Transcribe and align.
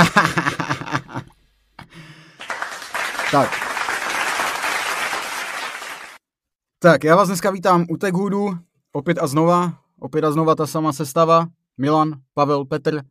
tak. 3.32 3.50
Tak, 6.78 7.04
já 7.04 7.16
vás 7.16 7.28
dneska 7.28 7.50
vítám 7.50 7.86
u 7.90 7.96
Teghoodu, 7.96 8.58
opět 8.92 9.18
a 9.18 9.26
znova, 9.26 9.72
opět 10.00 10.24
a 10.24 10.30
znova 10.30 10.54
ta 10.54 10.66
sama 10.66 10.92
sestava, 10.92 11.46
Milan, 11.78 12.12
Pavel, 12.34 12.64
Petr, 12.64 13.02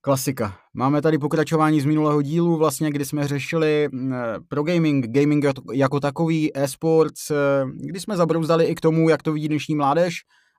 klasika. 0.00 0.56
Máme 0.74 1.02
tady 1.02 1.18
pokračování 1.18 1.80
z 1.80 1.84
minulého 1.84 2.22
dílu, 2.22 2.56
vlastně, 2.56 2.90
kdy 2.90 3.04
jsme 3.04 3.28
řešili 3.28 3.88
mm, 3.92 4.14
pro 4.48 4.62
gaming, 4.62 5.06
gaming 5.06 5.44
jako 5.72 6.00
takový, 6.00 6.56
e-sports, 6.56 7.32
kdy 7.74 8.00
jsme 8.00 8.16
zabrouzdali 8.16 8.64
i 8.64 8.74
k 8.74 8.80
tomu, 8.80 9.08
jak 9.08 9.22
to 9.22 9.32
vidí 9.32 9.48
dnešní 9.48 9.74
mládež, 9.74 10.14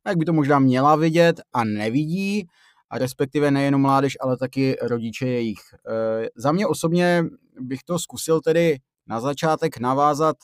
a 0.05 0.09
jak 0.09 0.17
by 0.17 0.25
to 0.25 0.33
možná 0.33 0.59
měla 0.59 0.95
vidět 0.95 1.41
a 1.53 1.63
nevidí, 1.63 2.47
a 2.89 2.97
respektive 2.97 3.51
nejenom 3.51 3.81
mládež, 3.81 4.17
ale 4.21 4.37
taky 4.37 4.75
rodiče 4.81 5.27
jejich. 5.27 5.59
E, 5.87 6.29
za 6.35 6.51
mě 6.51 6.67
osobně 6.67 7.23
bych 7.59 7.83
to 7.83 7.99
zkusil 7.99 8.41
tedy 8.41 8.77
na 9.07 9.21
začátek 9.21 9.79
navázat 9.79 10.37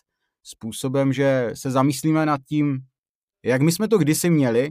způsobem, 0.43 1.13
že 1.13 1.51
se 1.53 1.71
zamyslíme 1.71 2.25
nad 2.25 2.41
tím, 2.47 2.79
jak 3.43 3.61
my 3.61 3.71
jsme 3.71 3.87
to 3.87 3.97
kdysi 3.97 4.29
měli, 4.29 4.69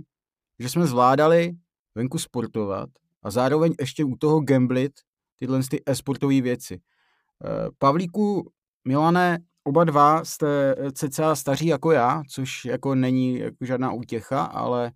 že 0.59 0.69
jsme 0.69 0.87
zvládali 0.87 1.53
venku 1.95 2.19
sportovat 2.19 2.91
a 3.23 3.31
zároveň 3.31 3.75
ještě 3.81 4.05
u 4.05 4.17
toho 4.17 4.41
gamblit 4.41 4.93
tyhle 5.39 5.61
ty 5.71 5.83
e-sportové 5.87 6.41
věci. 6.41 6.81
Eh, 7.45 7.69
Pavlíku, 7.79 8.51
Milane, 8.85 9.39
oba 9.65 9.85
dva 9.85 10.25
jste 10.25 10.77
cca 10.93 11.35
staří 11.35 11.67
jako 11.67 11.93
já, 11.93 12.23
což 12.31 12.65
jako 12.65 12.95
není 12.95 13.39
jako 13.39 13.65
žádná 13.65 13.93
útěcha, 13.93 14.43
ale, 14.43 14.93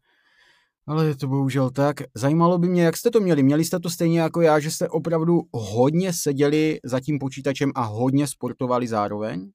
ale 0.88 1.06
je 1.06 1.16
to 1.16 1.26
bohužel 1.26 1.70
tak. 1.70 1.96
Zajímalo 2.14 2.58
by 2.58 2.68
mě, 2.68 2.82
jak 2.82 2.96
jste 2.96 3.10
to 3.10 3.20
měli. 3.20 3.42
Měli 3.42 3.64
jste 3.64 3.80
to 3.80 3.90
stejně 3.90 4.20
jako 4.20 4.40
já, 4.40 4.60
že 4.60 4.70
jste 4.70 4.88
opravdu 4.88 5.42
hodně 5.52 6.12
seděli 6.12 6.80
za 6.84 7.00
tím 7.00 7.18
počítačem 7.18 7.72
a 7.74 7.82
hodně 7.82 8.26
sportovali 8.26 8.88
zároveň? 8.88 9.50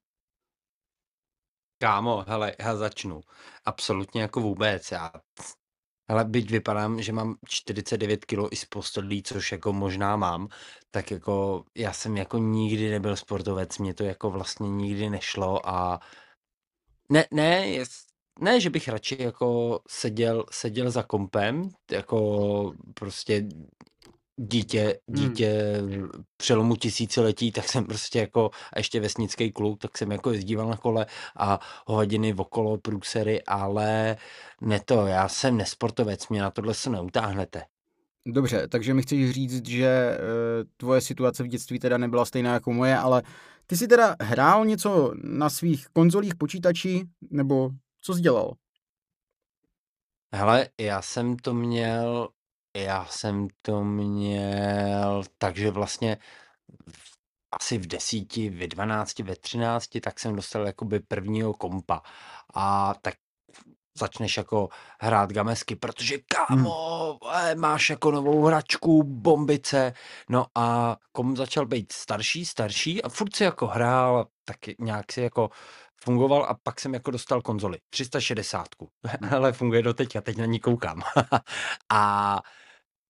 Kámo, 1.78 2.24
hele, 2.28 2.54
já 2.58 2.76
začnu. 2.76 3.20
Absolutně 3.64 4.22
jako 4.22 4.40
vůbec. 4.40 4.90
Já 4.92 5.10
ale 6.08 6.24
byť 6.24 6.50
vypadám, 6.50 7.02
že 7.02 7.12
mám 7.12 7.36
49 7.46 8.24
kg 8.24 8.38
i 8.50 8.56
z 8.56 8.64
postelí, 8.64 9.22
což 9.22 9.52
jako 9.52 9.72
možná 9.72 10.16
mám, 10.16 10.48
tak 10.90 11.10
jako 11.10 11.64
já 11.76 11.92
jsem 11.92 12.16
jako 12.16 12.38
nikdy 12.38 12.90
nebyl 12.90 13.16
sportovec, 13.16 13.78
mě 13.78 13.94
to 13.94 14.04
jako 14.04 14.30
vlastně 14.30 14.68
nikdy 14.68 15.10
nešlo 15.10 15.68
a 15.68 16.00
ne, 17.08 17.24
ne, 17.30 17.66
je, 17.68 17.84
ne, 18.40 18.60
že 18.60 18.70
bych 18.70 18.88
radši 18.88 19.16
jako 19.22 19.80
seděl, 19.88 20.44
seděl 20.50 20.90
za 20.90 21.02
kompem, 21.02 21.68
jako 21.90 22.72
prostě 22.94 23.46
dítě, 24.36 24.98
Hmm. 25.08 25.28
dítě 25.28 25.82
přelomu 26.36 26.76
tisíciletí, 26.76 27.52
tak 27.52 27.68
jsem 27.68 27.84
prostě 27.84 28.18
jako, 28.18 28.50
a 28.72 28.78
ještě 28.78 29.00
vesnický 29.00 29.52
kluk, 29.52 29.78
tak 29.80 29.98
jsem 29.98 30.12
jako 30.12 30.32
jezdíval 30.32 30.68
na 30.68 30.76
kole 30.76 31.06
a 31.36 31.60
hodiny 31.86 32.34
okolo 32.34 32.78
průsery, 32.78 33.42
ale 33.42 34.16
ne 34.60 34.80
to, 34.84 35.06
já 35.06 35.28
jsem 35.28 35.56
nesportovec, 35.56 36.28
mě 36.28 36.42
na 36.42 36.50
tohle 36.50 36.74
se 36.74 36.90
neutáhnete. 36.90 37.62
Dobře, 38.26 38.68
takže 38.68 38.94
mi 38.94 39.02
chceš 39.02 39.30
říct, 39.30 39.68
že 39.68 39.86
e, 39.86 40.18
tvoje 40.76 41.00
situace 41.00 41.42
v 41.42 41.46
dětství 41.46 41.78
teda 41.78 41.98
nebyla 41.98 42.24
stejná 42.24 42.52
jako 42.52 42.72
moje, 42.72 42.98
ale 42.98 43.22
ty 43.66 43.76
jsi 43.76 43.88
teda 43.88 44.16
hrál 44.20 44.66
něco 44.66 45.12
na 45.22 45.50
svých 45.50 45.86
konzolích 45.92 46.34
počítačí, 46.34 47.04
nebo 47.30 47.70
co 48.04 48.14
jsi 48.14 48.20
dělal? 48.20 48.54
Hele, 50.34 50.68
já 50.80 51.02
jsem 51.02 51.36
to 51.36 51.54
měl 51.54 52.28
já 52.76 53.06
jsem 53.06 53.48
to 53.62 53.84
měl 53.84 55.22
takže 55.38 55.70
vlastně 55.70 56.16
v 56.90 57.14
asi 57.54 57.78
v 57.78 57.86
desíti, 57.86 58.50
ve 58.50 58.66
dvanácti, 58.66 59.22
ve 59.22 59.36
třinácti, 59.36 60.00
tak 60.00 60.20
jsem 60.20 60.36
dostal 60.36 60.66
jakoby 60.66 61.00
prvního 61.00 61.54
kompa. 61.54 62.02
A 62.54 62.94
tak 63.02 63.14
začneš 63.98 64.36
jako 64.36 64.68
hrát 65.00 65.32
gamesky, 65.32 65.76
protože 65.76 66.14
Hmm. 66.14 66.24
kámo, 66.28 67.18
eh, 67.34 67.54
máš 67.54 67.90
jako 67.90 68.10
novou 68.10 68.44
hračku, 68.44 69.02
bombice. 69.02 69.92
No 70.28 70.46
a 70.54 70.96
kom 71.12 71.36
začal 71.36 71.66
být 71.66 71.92
starší, 71.92 72.44
starší 72.44 73.02
a 73.02 73.08
furt 73.08 73.36
si 73.36 73.44
jako 73.44 73.66
hrál, 73.66 74.26
tak 74.44 74.56
nějak 74.78 75.12
si 75.12 75.20
jako 75.22 75.50
fungoval 76.04 76.44
a 76.44 76.54
pak 76.62 76.80
jsem 76.80 76.94
jako 76.94 77.10
dostal 77.10 77.42
konzoli. 77.42 77.78
360. 77.90 78.66
Ale 79.30 79.52
funguje 79.52 79.82
do 79.82 79.94
teď, 79.94 80.16
a 80.16 80.20
teď 80.20 80.36
na 80.36 80.46
ní 80.46 80.60
koukám. 80.60 81.02
a 81.92 82.40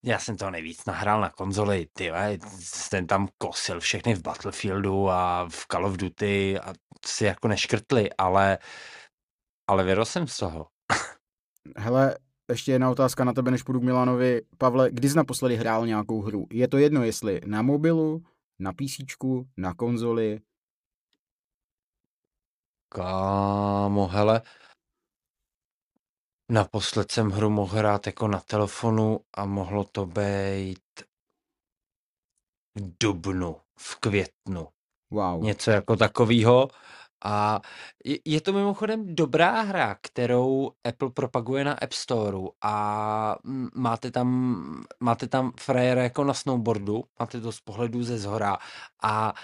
já 0.04 0.18
jsem 0.18 0.36
to 0.36 0.50
nejvíc 0.50 0.84
nahrál 0.84 1.20
na 1.20 1.30
konzoli, 1.30 1.86
ty 1.92 2.12
jsem 2.58 3.06
tam 3.06 3.28
kosil 3.38 3.80
všechny 3.80 4.14
v 4.14 4.22
Battlefieldu 4.22 5.10
a 5.10 5.48
v 5.48 5.66
Call 5.72 5.86
of 5.86 5.96
Duty 5.96 6.58
a 6.58 6.72
si 7.06 7.24
jako 7.24 7.48
neškrtli, 7.48 8.12
ale, 8.18 8.58
ale 9.66 9.84
vyrostl 9.84 10.12
jsem 10.12 10.26
z 10.26 10.38
toho. 10.38 10.66
Hele, 11.76 12.18
ještě 12.50 12.72
jedna 12.72 12.90
otázka 12.90 13.24
na 13.24 13.32
tebe, 13.32 13.50
než 13.50 13.62
půjdu 13.62 13.80
k 13.80 13.84
Milanovi. 13.84 14.42
Pavle, 14.58 14.90
kdy 14.90 15.08
jsi 15.08 15.16
naposledy 15.16 15.56
hrál 15.56 15.86
nějakou 15.86 16.22
hru? 16.22 16.46
Je 16.50 16.68
to 16.68 16.78
jedno, 16.78 17.04
jestli 17.04 17.40
na 17.46 17.62
mobilu, 17.62 18.22
na 18.58 18.72
PC, 18.72 19.00
na 19.56 19.74
konzoli? 19.74 20.40
Kámo, 22.94 24.06
hele, 24.06 24.42
Naposled 26.52 27.12
jsem 27.12 27.30
hru 27.30 27.50
mohl 27.50 27.76
hrát 27.76 28.06
jako 28.06 28.28
na 28.28 28.40
telefonu 28.40 29.20
a 29.34 29.44
mohlo 29.44 29.84
to 29.84 30.06
být 30.06 30.78
v 32.78 32.96
dubnu, 33.00 33.56
v 33.78 33.96
květnu. 33.96 34.68
Wow. 35.10 35.42
Něco 35.42 35.70
jako 35.70 35.96
takového. 35.96 36.68
A 37.24 37.60
je 38.24 38.40
to 38.40 38.52
mimochodem 38.52 39.14
dobrá 39.14 39.60
hra, 39.60 39.94
kterou 40.00 40.70
Apple 40.84 41.10
propaguje 41.10 41.64
na 41.64 41.72
App 41.72 41.92
Store 41.92 42.38
a 42.62 43.36
máte 43.74 44.10
tam, 44.10 44.84
máte 45.00 45.28
tam 45.28 45.52
frajera 45.60 46.02
jako 46.02 46.24
na 46.24 46.34
snowboardu, 46.34 47.04
máte 47.20 47.40
to 47.40 47.52
z 47.52 47.60
pohledu 47.60 48.02
ze 48.02 48.18
zhora 48.18 48.58
a 49.02 49.34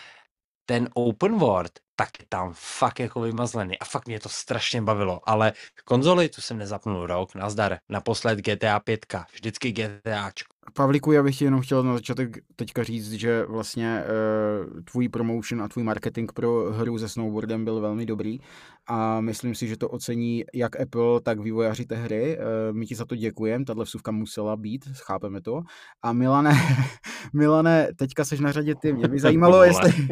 ten 0.67 0.89
open 0.95 1.39
world 1.39 1.73
tak 2.01 2.11
tam 2.29 2.53
fakt 2.57 3.01
jako 3.01 3.21
vymazlený. 3.21 3.79
A 3.79 3.85
fakt 3.85 4.07
mě 4.07 4.21
to 4.21 4.29
strašně 4.29 4.83
bavilo, 4.83 5.21
ale 5.25 5.53
konzoli 5.85 6.29
tu 6.29 6.41
jsem 6.41 6.59
nezapnul 6.59 7.07
rok, 7.07 7.35
nazdar, 7.35 7.79
naposled 7.89 8.39
GTA 8.39 8.81
5, 8.81 9.07
vždycky 9.33 9.73
GTAčko. 9.73 10.55
Pavlíku, 10.75 11.13
já 11.13 11.23
bych 11.23 11.39
ti 11.39 11.45
jenom 11.45 11.61
chtěl 11.61 11.83
na 11.83 11.95
začátek 11.95 12.39
teďka 12.57 12.83
říct, 12.83 13.13
že 13.13 13.45
vlastně 13.45 14.05
uh, 14.05 14.81
tvůj 14.93 15.09
promotion 15.09 15.63
a 15.63 15.69
tvůj 15.69 15.85
marketing 15.85 16.33
pro 16.33 16.73
hru 16.73 16.99
se 16.99 17.09
snowboardem 17.09 17.65
byl 17.65 17.81
velmi 17.81 18.07
dobrý 18.07 18.39
a 18.87 19.21
myslím 19.21 19.55
si, 19.55 19.69
že 19.69 19.77
to 19.77 19.89
ocení 19.89 20.45
jak 20.55 20.81
Apple, 20.81 21.21
tak 21.21 21.41
vývojáři 21.41 21.87
té 21.87 21.97
hry. 21.97 22.39
Uh, 22.39 22.77
my 22.77 22.87
ti 22.87 22.95
za 22.95 23.05
to 23.05 23.17
děkujeme, 23.17 23.65
tahle 23.65 23.85
vsuvka 23.85 24.11
musela 24.11 24.57
být, 24.57 24.85
chápeme 24.95 25.41
to. 25.41 25.61
A 26.03 26.13
Milane, 26.13 26.53
Milane, 27.33 27.89
teďka 27.97 28.25
seš 28.25 28.41
na 28.41 28.53
řadě 28.53 28.75
ty, 28.75 28.93
mě 28.93 29.09
by 29.09 29.21
zajímalo, 29.21 29.63
jestli... 29.63 29.93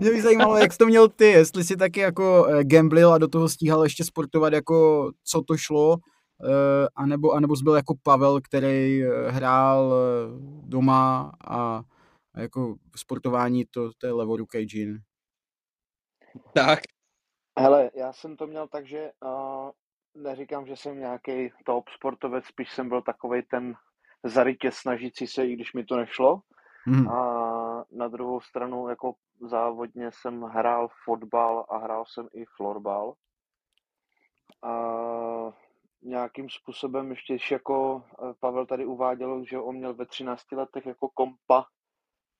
mě 0.00 0.10
by 0.10 0.22
zajímalo, 0.22 0.56
jak 0.56 0.72
jsi 0.72 0.78
to 0.78 0.86
měl 0.86 1.08
ty, 1.08 1.24
jestli 1.24 1.64
jsi 1.64 1.76
taky 1.76 2.00
jako 2.00 2.46
uh, 2.48 2.60
gamblil 2.62 3.12
a 3.12 3.18
do 3.18 3.28
toho 3.28 3.48
stíhal 3.48 3.82
ještě 3.82 4.04
sportovat, 4.04 4.52
jako 4.52 5.10
co 5.24 5.42
to 5.42 5.56
šlo, 5.56 5.96
Eh, 5.96 6.17
anebo, 6.96 7.32
anebo 7.32 7.56
jsi 7.56 7.64
byl 7.64 7.74
jako 7.74 7.94
Pavel, 8.02 8.40
který 8.40 9.04
eh, 9.04 9.30
hrál 9.30 9.94
eh, 9.94 10.28
doma 10.62 11.32
a, 11.40 11.82
a 12.34 12.40
jako 12.40 12.76
sportování 12.96 13.64
to, 13.64 13.90
to 13.98 14.06
je 14.06 14.12
levorukej 14.12 14.64
džin. 14.64 14.98
Tak. 16.54 16.78
Hele, 17.58 17.90
já 17.94 18.12
jsem 18.12 18.36
to 18.36 18.46
měl 18.46 18.68
tak, 18.68 18.86
že 18.86 19.10
uh, 19.24 19.70
neříkám, 20.14 20.66
že 20.66 20.76
jsem 20.76 20.98
nějaký 20.98 21.50
top 21.64 21.88
sportovec, 21.88 22.44
spíš 22.44 22.72
jsem 22.72 22.88
byl 22.88 23.02
takový 23.02 23.42
ten 23.42 23.74
zarytě 24.24 24.70
snažící 24.72 25.26
se, 25.26 25.46
i 25.46 25.52
když 25.52 25.72
mi 25.72 25.84
to 25.84 25.96
nešlo. 25.96 26.40
Mm. 26.86 27.08
A 27.08 27.84
na 27.92 28.08
druhou 28.08 28.40
stranu 28.40 28.88
jako 28.88 29.14
závodně 29.40 30.10
jsem 30.12 30.42
hrál 30.42 30.88
fotbal 31.04 31.66
a 31.68 31.78
hrál 31.78 32.04
jsem 32.06 32.28
i 32.32 32.44
florbal. 32.56 33.14
A 34.62 34.72
nějakým 36.02 36.50
způsobem 36.50 37.10
ještě, 37.10 37.38
jako 37.52 38.04
eh, 38.12 38.34
Pavel 38.40 38.66
tady 38.66 38.84
uváděl, 38.84 39.44
že 39.44 39.58
on 39.58 39.76
měl 39.76 39.94
ve 39.94 40.06
13 40.06 40.52
letech 40.52 40.86
jako 40.86 41.08
kompa 41.08 41.64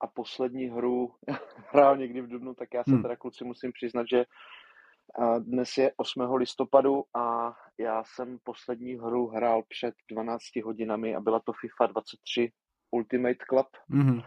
a 0.00 0.06
poslední 0.06 0.64
hru 0.64 1.14
hrál 1.72 1.96
někdy 1.96 2.20
v 2.20 2.28
Dubnu, 2.28 2.54
tak 2.54 2.74
já 2.74 2.84
se 2.84 2.90
hmm. 2.90 3.02
teda 3.02 3.16
kluci 3.16 3.44
musím 3.44 3.72
přiznat, 3.72 4.06
že 4.10 4.18
eh, 4.18 5.40
dnes 5.40 5.78
je 5.78 5.92
8. 5.96 6.34
listopadu 6.34 7.04
a 7.16 7.56
já 7.78 8.04
jsem 8.04 8.38
poslední 8.44 8.94
hru 8.94 9.26
hrál 9.26 9.62
před 9.68 9.94
12 10.10 10.42
hodinami 10.64 11.14
a 11.14 11.20
byla 11.20 11.40
to 11.40 11.52
FIFA 11.52 11.86
23 11.86 12.52
Ultimate 12.90 13.44
Club. 13.48 13.66
Mm-hmm. 13.90 14.24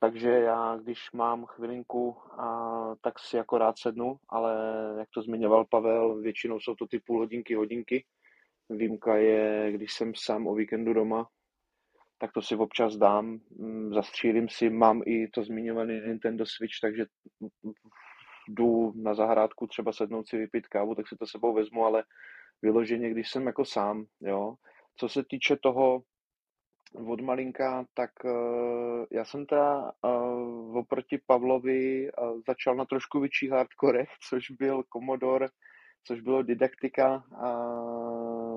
Takže 0.00 0.30
já, 0.30 0.76
když 0.82 1.12
mám 1.12 1.46
chvilinku, 1.46 2.16
a, 2.32 2.94
tak 3.00 3.18
si 3.18 3.36
jako 3.36 3.58
rád 3.58 3.78
sednu, 3.78 4.16
ale 4.28 4.54
jak 4.98 5.08
to 5.14 5.22
zmiňoval 5.22 5.64
Pavel, 5.64 6.20
většinou 6.20 6.60
jsou 6.60 6.74
to 6.74 6.86
ty 6.86 7.00
půl 7.00 7.18
hodinky, 7.18 7.54
hodinky. 7.54 8.04
Výjimka 8.70 9.16
je, 9.16 9.72
když 9.72 9.92
jsem 9.92 10.12
sám 10.14 10.46
o 10.46 10.54
víkendu 10.54 10.92
doma, 10.92 11.28
tak 12.18 12.32
to 12.32 12.42
si 12.42 12.56
občas 12.56 12.96
dám, 12.96 13.40
mm, 13.58 13.94
zastřílím 13.94 14.48
si, 14.48 14.70
mám 14.70 15.02
i 15.06 15.28
to 15.28 15.44
zmiňovaný 15.44 16.00
Nintendo 16.00 16.46
Switch, 16.46 16.74
takže 16.82 17.06
jdu 18.48 18.92
na 18.96 19.14
zahrádku 19.14 19.66
třeba 19.66 19.92
sednout 19.92 20.28
si 20.28 20.36
vypít 20.36 20.68
kávu, 20.68 20.94
tak 20.94 21.08
si 21.08 21.16
to 21.16 21.26
sebou 21.26 21.54
vezmu, 21.54 21.84
ale 21.84 22.04
vyloženě, 22.62 23.10
když 23.10 23.30
jsem 23.30 23.46
jako 23.46 23.64
sám, 23.64 24.04
jo. 24.20 24.54
Co 24.96 25.08
se 25.08 25.24
týče 25.30 25.56
toho 25.56 26.02
od 26.94 27.20
malinka, 27.20 27.84
tak 27.94 28.10
uh, 28.24 29.06
já 29.12 29.24
jsem 29.24 29.46
teda 29.46 29.92
uh, 30.04 30.76
oproti 30.76 31.18
Pavlovi 31.26 32.10
uh, 32.12 32.40
začal 32.46 32.74
na 32.74 32.84
trošku 32.84 33.20
větší 33.20 33.48
hardcorech, 33.48 34.08
což 34.28 34.50
byl 34.50 34.82
Commodore, 34.92 35.48
což 36.04 36.20
bylo 36.20 36.42
didaktika, 36.42 37.24
uh, 37.32 38.47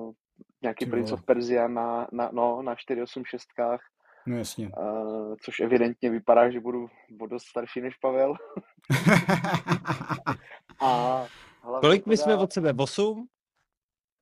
nějaký 0.61 0.85
Prince 0.85 1.13
of 1.13 1.23
Persia 1.23 1.67
na, 1.67 2.07
na, 2.11 2.29
no, 2.33 2.61
na 2.61 2.75
486 2.75 3.47
No 4.25 4.37
jasně. 4.37 4.71
Uh, 4.77 5.35
což 5.41 5.59
evidentně 5.59 6.09
vypadá, 6.09 6.49
že 6.49 6.59
budu 6.59 6.89
o 7.21 7.27
dost 7.27 7.43
starší 7.43 7.81
než 7.81 7.95
Pavel. 7.95 8.33
A 10.81 11.25
Kolik 11.79 12.05
my 12.05 12.17
teda... 12.17 12.23
jsme 12.23 12.35
od 12.35 12.53
sebe? 12.53 12.73
8? 12.77 13.27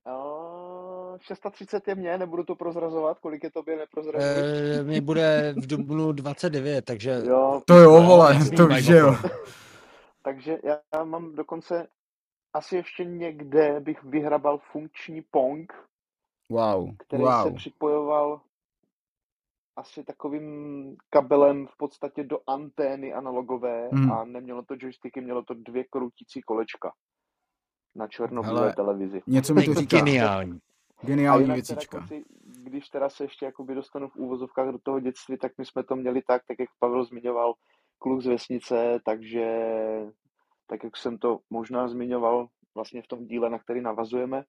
Uh, 0.06 1.18
630 1.20 1.88
je 1.88 1.94
mě, 1.94 2.18
nebudu 2.18 2.44
to 2.44 2.54
prozrazovat, 2.54 3.18
kolik 3.18 3.44
je 3.44 3.50
tobě 3.50 3.76
neprozrazuješ? 3.76 4.80
Uh, 4.80 4.86
mě 4.86 5.00
bude 5.00 5.54
v 5.56 5.66
dubnu 5.66 6.12
29, 6.12 6.84
takže... 6.84 7.22
Jo, 7.24 7.62
to 7.66 7.74
jo, 7.74 8.02
vole, 8.02 8.38
to 8.56 8.66
víš, 8.66 8.86
jo. 8.86 9.16
takže 10.22 10.58
já 10.64 11.04
mám 11.04 11.34
dokonce 11.34 11.86
asi 12.54 12.76
ještě 12.76 13.04
někde 13.04 13.80
bych 13.80 14.04
vyhrabal 14.04 14.58
funkční 14.72 15.22
Pong, 15.30 15.72
wow, 16.50 16.96
který 16.98 17.22
wow. 17.22 17.42
se 17.42 17.50
připojoval 17.50 18.40
asi 19.76 20.04
takovým 20.04 20.96
kabelem 21.10 21.66
v 21.66 21.76
podstatě 21.76 22.24
do 22.24 22.38
antény 22.46 23.12
analogové 23.12 23.88
hmm. 23.88 24.12
a 24.12 24.24
nemělo 24.24 24.62
to 24.62 24.74
joysticky, 24.78 25.20
mělo 25.20 25.42
to 25.42 25.54
dvě 25.54 25.84
kroutící 25.84 26.40
kolečka 26.42 26.92
na 27.94 28.08
černobílé 28.08 28.72
televizi. 28.72 29.22
Něco 29.26 29.54
mi 29.54 29.64
to 29.64 29.74
říká. 29.74 29.96
Geniální. 29.96 30.58
Geniální 31.02 31.46
věcička. 31.46 31.98
Teda, 31.98 32.06
kluci, 32.08 32.24
když 32.44 32.88
teda 32.88 33.08
se 33.08 33.24
ještě 33.24 33.44
jakoby 33.44 33.74
dostanu 33.74 34.08
v 34.08 34.16
úvozovkách 34.16 34.68
do 34.68 34.78
toho 34.78 35.00
dětství, 35.00 35.38
tak 35.38 35.52
my 35.58 35.64
jsme 35.66 35.84
to 35.84 35.96
měli 35.96 36.22
tak, 36.22 36.42
tak 36.48 36.58
jak 36.58 36.68
Pavel 36.78 37.04
zmiňoval, 37.04 37.54
kluk 37.98 38.20
z 38.20 38.26
vesnice, 38.26 39.00
takže 39.04 39.46
tak 40.66 40.84
jak 40.84 40.96
jsem 40.96 41.18
to 41.18 41.38
možná 41.50 41.88
zmiňoval 41.88 42.48
vlastně 42.74 43.02
v 43.02 43.06
tom 43.06 43.26
díle, 43.26 43.50
na 43.50 43.58
který 43.58 43.80
navazujeme, 43.80 44.44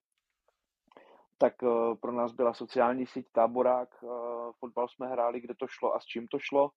tak 1.42 1.64
uh, 1.64 1.96
pro 1.96 2.12
nás 2.12 2.32
byla 2.32 2.54
sociální 2.54 3.06
síť 3.06 3.26
Táborák, 3.32 3.90
uh, 4.04 4.12
fotbal 4.60 4.88
jsme 4.88 5.08
hráli, 5.08 5.42
kde 5.42 5.54
to 5.60 5.68
šlo 5.68 5.96
a 5.96 6.00
s 6.00 6.06
čím 6.06 6.28
to 6.28 6.40
šlo. 6.40 6.70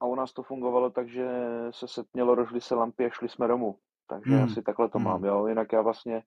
A 0.00 0.06
u 0.06 0.14
nás 0.14 0.32
to 0.32 0.42
fungovalo 0.42 0.90
tak, 0.90 1.08
že 1.08 1.28
se 1.70 1.88
setmělo, 1.88 2.34
rožli 2.34 2.60
se 2.60 2.74
lampy 2.74 3.06
a 3.06 3.10
šli 3.10 3.28
jsme 3.28 3.48
domů. 3.48 3.78
Takže 4.08 4.30
hmm. 4.30 4.44
asi 4.44 4.62
takhle 4.62 4.88
to 4.88 4.98
hmm. 4.98 5.04
mám, 5.04 5.24
jo. 5.24 5.46
Jinak 5.46 5.72
já 5.72 5.82
vlastně, 5.82 6.22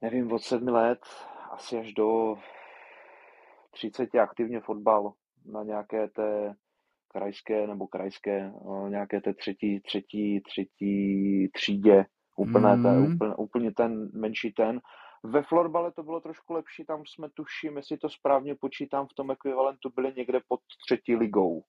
nevím, 0.00 0.32
od 0.32 0.42
sedmi 0.42 0.70
let 0.70 0.98
asi 1.50 1.78
až 1.78 1.92
do 1.92 2.34
30 3.70 4.14
aktivně 4.14 4.60
fotbal 4.60 5.12
na 5.46 5.62
nějaké 5.62 6.08
té 6.08 6.54
krajské 7.08 7.66
nebo 7.66 7.86
krajské, 7.86 8.52
nějaké 8.88 9.20
té 9.20 9.34
třetí, 9.34 9.80
třetí, 9.80 10.40
třetí 10.40 11.48
třídě, 11.54 12.06
úplně, 12.36 12.66
mm. 12.66 12.82
ten, 12.82 13.12
úplně, 13.14 13.34
úplně 13.34 13.72
ten 13.72 14.10
menší 14.12 14.52
ten. 14.52 14.80
Ve 15.24 15.42
florbale 15.42 15.92
to 15.92 16.02
bylo 16.02 16.20
trošku 16.20 16.52
lepší, 16.52 16.84
tam 16.84 17.02
jsme 17.06 17.28
tuším, 17.30 17.76
jestli 17.76 17.98
to 17.98 18.08
správně 18.08 18.54
počítám, 18.54 19.06
v 19.06 19.14
tom 19.14 19.30
ekvivalentu 19.30 19.90
byli 19.94 20.12
někde 20.16 20.40
pod 20.48 20.60
třetí 20.86 21.16
ligou. 21.16 21.62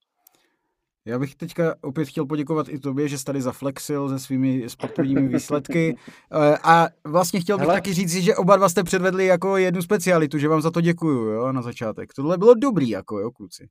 Já 1.05 1.19
bych 1.19 1.35
teďka 1.35 1.75
opět 1.81 2.05
chtěl 2.05 2.25
poděkovat 2.25 2.69
i 2.69 2.79
tobě, 2.79 3.07
že 3.07 3.17
jsi 3.17 3.25
tady 3.25 3.41
zaflexil 3.41 4.09
se 4.09 4.19
svými 4.19 4.63
sportovními 4.67 5.27
výsledky. 5.27 5.95
Eh, 6.31 6.57
a 6.63 6.87
vlastně 7.03 7.39
chtěl 7.39 7.57
bych 7.57 7.67
Hele. 7.67 7.77
taky 7.77 7.93
říct, 7.93 8.13
že 8.13 8.35
oba 8.35 8.55
dva 8.57 8.69
jste 8.69 8.83
předvedli 8.83 9.25
jako 9.25 9.57
jednu 9.57 9.81
specialitu, 9.81 10.37
že 10.37 10.47
vám 10.47 10.61
za 10.61 10.71
to 10.71 10.81
děkuju, 10.81 11.23
jo, 11.23 11.51
na 11.51 11.61
začátek. 11.61 12.13
Tohle 12.13 12.37
bylo 12.37 12.53
dobrý, 12.53 12.89
jako 12.89 13.19
jo, 13.19 13.31
kluci. 13.31 13.69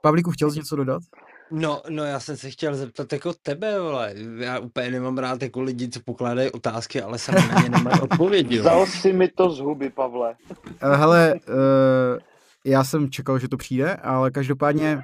Pavlíku, 0.00 0.30
chtěl 0.30 0.50
jsi 0.50 0.58
něco 0.58 0.76
dodat? 0.76 1.02
No, 1.50 1.82
no 1.88 2.04
já 2.04 2.20
jsem 2.20 2.36
se 2.36 2.50
chtěl 2.50 2.74
zeptat 2.74 3.12
jako 3.12 3.32
tebe, 3.42 3.80
vole. 3.80 4.14
Já 4.38 4.58
úplně 4.58 4.90
nemám 4.90 5.18
rád 5.18 5.42
jako 5.42 5.62
lidi, 5.62 5.88
co 5.88 6.00
pokládají 6.00 6.50
otázky, 6.50 7.02
ale 7.02 7.18
sami 7.18 7.40
na 7.54 7.62
ně 7.62 7.68
nemají 7.68 8.00
odpovědi. 8.00 8.58
Vzal 8.58 8.86
si 8.86 9.12
mi 9.12 9.28
to 9.28 9.50
z 9.50 9.58
huby, 9.58 9.90
Pavle. 9.90 10.34
Eh, 10.80 10.96
hele, 10.96 11.34
uh, 11.34 12.18
já 12.64 12.84
jsem 12.84 13.10
čekal, 13.10 13.38
že 13.38 13.48
to 13.48 13.56
přijde, 13.56 13.94
ale 13.94 14.30
každopádně 14.30 15.02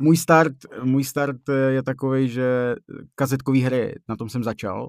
můj 0.00 0.16
start, 0.16 0.52
můj 0.82 1.04
start 1.04 1.48
je 1.68 1.82
takový, 1.82 2.28
že 2.28 2.74
kazetkový 3.14 3.60
hry, 3.60 3.94
na 4.08 4.16
tom 4.16 4.28
jsem 4.28 4.44
začal, 4.44 4.88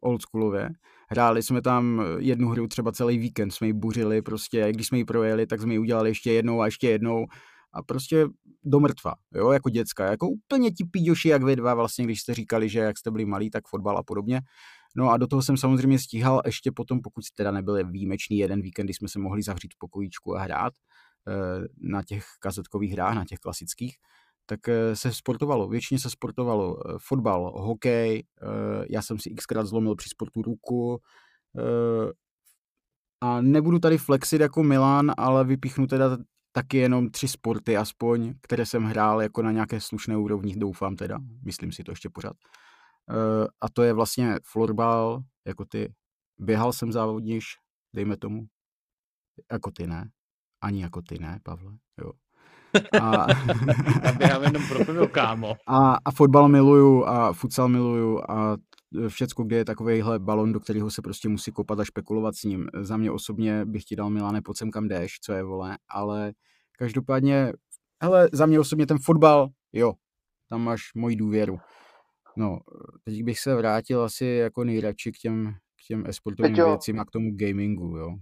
oldschoolově. 0.00 0.70
Hráli 1.08 1.42
jsme 1.42 1.62
tam 1.62 2.02
jednu 2.18 2.48
hru 2.48 2.68
třeba 2.68 2.92
celý 2.92 3.18
víkend, 3.18 3.50
jsme 3.50 3.66
ji 3.66 3.72
buřili 3.72 4.22
prostě, 4.22 4.72
když 4.72 4.86
jsme 4.86 4.98
ji 4.98 5.04
projeli, 5.04 5.46
tak 5.46 5.60
jsme 5.60 5.74
ji 5.74 5.78
udělali 5.78 6.10
ještě 6.10 6.32
jednou 6.32 6.60
a 6.60 6.66
ještě 6.66 6.88
jednou 6.90 7.26
a 7.72 7.82
prostě 7.82 8.26
do 8.64 8.80
mrtva, 8.80 9.14
jo, 9.34 9.50
jako 9.50 9.70
děcka, 9.70 10.10
jako 10.10 10.28
úplně 10.28 10.70
ti 10.70 10.84
píďoši, 10.84 11.28
jak 11.28 11.42
vy 11.42 11.56
dva 11.56 11.74
vlastně, 11.74 12.04
když 12.04 12.20
jste 12.20 12.34
říkali, 12.34 12.68
že 12.68 12.78
jak 12.78 12.98
jste 12.98 13.10
byli 13.10 13.24
malí, 13.24 13.50
tak 13.50 13.68
fotbal 13.68 13.98
a 13.98 14.02
podobně. 14.02 14.40
No 14.96 15.10
a 15.10 15.16
do 15.16 15.26
toho 15.26 15.42
jsem 15.42 15.56
samozřejmě 15.56 15.98
stíhal 15.98 16.42
ještě 16.46 16.72
potom, 16.72 17.00
pokud 17.00 17.24
teda 17.34 17.50
nebyl 17.50 17.90
výjimečný 17.90 18.38
jeden 18.38 18.62
víkend, 18.62 18.86
kdy 18.86 18.94
jsme 18.94 19.08
se 19.08 19.18
mohli 19.18 19.42
zavřít 19.42 19.74
v 19.74 19.78
pokojíčku 19.78 20.36
a 20.36 20.42
hrát 20.42 20.72
eh, 21.28 21.66
na 21.80 22.02
těch 22.02 22.24
kazetkových 22.40 22.92
hrách, 22.92 23.14
na 23.14 23.24
těch 23.24 23.38
klasických, 23.38 23.96
tak 24.52 24.68
eh, 24.68 24.96
se 24.96 25.12
sportovalo, 25.12 25.68
většině 25.68 25.98
se 26.00 26.10
sportovalo 26.10 26.76
eh, 26.88 26.94
fotbal, 27.00 27.52
hokej, 27.62 28.24
já 28.90 29.02
jsem 29.02 29.18
si 29.18 29.34
xkrát 29.34 29.66
zlomil 29.66 29.96
při 29.96 30.08
sportu 30.08 30.42
ruku, 30.42 31.00
a 33.20 33.40
nebudu 33.40 33.78
tady 33.78 33.98
flexit 33.98 34.40
jako 34.40 34.62
Milan, 34.62 35.12
ale 35.16 35.44
vypíchnu 35.44 35.86
teda 35.86 36.18
taky 36.52 36.76
jenom 36.76 37.10
tři 37.10 37.28
sporty 37.28 37.76
aspoň, 37.76 38.34
které 38.40 38.66
jsem 38.66 38.84
hrál 38.84 39.22
jako 39.22 39.42
na 39.42 39.52
nějaké 39.52 39.80
slušné 39.80 40.16
úrovni, 40.16 40.56
doufám 40.56 40.96
teda, 40.96 41.18
myslím 41.44 41.72
si 41.72 41.84
to 41.84 41.92
ještě 41.92 42.10
pořád. 42.10 42.36
A 43.60 43.68
to 43.72 43.82
je 43.82 43.92
vlastně 43.92 44.36
florbal, 44.44 45.22
jako 45.46 45.64
ty. 45.64 45.94
Běhal 46.38 46.72
jsem 46.72 46.92
závodníš, 46.92 47.44
dejme 47.94 48.16
tomu. 48.16 48.46
Jako 49.52 49.70
ty 49.70 49.86
ne. 49.86 50.10
Ani 50.60 50.82
jako 50.82 51.02
ty 51.02 51.18
ne, 51.18 51.40
Pavle. 51.42 51.72
Jo. 52.04 52.12
A... 53.00 53.26
Já 54.02 54.12
běhám 54.12 54.42
jenom 54.42 54.68
pro 54.68 54.84
tebe, 54.84 55.06
kámo. 55.06 55.56
A, 55.66 55.96
a 56.04 56.10
fotbal 56.10 56.48
miluju 56.48 57.04
a 57.04 57.32
futsal 57.32 57.68
miluju 57.68 58.20
a 58.30 58.56
všecko, 59.08 59.44
kde 59.44 59.56
je 59.56 59.64
takovýhle 59.64 60.18
balon, 60.18 60.52
do 60.52 60.60
kterého 60.60 60.90
se 60.90 61.02
prostě 61.02 61.28
musí 61.28 61.52
kopat 61.52 61.80
a 61.80 61.84
špekulovat 61.84 62.34
s 62.36 62.44
ním. 62.44 62.68
Za 62.80 62.96
mě 62.96 63.10
osobně 63.10 63.64
bych 63.64 63.84
ti 63.84 63.96
dal 63.96 64.10
Milane, 64.10 64.42
pod 64.42 64.56
sem 64.56 64.70
kam 64.70 64.88
jdeš, 64.88 65.20
co 65.20 65.32
je 65.32 65.42
vole, 65.42 65.78
ale 65.88 66.32
každopádně, 66.78 67.52
hele, 68.02 68.28
za 68.32 68.46
mě 68.46 68.60
osobně 68.60 68.86
ten 68.86 68.98
fotbal, 68.98 69.48
jo, 69.72 69.92
tam 70.48 70.62
máš 70.62 70.94
moji 70.94 71.16
důvěru. 71.16 71.58
No, 72.36 72.58
teď 73.04 73.22
bych 73.22 73.38
se 73.38 73.54
vrátil 73.54 74.02
asi 74.02 74.24
jako 74.24 74.64
nejradši 74.64 75.12
k 75.12 75.18
těm, 75.18 75.54
k 75.54 75.86
těm 75.86 76.04
esportovým 76.06 76.54
věcím 76.54 77.00
a 77.00 77.04
k 77.04 77.10
tomu 77.10 77.30
gamingu, 77.34 77.96
jo. 77.96 78.16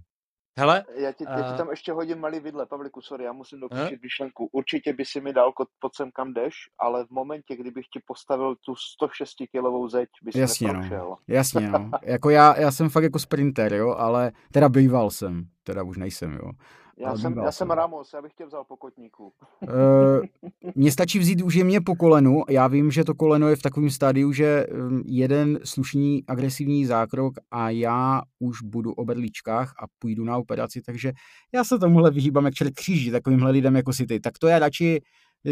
Hele, 0.57 0.83
já 0.95 1.11
ti, 1.11 1.23
já 1.23 1.51
ti 1.51 1.57
tam 1.57 1.69
ještě 1.69 1.91
hodím 1.91 2.19
malý 2.19 2.39
vidle, 2.39 2.65
Pavliku, 2.65 3.01
sorry, 3.01 3.23
já 3.23 3.33
musím 3.33 3.59
dokončit 3.59 4.01
myšlenku. 4.03 4.49
Určitě 4.51 4.93
by 4.93 5.05
si 5.05 5.21
mi 5.21 5.33
dal 5.33 5.53
pod 5.79 5.95
sem 5.95 6.11
kam 6.11 6.33
jdeš, 6.33 6.53
ale 6.79 7.05
v 7.05 7.09
momentě, 7.09 7.55
kdybych 7.55 7.85
ti 7.93 8.01
postavil 8.05 8.55
tu 8.55 8.75
106 8.75 9.35
kilovou 9.51 9.87
zeď, 9.87 10.09
by 10.23 10.31
si 10.31 10.39
Jasně, 10.39 10.73
no. 10.73 11.17
Jasně, 11.27 11.69
no. 11.69 11.91
jako 12.03 12.29
já, 12.29 12.59
já 12.59 12.71
jsem 12.71 12.89
fakt 12.89 13.03
jako 13.03 13.19
sprinter, 13.19 13.73
jo, 13.73 13.95
ale 13.97 14.31
teda 14.51 14.69
býval 14.69 15.09
jsem, 15.09 15.43
teda 15.63 15.83
už 15.83 15.97
nejsem, 15.97 16.33
jo. 16.33 16.51
Já 16.97 17.17
jsem, 17.17 17.37
já 17.37 17.51
jsem 17.51 17.71
Ramos, 17.71 18.13
já 18.13 18.21
bych 18.21 18.33
tě 18.33 18.45
vzal 18.45 18.63
po 18.63 18.77
kotníku. 18.77 19.33
Uh, 19.61 20.49
mně 20.75 20.91
stačí 20.91 21.19
vzít 21.19 21.41
už 21.41 21.55
jemně 21.55 21.81
po 21.81 21.95
kolenu. 21.95 22.43
Já 22.49 22.67
vím, 22.67 22.91
že 22.91 23.03
to 23.03 23.15
koleno 23.15 23.49
je 23.49 23.55
v 23.55 23.61
takovém 23.61 23.89
stádiu, 23.89 24.31
že 24.31 24.67
hm, 24.73 25.03
jeden 25.05 25.59
slušný 25.63 26.23
agresivní 26.27 26.85
zákrok 26.85 27.33
a 27.51 27.69
já 27.69 28.21
už 28.39 28.61
budu 28.61 28.93
o 28.93 29.05
berličkách 29.05 29.73
a 29.83 29.85
půjdu 29.99 30.23
na 30.23 30.37
operaci, 30.37 30.81
takže 30.81 31.11
já 31.53 31.63
se 31.63 31.79
tomuhle 31.79 32.11
vyhýbám 32.11 32.45
jak 32.45 32.53
čert 32.53 32.73
kříži 32.73 33.11
takovýmhle 33.11 33.51
lidem 33.51 33.75
jako 33.75 33.93
si 33.93 34.05
ty. 34.05 34.19
Tak 34.19 34.39
to 34.39 34.47
já 34.47 34.59
radši 34.59 35.01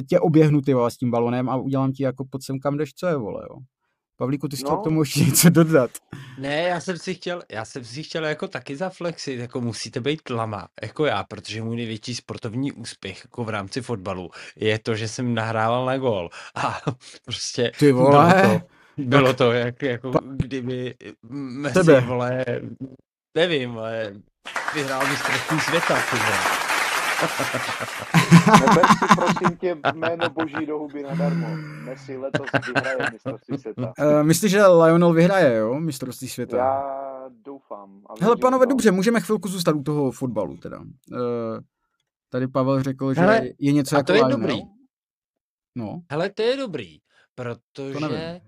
tě 0.10 0.20
oběhnu 0.20 0.62
ty 0.62 0.74
s 0.88 0.98
tím 0.98 1.12
balonem 1.12 1.50
a 1.50 1.56
udělám 1.56 1.92
ti 1.92 2.04
jako 2.04 2.26
pod 2.30 2.44
sem 2.44 2.60
kam 2.60 2.78
jdeš, 2.78 2.94
co 2.94 3.08
je 3.08 3.18
vole, 3.18 3.44
jo. 3.50 3.56
Pavlíku, 4.20 4.48
ty 4.48 4.58
jsi 4.58 4.64
no. 4.64 4.70
chtěl 4.70 4.78
k 4.78 4.84
tomu 4.84 5.02
ještě 5.02 5.20
něco 5.20 5.50
dodat. 5.50 5.92
Ne, 6.38 6.62
já 6.62 6.80
jsem 6.80 6.98
si 6.98 7.14
chtěl, 7.14 7.44
já 7.52 7.66
jsem 7.66 7.86
si 7.86 8.04
chtěl 8.04 8.26
jako 8.26 8.48
taky 8.48 8.76
zaflexit, 8.76 9.40
jako 9.40 9.62
musíte 9.62 10.00
být 10.00 10.30
lama, 10.30 10.68
jako 10.82 11.06
já, 11.06 11.24
protože 11.24 11.62
můj 11.62 11.76
největší 11.76 12.16
sportovní 12.16 12.72
úspěch 12.72 13.22
jako 13.26 13.44
v 13.44 13.50
rámci 13.50 13.82
fotbalu 13.82 14.32
je 14.56 14.80
to, 14.80 14.96
že 14.96 15.08
jsem 15.08 15.34
nahrával 15.34 15.86
na 15.86 15.98
gol 15.98 16.30
a 16.56 16.82
prostě 17.26 17.72
ty 17.80 17.92
vole. 17.92 18.34
bylo 18.34 18.60
to, 18.60 18.66
bylo 18.98 19.34
to 19.34 19.52
jak, 19.52 19.82
jako 19.82 20.12
pa... 20.12 20.20
kdyby 20.24 20.96
mezi, 21.30 21.74
Tebe. 21.74 22.02
vole, 22.02 22.46
nevím, 23.38 23.72
vole, 23.72 24.14
vyhrál 24.74 25.08
mistrovství 25.08 25.60
světa, 25.60 25.96
ty 26.12 26.18
vole. 26.18 26.69
Neber 28.60 28.86
si 28.88 29.16
prosím 29.16 29.58
tě 29.58 29.78
jméno 29.94 30.30
boží 30.30 30.66
do 30.66 30.78
huby 30.78 31.04
nadarmo. 31.04 31.48
Messi 31.86 32.18
letos 32.18 32.48
vyhraje 32.68 32.98
mistrovství 33.12 33.58
světa. 33.58 33.94
Uh, 34.00 34.24
myslíš, 34.24 34.52
že 34.52 34.68
Lionel 34.68 35.14
vyhraje, 35.14 35.58
jo, 35.58 35.80
mistrovství 35.80 36.28
světa? 36.30 36.58
Já 36.58 36.84
doufám. 37.46 38.02
Ale 38.10 38.18
Hele, 38.22 38.36
panové, 38.42 38.66
dobře, 38.66 38.92
můžeme 38.92 39.20
chvilku 39.22 39.48
zůstat 39.48 39.76
u 39.76 39.84
toho 39.84 40.12
fotbalu 40.12 40.58
teda. 40.58 40.80
Uh, 40.80 40.88
tady 42.30 42.48
Pavel 42.48 42.84
řekl, 42.84 43.14
že 43.14 43.22
Hele, 43.22 43.42
je 43.60 43.72
něco 43.72 43.96
jako 43.96 44.06
to 44.06 44.14
je 44.14 44.26
Lionel. 44.26 44.38
dobrý. 44.38 44.62
No. 45.76 46.02
Hele, 46.12 46.30
to 46.30 46.42
je 46.42 46.58
dobrý, 46.58 46.98
protože 47.36 48.42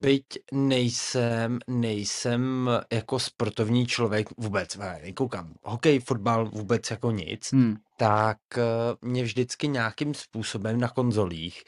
byť 0.00 0.26
nejsem, 0.52 1.58
nejsem 1.68 2.70
jako 2.92 3.18
sportovní 3.18 3.86
člověk 3.86 4.28
vůbec, 4.36 4.76
nekoukám 5.02 5.54
hokej, 5.62 6.00
fotbal, 6.00 6.48
vůbec 6.48 6.90
jako 6.90 7.10
nic, 7.10 7.52
hmm. 7.52 7.76
tak 7.96 8.38
eh, 8.56 8.62
mě 9.02 9.22
vždycky 9.22 9.68
nějakým 9.68 10.14
způsobem 10.14 10.80
na 10.80 10.88
konzolích 10.88 11.64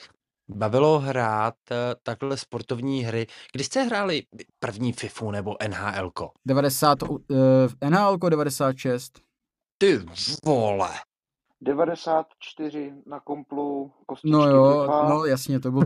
bavilo 0.56 0.98
hrát 0.98 1.54
eh, 1.70 1.76
takhle 2.02 2.36
sportovní 2.36 3.04
hry. 3.04 3.26
Kdy 3.52 3.64
jste 3.64 3.82
hráli 3.82 4.22
první 4.58 4.92
FIFU 4.92 5.30
nebo 5.30 5.56
NHL? 5.68 6.12
90, 6.46 7.02
uh, 7.02 7.18
NHL 7.90 8.18
96. 8.28 9.20
Ty 9.78 10.00
vole. 10.44 10.90
94 11.62 12.92
na 13.06 13.20
komplu, 13.20 13.92
kostičky 14.06 14.32
No 14.32 14.48
jo, 14.48 14.86
no 15.08 15.24
jasně, 15.24 15.60
to 15.60 15.70
byl 15.70 15.82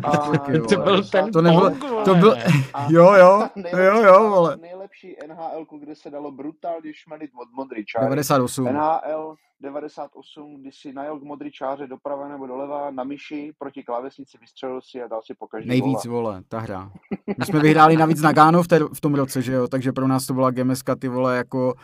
jo. 0.48 0.66
To 0.68 0.76
byl 0.76 1.04
ten 1.04 1.32
to 1.32 1.42
nebyl, 1.42 1.70
to 2.04 2.14
byl, 2.14 2.36
jo 2.88 3.12
jo, 3.12 3.48
jo 3.78 4.02
jo, 4.02 4.30
vole. 4.30 4.56
Nejlepší 4.56 5.16
NHL, 5.26 5.66
kde 5.78 5.94
se 5.94 6.10
dalo 6.10 6.32
brutálně 6.32 6.94
šmelit 6.94 7.30
od 7.42 7.48
Modričáře. 7.52 8.04
98. 8.04 8.64
NHL 8.64 9.34
98, 9.60 10.60
kdy 10.60 10.72
si 10.72 10.92
najel 10.92 11.18
k 11.18 11.22
Modričáře 11.22 11.86
doprava 11.86 12.28
nebo 12.28 12.46
doleva 12.46 12.90
na 12.90 13.04
myši 13.04 13.52
proti 13.58 13.82
klávesnici, 13.82 14.38
vystřelil 14.40 14.80
si 14.82 15.02
a 15.02 15.08
dal 15.08 15.20
si 15.22 15.34
po 15.34 15.46
každý 15.46 15.68
Nejvíc, 15.68 16.04
vola. 16.04 16.20
vole, 16.20 16.42
ta 16.48 16.58
hra. 16.58 16.90
My 17.38 17.44
jsme 17.44 17.60
vyhráli 17.60 17.96
navíc 17.96 18.22
na 18.22 18.32
Gáno 18.32 18.62
v, 18.62 18.68
té, 18.68 18.78
v 18.94 19.00
tom 19.00 19.14
roce, 19.14 19.42
že 19.42 19.52
jo, 19.52 19.68
takže 19.68 19.92
pro 19.92 20.08
nás 20.08 20.26
to 20.26 20.34
byla 20.34 20.50
GMSka, 20.50 20.96
ty 20.96 21.08
vole, 21.08 21.36
jako 21.36 21.74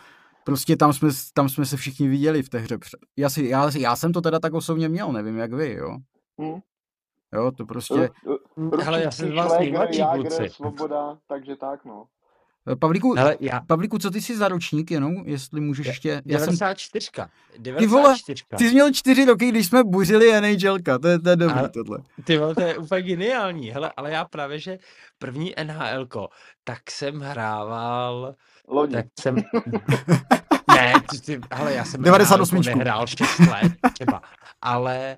prostě 0.43 0.75
tam 0.75 0.93
jsme, 0.93 1.09
tam 1.33 1.49
jsme 1.49 1.65
se 1.65 1.77
všichni 1.77 2.07
viděli 2.07 2.43
v 2.43 2.49
té 2.49 2.57
hře. 2.59 2.77
Já, 3.17 3.29
si, 3.29 3.45
já, 3.45 3.71
já 3.77 3.95
jsem 3.95 4.13
to 4.13 4.21
teda 4.21 4.39
tak 4.39 4.53
osobně 4.53 4.89
měl, 4.89 5.11
nevím 5.11 5.37
jak 5.37 5.53
vy, 5.53 5.73
jo. 5.73 5.97
Hmm. 6.39 6.59
Jo, 7.33 7.51
to 7.51 7.65
prostě... 7.65 8.09
Ale 8.87 9.03
já 9.03 9.11
jsem 9.11 9.35
vás 9.35 9.59
nejmladší 9.59 10.01
kluci. 10.13 10.49
Svoboda, 10.49 11.17
takže 11.27 11.55
tak, 11.55 11.85
no. 11.85 12.05
Eh, 12.67 12.75
Pavlíku, 12.75 13.13
Hele, 13.13 13.37
já... 13.39 13.61
Pavlíku, 13.67 13.97
co 13.97 14.11
ty 14.11 14.21
jsi 14.21 14.37
za 14.37 14.47
ročník 14.47 14.91
jenom, 14.91 15.13
jestli 15.25 15.61
můžeš 15.61 15.87
ještě... 15.87 16.09
Já 16.25 16.37
94. 16.39 17.09
Jsem... 17.15 17.25
94. 17.59 17.79
Ty 17.79 17.87
vole, 17.87 18.15
ty 18.57 18.67
jsi 18.67 18.73
měl 18.73 18.93
čtyři 18.93 19.25
roky, 19.25 19.49
když 19.49 19.67
jsme 19.67 19.83
buřili 19.83 20.41
NHLka, 20.41 20.99
to 20.99 21.07
je, 21.07 21.19
to 21.19 21.29
je 21.29 21.35
dobrý 21.35 21.59
ale, 21.59 21.69
tohle. 21.69 21.97
Ty 22.23 22.37
vole, 22.37 22.55
to 22.55 22.61
je 22.61 22.77
úplně 22.77 23.01
geniální. 23.01 23.71
Hele, 23.71 23.91
ale 23.97 24.11
já 24.11 24.25
právě, 24.25 24.59
že 24.59 24.77
první 25.19 25.53
NHLko, 25.63 26.29
tak 26.63 26.91
jsem 26.91 27.19
hrával... 27.19 28.35
Loni. 28.67 28.93
Tak 28.93 29.05
jsem... 29.19 29.35
ne, 30.67 30.93
ty, 31.09 31.21
ty, 31.21 31.41
ale 31.51 31.73
já 31.73 31.85
jsem 31.85 32.01
98. 32.01 32.61
nehrál 32.61 33.07
6 33.07 33.39
let 33.39 33.71
třeba, 33.93 34.21
ale 34.61 35.17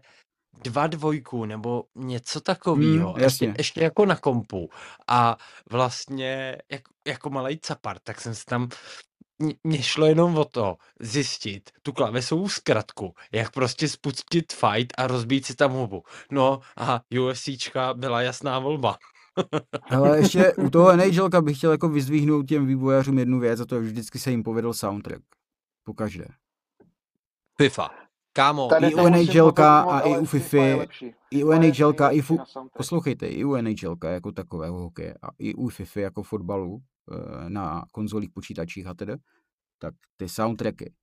dva 0.64 0.88
dvojku 0.88 1.46
nebo 1.46 1.84
něco 1.96 2.42
takového, 2.42 3.14
mm, 3.14 3.24
ještě, 3.24 3.54
ještě 3.58 3.82
jako 3.82 4.06
na 4.06 4.16
kompu 4.16 4.70
a 5.08 5.38
vlastně 5.72 6.58
jak, 6.72 6.82
jako 7.08 7.30
malý 7.30 7.60
capar, 7.60 8.00
tak 8.00 8.22
jsem 8.22 8.36
si 8.36 8.46
tam 8.46 8.70
mně 9.64 9.84
šlo 9.84 10.06
jenom 10.06 10.38
o 10.38 10.46
to 10.46 10.76
zjistit 11.00 11.70
tu 11.82 11.92
klavesovou 11.92 12.50
zkratku, 12.50 13.14
jak 13.32 13.52
prostě 13.52 13.90
spustit 13.90 14.54
fight 14.54 14.94
a 14.98 15.08
rozbít 15.08 15.46
si 15.46 15.56
tam 15.56 15.72
hubu. 15.72 16.04
No 16.32 16.60
a 16.78 17.02
UFCčka 17.22 17.94
byla 17.94 18.22
jasná 18.22 18.60
volba. 18.60 18.98
Ale 19.90 20.18
ještě 20.18 20.54
u 20.54 20.70
toho 20.70 20.98
NHLka 20.98 21.42
bych 21.42 21.58
chtěl 21.58 21.72
jako 21.72 21.90
vyzvihnout 21.90 22.48
těm 22.48 22.66
vývojářům 22.66 23.20
jednu 23.20 23.40
věc 23.40 23.60
a 23.60 23.66
to 23.66 23.76
je 23.76 23.82
vždycky 23.82 24.20
se 24.20 24.32
jim 24.32 24.44
povedl 24.44 24.74
soundtrack. 24.74 25.24
Pokaždé. 25.84 26.26
FIFA. 27.58 27.90
Kámo, 28.36 28.68
Tady 28.68 28.88
i 28.88 28.96
u 28.96 29.10
NHLka 29.10 29.82
a 29.82 30.00
i 30.00 30.18
u 30.18 30.26
FIFA, 30.26 30.58
i 31.32 31.44
u 31.44 31.52
NHLka, 31.52 32.10
i 32.10 32.22
fu... 32.22 32.38
poslouchejte, 32.78 33.28
i 33.28 33.44
u 33.44 33.56
NHLka 33.56 34.10
jako 34.10 34.32
takového 34.32 34.80
hokeje 34.80 35.16
a 35.22 35.28
i 35.40 35.54
u 35.54 35.70
FIFA 35.70 36.00
jako 36.00 36.24
fotbalu 36.24 36.82
eh, 37.12 37.50
na 37.50 37.86
konzolích, 37.92 38.30
počítačích 38.30 38.88
a 38.88 38.94
tedy, 38.94 39.14
tak 39.80 39.94
ty 40.18 40.30
soundtracky, 40.30 40.94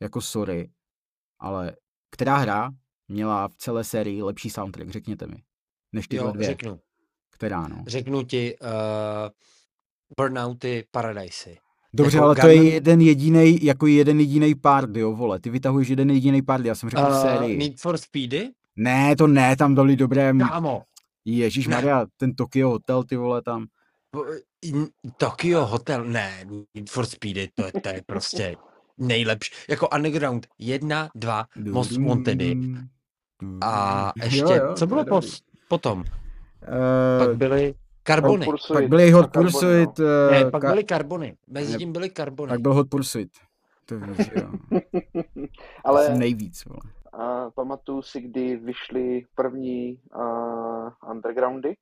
jako 0.00 0.20
sorry, 0.20 0.70
ale 1.38 1.76
která 2.10 2.36
hra 2.36 2.70
měla 3.08 3.48
v 3.48 3.56
celé 3.56 3.84
sérii 3.84 4.22
lepší 4.22 4.50
soundtrack, 4.50 4.90
řekněte 4.90 5.26
mi, 5.26 5.42
než 5.92 6.08
tyhle 6.08 6.28
jo, 6.28 6.32
dvě? 6.32 6.46
řeknu. 6.46 6.80
Která, 7.42 7.68
no? 7.68 7.84
Řeknu 7.86 8.22
ti 8.22 8.56
uh, 8.60 8.68
Burnouty 10.16 10.84
Paradisey. 10.90 11.58
Dobře, 11.94 12.16
jako 12.16 12.24
ale 12.24 12.34
Garmin... 12.34 12.58
to 12.58 12.64
je 12.64 12.70
jeden 12.70 13.00
jediný, 13.00 13.64
jako 13.64 13.86
jeden 13.86 14.20
jediný 14.20 14.54
pár, 14.54 14.88
jo, 14.96 15.12
vole. 15.12 15.40
Ty 15.40 15.50
vytahuješ 15.50 15.88
jeden 15.88 16.10
jediný 16.10 16.42
pár, 16.42 16.66
já 16.66 16.74
jsem 16.74 16.90
řekl 16.90 17.02
uh, 17.02 17.22
sérii. 17.22 17.58
Need 17.58 17.80
for 17.80 17.98
Speedy? 17.98 18.50
Ne, 18.76 19.16
to 19.16 19.26
ne, 19.26 19.56
tam 19.56 19.74
dali 19.74 19.96
dobré... 19.96 20.32
Kámo. 20.38 20.82
Ježíš 21.24 21.68
Maria, 21.68 22.06
ten 22.16 22.34
Tokyo 22.34 22.68
Hotel, 22.68 23.04
ty 23.04 23.16
vole, 23.16 23.42
tam. 23.42 23.66
Tokyo 25.16 25.66
Hotel, 25.66 26.04
ne, 26.04 26.44
Need 26.74 26.90
for 26.90 27.06
Speedy, 27.06 27.48
to, 27.54 27.64
je, 27.64 27.72
to 27.72 27.88
je 27.88 28.02
prostě 28.06 28.56
nejlepší. 28.98 29.52
Jako 29.68 29.88
Underground, 29.88 30.46
jedna, 30.58 31.10
dva, 31.14 31.44
Most 31.70 31.96
Wantedy. 31.96 32.56
A 33.60 34.12
ještě, 34.24 34.40
jo, 34.40 34.52
jo, 34.52 34.74
co 34.74 34.86
bylo 34.86 35.04
pos, 35.04 35.42
potom? 35.68 36.04
Uh, 36.68 37.26
Pak 37.26 37.36
byly 37.36 37.74
Karbony. 38.02 38.46
Pak 38.72 38.88
byly 38.88 39.10
Hot 39.10 39.32
Pursuit. 39.32 39.98
No. 39.98 40.04
Uh, 40.04 40.30
ne, 40.30 40.50
pak 40.50 40.62
ka- 40.62 40.70
byly 40.70 40.84
karbony. 40.84 41.36
Mezi 41.46 41.78
tím 41.78 41.92
byly 41.92 42.10
karbony. 42.10 42.48
Pak 42.48 42.60
byl 42.60 42.74
Hot 42.74 42.88
Pursuit. 42.88 43.30
To 43.86 43.98
víš, 43.98 44.30
jo. 44.36 44.52
Ale 45.84 46.06
Asi 46.06 46.18
nejvíc. 46.18 46.64
Vole. 46.64 46.80
A 47.12 47.50
pamatuju 47.50 48.02
si, 48.02 48.20
kdy 48.20 48.56
vyšly 48.56 49.26
první 49.34 49.98
uh, 50.16 51.10
undergroundy, 51.10 51.74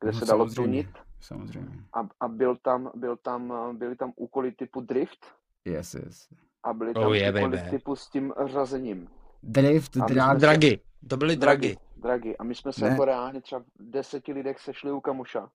kde 0.00 0.12
no, 0.12 0.18
se 0.18 0.24
dalo 0.24 0.50
tunit. 0.50 0.88
Samozřejmě. 1.20 1.78
A, 1.92 2.08
a 2.20 2.28
byl 2.28 2.56
tam, 2.62 2.90
byl 2.94 3.16
tam, 3.16 3.52
byly 3.78 3.96
tam 3.96 4.12
úkoly 4.16 4.52
typu 4.52 4.80
drift. 4.80 5.26
Yes, 5.64 5.94
yes. 5.94 6.28
A 6.62 6.72
byly 6.72 6.94
tam 6.94 7.02
oh, 7.02 7.14
yeah, 7.16 7.34
úkoly 7.34 7.56
baby. 7.56 7.70
typu 7.70 7.96
s 7.96 8.08
tím 8.08 8.32
řazením. 8.46 9.08
Drift, 9.42 9.96
drag. 9.96 10.38
Dragy. 10.38 10.80
To 11.08 11.16
byly 11.16 11.36
dragy. 11.36 11.68
Dragy. 11.68 11.89
A 12.38 12.44
my 12.44 12.54
jsme 12.54 12.72
se 12.72 12.84
ne. 12.84 12.90
jako 12.90 13.04
reálně 13.04 13.40
třeba 13.40 13.60
v 13.60 13.64
deseti 13.78 14.32
lidech 14.32 14.58
sešli 14.58 14.92
u 14.92 15.00
kamuša 15.00 15.48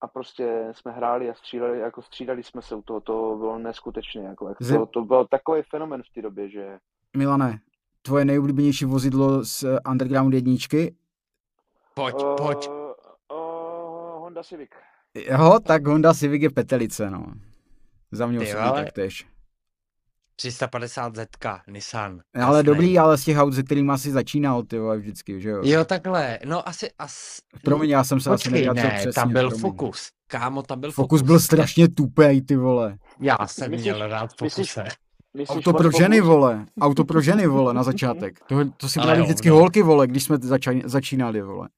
a 0.00 0.06
prostě 0.06 0.68
jsme 0.72 0.92
hráli 0.92 1.30
a 1.30 1.34
střídali, 1.34 1.78
jako 1.78 2.02
střídali 2.02 2.42
jsme 2.42 2.62
se 2.62 2.74
u 2.74 2.82
toho, 2.82 3.00
to 3.00 3.36
bylo 3.38 3.58
neskutečné, 3.58 4.22
jako, 4.22 4.48
jako 4.48 4.64
to, 4.64 4.86
to 4.86 5.02
byl 5.02 5.26
takový 5.26 5.62
fenomen 5.70 6.02
v 6.02 6.14
té 6.14 6.22
době, 6.22 6.48
že... 6.48 6.78
Milane, 7.16 7.60
tvoje 8.02 8.24
nejoblíbenější 8.24 8.84
vozidlo 8.84 9.44
z 9.44 9.64
Underground 9.90 10.34
jedničky? 10.34 10.96
Pojď, 11.94 12.14
uh, 12.14 12.36
pojď. 12.36 12.68
Uh, 12.68 12.74
Honda 14.20 14.42
Civic. 14.42 14.70
Jo, 15.14 15.58
tak 15.66 15.86
Honda 15.86 16.14
Civic 16.14 16.42
je 16.42 16.50
petelice, 16.50 17.10
no. 17.10 17.26
Za 18.12 18.26
mě 18.26 18.40
osobně 18.40 18.70
taktéž. 18.70 19.26
350 20.36 21.16
Z 21.16 21.26
Nissan. 21.68 22.20
Ale 22.34 22.58
jasný. 22.58 22.66
dobrý, 22.66 22.98
ale 22.98 23.18
z 23.18 23.24
těch 23.24 23.38
aut, 23.38 23.54
se 23.54 23.62
kterým 23.62 23.90
asi 23.90 24.10
začínal, 24.10 24.62
ty 24.62 24.78
vole, 24.78 24.98
vždycky, 24.98 25.40
že 25.40 25.50
jo? 25.50 25.60
Jo, 25.64 25.84
takhle, 25.84 26.38
no 26.44 26.68
asi... 26.68 26.90
As... 26.98 27.38
Promiň, 27.64 27.90
já 27.90 28.04
jsem 28.04 28.20
se 28.20 28.30
Počkej, 28.30 28.68
asi 28.68 28.80
ne, 28.82 28.90
přesně. 28.90 29.12
tam 29.12 29.32
byl 29.32 29.48
promiň. 29.48 29.60
Fokus. 29.60 30.08
Kámo, 30.26 30.62
tam 30.62 30.80
byl 30.80 30.92
Fokus. 30.92 31.04
Fokus 31.04 31.22
byl 31.22 31.40
strašně 31.40 31.88
tupej, 31.88 32.42
ty 32.42 32.56
vole. 32.56 32.96
Já 33.20 33.38
jsem 33.46 33.70
myslíš, 33.70 33.84
měl 33.84 34.08
rád 34.08 34.30
Fokuse. 34.38 34.84
Myslíš, 35.36 35.56
Auto 35.56 35.72
pro 35.72 35.90
ženy, 35.90 36.20
vole. 36.20 36.66
Auto 36.80 37.04
pro 37.04 37.20
ženy, 37.20 37.46
vole, 37.46 37.74
na 37.74 37.82
začátek. 37.82 38.40
To, 38.48 38.64
to 38.76 38.88
si 38.88 39.00
brali 39.00 39.22
vždycky 39.22 39.48
no. 39.48 39.54
holky, 39.56 39.82
vole, 39.82 40.06
když 40.06 40.24
jsme 40.24 40.38
začali, 40.42 40.82
začínali, 40.84 41.42
vole. 41.42 41.68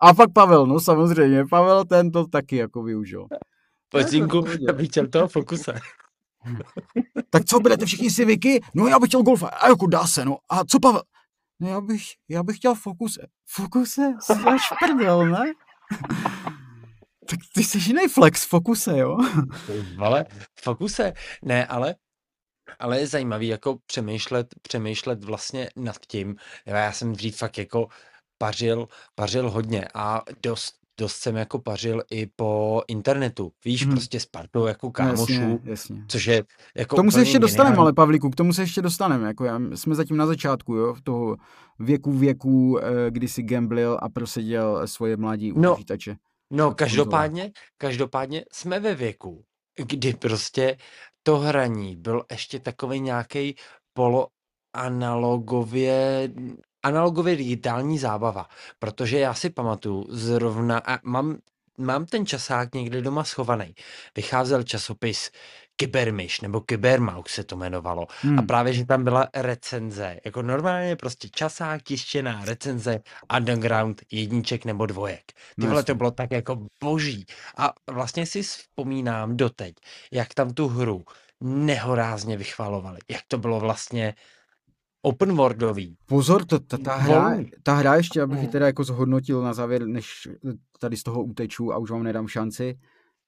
A 0.00 0.14
pak 0.14 0.32
Pavel, 0.32 0.66
no 0.66 0.80
samozřejmě. 0.80 1.44
Pavel 1.50 1.84
ten 1.84 2.10
to 2.10 2.26
taky 2.26 2.56
jako 2.56 2.82
využil. 2.82 3.26
Bych 4.72 4.88
chtěl 4.88 5.08
toho 5.12 5.28
Fokuse. 5.28 5.74
Tak 7.30 7.44
co, 7.44 7.60
budete 7.60 7.86
všichni 7.86 8.10
Civiky? 8.10 8.60
No 8.74 8.86
já 8.86 8.98
bych 8.98 9.08
chtěl 9.08 9.22
Golfa. 9.22 9.48
A 9.48 9.68
jako 9.68 9.86
dá 9.86 10.06
se, 10.06 10.24
no. 10.24 10.38
A 10.50 10.64
co 10.64 10.80
Pavel? 10.80 11.02
No 11.60 11.68
já 11.68 11.80
bych, 11.80 12.02
já 12.28 12.42
bych 12.42 12.56
chtěl 12.56 12.74
Fokuse. 12.74 13.26
Fokuse? 13.46 14.14
Jsi 14.20 14.32
prdel, 14.86 15.26
ne? 15.26 15.52
tak 17.30 17.38
ty 17.54 17.64
jsi 17.64 17.78
jiný 17.78 18.08
flex 18.08 18.46
Fokuse, 18.46 18.98
jo? 18.98 19.18
ale 19.98 20.26
Fokuse, 20.62 21.12
ne, 21.44 21.66
ale 21.66 21.94
ale 22.78 23.00
je 23.00 23.06
zajímavý 23.06 23.48
jako 23.48 23.78
přemýšlet, 23.86 24.46
přemýšlet 24.62 25.24
vlastně 25.24 25.68
nad 25.76 25.96
tím. 26.08 26.36
Já 26.66 26.92
jsem 26.92 27.12
dřív 27.12 27.36
fakt 27.36 27.58
jako 27.58 27.88
pařil, 28.38 28.88
pařil 29.14 29.50
hodně 29.50 29.88
a 29.94 30.22
dost 30.42 30.74
dost 31.02 31.16
jsem 31.16 31.36
jako 31.36 31.58
pařil 31.58 32.02
i 32.10 32.26
po 32.36 32.82
internetu. 32.88 33.52
Víš, 33.64 33.84
hmm. 33.84 33.94
prostě 33.94 34.20
s 34.20 34.26
partou 34.26 34.66
jako 34.66 34.90
kámošů, 34.90 35.32
jasně, 35.32 35.60
jasně. 35.64 36.04
což 36.08 36.26
je 36.26 36.44
jako 36.76 36.96
K 36.96 36.98
tomu 36.98 37.10
se 37.10 37.20
ještě 37.20 37.38
dostaneme, 37.38 37.76
ale 37.76 37.92
Pavlíku, 37.92 38.30
k 38.30 38.36
tomu 38.36 38.52
se 38.52 38.62
ještě 38.62 38.82
dostaneme. 38.82 39.26
Jako 39.26 39.44
já, 39.44 39.60
jsme 39.74 39.94
zatím 39.94 40.16
na 40.16 40.26
začátku, 40.26 40.74
jo, 40.74 40.94
v 40.94 41.02
toho 41.02 41.36
věku 41.78 42.12
věku, 42.12 42.78
eh, 42.78 43.10
kdy 43.10 43.28
si 43.28 43.42
gamblil 43.42 43.98
a 44.02 44.08
proseděl 44.08 44.86
svoje 44.86 45.16
mladí 45.16 45.52
u 45.52 45.60
no, 45.60 45.74
počítače. 45.74 46.16
No, 46.50 46.74
každopádně, 46.74 47.52
každopádně 47.78 48.44
jsme 48.52 48.80
ve 48.80 48.94
věku, 48.94 49.44
kdy 49.76 50.14
prostě 50.14 50.76
to 51.22 51.38
hraní 51.38 51.96
byl 51.96 52.22
ještě 52.30 52.58
takový 52.58 53.00
nějaký 53.00 53.56
polo 53.92 54.26
analogově 54.72 56.30
analogově 56.82 57.36
digitální 57.36 57.98
zábava, 57.98 58.48
protože 58.78 59.18
já 59.18 59.34
si 59.34 59.50
pamatuju 59.50 60.06
zrovna, 60.08 60.78
a 60.86 60.98
mám, 61.02 61.38
mám 61.78 62.06
ten 62.06 62.26
časák 62.26 62.74
někde 62.74 63.02
doma 63.02 63.24
schovaný. 63.24 63.74
Vycházel 64.16 64.62
časopis 64.62 65.30
Kybermyš 65.76 66.40
nebo 66.40 66.60
Kybermauk 66.60 67.28
se 67.28 67.44
to 67.44 67.56
jmenovalo. 67.56 68.06
Hmm. 68.20 68.38
A 68.38 68.42
právě, 68.42 68.72
že 68.72 68.86
tam 68.86 69.04
byla 69.04 69.28
recenze, 69.34 70.20
jako 70.24 70.42
normálně 70.42 70.96
prostě 70.96 71.28
časák, 71.28 71.82
tištěná 71.82 72.44
recenze 72.44 73.00
underground 73.36 74.02
jedniček 74.10 74.64
nebo 74.64 74.86
dvojek. 74.86 75.32
Tyhle 75.60 75.82
to 75.82 75.94
bylo 75.94 76.10
tak 76.10 76.30
jako 76.30 76.66
boží. 76.80 77.26
A 77.56 77.72
vlastně 77.90 78.26
si 78.26 78.42
vzpomínám 78.42 79.36
doteď, 79.36 79.76
jak 80.10 80.34
tam 80.34 80.54
tu 80.54 80.68
hru 80.68 81.04
nehorázně 81.40 82.36
vychvalovali. 82.36 82.98
Jak 83.08 83.22
to 83.28 83.38
bylo 83.38 83.60
vlastně 83.60 84.14
open 85.02 85.36
worldový. 85.36 85.96
Pozor, 86.06 86.44
to, 86.44 86.58
ta, 86.58 86.78
ta, 86.78 86.94
hra, 86.94 87.36
ta 87.62 87.74
hra 87.74 87.94
ještě, 87.94 88.22
abych 88.22 88.42
ji 88.42 88.48
teda 88.48 88.66
jako 88.66 88.84
zhodnotil 88.84 89.42
na 89.42 89.54
závěr, 89.54 89.86
než 89.86 90.28
tady 90.78 90.96
z 90.96 91.02
toho 91.02 91.24
uteču 91.24 91.72
a 91.72 91.78
už 91.78 91.90
vám 91.90 92.02
nedám 92.02 92.28
šanci, 92.28 92.78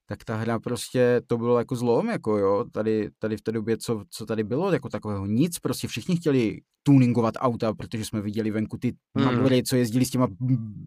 tak 0.07 0.25
ta 0.25 0.37
hra 0.37 0.59
prostě, 0.59 1.21
to 1.27 1.39
bylo 1.39 1.59
jako 1.59 1.77
zlom, 1.77 2.09
jako 2.09 2.39
jo, 2.39 2.65
tady, 2.73 3.11
tady 3.19 3.37
v 3.37 3.43
té 3.43 3.53
době, 3.53 3.77
co, 3.77 4.05
co 4.11 4.27
tady 4.27 4.45
bylo, 4.45 4.73
jako 4.73 4.89
takového 4.89 5.27
nic, 5.27 5.59
prostě 5.59 5.89
všichni 5.89 6.17
chtěli 6.17 6.61
tuningovat 6.83 7.35
auta, 7.39 7.75
protože 7.75 8.05
jsme 8.05 8.21
viděli 8.21 8.51
venku 8.51 8.79
ty 8.79 8.97
hmm. 9.19 9.49
co 9.67 9.77
jezdili 9.77 10.05
s 10.05 10.11
těma 10.11 10.29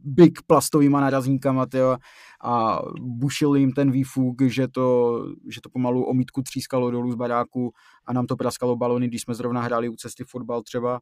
big 0.03 0.39
plastovýma 0.47 1.01
narazníkama, 1.01 1.65
tyjo, 1.65 1.97
a 2.43 2.79
bušil 3.01 3.55
jim 3.55 3.71
ten 3.71 3.91
výfuk, 3.91 4.41
že 4.41 4.67
to, 4.67 5.19
že 5.49 5.61
to 5.61 5.69
pomalu 5.69 6.03
omítku 6.03 6.41
třískalo 6.41 6.91
dolů 6.91 7.11
z 7.11 7.15
baráku 7.15 7.71
a 8.05 8.13
nám 8.13 8.27
to 8.27 8.35
praskalo 8.35 8.75
balony, 8.75 9.07
když 9.07 9.21
jsme 9.21 9.35
zrovna 9.35 9.61
hráli 9.61 9.89
u 9.89 9.95
cesty 9.95 10.23
fotbal 10.23 10.61
třeba, 10.61 10.99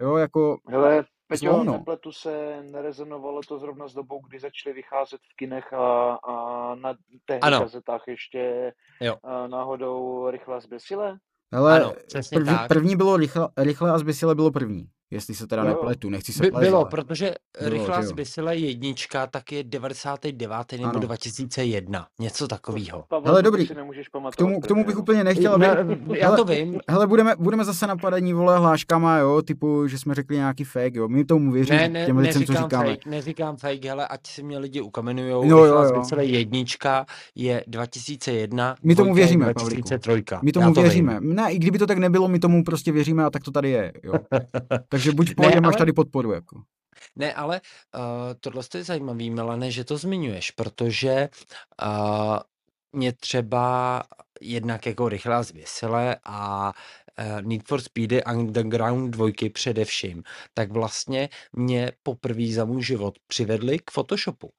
jo, 0.00 0.16
jako... 0.16 0.58
Hele, 0.68 1.04
Peťo, 1.28 1.64
no. 1.64 1.72
nepletu 1.72 2.12
se, 2.12 2.62
nerezonovalo 2.62 3.40
to 3.48 3.58
zrovna 3.58 3.88
s 3.88 3.94
dobou, 3.94 4.20
kdy 4.28 4.40
začaly 4.40 4.74
vycházet 4.74 5.20
v 5.32 5.36
kinech 5.36 5.72
a, 5.72 6.12
a 6.14 6.74
na 6.74 6.94
těch 7.26 7.40
kazetách 7.40 8.08
ještě 8.08 8.72
jo. 9.00 9.16
A 9.22 9.46
náhodou 9.46 10.30
rychle 10.30 10.60
zběsile? 10.60 11.18
Ale 11.52 11.80
ano, 11.80 11.92
první, 12.30 12.54
tak. 12.54 12.68
první 12.68 12.96
bylo 12.96 13.16
rychle, 13.16 13.48
rychle 13.56 13.90
a 13.90 13.98
zběsile 13.98 14.34
bylo 14.34 14.50
první. 14.50 14.88
Jestli 15.10 15.34
se 15.34 15.46
teda 15.46 15.62
no. 15.62 15.68
nepletu, 15.68 16.10
nechci 16.10 16.32
se 16.32 16.42
By, 16.42 16.50
Bylo, 16.50 16.84
protože 16.84 17.34
bylo, 17.60 17.70
rychlá 17.70 18.02
zbysile 18.02 18.56
jednička 18.56 19.26
tak 19.26 19.52
je 19.52 19.64
99. 19.64 20.72
nebo 20.72 20.88
ano. 20.88 21.00
2001. 21.00 22.06
Něco 22.20 22.48
takového. 22.48 23.04
Hele, 23.24 23.42
dobrý. 23.42 23.68
K 24.30 24.36
tomu, 24.36 24.60
k 24.60 24.66
tomu 24.66 24.84
bych 24.84 24.98
úplně 24.98 25.24
nechtěl, 25.24 25.54
aby... 25.54 25.66
Ne, 25.66 26.18
já 26.18 26.36
to 26.36 26.44
vím. 26.44 26.80
Hele, 26.88 27.06
budeme, 27.06 27.34
budeme 27.38 27.64
zase 27.64 27.86
napadení 27.86 28.32
vole 28.32 28.58
hláškama, 28.58 29.18
jo, 29.18 29.42
typu, 29.42 29.88
že 29.88 29.98
jsme 29.98 30.14
řekli 30.14 30.36
nějaký 30.36 30.64
fake, 30.64 30.94
jo. 30.94 31.08
My 31.08 31.24
tomu 31.24 31.52
věříme, 31.52 31.78
ne, 31.78 31.88
ne, 31.88 32.06
těm 32.06 32.18
lidem, 32.18 32.44
co 32.44 32.52
říkáme. 32.52 32.88
Fake, 32.88 33.06
neříkám 33.06 33.56
fake, 33.56 33.84
hele, 33.84 34.08
ať 34.08 34.26
si 34.26 34.42
mě 34.42 34.58
lidi 34.58 34.80
ukamenujou. 34.80 35.44
No, 35.44 35.64
rychlá 35.64 35.84
jo, 35.84 36.02
jo. 36.16 36.20
jednička 36.20 37.06
je 37.34 37.64
2001. 37.66 38.76
My 38.82 38.94
tomu 38.94 39.14
věříme, 39.14 39.54
2003. 39.54 40.24
My 40.42 40.52
tomu 40.52 40.74
věříme. 40.74 41.18
Ne, 41.20 41.52
i 41.52 41.58
kdyby 41.58 41.78
to 41.78 41.86
tak 41.86 41.98
nebylo, 41.98 42.28
my 42.28 42.38
tomu 42.38 42.64
prostě 42.64 42.92
věříme 42.92 43.24
a 43.24 43.30
tak 43.30 43.42
to 43.42 43.50
tady 43.50 43.70
je, 43.70 43.92
jo. 44.02 44.14
Takže 44.96 45.12
buď 45.12 45.34
pohodě, 45.34 45.54
ne, 45.54 45.60
máš 45.60 45.74
ale... 45.74 45.78
tady 45.78 45.92
podporu. 45.92 46.32
Jako. 46.32 46.62
Ne, 47.16 47.34
ale 47.34 47.60
uh, 47.94 48.00
tohle 48.40 48.62
je 48.74 48.84
zajímavý, 48.84 49.30
Melane, 49.30 49.70
že 49.70 49.84
to 49.84 49.96
zmiňuješ, 49.96 50.50
protože 50.50 51.28
uh, 51.82 52.38
mě 52.92 53.12
třeba 53.12 54.02
jednak 54.40 54.86
jako 54.86 55.08
rychlá 55.08 55.42
zvěsile 55.42 56.16
a 56.24 56.72
uh, 57.18 57.42
Need 57.42 57.68
for 57.68 57.80
Speedy 57.80 58.24
Underground 58.24 59.10
dvojky 59.10 59.50
především, 59.50 60.22
tak 60.54 60.72
vlastně 60.72 61.28
mě 61.52 61.92
poprvé 62.02 62.52
za 62.52 62.64
můj 62.64 62.82
život 62.82 63.18
přivedli 63.26 63.78
k 63.78 63.90
Photoshopu. 63.90 64.50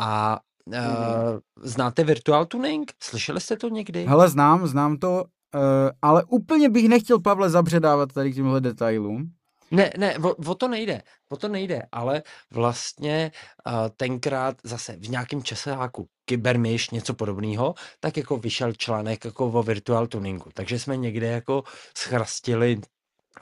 A 0.00 0.40
uh, 0.66 0.74
mm. 0.74 1.40
znáte 1.62 2.04
Virtual 2.04 2.46
Tuning? 2.46 2.92
Slyšeli 3.02 3.40
jste 3.40 3.56
to 3.56 3.68
někdy? 3.68 4.04
Hele, 4.04 4.28
znám, 4.28 4.66
znám 4.66 4.96
to, 4.96 5.24
uh, 5.54 5.90
ale 6.02 6.24
úplně 6.24 6.68
bych 6.68 6.88
nechtěl 6.88 7.20
Pavle 7.20 7.50
zabředávat 7.50 8.12
tady 8.12 8.32
k 8.32 8.34
těmhle 8.34 8.60
detailům. 8.60 9.32
Ne, 9.70 9.92
ne, 9.96 10.18
o, 10.18 10.34
o 10.50 10.54
to 10.54 10.68
nejde, 10.68 11.02
o 11.28 11.36
to 11.36 11.48
nejde, 11.48 11.82
ale 11.92 12.22
vlastně 12.50 13.32
uh, 13.66 13.72
tenkrát 13.96 14.56
zase 14.64 14.96
v 14.96 15.08
nějakém 15.08 15.42
časáku 15.42 16.08
Kybermyš, 16.24 16.90
něco 16.90 17.14
podobného, 17.14 17.74
tak 18.00 18.16
jako 18.16 18.36
vyšel 18.36 18.72
článek 18.72 19.24
jako 19.24 19.46
o 19.46 19.62
virtual 19.62 20.06
tuningu. 20.06 20.50
Takže 20.54 20.78
jsme 20.78 20.96
někde 20.96 21.26
jako 21.26 21.64
schrastili 21.96 22.80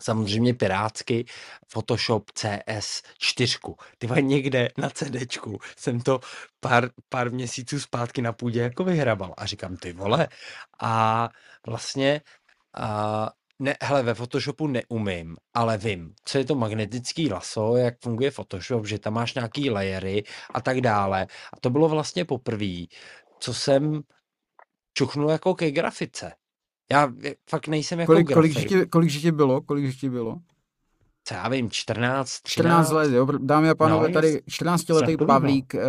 samozřejmě 0.00 0.54
pirátsky 0.54 1.24
Photoshop 1.68 2.30
CS 2.30 3.02
4. 3.18 3.58
Ty 3.98 4.08
někde 4.20 4.68
na 4.78 4.90
CDčku 4.90 5.58
jsem 5.78 6.00
to 6.00 6.20
pár, 6.60 6.90
pár 7.08 7.32
měsíců 7.32 7.80
zpátky 7.80 8.22
na 8.22 8.32
půdě 8.32 8.60
jako 8.60 8.84
vyhrabal 8.84 9.34
a 9.36 9.46
říkám 9.46 9.76
ty 9.76 9.92
vole 9.92 10.28
a 10.80 11.28
vlastně 11.66 12.20
a 12.76 13.30
ne, 13.58 13.74
hele, 13.82 14.02
ve 14.02 14.14
Photoshopu 14.14 14.66
neumím, 14.66 15.36
ale 15.54 15.78
vím, 15.78 16.14
co 16.24 16.38
je 16.38 16.44
to 16.44 16.54
magnetický 16.54 17.30
laso, 17.32 17.76
jak 17.76 17.94
funguje 18.02 18.30
Photoshop, 18.30 18.86
že 18.86 18.98
tam 18.98 19.14
máš 19.14 19.34
nějaký 19.34 19.70
layery 19.70 20.24
a 20.54 20.60
tak 20.60 20.80
dále. 20.80 21.26
A 21.52 21.60
to 21.60 21.70
bylo 21.70 21.88
vlastně 21.88 22.24
poprvé, 22.24 22.84
co 23.38 23.54
jsem 23.54 24.02
čuchnul 24.94 25.30
jako 25.30 25.54
ke 25.54 25.70
grafice. 25.70 26.32
Já 26.92 27.12
fakt 27.50 27.68
nejsem 27.68 28.00
jako 28.00 28.12
kolik, 28.12 28.26
grafik. 28.26 28.54
Kolik, 28.54 28.68
ti, 28.68 28.86
kolik 28.86 29.20
ti 29.20 29.32
bylo? 29.32 29.62
Kolik 29.62 30.00
ti 30.00 30.10
bylo? 30.10 30.36
Co 31.28 31.34
já 31.34 31.48
vím, 31.48 31.70
14, 31.70 32.40
13. 32.40 32.86
14 32.86 32.90
let, 32.90 33.12
jo, 33.12 33.26
dámy 33.38 33.70
a 33.70 33.74
pánové, 33.74 34.08
no, 34.08 34.14
tady 34.14 34.42
14 34.48 34.88
letý 34.88 35.16
Pavlík, 35.16 35.74
eh, 35.74 35.80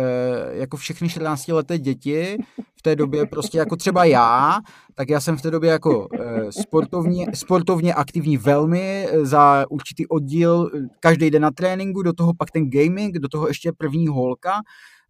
jako 0.50 0.76
všechny 0.76 1.08
14 1.08 1.52
leté 1.52 1.78
děti, 1.78 2.36
v 2.78 2.82
té 2.82 2.96
době 2.96 3.26
prostě 3.26 3.58
jako 3.58 3.76
třeba 3.76 4.04
já, 4.04 4.60
tak 4.94 5.08
já 5.08 5.20
jsem 5.20 5.36
v 5.36 5.42
té 5.42 5.50
době 5.50 5.70
jako 5.70 6.08
eh, 6.14 6.52
sportovně, 6.52 7.26
sportovně 7.34 7.94
aktivní 7.94 8.36
velmi 8.36 9.08
eh, 9.10 9.26
za 9.26 9.64
určitý 9.70 10.06
oddíl, 10.06 10.70
eh, 10.74 10.78
každý 11.00 11.30
den 11.30 11.42
na 11.42 11.50
tréninku, 11.50 12.02
do 12.02 12.12
toho 12.12 12.34
pak 12.34 12.50
ten 12.50 12.70
gaming, 12.70 13.18
do 13.18 13.28
toho 13.28 13.48
ještě 13.48 13.72
první 13.72 14.08
holka, 14.08 14.60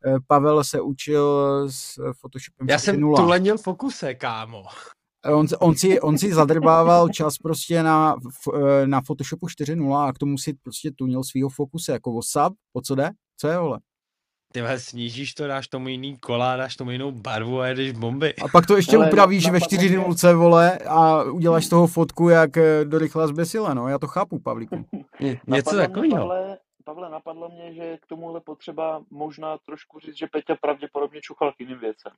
eh, 0.07 0.14
Pavel 0.27 0.64
se 0.64 0.81
učil 0.81 1.67
s 1.71 1.95
Photoshopem 2.21 2.69
Já 2.69 2.79
jsem 2.79 3.01
tu 3.01 3.27
lenil 3.27 3.59
fokuse, 3.59 4.14
kámo. 4.14 4.64
On, 5.35 5.47
on, 5.61 5.77
si, 5.77 6.01
on 6.01 6.19
si 6.19 6.35
zadrbával 6.35 7.09
čas 7.09 7.38
prostě 7.38 7.83
na, 7.83 8.17
eh, 8.55 8.87
na 8.87 9.01
Photoshopu 9.01 9.47
4.0 9.47 10.09
a 10.09 10.12
k 10.12 10.19
tomu 10.19 10.38
si 10.38 10.55
prostě 10.62 10.91
tunil 10.91 11.25
svýho 11.25 11.49
fokuse, 11.49 11.93
jako 11.93 12.14
o 12.14 12.23
sub, 12.23 12.55
o 12.77 12.81
co 12.81 12.95
jde? 12.95 13.11
Co 13.37 13.49
je, 13.49 13.59
vole? 13.59 13.81
Ty 14.53 14.62
snížíš 14.77 15.35
to, 15.35 15.47
dáš 15.47 15.69
tomu 15.69 15.88
jiný 15.88 16.17
kola, 16.17 16.57
dáš 16.57 16.77
tomu 16.77 16.91
jinou 16.91 17.12
barvu 17.12 17.61
a 17.61 17.67
jedeš 17.67 17.93
bomby. 17.93 18.35
A 18.35 18.49
pak 18.49 18.67
to 18.67 18.77
ještě 18.77 18.97
Ale 18.97 19.09
upravíš 19.09 19.51
ve 19.51 19.59
4.0, 19.59 20.37
vole, 20.37 20.79
a 20.79 21.23
uděláš 21.23 21.67
z 21.67 21.69
toho 21.69 21.87
fotku, 21.87 22.29
jak 22.29 22.57
eh, 22.57 22.85
do 22.85 22.99
rychla 22.99 23.27
zbesile, 23.27 23.75
no. 23.75 23.88
Já 23.88 23.99
to 23.99 24.07
chápu, 24.07 24.38
Pavlíku. 24.38 24.85
Něco 25.47 25.77
takového. 25.77 26.17
Pavle, 26.17 26.59
Pavle, 26.85 27.11
napadlo 27.11 27.49
mě, 27.49 27.75
že 27.75 27.97
k 28.03 28.07
tomuhle 28.07 28.41
potřeba 28.41 29.03
možná 29.11 29.59
trošku 29.67 29.99
říct, 29.99 30.17
že 30.17 30.27
Peťa 30.27 30.57
pravděpodobně 30.61 31.21
čuchal 31.21 31.53
k 31.53 31.61
jiným 31.61 31.79
věcem 31.79 32.12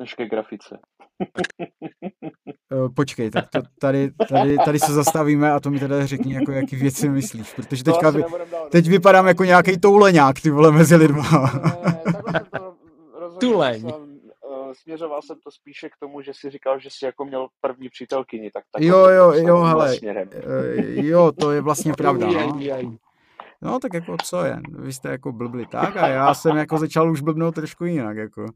než 0.00 0.14
ke 0.14 0.26
grafice. 0.26 0.78
Eh, 2.72 2.88
počkej, 2.94 3.30
tak 3.30 3.48
to 3.50 3.58
tady, 3.78 4.10
tady, 4.28 4.56
tady 4.64 4.78
se 4.78 4.92
zastavíme 4.92 5.52
a 5.52 5.60
to 5.60 5.70
mi 5.70 5.80
teda 5.80 6.06
řekni, 6.06 6.34
jako 6.34 6.52
jaký 6.52 6.76
věci 6.76 7.08
myslíš, 7.08 7.54
protože 7.54 7.84
teďka 7.84 8.10
vy, 8.10 8.24
teď 8.70 8.88
vypadám 8.88 9.26
jako 9.26 9.44
nějaký 9.44 9.78
touleňák, 9.78 10.40
ty 10.40 10.50
vole, 10.50 10.72
mezi 10.72 10.96
lidma. 10.96 11.50
Tuleň. 13.40 13.88
Eh, 13.88 14.74
směřoval 14.74 15.22
jsem 15.22 15.36
to 15.44 15.50
spíše 15.50 15.88
k 15.88 15.92
tomu, 16.00 16.22
že 16.22 16.32
si 16.34 16.50
říkal, 16.50 16.80
že 16.80 16.88
jsi 16.92 17.04
jako 17.04 17.24
měl 17.24 17.46
první 17.60 17.88
přítelkyni, 17.88 18.50
tak 18.50 18.64
tak 18.72 18.82
Jo, 18.82 18.98
jo, 18.98 19.32
jo, 19.32 19.56
hele, 19.56 19.96
eh, 20.02 21.06
jo, 21.06 21.32
to 21.32 21.50
je 21.50 21.60
vlastně 21.60 21.92
pravda, 21.92 22.26
no. 22.26 22.60
No, 23.62 23.78
tak 23.78 23.94
jako 23.94 24.16
co 24.24 24.44
je, 24.44 24.60
vy 24.78 24.92
jste 24.92 25.08
jako 25.08 25.32
blbli 25.32 25.66
tak 25.66 25.96
a 25.96 26.08
já 26.08 26.34
jsem 26.34 26.56
jako 26.56 26.78
začal 26.78 27.10
už 27.10 27.20
blbnout 27.20 27.54
trošku 27.54 27.84
jinak, 27.84 28.16
jako. 28.16 28.46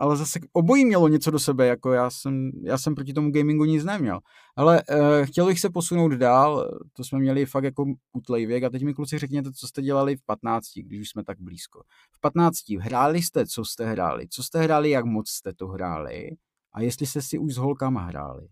Ale 0.00 0.16
zase 0.16 0.40
obojí 0.52 0.84
mělo 0.84 1.08
něco 1.08 1.30
do 1.30 1.38
sebe, 1.38 1.66
jako 1.66 1.92
já 1.92 2.10
jsem, 2.10 2.50
já 2.62 2.78
jsem 2.78 2.94
proti 2.94 3.12
tomu 3.12 3.30
gamingu 3.30 3.64
nic 3.64 3.84
neměl. 3.84 4.20
Ale 4.56 4.82
uh, 4.90 5.26
chtěl 5.26 5.46
bych 5.46 5.60
se 5.60 5.70
posunout 5.70 6.12
dál, 6.12 6.78
to 6.92 7.04
jsme 7.04 7.18
měli 7.18 7.46
fakt 7.46 7.64
jako 7.64 7.84
útlej 8.12 8.46
věk 8.46 8.64
a 8.64 8.70
teď 8.70 8.82
mi 8.82 8.94
kluci 8.94 9.18
řekněte, 9.18 9.52
co 9.52 9.66
jste 9.66 9.82
dělali 9.82 10.16
v 10.16 10.22
15, 10.22 10.64
když 10.76 11.00
už 11.00 11.08
jsme 11.08 11.24
tak 11.24 11.40
blízko. 11.40 11.82
V 12.12 12.20
15 12.20 12.56
hráli 12.78 13.22
jste, 13.22 13.46
co 13.46 13.64
jste 13.64 13.86
hráli, 13.86 14.28
co 14.28 14.42
jste 14.42 14.62
hráli, 14.62 14.90
jak 14.90 15.04
moc 15.04 15.30
jste 15.30 15.52
to 15.54 15.68
hráli 15.68 16.30
a 16.72 16.80
jestli 16.80 17.06
jste 17.06 17.22
si 17.22 17.38
už 17.38 17.54
s 17.54 17.56
holkama 17.56 18.00
hráli. 18.00 18.48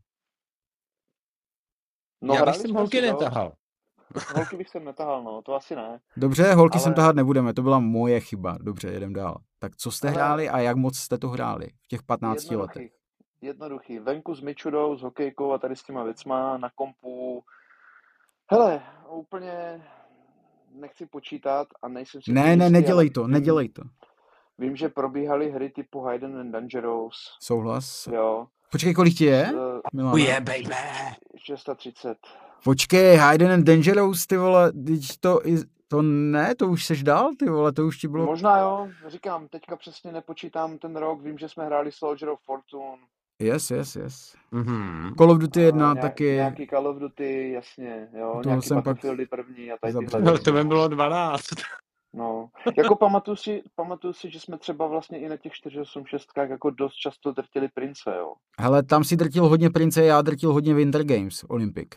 No, 2.23 2.35
já 2.35 2.47
bych 2.47 2.55
jsem 2.57 2.75
holky 2.75 3.01
netahal. 3.01 3.53
Holky 4.35 4.57
bych 4.57 4.69
sem 4.69 4.85
netahal, 4.85 5.23
no, 5.23 5.43
to 5.43 5.55
asi 5.55 5.77
ne. 5.77 6.01
Dobře, 6.17 6.55
holky 6.55 6.75
ale... 6.75 6.83
sem 6.83 6.95
tahat 6.95 7.17
nebudeme, 7.17 7.55
to 7.55 7.63
byla 7.63 7.79
moje 7.79 8.21
chyba. 8.21 8.59
Dobře, 8.61 8.89
jedem 8.89 9.13
dál. 9.13 9.37
Tak 9.59 9.77
co 9.77 9.91
jste 9.91 10.09
ale... 10.09 10.15
hráli 10.15 10.49
a 10.49 10.59
jak 10.59 10.77
moc 10.77 10.99
jste 10.99 11.19
to 11.19 11.29
hráli 11.29 11.69
v 11.83 11.89
těch 11.89 12.03
15 12.03 12.43
jednoduchý, 12.43 12.57
letech? 12.57 12.93
Jednoduchý. 13.41 13.99
Venku 13.99 14.35
s 14.35 14.41
Mičudou, 14.41 14.97
s 14.97 15.03
hokejkou 15.03 15.53
a 15.53 15.59
tady 15.59 15.77
s 15.77 15.83
těma 15.83 16.03
věcma 16.05 16.59
na 16.59 16.71
kompu. 16.75 17.43
Hele, 18.51 18.83
úplně 19.11 19.83
nechci 20.75 21.07
počítat 21.07 21.69
a 21.83 21.89
nejsem 21.89 22.23
si... 22.23 22.33
Ne, 22.33 22.57
ne, 22.57 22.71
nedělej 22.71 23.11
to, 23.11 23.27
nedělej 23.27 23.69
to. 23.69 23.83
Vím, 24.59 24.77
že 24.77 24.89
probíhaly 24.89 25.51
hry 25.51 25.71
typu 25.71 26.01
Hayden 26.01 26.37
and 26.37 26.51
Dangerous. 26.51 27.37
Souhlas. 27.41 28.07
Jo. 28.07 28.47
Počkej, 28.71 28.95
kolik 28.95 29.15
ti 29.15 29.25
je? 29.25 29.53
Uh, 29.95 30.19
je, 30.19 30.41
baby. 30.41 30.75
630. 31.37 32.19
Počkej, 32.65 33.17
Hayden 33.17 33.53
and 33.53 33.65
Dangerous, 33.65 34.27
ty 34.27 34.37
vole, 34.37 34.73
to, 35.21 35.41
to 35.89 36.03
ne, 36.03 36.55
to 36.55 36.69
už 36.69 36.85
seš 36.85 37.03
dál, 37.03 37.31
ty 37.39 37.49
vole, 37.49 37.73
to 37.73 37.87
už 37.87 37.99
ti 37.99 38.09
bylo... 38.09 38.27
Možná 38.27 38.59
jo, 38.59 38.89
říkám, 39.07 39.49
teďka 39.49 39.77
přesně 39.77 40.13
nepočítám 40.13 40.79
ten 40.79 40.97
rok, 40.97 41.23
vím, 41.23 41.39
že 41.39 41.49
jsme 41.49 41.67
hráli 41.67 41.93
Soldier 41.93 42.29
of 42.29 42.41
Fortune. 42.41 43.03
Yes, 43.43 43.71
yes, 43.71 43.97
yes. 43.97 44.35
Mm-hmm. 44.53 45.15
Call 45.15 45.31
of 45.31 45.39
Duty 45.39 45.61
1 45.61 45.93
nějak, 45.93 46.01
taky. 46.01 46.25
Nějaký 46.25 46.67
Call 46.67 46.87
of 46.87 46.97
Duty, 46.97 47.53
jasně, 47.53 48.09
jo, 48.19 48.41
to 48.43 48.49
nějaký 48.49 48.67
jsem 48.67 48.83
pak... 48.83 48.99
první 49.31 49.73
a 49.73 49.77
tady 49.81 49.93
ty... 49.93 50.23
No, 50.23 50.39
to 50.39 50.53
by 50.53 50.65
bylo 50.65 50.89
12. 50.89 51.43
No, 52.15 52.49
jako 52.79 52.97
pamatuju 52.97 53.37
si, 53.37 53.63
pamatuju 53.75 54.13
si, 54.13 54.31
že 54.31 54.41
jsme 54.41 54.59
třeba 54.59 54.87
vlastně 54.87 55.19
i 55.19 55.29
na 55.29 55.37
těch 55.37 55.53
486 55.53 56.29
jako 56.49 56.71
dost 56.71 56.95
často 56.95 57.33
drtili 57.33 57.69
Prince, 57.69 58.15
jo. 58.19 58.35
Hele, 58.61 58.83
tam 58.83 59.05
si 59.05 59.17
drtil 59.17 59.49
hodně 59.49 59.71
Prince, 59.71 60.05
já 60.05 60.23
drtil 60.23 60.53
hodně 60.53 60.75
Winter 60.75 61.05
Games, 61.05 61.45
Olympic. 61.49 61.89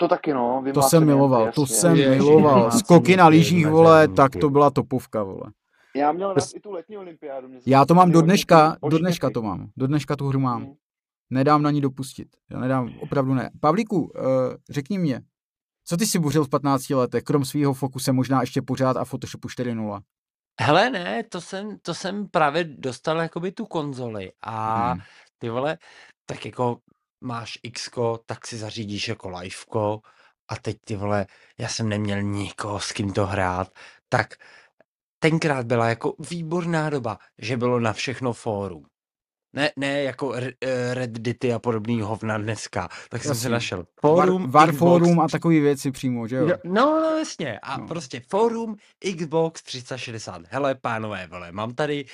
To 0.00 0.08
taky 0.08 0.34
no. 0.34 0.64
To 0.74 0.82
jsem 0.82 1.06
miloval, 1.06 1.46
jasně, 1.46 1.52
to 1.54 1.66
jsem 1.66 1.96
je, 1.96 2.10
miloval. 2.10 2.70
Skoky 2.70 3.16
na 3.16 3.28
lyžích, 3.28 3.66
vole, 3.66 4.08
tak 4.08 4.36
to 4.36 4.50
byla 4.50 4.70
topovka, 4.70 5.22
vole. 5.22 5.52
Já 5.96 6.12
měl 6.12 6.34
rád 6.34 6.44
i 6.54 6.60
tu 6.60 6.70
letní 6.72 6.98
olympiádu. 6.98 7.48
Já 7.66 7.84
to 7.84 7.94
mám 7.94 8.12
do 8.12 8.22
dneška, 8.22 8.76
do 8.88 8.98
dneška 8.98 9.30
to 9.30 9.42
mám. 9.42 9.70
Do 9.76 9.86
dneška 9.86 10.16
tu 10.16 10.28
hru 10.28 10.40
mám. 10.40 10.62
Hmm. 10.62 10.74
Nedám 11.30 11.62
na 11.62 11.70
ní 11.70 11.80
dopustit. 11.80 12.28
Já 12.50 12.60
nedám, 12.60 12.94
opravdu 13.00 13.34
ne. 13.34 13.50
Pavlíku, 13.60 14.00
uh, 14.00 14.10
řekni 14.70 14.98
mě, 14.98 15.22
co 15.84 15.96
ty 15.96 16.06
si 16.06 16.18
buřil 16.18 16.44
v 16.44 16.48
15 16.48 16.90
letech, 16.90 17.22
krom 17.22 17.44
svého 17.44 17.74
fokuse 17.74 18.12
možná 18.12 18.40
ještě 18.40 18.62
pořád 18.62 18.96
a 18.96 19.04
Photoshopu 19.04 19.48
4.0? 19.48 20.00
Hele, 20.60 20.90
ne, 20.90 21.22
to 21.22 21.40
jsem, 21.40 21.78
to 21.82 21.94
jsem 21.94 22.28
právě 22.28 22.64
dostal 22.64 23.18
jakoby 23.18 23.52
tu 23.52 23.66
konzoli 23.66 24.32
a 24.42 24.88
hmm. 24.92 25.00
ty 25.38 25.48
vole, 25.48 25.78
tak 26.26 26.46
jako 26.46 26.78
máš 27.20 27.58
X, 27.62 27.90
tak 28.26 28.46
si 28.46 28.56
zařídíš 28.56 29.08
jako 29.08 29.28
liveko 29.28 30.00
a 30.48 30.56
teď 30.56 30.76
ty 30.84 30.96
vole, 30.96 31.26
já 31.58 31.68
jsem 31.68 31.88
neměl 31.88 32.22
nikoho, 32.22 32.80
s 32.80 32.92
kým 32.92 33.12
to 33.12 33.26
hrát, 33.26 33.72
tak 34.08 34.34
tenkrát 35.18 35.66
byla 35.66 35.88
jako 35.88 36.14
výborná 36.30 36.90
doba, 36.90 37.18
že 37.38 37.56
bylo 37.56 37.80
na 37.80 37.92
všechno 37.92 38.32
fórum. 38.32 38.86
Ne, 39.52 39.70
ne 39.76 40.02
jako 40.02 40.34
eh, 40.34 40.94
Reddity 40.94 41.52
a 41.52 41.58
podobný 41.58 42.00
hovna 42.00 42.38
dneska. 42.38 42.88
Tak 43.08 43.24
jsem 43.24 43.34
se 43.34 43.48
našel 43.48 43.84
fórum, 44.00 44.50
War, 44.50 44.66
War 44.68 44.76
Forum 44.76 45.20
a 45.20 45.28
takové 45.28 45.60
věci 45.60 45.90
přímo, 45.90 46.28
že 46.28 46.36
jo? 46.36 46.46
No, 46.64 47.00
no 47.00 47.18
jasně. 47.18 47.58
A 47.58 47.76
no. 47.76 47.86
prostě 47.86 48.22
fórum 48.28 48.76
Xbox 49.16 49.62
360. 49.62 50.42
Hele, 50.48 50.74
pánové, 50.74 51.26
vole, 51.26 51.52
mám 51.52 51.74
tady 51.74 52.04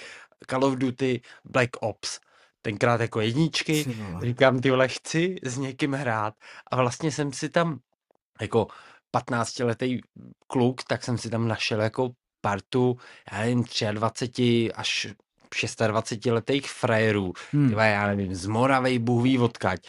Call 0.51 0.65
of 0.65 0.77
Duty 0.77 1.21
Black 1.45 1.71
Ops 1.81 2.21
tenkrát 2.65 3.01
jako 3.01 3.21
jedničky, 3.21 3.85
říkám, 4.23 4.61
ty 4.61 4.71
chci 4.89 5.37
s 5.43 5.59
někým 5.59 5.93
hrát. 5.93 6.35
A 6.71 6.77
vlastně 6.77 7.13
jsem 7.13 7.33
si 7.33 7.49
tam 7.49 7.79
jako 8.41 8.67
15-letý 9.17 10.01
kluk, 10.47 10.85
tak 10.85 11.05
jsem 11.05 11.19
si 11.19 11.31
tam 11.31 11.49
našel 11.49 11.81
jako 11.81 12.11
partu, 12.41 12.97
já 13.33 13.39
nevím, 13.39 13.65
23 13.93 14.73
až 14.73 15.07
26 15.87 16.27
letých 16.27 16.71
frajerů, 16.71 17.33
hmm. 17.53 17.69
tyva, 17.69 17.85
já 17.85 18.07
nevím, 18.07 18.35
z 18.35 18.47
Moravej, 18.47 18.99
Bůh 18.99 19.23
ví 19.23 19.39
odkaď. 19.39 19.81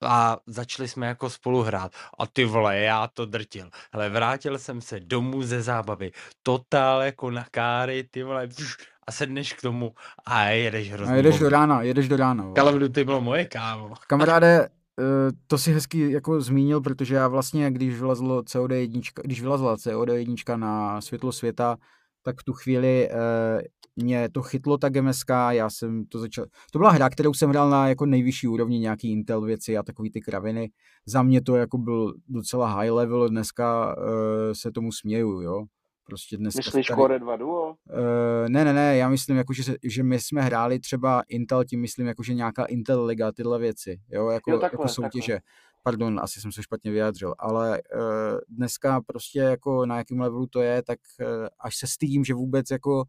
A 0.00 0.38
začali 0.46 0.88
jsme 0.88 1.06
jako 1.06 1.30
spolu 1.30 1.62
hrát. 1.62 1.92
A 2.18 2.26
ty 2.26 2.44
vole, 2.44 2.78
já 2.78 3.06
to 3.06 3.26
drtil. 3.26 3.70
Ale 3.92 4.10
vrátil 4.10 4.58
jsem 4.58 4.80
se 4.80 5.00
domů 5.00 5.42
ze 5.42 5.62
zábavy. 5.62 6.12
Totál 6.42 7.02
jako 7.02 7.30
na 7.30 7.46
káry, 7.50 8.04
ty 8.10 8.22
vole, 8.22 8.46
pš, 8.46 8.76
a 9.06 9.12
sedneš 9.12 9.52
k 9.52 9.62
tomu 9.62 9.94
a 10.26 10.44
jedeš 10.44 10.92
hrozně. 10.92 11.14
A 11.14 11.16
jedeš 11.16 11.38
do 11.38 11.48
rána, 11.48 11.82
jedeš 11.82 12.08
do 12.08 12.16
rána. 12.16 12.52
Call 12.56 12.78
Duty 12.78 13.04
bylo 13.04 13.20
moje 13.20 13.44
kámo. 13.44 13.94
Kamaráde, 14.06 14.68
eh, 15.00 15.32
to 15.46 15.58
si 15.58 15.72
hezky 15.72 16.12
jako 16.12 16.40
zmínil, 16.40 16.80
protože 16.80 17.14
já 17.14 17.28
vlastně, 17.28 17.70
když 17.70 17.98
vylazlo 17.98 18.42
COD 18.42 18.70
jednička, 18.70 19.22
když 19.24 19.40
vylazla 19.40 19.76
COD 19.76 20.08
jednička 20.08 20.56
na 20.56 21.00
světlo 21.00 21.32
světa, 21.32 21.76
tak 22.22 22.40
v 22.40 22.44
tu 22.44 22.52
chvíli 22.52 23.08
eh, 23.10 23.62
mě 23.96 24.28
to 24.28 24.42
chytlo 24.42 24.78
ta 24.78 24.88
GMSK, 24.88 25.30
já 25.50 25.70
jsem 25.70 26.06
to 26.06 26.18
začal, 26.18 26.46
to 26.72 26.78
byla 26.78 26.90
hra, 26.90 27.10
kterou 27.10 27.34
jsem 27.34 27.50
hrál 27.50 27.70
na 27.70 27.88
jako 27.88 28.06
nejvyšší 28.06 28.48
úrovni, 28.48 28.78
nějaký 28.78 29.12
Intel 29.12 29.40
věci 29.40 29.76
a 29.76 29.82
takový 29.82 30.10
ty 30.10 30.20
kraviny. 30.20 30.70
Za 31.06 31.22
mě 31.22 31.42
to 31.42 31.56
jako 31.56 31.78
byl 31.78 32.14
docela 32.28 32.68
high 32.68 32.90
level, 32.90 33.28
dneska 33.28 33.96
uh, 33.96 34.04
se 34.52 34.70
tomu 34.70 34.92
směju, 34.92 35.40
jo. 35.40 35.64
Prostě 36.06 36.36
dneska 36.36 36.58
Myslíš 36.58 36.86
tady... 36.86 37.00
Core 37.00 37.18
2 37.18 37.36
Duo? 37.36 37.68
Uh, 37.68 38.48
ne, 38.48 38.64
ne, 38.64 38.72
ne, 38.72 38.96
já 38.96 39.08
myslím, 39.08 39.36
jako, 39.36 39.52
že, 39.52 39.64
se, 39.64 39.76
že 39.82 40.02
my 40.02 40.20
jsme 40.20 40.42
hráli 40.42 40.78
třeba 40.78 41.22
Intel, 41.28 41.64
tím 41.64 41.80
myslím, 41.80 42.06
jako, 42.06 42.22
že 42.22 42.34
nějaká 42.34 42.64
Intel 42.64 43.04
Liga, 43.04 43.32
tyhle 43.32 43.58
věci, 43.58 44.00
jo, 44.10 44.28
jako, 44.28 44.50
jo, 44.50 44.58
takhle, 44.58 44.78
jako 44.82 44.88
soutěže. 44.88 45.32
Takhle. 45.32 45.40
Pardon, 45.82 46.20
asi 46.20 46.40
jsem 46.40 46.52
se 46.52 46.62
špatně 46.62 46.90
vyjádřil, 46.90 47.34
ale 47.38 47.82
uh, 47.96 48.38
dneska 48.48 49.00
prostě 49.06 49.38
jako 49.38 49.86
na 49.86 49.98
jakém 49.98 50.20
levelu 50.20 50.46
to 50.46 50.60
je, 50.60 50.82
tak 50.82 50.98
uh, 51.20 51.26
až 51.60 51.76
se 51.76 51.86
stydím, 51.86 52.24
že 52.24 52.34
vůbec 52.34 52.70
jako 52.70 53.04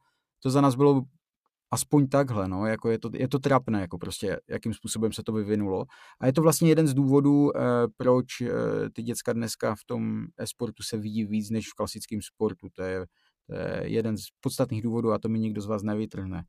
to 0.45 0.49
za 0.51 0.61
nás 0.61 0.75
bylo 0.75 1.03
aspoň 1.71 2.07
takhle, 2.07 2.47
no, 2.47 2.65
jako 2.65 2.89
je 2.89 2.99
to, 2.99 3.09
je 3.13 3.27
to 3.27 3.39
trapné, 3.39 3.81
jako 3.81 3.97
prostě, 3.97 4.39
jakým 4.49 4.73
způsobem 4.73 5.13
se 5.13 5.23
to 5.23 5.33
vyvinulo. 5.33 5.85
A 6.19 6.25
je 6.25 6.33
to 6.33 6.41
vlastně 6.41 6.69
jeden 6.69 6.87
z 6.87 6.93
důvodů, 6.93 7.57
eh, 7.57 7.61
proč 7.97 8.41
eh, 8.41 8.49
ty 8.93 9.03
děcka 9.03 9.33
dneska 9.33 9.75
v 9.75 9.83
tom 9.85 10.25
e-sportu 10.37 10.83
se 10.83 10.97
vidí 10.97 11.25
víc 11.25 11.49
než 11.49 11.69
v 11.69 11.73
klasickém 11.73 12.21
sportu. 12.21 12.67
To 12.73 12.83
je, 12.83 13.05
to 13.47 13.53
je 13.55 13.81
jeden 13.83 14.17
z 14.17 14.21
podstatných 14.41 14.81
důvodů 14.81 15.11
a 15.11 15.19
to 15.19 15.29
mi 15.29 15.39
nikdo 15.39 15.61
z 15.61 15.65
vás 15.65 15.83
nevytrhne. 15.83 16.43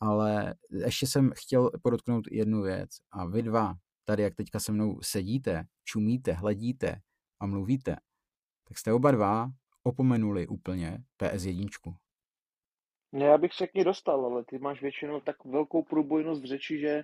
Ale 0.00 0.54
ještě 0.70 1.06
jsem 1.06 1.30
chtěl 1.34 1.70
podotknout 1.82 2.24
jednu 2.30 2.62
věc. 2.62 2.90
A 3.12 3.26
vy 3.26 3.42
dva, 3.42 3.74
tady 4.04 4.22
jak 4.22 4.34
teďka 4.34 4.60
se 4.60 4.72
mnou 4.72 4.98
sedíte, 5.02 5.64
čumíte, 5.84 6.32
hledíte 6.32 7.00
a 7.40 7.46
mluvíte, 7.46 7.96
tak 8.68 8.78
jste 8.78 8.92
oba 8.92 9.10
dva 9.10 9.50
opomenuli 9.82 10.46
úplně 10.46 10.98
PS1. 11.22 11.68
Ne, 13.12 13.24
já 13.24 13.38
bych 13.38 13.52
se 13.54 13.66
k 13.66 13.74
ní 13.74 13.84
dostal, 13.84 14.24
ale 14.24 14.44
ty 14.44 14.58
máš 14.58 14.82
většinou 14.82 15.20
tak 15.20 15.36
velkou 15.44 15.82
průbojnost 15.82 16.44
řeči, 16.44 16.80
že 16.80 17.02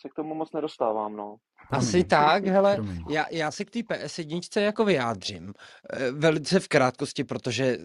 se 0.00 0.08
k 0.08 0.14
tomu 0.14 0.34
moc 0.34 0.52
nedostávám, 0.52 1.16
no. 1.16 1.36
Asi 1.70 2.04
tak, 2.04 2.46
hele, 2.46 2.78
já, 3.10 3.26
já 3.30 3.50
se 3.50 3.64
k 3.64 3.70
té 3.70 3.78
PS1 3.78 4.60
jako 4.60 4.84
vyjádřím. 4.84 5.54
Eh, 5.92 6.10
velice 6.10 6.60
v 6.60 6.68
krátkosti, 6.68 7.24
protože 7.24 7.78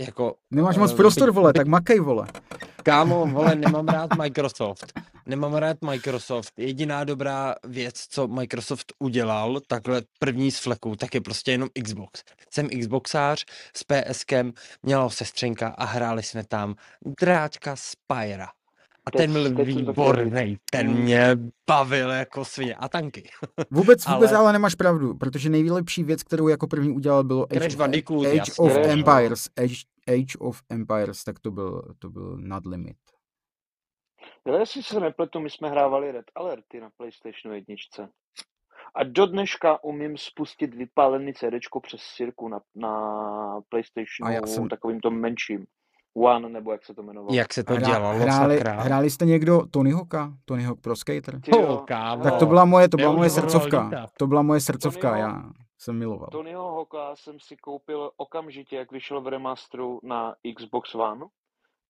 jako... 0.00 0.34
Nemáš 0.50 0.76
moc 0.76 0.92
eh, 0.92 0.96
prostor, 0.96 1.32
vole, 1.32 1.52
tak 1.52 1.66
makej, 1.66 2.00
vole. 2.00 2.26
Kámo, 2.82 3.26
vole, 3.26 3.54
nemám 3.54 3.88
rád 3.88 4.16
Microsoft. 4.16 4.92
Nemám 5.26 5.54
rád 5.54 5.76
Microsoft. 5.82 6.52
Jediná 6.56 7.04
dobrá 7.04 7.54
věc, 7.66 8.06
co 8.10 8.28
Microsoft 8.28 8.92
udělal, 8.98 9.60
takhle 9.66 10.02
první 10.18 10.50
z 10.50 10.58
fleku, 10.58 10.96
tak 10.96 11.14
je 11.14 11.20
prostě 11.20 11.50
jenom 11.50 11.68
Xbox. 11.84 12.22
Jsem 12.50 12.68
Xboxář 12.80 13.44
s 13.76 13.84
PSkem, 13.84 14.52
měla 14.82 15.10
sestřenka 15.10 15.68
a 15.68 15.84
hráli 15.84 16.22
jsme 16.22 16.44
tam 16.44 16.74
dráčka 17.20 17.76
Spyra. 17.76 18.48
A 19.06 19.10
ten 19.10 19.32
byl 19.32 19.64
výborný, 19.64 20.56
ten 20.70 20.86
hmm. 20.88 21.00
mě 21.00 21.38
bavil 21.66 22.10
jako 22.10 22.44
svině. 22.44 22.74
A 22.74 22.88
tanky. 22.88 23.30
Vůbec, 23.70 24.06
vůbec 24.06 24.30
ale... 24.30 24.38
ale 24.38 24.52
nemáš 24.52 24.74
pravdu, 24.74 25.14
protože 25.14 25.50
nejlepší 25.50 26.04
věc, 26.04 26.22
kterou 26.22 26.48
jako 26.48 26.66
první 26.66 26.90
udělal, 26.90 27.24
bylo 27.24 27.46
Age, 27.52 27.76
Bandicoot, 27.76 28.26
Age 28.26 28.52
of 28.58 28.72
Crash, 28.72 28.88
Empires. 28.88 29.48
Age, 29.56 29.74
Age 30.10 30.38
of 30.38 30.62
Empires, 30.70 31.24
tak 31.24 31.38
to 31.38 31.50
byl, 31.50 31.94
to 31.98 32.10
byl 32.10 32.36
nad 32.40 32.66
limit. 32.66 32.96
Jo, 34.46 34.54
jestli 34.54 34.82
se 34.82 35.00
nepletu, 35.00 35.40
my 35.40 35.50
jsme 35.50 35.68
hrávali 35.68 36.12
Red 36.12 36.26
Alerty 36.34 36.80
na 36.80 36.90
PlayStation 36.96 37.54
1. 37.54 38.08
A 38.94 39.04
do 39.04 39.26
dneška 39.26 39.84
umím 39.84 40.16
spustit 40.16 40.74
vypálený 40.74 41.34
CD 41.34 41.54
přes 41.82 42.00
sirku 42.00 42.48
na, 42.48 42.60
na 42.74 43.60
PlayStation, 43.68 44.46
jsem... 44.46 44.68
takovým 44.68 45.00
tom 45.00 45.20
menším. 45.20 45.66
One, 46.14 46.48
nebo 46.48 46.72
jak 46.72 46.84
se 46.84 46.94
to 46.94 47.02
jmenovalo. 47.02 47.34
Jak 47.34 47.52
se 47.52 47.64
to 47.64 47.72
Hra, 47.74 47.86
dělalo, 47.86 48.18
hráli, 48.18 48.60
hráli 48.60 49.10
jste 49.10 49.24
někdo 49.24 49.62
Tony 49.70 49.92
Hawka? 49.92 50.34
Tony 50.44 50.62
Hawk 50.62 50.80
Pro 50.80 50.96
Skater? 50.96 51.40
Oh, 51.52 51.84
tak 52.22 52.36
to 52.38 52.46
byla 52.46 52.64
moje, 52.64 52.88
to 52.88 52.96
byla 52.96 53.12
moje 53.12 53.30
srdcovka. 53.30 54.06
To 54.18 54.26
byla 54.26 54.42
moje 54.42 54.60
srdcovka, 54.60 55.16
já 55.16 55.50
jsem 55.80 55.98
miloval. 55.98 56.28
Tonyho 56.32 56.74
Hawka 56.74 57.16
jsem 57.16 57.40
si 57.40 57.56
koupil 57.56 58.10
okamžitě, 58.16 58.76
jak 58.76 58.92
vyšel 58.92 59.20
v 59.20 59.26
remasteru 59.28 60.00
na 60.02 60.34
Xbox 60.56 60.94
One. 60.94 61.26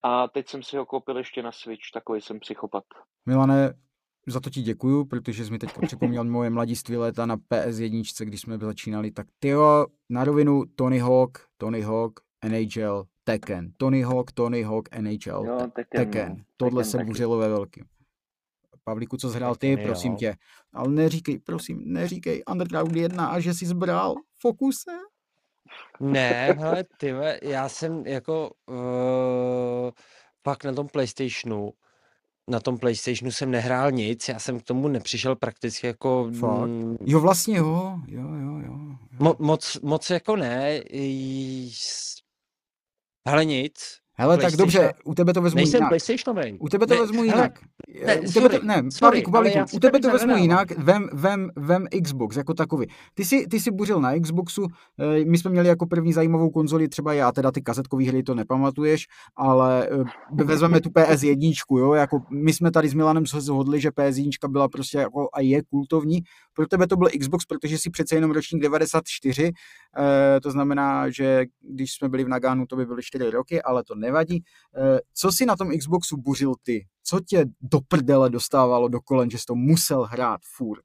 A 0.02 0.28
teď 0.28 0.48
jsem 0.48 0.62
si 0.62 0.76
ho 0.76 0.86
koupil 0.86 1.18
ještě 1.18 1.42
na 1.42 1.52
Switch, 1.52 1.82
takový 1.94 2.20
jsem 2.20 2.40
psychopat. 2.40 2.84
Milane, 3.26 3.74
za 4.26 4.40
to 4.40 4.50
ti 4.50 4.62
děkuju, 4.62 5.04
protože 5.04 5.44
jsi 5.44 5.50
mi 5.50 5.58
teď 5.58 5.70
připomněl 5.86 6.24
moje 6.24 6.50
mladiství 6.50 6.96
léta 6.96 7.26
na 7.26 7.36
PS1, 7.36 8.24
když 8.24 8.40
jsme 8.40 8.58
začínali, 8.58 9.10
tak 9.10 9.26
tyjo, 9.38 9.86
na 10.10 10.24
rovinu 10.24 10.64
Tony 10.76 10.98
Hawk, 10.98 11.38
Tony 11.56 11.80
Hawk, 11.80 12.20
NHL, 12.48 13.04
Tekken. 13.24 13.72
Tony 13.76 14.02
Hawk, 14.02 14.32
Tony 14.32 14.62
Hawk, 14.62 14.88
NHL, 15.00 15.46
jo, 15.46 15.58
Tekken. 15.74 16.00
Tekken. 16.00 16.28
No. 16.28 16.44
Tohle 16.56 16.82
Tekken 16.82 17.00
se 17.00 17.04
buřilo 17.04 17.38
ve 17.38 17.48
velkým. 17.48 17.84
Pavlíku, 18.90 19.16
co 19.16 19.28
zhrál 19.28 19.56
ty, 19.56 19.76
prosím 19.76 20.16
tě. 20.16 20.34
Ale 20.72 20.88
neříkej, 20.88 21.38
prosím, 21.38 21.82
neříkej 21.84 22.42
Underground 22.50 22.96
1 22.96 23.26
a 23.26 23.40
že 23.40 23.54
jsi 23.54 23.66
zbral 23.66 24.14
Fokuse. 24.38 24.90
Ne, 26.00 26.56
hele, 26.58 26.84
ty, 26.98 27.14
já 27.42 27.68
jsem 27.68 28.06
jako 28.06 28.50
uh, 28.66 29.90
pak 30.42 30.64
na 30.64 30.72
tom 30.72 30.88
PlayStationu 30.88 31.72
na 32.50 32.60
tom 32.60 32.78
PlayStationu 32.78 33.32
jsem 33.32 33.50
nehrál 33.50 33.90
nic, 33.90 34.28
já 34.28 34.38
jsem 34.38 34.60
k 34.60 34.62
tomu 34.62 34.88
nepřišel 34.88 35.36
prakticky 35.36 35.86
jako... 35.86 36.30
Fakt? 36.40 36.70
Jo, 37.06 37.20
vlastně 37.20 37.58
jo, 37.58 37.98
jo, 38.06 38.34
jo, 38.34 38.60
jo. 38.66 38.78
Mo, 39.18 39.36
moc, 39.38 39.80
moc 39.82 40.10
jako 40.10 40.36
ne, 40.36 40.80
ale 43.24 43.44
nic. 43.44 43.98
Hele, 44.20 44.38
tak 44.38 44.56
dobře, 44.56 44.92
u 45.04 45.14
tebe 45.14 45.34
to 45.34 45.42
vezmu 45.42 45.56
Nejsem 45.56 45.78
jinak. 45.78 45.88
PlayStationový. 45.88 46.58
U 46.58 46.68
tebe 46.68 46.86
to 46.86 46.94
ne, 46.94 47.00
vezmu 47.00 47.24
jinak. 47.24 47.60
Ne, 48.06 48.20
u 48.20 48.32
tebe 48.32 48.48
to, 48.48 48.66
ne, 48.66 48.82
sorry, 48.88 49.22
Pavlíku, 49.32 49.60
u 49.72 49.80
tebe 49.80 50.00
to 50.00 50.10
vezmu 50.10 50.36
jinak, 50.36 50.78
vem, 50.78 51.08
vem, 51.12 51.50
vem 51.56 51.86
Xbox 52.04 52.36
jako 52.36 52.54
takový. 52.54 52.86
Ty 53.14 53.24
jsi, 53.24 53.46
ty 53.46 53.60
jsi 53.60 53.70
buřil 53.70 54.00
na 54.00 54.18
Xboxu, 54.20 54.66
eh, 54.98 55.24
my 55.24 55.38
jsme 55.38 55.50
měli 55.50 55.68
jako 55.68 55.86
první 55.86 56.12
zajímavou 56.12 56.50
konzoli, 56.50 56.88
třeba 56.88 57.12
já, 57.14 57.32
teda 57.32 57.52
ty 57.52 57.62
kazetkový 57.62 58.06
hry 58.06 58.22
to 58.22 58.34
nepamatuješ, 58.34 59.06
ale 59.36 59.88
eh, 60.38 60.44
vezmeme 60.44 60.80
tu 60.80 60.88
PS1, 60.88 61.78
jo, 61.78 61.92
jako 61.94 62.22
my 62.30 62.52
jsme 62.52 62.70
tady 62.70 62.88
s 62.88 62.94
Milanem 62.94 63.26
se 63.26 63.40
zhodli, 63.40 63.80
že 63.80 63.88
PS1 63.88 64.50
byla 64.50 64.68
prostě 64.68 64.98
jako 64.98 65.28
a 65.32 65.40
je 65.40 65.62
kultovní. 65.62 66.20
Pro 66.54 66.66
tebe 66.66 66.86
to 66.86 66.96
byl 66.96 67.08
Xbox, 67.20 67.44
protože 67.44 67.78
si 67.78 67.90
přece 67.90 68.14
jenom 68.14 68.30
ročník 68.30 68.62
94, 68.62 69.52
eh, 69.96 70.40
to 70.40 70.50
znamená, 70.50 71.10
že 71.10 71.44
když 71.60 71.92
jsme 71.92 72.08
byli 72.08 72.24
v 72.24 72.28
Nagánu, 72.28 72.66
to 72.66 72.76
by 72.76 72.86
byly 72.86 73.02
4 73.02 73.30
roky, 73.30 73.62
ale 73.62 73.84
to 73.84 73.94
nevadí. 73.94 74.44
Co 75.14 75.32
si 75.32 75.46
na 75.46 75.56
tom 75.56 75.78
Xboxu 75.78 76.16
buřil 76.16 76.54
ty? 76.62 76.86
Co 77.02 77.20
tě 77.20 77.44
do 77.60 77.80
prdele 77.80 78.30
dostávalo 78.30 78.88
do 78.88 79.00
kolen, 79.00 79.30
že 79.30 79.38
jsi 79.38 79.44
to 79.46 79.54
musel 79.54 80.02
hrát 80.02 80.40
furt? 80.56 80.84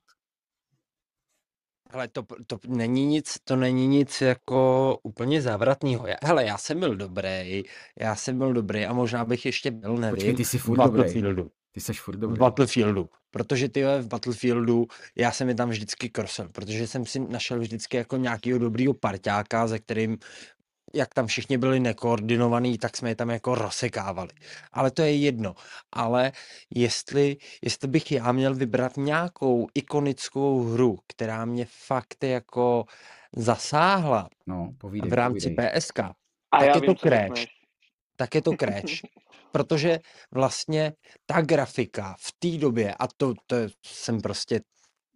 Hele, 1.92 2.08
to, 2.08 2.24
to 2.48 2.60
není 2.68 3.06
nic, 3.06 3.38
to 3.44 3.56
není 3.56 3.88
nic 3.88 4.22
jako 4.22 4.98
úplně 5.04 5.42
závratného. 5.42 6.06
Hele, 6.24 6.46
já 6.46 6.58
jsem 6.58 6.80
byl 6.80 6.96
dobrý, 6.96 7.64
já 8.00 8.16
jsem 8.16 8.38
byl 8.38 8.54
dobrý 8.54 8.86
a 8.86 8.94
možná 8.94 9.26
bych 9.26 9.46
ještě 9.46 9.72
byl, 9.72 9.98
nevím. 9.98 10.16
Počkej, 10.16 10.36
ty 10.36 10.46
jsi 10.46 10.58
furt 10.58 10.78
Battlefieldu. 10.78 11.52
Ty 11.72 11.82
jsi 11.82 11.94
furt 11.94 12.16
dobrý. 12.16 12.40
Battlefieldu. 12.40 13.10
Protože 13.36 13.70
ty 13.70 13.84
v 13.84 14.08
Battlefieldu, 14.08 14.88
já 15.16 15.32
jsem 15.32 15.50
je 15.50 15.56
tam 15.56 15.70
vždycky 15.70 16.10
krosil, 16.10 16.50
protože 16.50 16.88
jsem 16.88 17.06
si 17.06 17.20
našel 17.20 17.60
vždycky 17.60 17.98
jako 17.98 18.18
nějakého 18.18 18.60
dobrýho 18.60 18.94
parťáka, 18.94 19.68
ze 19.68 19.80
kterým 19.80 20.18
jak 20.94 21.14
tam 21.14 21.28
všichni 21.28 21.58
byli 21.58 21.80
nekoordinovaní, 21.80 22.78
tak 22.78 22.98
jsme 22.98 23.10
je 23.10 23.16
tam 23.16 23.30
jako 23.30 23.56
rozsekávali. 23.56 24.30
Ale 24.74 24.92
to 24.92 25.02
je 25.02 25.16
jedno. 25.16 25.56
Ale 25.92 26.32
jestli, 26.76 27.38
jestli 27.62 27.88
bych 27.88 28.12
já 28.12 28.32
měl 28.32 28.56
vybrat 28.56 28.98
nějakou 28.98 29.68
ikonickou 29.74 30.64
hru, 30.64 31.00
která 31.08 31.46
mě 31.46 31.66
fakt 31.70 32.24
jako 32.24 32.86
zasáhla 33.36 34.30
no, 34.48 34.74
povídej, 34.78 35.10
v 35.10 35.14
rámci 35.14 35.50
povídej. 35.50 35.80
PSK, 35.80 36.00
A 36.00 36.14
tak 36.60 36.76
je 36.76 36.82
to 36.82 36.96
Crash. 36.96 37.46
Tak 38.16 38.36
je 38.36 38.42
to 38.42 38.52
Crash. 38.60 39.02
Protože 39.56 40.00
vlastně 40.32 40.94
ta 41.26 41.42
grafika 41.42 42.16
v 42.20 42.32
té 42.40 42.58
době, 42.58 42.96
a 43.00 43.08
to, 43.08 43.34
to 43.48 43.56
jsem 43.86 44.22
prostě, 44.22 44.62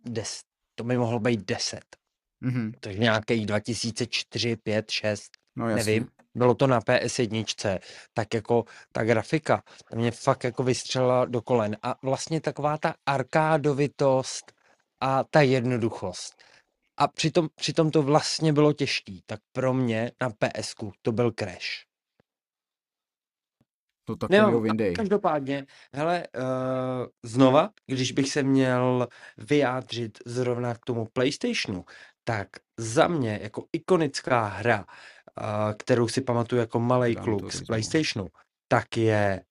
des, 0.05 0.41
to 0.75 0.83
by 0.83 0.97
mohlo 0.97 1.19
být 1.19 1.45
10. 1.45 1.79
Mm-hmm. 2.43 2.71
Takže 2.79 2.99
nějaký 2.99 3.45
2004, 3.45 4.55
5, 4.55 4.91
6. 4.91 5.31
No, 5.55 5.67
nevím, 5.67 6.07
bylo 6.35 6.55
to 6.55 6.67
na 6.67 6.79
PS1, 6.79 7.79
tak 8.13 8.33
jako 8.33 8.65
ta 8.91 9.03
grafika 9.03 9.63
ta 9.89 9.97
mě 9.97 10.11
fakt 10.11 10.43
jako 10.43 10.63
vystřelila 10.63 11.25
do 11.25 11.41
kolen. 11.41 11.77
A 11.83 11.95
vlastně 12.03 12.41
taková 12.41 12.77
ta 12.77 12.95
arkádovitost 13.05 14.51
a 15.01 15.23
ta 15.23 15.41
jednoduchost. 15.41 16.43
A 16.97 17.07
přitom, 17.07 17.49
přitom 17.55 17.91
to 17.91 18.03
vlastně 18.03 18.53
bylo 18.53 18.73
těžký, 18.73 19.23
tak 19.25 19.39
pro 19.51 19.73
mě 19.73 20.11
na 20.21 20.29
ps 20.29 20.75
to 21.01 21.11
byl 21.11 21.31
Crash. 21.31 21.88
To 24.15 24.27
takový 24.27 24.67
no, 24.67 24.93
každopádně, 24.95 25.65
hele, 25.93 26.23
uh, 26.37 26.43
znova, 27.23 27.69
když 27.87 28.11
bych 28.11 28.29
se 28.29 28.43
měl 28.43 29.07
vyjádřit 29.37 30.17
zrovna 30.25 30.73
k 30.73 30.85
tomu 30.85 31.07
PlayStationu, 31.13 31.85
tak 32.23 32.47
za 32.77 33.07
mě 33.07 33.39
jako 33.41 33.65
ikonická 33.73 34.45
hra 34.45 34.85
kterou 35.77 36.07
si 36.07 36.21
pamatuju 36.21 36.59
jako 36.59 36.79
malý 36.79 37.15
kluk 37.15 37.53
z 37.53 37.61
PlayStationu, 37.61 38.27
tak 38.67 38.97
je 38.97 39.41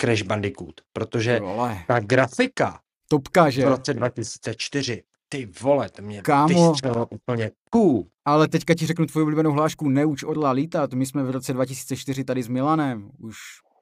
Crash 0.00 0.22
Bandicoot, 0.22 0.80
protože 0.92 1.40
ta 1.86 2.00
grafika 2.00 2.80
Topka, 3.08 3.50
že? 3.50 3.64
v 3.64 3.68
roce 3.68 3.94
2004, 3.94 5.02
ty 5.28 5.48
vole, 5.60 5.88
to 5.90 6.02
mě 6.02 6.22
Kámo, 6.22 6.74
úplně 7.10 7.50
cool. 7.70 8.06
Ale 8.24 8.48
teďka 8.48 8.74
ti 8.74 8.86
řeknu 8.86 9.06
tvoji 9.06 9.22
oblíbenou 9.22 9.52
hlášku, 9.52 9.88
neuč 9.88 10.22
orla 10.22 10.50
lítat, 10.50 10.92
my 10.92 11.06
jsme 11.06 11.22
v 11.22 11.30
roce 11.30 11.52
2004 11.52 12.24
tady 12.24 12.42
s 12.42 12.48
Milanem, 12.48 13.10
už 13.18 13.36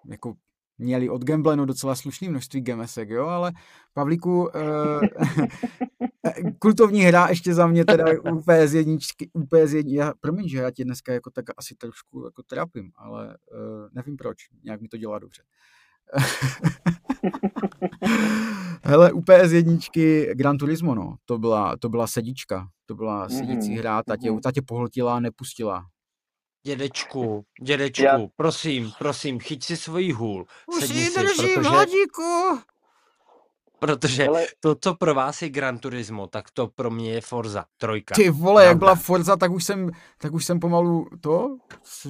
jako 0.08 0.34
měli 0.80 1.08
od 1.08 1.24
Gamblenu 1.24 1.64
docela 1.64 1.94
slušný 1.94 2.28
množství 2.28 2.60
gemesek, 2.60 3.10
jo, 3.10 3.26
ale 3.26 3.52
Pavlíku, 3.94 4.42
uh, 4.42 4.50
kultovní 6.58 7.02
hra 7.02 7.28
ještě 7.28 7.54
za 7.54 7.66
mě 7.66 7.84
teda 7.84 8.04
u 8.10 8.40
PS1, 8.40 8.98
u 9.32 9.40
PS1, 9.40 9.88
já, 9.88 10.12
promiň, 10.20 10.48
že 10.48 10.58
já 10.58 10.70
tě 10.70 10.84
dneska 10.84 11.12
jako 11.12 11.30
tak 11.30 11.44
asi 11.56 11.74
trošku 11.74 12.24
jako 12.24 12.42
trapím, 12.42 12.92
ale 12.96 13.26
uh, 13.26 13.88
nevím 13.92 14.16
proč, 14.16 14.36
nějak 14.64 14.80
mi 14.80 14.88
to 14.88 14.96
dělá 14.96 15.18
dobře. 15.18 15.42
Hele, 18.84 19.12
u 19.12 19.20
PS1 19.20 20.34
Gran 20.34 20.58
Turismo, 20.58 20.94
no, 20.94 21.16
to 21.24 21.38
byla, 21.38 21.76
to 21.76 21.88
byla 21.88 22.06
sedička, 22.06 22.68
to 22.86 22.94
byla 22.94 23.28
sedící 23.28 23.70
mhm, 23.70 23.78
hra, 23.78 24.02
ta 24.02 24.16
tě, 24.16 24.30
mhm. 24.30 24.40
ta 24.40 24.52
tě 24.52 24.62
pohltila 24.62 25.16
a 25.16 25.20
nepustila. 25.20 25.86
Dědečku, 26.62 27.44
dědečku, 27.62 28.02
Já... 28.02 28.18
prosím, 28.36 28.92
prosím, 28.98 29.40
chyť 29.40 29.64
si 29.64 29.76
svoji 29.76 30.12
hůl. 30.12 30.46
Už 30.66 30.90
ji 30.90 31.10
drží, 31.10 31.54
protože... 31.54 31.68
Vladíku! 31.68 32.60
Protože 33.80 34.28
Ale... 34.28 34.46
to, 34.60 34.76
co 34.80 34.94
pro 34.94 35.14
vás 35.14 35.42
je 35.42 35.48
Gran 35.48 35.78
Turismo, 35.78 36.26
tak 36.26 36.50
to 36.50 36.66
pro 36.66 36.90
mě 36.90 37.12
je 37.12 37.20
Forza, 37.20 37.64
trojka. 37.78 38.14
Ty 38.14 38.30
vole, 38.30 38.64
jak 38.64 38.78
byla 38.78 38.94
Forza, 38.94 39.36
tak 39.36 39.50
už 39.50 39.64
jsem, 39.64 39.90
tak 40.18 40.32
už 40.32 40.44
jsem 40.44 40.60
pomalu 40.60 41.06
to, 41.20 41.56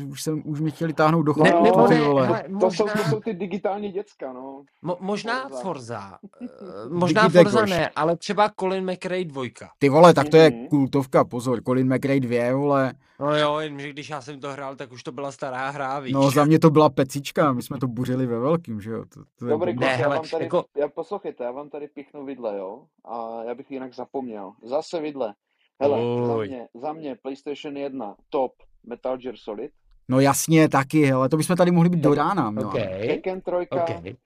už 0.07 0.23
jsem, 0.23 0.43
už 0.45 0.61
mě 0.61 0.71
chtěli 0.71 0.93
táhnout 0.93 1.27
do 1.27 1.35
chlapů, 1.35 1.65
ne, 1.65 1.71
ty 1.97 2.01
vole. 2.05 2.27
Hele, 2.27 2.45
to, 2.61 2.71
jsou, 2.71 2.89
to 2.89 3.11
jsou 3.11 3.21
ty 3.21 3.35
digitální 3.35 3.93
děcka, 3.93 4.33
no. 4.33 4.63
Mo, 4.83 4.97
možná 5.01 5.49
Forza, 5.49 5.63
Forza. 5.63 6.19
Uh, 6.41 6.93
možná 6.99 7.29
Digi 7.29 7.45
Forza 7.45 7.67
ne, 7.67 7.89
ale 7.89 8.17
třeba 8.17 8.51
Colin 8.61 8.91
McRae 8.93 9.25
dvojka. 9.25 9.71
Ty 9.79 9.89
vole, 9.89 10.15
tak 10.15 10.29
to 10.29 10.37
je 10.37 10.51
mm-hmm. 10.51 10.69
kultovka, 10.69 11.25
pozor, 11.25 11.63
Colin 11.63 11.95
McRae 11.95 12.21
dvě, 12.21 12.55
vole. 12.55 12.95
No 13.21 13.37
jo, 13.37 13.59
jenže 13.59 13.91
když 13.91 14.11
já 14.11 14.21
jsem 14.21 14.41
to 14.41 14.53
hrál, 14.53 14.77
tak 14.77 14.93
už 14.93 15.03
to 15.03 15.13
byla 15.13 15.33
stará 15.33 15.71
hra, 15.71 16.01
víš. 16.01 16.13
No 16.13 16.31
za 16.31 16.45
mě 16.45 16.59
to 16.59 16.71
byla 16.71 16.91
pecička, 16.91 17.53
my 17.53 17.63
jsme 17.63 17.79
to 17.79 17.89
buřili 17.89 18.27
ve 18.27 18.39
velkým, 18.39 18.81
že 18.81 18.91
jo. 18.91 19.05
To, 19.05 19.25
to 19.39 19.47
Dobrý, 19.47 19.77
ne, 19.77 19.99
já 20.01 20.09
vám 20.09 20.29
tady, 20.31 20.45
jako... 20.45 20.65
já 20.77 20.89
poslouchejte, 20.89 21.45
já 21.45 21.51
vám 21.51 21.71
tady 21.71 21.89
pichnu 21.89 22.25
vidle, 22.25 22.59
jo, 22.59 22.85
a 23.05 23.45
já 23.45 23.55
bych 23.55 23.71
jinak 23.71 23.95
zapomněl. 23.95 24.53
Zase 24.63 25.01
vidle. 25.01 25.35
Hele, 25.81 26.27
za 26.27 26.37
mě, 26.37 26.69
za 26.75 26.93
mě 26.93 27.17
PlayStation 27.23 27.77
1 27.77 28.17
top 28.31 28.53
Metal 28.87 29.17
Gear 29.19 29.37
Solid. 29.37 29.71
No 30.09 30.21
jasně, 30.21 30.69
taky, 30.69 31.05
hele, 31.05 31.29
to 31.29 31.37
bychom 31.37 31.57
tady 31.57 31.71
mohli 31.71 31.89
být 31.89 32.01
do 32.01 32.15
rána. 32.15 32.51
No. 32.51 32.69
Okay. 32.69 33.07
Tekken 33.07 33.41
3, 33.41 33.53
okay. 33.71 34.17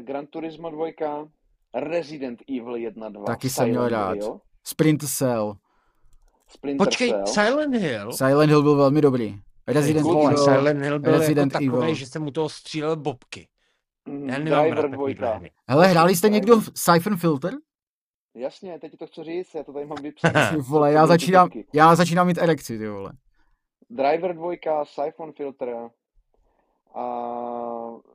Gran 0.00 0.26
Turismo 0.26 0.70
2, 0.70 0.86
Resident 1.74 2.42
Evil 2.48 2.76
1, 2.76 3.08
2. 3.08 3.24
Taky 3.24 3.50
jsem 3.50 3.68
měl 3.68 3.88
rád. 3.88 4.18
Splinter 4.64 5.08
Cell. 5.08 5.56
Splinter 6.50 6.86
Počkej, 6.86 7.10
Cell. 7.10 7.26
Silent 7.26 7.74
Hill? 7.74 8.12
Silent 8.12 8.50
Hill 8.50 8.62
byl 8.62 8.76
velmi 8.76 9.00
dobrý. 9.00 9.40
Resident 9.68 10.06
Evil. 10.06 10.36
Silent 10.36 10.80
Hill 10.82 10.98
byl 10.98 11.12
Resident 11.12 11.52
jako 11.52 11.64
takový, 11.64 11.82
Evil. 11.84 11.94
že 11.94 12.06
se 12.06 12.18
mu 12.18 12.30
toho 12.30 12.48
střílel 12.48 12.96
bobky. 12.96 13.48
Mm, 14.08 14.28
Já 14.28 14.38
nemám 14.38 14.64
Driver 14.64 14.90
dvojka. 14.90 15.40
Hele, 15.68 15.86
hráli 15.86 16.16
jste 16.16 16.28
někdo 16.28 16.60
v 16.60 16.70
Siphon 16.76 17.16
Filter? 17.16 17.54
Jasně, 18.34 18.78
teď 18.78 18.98
to 18.98 19.06
chci 19.06 19.24
říct, 19.24 19.54
já 19.54 19.64
to 19.64 19.72
tady 19.72 19.86
mám 19.86 19.98
vypsané. 20.02 20.56
vole, 20.58 20.92
já 20.92 21.06
začínám, 21.06 21.48
já 21.74 21.94
začínám 21.94 22.26
mít 22.26 22.38
erekci, 22.38 22.78
ty 22.78 22.88
vole. 22.88 23.12
Driver 23.90 24.34
2, 24.36 24.50
Siphon 24.84 25.32
Filter 25.32 25.90
a 26.94 27.04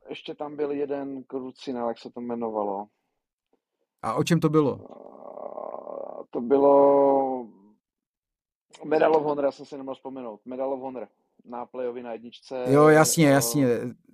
ještě 0.10 0.36
tam 0.36 0.56
byl 0.56 0.72
jeden 0.72 1.24
krucinál, 1.24 1.88
jak 1.88 1.98
se 2.00 2.10
to 2.12 2.20
jmenovalo. 2.22 2.86
A 4.02 4.14
o 4.14 4.24
čem 4.24 4.40
to 4.40 4.50
bylo? 4.50 4.80
To 6.30 6.42
bylo 6.42 7.48
Medal 8.84 9.16
of 9.16 9.24
Honor, 9.24 9.46
já 9.46 9.52
jsem 9.52 9.66
si 9.66 9.78
nemohl 9.78 9.96
vzpomenout. 9.96 10.40
Medal 10.46 10.74
of 10.74 10.82
Honor 10.82 11.08
na 11.50 11.66
playovi 11.66 12.04
na 12.04 12.12
jedničce. 12.14 12.64
Jo, 12.68 12.88
jasně, 12.88 13.28
jasně. 13.28 13.68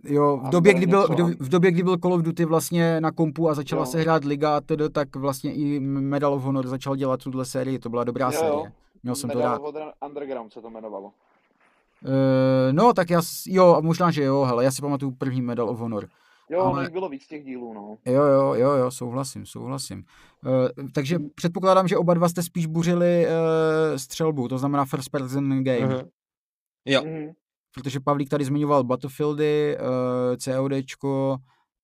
Jo, 0.03 0.37
v 0.37 0.49
době, 0.49 0.73
kdy 0.73 0.87
byl, 0.87 1.07
v 1.39 1.49
době, 1.49 1.71
kdy 1.71 1.83
byl 1.83 1.97
Call 1.97 2.13
of 2.13 2.21
Duty 2.21 2.45
vlastně 2.45 3.01
na 3.01 3.11
kompu 3.11 3.49
a 3.49 3.53
začala 3.53 3.81
jo. 3.81 3.85
se 3.85 3.99
hrát 3.99 4.25
liga 4.25 4.57
a 4.57 4.61
tedy, 4.61 4.89
tak 4.89 5.15
vlastně 5.15 5.53
i 5.53 5.79
Medal 5.79 6.33
of 6.33 6.43
Honor 6.43 6.67
začal 6.67 6.95
dělat 6.95 7.19
tuhle 7.23 7.45
sérii, 7.45 7.79
to 7.79 7.89
byla 7.89 8.03
dobrá 8.03 8.25
jo, 8.25 8.31
série. 8.31 8.71
Měl 9.03 9.15
jsem 9.15 9.27
Medal 9.27 9.41
to 9.41 9.47
rád. 9.47 9.57
of 9.57 9.75
Honor 9.75 9.93
Underground 10.07 10.53
se 10.53 10.61
to 10.61 10.67
jmenovalo. 10.67 11.05
Uh, 11.05 12.71
no, 12.71 12.93
tak 12.93 13.09
já, 13.09 13.21
jo, 13.47 13.77
možná, 13.81 14.11
že 14.11 14.23
jo, 14.23 14.43
hele, 14.43 14.63
já 14.63 14.71
si 14.71 14.81
pamatuju 14.81 15.11
první 15.11 15.41
Medal 15.41 15.69
of 15.69 15.79
Honor. 15.79 16.07
Jo, 16.51 16.61
ale... 16.61 16.89
bylo 16.89 17.09
víc 17.09 17.27
těch 17.27 17.43
dílů, 17.43 17.73
no. 17.73 17.97
Jo, 18.05 18.23
jo, 18.23 18.53
jo, 18.53 18.71
jo, 18.71 18.91
souhlasím, 18.91 19.45
souhlasím. 19.45 20.03
Uh, 20.45 20.87
takže 20.93 21.19
předpokládám, 21.35 21.87
že 21.87 21.97
oba 21.97 22.13
dva 22.13 22.29
jste 22.29 22.43
spíš 22.43 22.65
buřili 22.65 23.25
uh, 23.25 23.97
střelbu, 23.97 24.47
to 24.47 24.57
znamená 24.57 24.85
first 24.85 25.09
person 25.09 25.63
game. 25.63 25.87
Uh-huh. 25.87 26.09
Jo. 26.85 27.01
Uh-huh. 27.01 27.33
Protože 27.73 27.99
Pavlík 27.99 28.29
tady 28.29 28.45
zmiňoval 28.45 28.83
Battlefieldy, 28.83 29.77
uh, 29.77 30.35
CODčko 30.37 31.37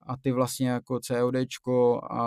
a 0.08 0.18
ty 0.18 0.32
vlastně 0.32 0.70
jako 0.70 1.00
CODčko 1.00 2.02
a, 2.04 2.22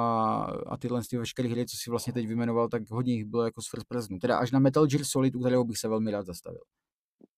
a 0.67 0.77
tyhle 0.77 1.01
ty 1.11 1.19
veškeré 1.19 1.49
hry, 1.49 1.67
co 1.67 1.77
si 1.77 1.91
vlastně 1.91 2.13
teď 2.13 2.27
vymenoval, 2.27 2.69
tak 2.69 2.83
hodně 2.91 3.15
jich 3.15 3.25
bylo 3.25 3.45
jako 3.45 3.63
z 3.63 3.71
first 3.71 3.89
person. 3.89 4.19
Teda 4.19 4.39
až 4.39 4.51
na 4.51 4.59
Metal 4.59 4.87
Gear 4.87 5.05
Solid, 5.05 5.37
u 5.37 5.41
kterého 5.41 5.65
bych 5.65 5.79
se 5.79 5.89
velmi 5.89 6.11
rád 6.11 6.27
zastavil. 6.27 6.61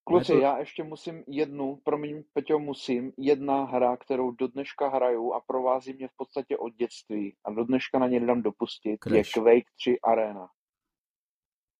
Kluci, 0.04 0.32
to... 0.32 0.38
já 0.38 0.58
ještě 0.58 0.84
musím 0.84 1.24
jednu, 1.26 1.78
promiň, 1.84 2.22
Peťo, 2.32 2.58
musím, 2.58 3.12
jedna 3.18 3.64
hra, 3.64 3.96
kterou 3.96 4.30
do 4.30 4.48
dneška 4.48 4.88
hraju 4.88 5.32
a 5.32 5.40
provází 5.46 5.92
mě 5.92 6.08
v 6.08 6.16
podstatě 6.16 6.56
od 6.58 6.74
dětství 6.74 7.36
a 7.44 7.52
do 7.52 7.64
dneška 7.64 7.98
na 7.98 8.08
ně 8.08 8.20
nedám 8.20 8.42
dopustit, 8.42 9.00
Crash. 9.04 9.36
je 9.36 9.42
Quake 9.42 9.70
3 9.80 10.00
Arena. 10.00 10.48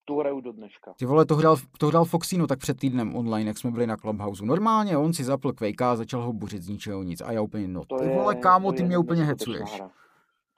Tu 0.05 0.19
hraju 0.19 0.41
do 0.41 0.53
dneška. 0.53 0.95
Ty 0.99 1.07
vole, 1.07 1.27
to 1.27 1.37
hrál, 1.37 1.57
to 1.79 1.87
hrál 1.87 2.05
Foxino 2.05 2.47
tak 2.47 2.59
před 2.59 2.79
týdnem 2.79 3.17
online, 3.17 3.51
jak 3.51 3.59
jsme 3.59 3.71
byli 3.71 3.87
na 3.87 3.97
Clubhouse. 3.97 4.45
Normálně 4.45 4.97
on 4.97 5.13
si 5.13 5.25
zapl 5.25 5.53
Quake 5.53 5.83
a 5.83 5.97
začal 5.97 6.23
ho 6.23 6.33
buřit 6.33 6.63
z 6.63 6.69
ničeho 6.69 7.03
nic 7.03 7.21
a 7.21 7.33
já 7.33 7.43
úplně, 7.43 7.69
no 7.69 7.85
to 7.85 7.97
ty 7.99 8.05
je, 8.05 8.15
vole, 8.15 8.35
kámo, 8.35 8.73
ty 8.73 8.83
mě 8.83 8.99
úplně 8.99 9.25
hecuješ. 9.25 9.75
Hra. 9.75 9.91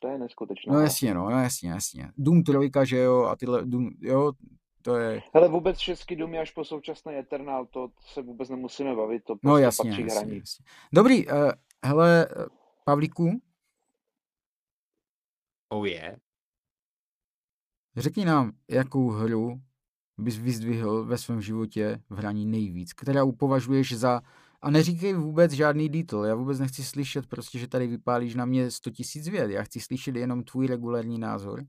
To 0.01 0.09
je 0.09 0.19
neskutečná 0.19 0.75
No 0.75 0.81
jasně, 0.81 1.15
no, 1.15 1.31
no 1.31 1.43
jasně, 1.43 1.71
jasně. 1.71 2.13
Doom 2.17 2.43
3, 2.43 2.53
že 2.85 2.99
jo, 2.99 3.23
a 3.23 3.37
tyhle, 3.37 3.67
Doom, 3.67 3.91
jo, 4.01 4.33
to 4.85 4.97
je... 4.97 5.23
Hele, 5.35 5.49
vůbec 5.49 5.79
český 5.79 6.17
dům 6.17 6.35
až 6.41 6.51
po 6.51 6.65
současné 6.65 7.19
Eternal, 7.19 7.67
to 7.67 7.91
se 8.01 8.23
vůbec 8.23 8.49
nemusíme 8.49 8.95
bavit, 8.95 9.25
to 9.25 9.33
no, 9.33 9.39
prostě 9.39 9.49
no, 9.49 9.59
jasně, 9.59 9.91
patří 9.91 10.03
jasně, 10.03 10.19
hraní. 10.19 10.39
Jasně. 10.39 10.65
Dobrý, 10.93 11.27
uh, 11.27 11.51
hele, 11.85 12.29
Pavlíku? 12.85 13.41
Oh 15.69 15.89
yeah. 15.89 16.19
Řekni 17.97 18.25
nám, 18.25 18.53
jakou 18.71 19.09
hru 19.09 19.61
bys 20.19 20.37
vyzdvihl 20.37 21.05
ve 21.05 21.19
svém 21.19 21.41
životě 21.41 22.03
v 22.11 22.17
hraní 22.17 22.47
nejvíc, 22.47 22.93
která 22.93 23.27
považuješ 23.39 23.97
za... 23.97 24.21
A 24.63 24.71
neříkej 24.71 25.15
vůbec 25.15 25.53
žádný 25.53 25.89
detail, 25.89 26.25
já 26.25 26.35
vůbec 26.35 26.59
nechci 26.59 26.85
slyšet 26.85 27.27
prostě, 27.27 27.59
že 27.59 27.69
tady 27.69 27.87
vypálíš 27.87 28.35
na 28.35 28.45
mě 28.45 28.71
100 28.71 28.91
tisíc 28.91 29.29
věd, 29.29 29.51
já 29.51 29.63
chci 29.63 29.81
slyšet 29.81 30.17
jenom 30.17 30.45
tvůj 30.45 30.67
regulární 30.67 31.19
názor. 31.19 31.65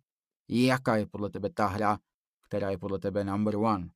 Jaká 0.49 0.97
je 0.97 1.06
podle 1.06 1.30
tebe 1.30 1.49
ta 1.49 1.67
hra, 1.67 1.99
která 2.45 2.69
je 2.69 2.77
podle 2.77 2.99
tebe 2.99 3.23
number 3.23 3.55
one. 3.55 3.88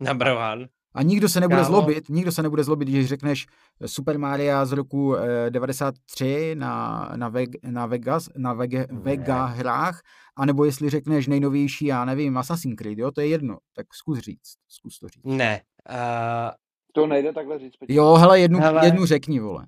Number 0.00 0.28
one. 0.28 0.68
A 0.94 1.02
nikdo 1.02 1.28
se 1.28 1.40
nebude 1.40 1.56
Kámo. 1.56 1.68
zlobit, 1.68 2.08
nikdo 2.08 2.32
se 2.32 2.42
nebude 2.42 2.64
zlobit, 2.64 2.88
když 2.88 3.06
řekneš 3.06 3.46
Super 3.86 4.18
Mario 4.18 4.66
z 4.66 4.72
roku 4.72 5.16
eh, 5.16 5.50
93 5.50 6.54
na, 6.54 7.12
na, 7.16 7.28
Veg, 7.28 7.50
na, 7.64 7.86
Vegas, 7.86 8.28
na 8.36 8.52
Vege, 8.52 8.86
Vega 8.90 9.44
hrách, 9.44 10.02
anebo 10.36 10.64
jestli 10.64 10.90
řekneš 10.90 11.26
nejnovější, 11.26 11.86
já 11.86 12.04
nevím, 12.04 12.36
Assassin's 12.36 12.76
Creed, 12.76 12.98
jo, 12.98 13.10
to 13.10 13.20
je 13.20 13.26
jedno, 13.26 13.58
tak 13.72 13.94
zkus 13.94 14.18
říct, 14.18 14.54
zkus 14.68 14.98
to 14.98 15.08
říct. 15.08 15.24
Ne. 15.24 15.62
Uh... 15.90 16.50
To 16.94 17.06
nejde 17.06 17.32
takhle 17.32 17.58
říct. 17.58 17.76
Pěkně. 17.76 17.96
Jo, 17.96 18.14
hele, 18.14 18.40
jednu, 18.40 18.58
hele, 18.58 18.86
jednu 18.86 19.06
řekni, 19.06 19.40
vole. 19.40 19.66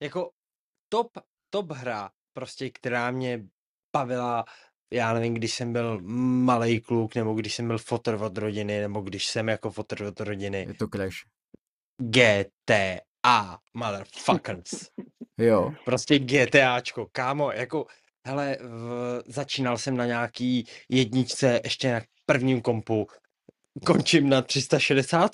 Jako 0.00 0.30
top, 0.88 1.08
top 1.50 1.72
hra, 1.72 2.10
prostě, 2.32 2.70
která 2.70 3.10
mě 3.10 3.44
bavila 3.92 4.44
já 4.94 5.12
nevím, 5.12 5.34
když 5.34 5.54
jsem 5.54 5.72
byl 5.72 6.00
malý 6.02 6.80
kluk, 6.80 7.14
nebo 7.14 7.34
když 7.34 7.54
jsem 7.54 7.66
byl 7.66 7.78
fotr 7.78 8.14
od 8.14 8.38
rodiny, 8.38 8.80
nebo 8.80 9.00
když 9.00 9.26
jsem 9.26 9.48
jako 9.48 9.70
fotr 9.70 10.02
od 10.02 10.20
rodiny. 10.20 10.66
Je 10.68 10.74
to 10.74 10.88
Clash. 10.88 11.16
GTA, 11.98 13.58
motherfuckers. 13.74 14.70
jo. 15.38 15.74
Prostě 15.84 16.18
GTAčko, 16.18 17.06
kámo, 17.12 17.52
jako, 17.52 17.86
hele, 18.26 18.58
v, 18.60 19.22
začínal 19.26 19.78
jsem 19.78 19.96
na 19.96 20.06
nějaký 20.06 20.66
jedničce, 20.88 21.60
ještě 21.64 21.92
na 21.92 22.00
prvním 22.26 22.60
kompu, 22.60 23.06
končím 23.86 24.28
na 24.28 24.42
360, 24.42 25.30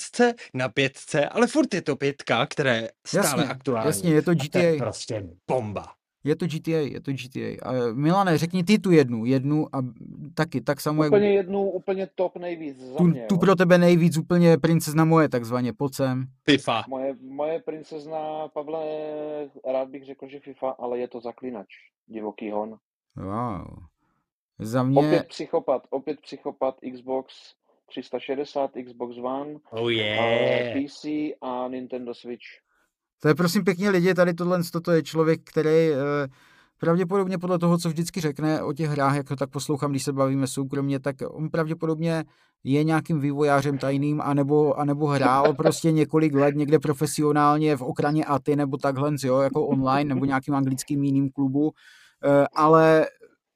na 0.54 0.68
5, 0.68 0.92
ale 1.30 1.46
furt 1.46 1.74
je 1.74 1.82
to 1.82 1.96
pětka, 1.96 2.46
která 2.46 2.74
je 2.74 2.92
stále 3.06 3.26
jasně, 3.26 3.44
aktuální. 3.44 3.86
Jasně, 3.86 4.10
je 4.10 4.22
to 4.22 4.34
GTA. 4.34 4.44
A 4.44 4.48
to 4.48 4.58
je 4.58 4.76
prostě 4.78 5.22
bomba. 5.50 5.99
Je 6.24 6.36
to 6.36 6.46
GTA, 6.46 6.70
je 6.70 7.00
to 7.00 7.12
GTA. 7.12 7.68
A 7.68 7.72
Milane, 7.92 8.38
řekni 8.38 8.64
ty 8.64 8.78
tu 8.78 8.90
jednu, 8.90 9.24
jednu 9.24 9.76
a 9.76 9.78
taky, 10.34 10.60
tak 10.60 10.80
samo 10.80 11.06
Úplně 11.06 11.26
jak... 11.26 11.34
jednu, 11.34 11.70
úplně 11.70 12.06
top 12.14 12.36
nejvíc 12.36 12.78
za 12.78 12.96
tu, 12.96 13.04
mě, 13.04 13.26
tu 13.26 13.38
pro 13.38 13.56
tebe 13.56 13.78
nejvíc, 13.78 14.18
úplně 14.18 14.58
princezna 14.58 15.04
moje 15.04 15.28
takzvaně, 15.28 15.72
pojď 15.72 15.94
sem. 15.94 16.26
FIFA. 16.44 16.84
Moje, 16.88 17.16
moje 17.20 17.60
princezna, 17.60 18.48
Pavle, 18.48 18.84
rád 19.72 19.88
bych 19.88 20.04
řekl, 20.04 20.28
že 20.28 20.40
FIFA, 20.40 20.70
ale 20.70 20.98
je 20.98 21.08
to 21.08 21.20
zaklinač, 21.20 21.68
divoký 22.06 22.50
hon. 22.50 22.78
Wow. 23.16 23.78
Za 24.58 24.82
mě... 24.82 24.98
Opět 24.98 25.26
psychopat, 25.26 25.86
opět 25.90 26.20
psychopat, 26.20 26.76
Xbox 26.92 27.54
360, 27.86 28.70
Xbox 28.84 29.16
One, 29.16 29.54
oh 29.70 29.92
yeah. 29.92 30.74
PC 30.74 31.04
a 31.40 31.68
Nintendo 31.68 32.14
Switch. 32.14 32.46
To 33.20 33.28
je 33.28 33.34
prosím 33.34 33.64
pěkně 33.64 33.90
lidi, 33.90 34.14
tady 34.14 34.34
tohle 34.34 34.60
to 34.82 34.92
je 34.92 35.02
člověk, 35.02 35.40
který 35.44 35.90
eh, 35.92 36.28
pravděpodobně 36.78 37.38
podle 37.38 37.58
toho, 37.58 37.78
co 37.78 37.88
vždycky 37.88 38.20
řekne 38.20 38.62
o 38.62 38.72
těch 38.72 38.88
hrách, 38.90 39.16
jak 39.16 39.28
to 39.28 39.36
tak 39.36 39.50
poslouchám, 39.50 39.90
když 39.90 40.04
se 40.04 40.12
bavíme 40.12 40.46
soukromně, 40.46 41.00
tak 41.00 41.16
on 41.28 41.50
pravděpodobně 41.50 42.24
je 42.64 42.84
nějakým 42.84 43.20
vývojářem 43.20 43.78
tajným, 43.78 44.20
anebo, 44.20 44.78
anebo 44.78 45.06
hrál 45.06 45.54
prostě 45.56 45.92
několik 45.92 46.34
let 46.34 46.54
někde 46.56 46.78
profesionálně 46.78 47.76
v 47.76 47.82
okraně 47.82 48.24
ATY 48.24 48.56
nebo 48.56 48.76
takhle, 48.76 49.12
jo, 49.24 49.38
jako 49.38 49.66
online, 49.66 50.14
nebo 50.14 50.24
nějakým 50.24 50.54
anglickým 50.54 51.04
jiným 51.04 51.30
klubu, 51.30 51.72
eh, 52.24 52.46
ale 52.54 53.06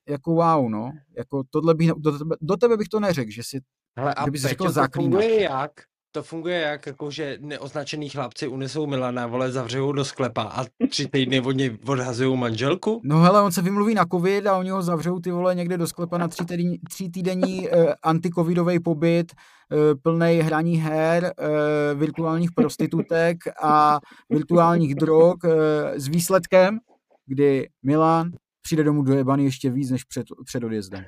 jako 0.08 0.30
wow, 0.30 0.68
no, 0.68 0.92
jako 1.16 1.42
tohle 1.50 1.74
bych, 1.74 1.90
do 1.96 2.18
tebe, 2.18 2.36
do 2.40 2.56
tebe 2.56 2.76
bych 2.76 2.88
to 2.88 3.00
neřekl, 3.00 3.30
že 3.30 3.42
si, 3.42 3.60
Hele, 3.96 4.14
a 4.14 4.22
kdyby 4.22 4.38
řekl 4.38 4.72
zaklínač. 4.72 5.24
jak? 5.24 5.70
To 6.14 6.22
funguje 6.22 6.60
jak, 6.60 6.86
jako, 6.86 7.10
že 7.10 7.38
neoznačený 7.40 8.08
chlapci 8.08 8.48
unesou 8.48 8.86
Milana, 8.86 9.26
vole, 9.26 9.52
zavřou 9.52 9.92
do 9.92 10.04
sklepa 10.04 10.42
a 10.42 10.64
tři 10.90 11.08
týdny 11.08 11.40
od 11.40 11.52
něj 11.52 11.78
odhazují 11.86 12.38
manželku? 12.38 13.00
No 13.04 13.20
hele, 13.20 13.42
on 13.42 13.52
se 13.52 13.62
vymluví 13.62 13.94
na 13.94 14.04
covid 14.12 14.46
a 14.46 14.58
oni 14.58 14.70
ho 14.70 14.82
zavřou 14.82 15.20
ty 15.20 15.30
vole 15.30 15.54
někde 15.54 15.78
do 15.78 15.86
sklepa 15.86 16.18
na 16.18 16.28
tři 16.28 16.44
týdenní, 16.44 16.78
tří 16.78 17.10
týdenní 17.10 17.68
uh, 17.68 17.92
antikovidový 18.02 18.80
pobyt, 18.80 19.32
uh, 19.32 19.78
plný 20.02 20.40
hraní 20.40 20.76
her, 20.76 21.32
uh, 21.38 22.00
virtuálních 22.00 22.52
prostitutek 22.52 23.36
a 23.62 24.00
virtuálních 24.30 24.94
drog 24.94 25.36
uh, 25.44 25.50
s 25.94 26.08
výsledkem, 26.08 26.78
kdy 27.26 27.68
Milan 27.82 28.30
přijde 28.62 28.84
domů 28.84 29.02
dojebaný 29.02 29.44
ještě 29.44 29.70
víc 29.70 29.90
než 29.90 30.04
před, 30.04 30.26
před 30.44 30.64
odjezdem. 30.64 31.04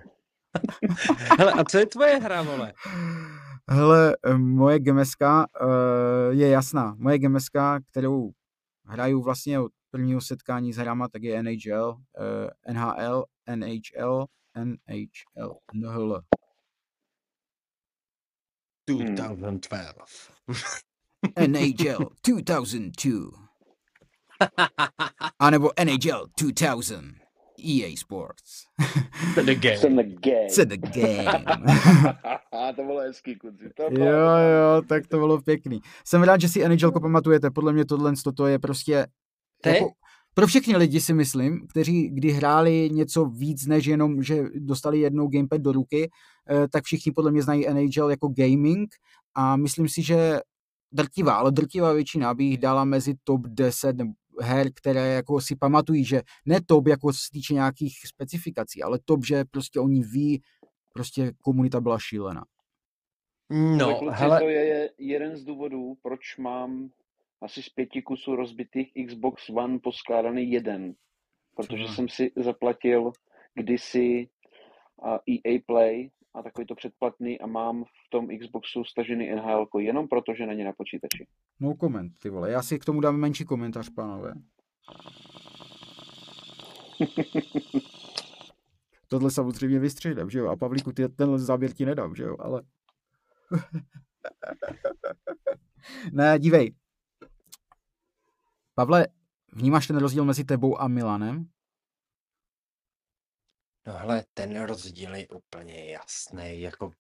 Hele, 1.39 1.53
a 1.53 1.65
co 1.65 1.79
je 1.79 1.87
tvoje 1.87 2.19
hra, 2.19 2.43
vole? 2.43 2.73
Hele, 3.71 4.17
moje 4.37 4.79
gemeska 4.79 5.47
uh, 5.63 6.39
je 6.39 6.49
jasná. 6.49 6.95
Moje 6.99 7.19
gemeska, 7.19 7.81
kterou 7.91 8.31
hraju 8.85 9.23
vlastně 9.23 9.61
od 9.61 9.73
prvního 9.91 10.21
setkání 10.21 10.73
s 10.73 10.77
hrama, 10.77 11.09
tak 11.09 11.23
je 11.23 11.43
NHL, 11.43 11.89
uh, 11.89 12.75
NHL, 12.75 13.25
NHL, 13.57 14.27
NHL, 14.65 15.59
NHL. 15.75 16.21
2012. 18.89 20.31
NHL 21.47 22.11
2002. 22.25 23.47
A 25.39 25.51
nebo 25.51 25.71
NHL 25.85 26.27
2000. 26.41 27.26
EA 27.59 27.97
Sports. 27.97 28.65
To 29.35 29.43
the 29.43 29.55
game. 29.55 29.77
Jsem 29.77 29.97
the 29.97 30.03
game. 30.03 30.47
To 30.57 30.65
the 30.65 30.77
game. 30.77 31.45
to 32.77 32.83
bylo 32.83 33.01
hezký, 33.01 33.37
kuci. 33.37 33.71
To 33.77 33.83
jo, 33.91 34.07
jo, 34.07 34.83
tak 34.89 35.07
to 35.07 35.19
bylo 35.19 35.41
pěkný. 35.41 35.81
Jsem 36.05 36.23
rád, 36.23 36.41
že 36.41 36.49
si 36.49 36.69
NHL 36.69 37.01
pamatujete. 37.01 37.51
Podle 37.51 37.73
mě 37.73 37.85
tohle 37.85 38.13
to 38.37 38.47
je 38.47 38.59
prostě... 38.59 39.07
Ty? 39.63 39.69
Jako, 39.69 39.89
pro 40.35 40.47
všechny 40.47 40.77
lidi 40.77 41.01
si 41.01 41.15
myslím, 41.15 41.67
kteří 41.67 42.09
kdy 42.09 42.31
hráli 42.31 42.91
něco 42.93 43.25
víc, 43.25 43.67
než 43.67 43.87
jenom, 43.87 44.23
že 44.23 44.43
dostali 44.55 45.01
jednou 45.01 45.29
gamepad 45.29 45.61
do 45.61 45.73
ruky, 45.73 46.11
eh, 46.51 46.69
tak 46.69 46.85
všichni 46.85 47.13
podle 47.13 47.33
mě 47.33 47.43
znají 47.43 47.67
NHL 47.73 48.11
jako 48.11 48.29
gaming 48.37 48.89
a 49.35 49.57
myslím 49.57 49.89
si, 49.89 50.03
že 50.03 50.41
drtivá, 50.93 51.35
ale 51.35 51.53
drtivá 51.53 51.93
většina 51.93 52.35
by 52.35 52.45
jich 52.45 52.59
dala 52.59 52.85
mezi 52.85 53.15
top 53.25 53.41
10 53.47 53.97
her, 54.41 54.73
které 54.75 55.15
jako 55.15 55.41
si 55.41 55.57
pamatují, 55.57 56.05
že 56.05 56.23
ne 56.47 56.61
top 56.67 56.87
jako 56.89 57.13
se 57.13 57.31
týče 57.33 57.55
nějakých 57.55 57.99
specifikací, 58.07 58.83
ale 58.83 58.99
top, 59.05 59.27
že 59.27 59.45
prostě 59.51 59.81
oni 59.81 60.03
ví, 60.03 60.43
prostě 60.93 61.33
komunita 61.43 61.81
byla 61.81 61.99
šílená. 61.99 62.45
No, 63.51 63.99
kluci, 63.99 64.17
hele... 64.17 64.41
to 64.41 64.49
je 64.49 64.91
jeden 64.99 65.37
z 65.37 65.45
důvodů, 65.45 65.97
proč 66.03 66.37
mám 66.37 66.91
asi 67.43 67.63
z 67.63 67.69
pěti 67.69 68.03
kusů 68.03 68.37
rozbitých 68.37 68.93
Xbox 69.07 69.49
One 69.49 69.79
poskládaný 69.79 70.51
jeden. 70.51 70.95
Protože 71.57 71.85
Co? 71.85 71.93
jsem 71.93 72.09
si 72.09 72.33
zaplatil 72.37 73.13
kdysi 73.55 74.29
EA 75.05 75.59
Play 75.67 76.11
a 76.37 76.43
takový 76.43 76.67
to 76.67 76.75
předplatný 76.75 77.41
a 77.41 77.47
mám 77.47 77.85
v 77.85 78.11
tom 78.11 78.29
Xboxu 78.39 78.85
stažený 78.85 79.31
NHL 79.31 79.67
jenom 79.79 80.09
proto, 80.09 80.35
že 80.35 80.47
není 80.47 80.65
na 80.65 80.73
počítači. 80.73 81.27
No 81.61 81.75
koment, 81.75 82.13
ty 82.23 82.31
vole. 82.31 82.51
Já 82.51 82.63
si 82.63 82.79
k 82.79 82.85
tomu 82.85 83.01
dám 83.01 83.17
menší 83.17 83.45
komentář, 83.45 83.89
pánové. 83.89 84.35
Tohle 89.09 89.31
samozřejmě 89.31 89.79
vystřídám, 89.79 90.31
že 90.31 90.39
jo? 90.39 90.49
A 90.49 90.57
Pavlíku, 90.57 90.93
ty 90.93 91.09
tenhle 91.09 91.39
záběr 91.39 91.73
ti 91.73 91.87
nedám, 91.87 92.15
že 92.15 92.23
jo? 92.23 92.37
Ale... 92.39 92.63
ne, 96.13 96.39
dívej. 96.39 96.75
Pavle, 98.75 99.07
vnímáš 99.53 99.87
ten 99.87 99.97
rozdíl 99.97 100.25
mezi 100.25 100.45
tebou 100.45 100.81
a 100.81 100.89
Milanem? 100.89 101.49
No 103.87 103.93
hele, 103.93 104.25
ten 104.35 104.63
rozdíl 104.63 105.15
je 105.15 105.29
úplně 105.29 105.91
jasný, 105.91 106.61
jako 106.61 106.91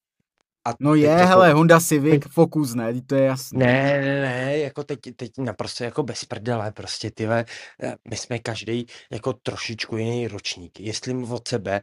a 0.66 0.74
no 0.80 0.94
je, 0.94 1.08
jako... 1.08 1.26
hele, 1.28 1.52
Honda 1.52 1.80
Civic, 1.80 2.22
Focus, 2.28 2.74
ne, 2.74 3.00
to 3.00 3.14
je 3.14 3.24
jasné. 3.24 3.66
Ne, 3.66 4.00
ne, 4.00 4.20
ne, 4.20 4.58
jako 4.58 4.84
teď, 4.84 4.98
teď 5.16 5.32
naprosto 5.38 5.84
jako 5.84 6.02
bez 6.02 6.24
prdele, 6.24 6.72
prostě 6.72 7.10
ty 7.10 7.26
eh, 7.26 7.44
my 8.10 8.16
jsme 8.16 8.38
každý 8.38 8.86
jako 9.10 9.32
trošičku 9.32 9.96
jiný 9.96 10.28
ročník. 10.28 10.80
Jestli 10.80 11.14
od 11.14 11.48
sebe, 11.48 11.80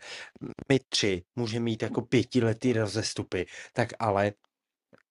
my 0.70 0.80
tři, 0.90 1.24
můžeme 1.36 1.64
mít 1.64 1.82
jako 1.82 2.02
pětiletý 2.02 2.74
rozestupy, 2.74 3.46
tak 3.74 3.90
ale 4.00 4.32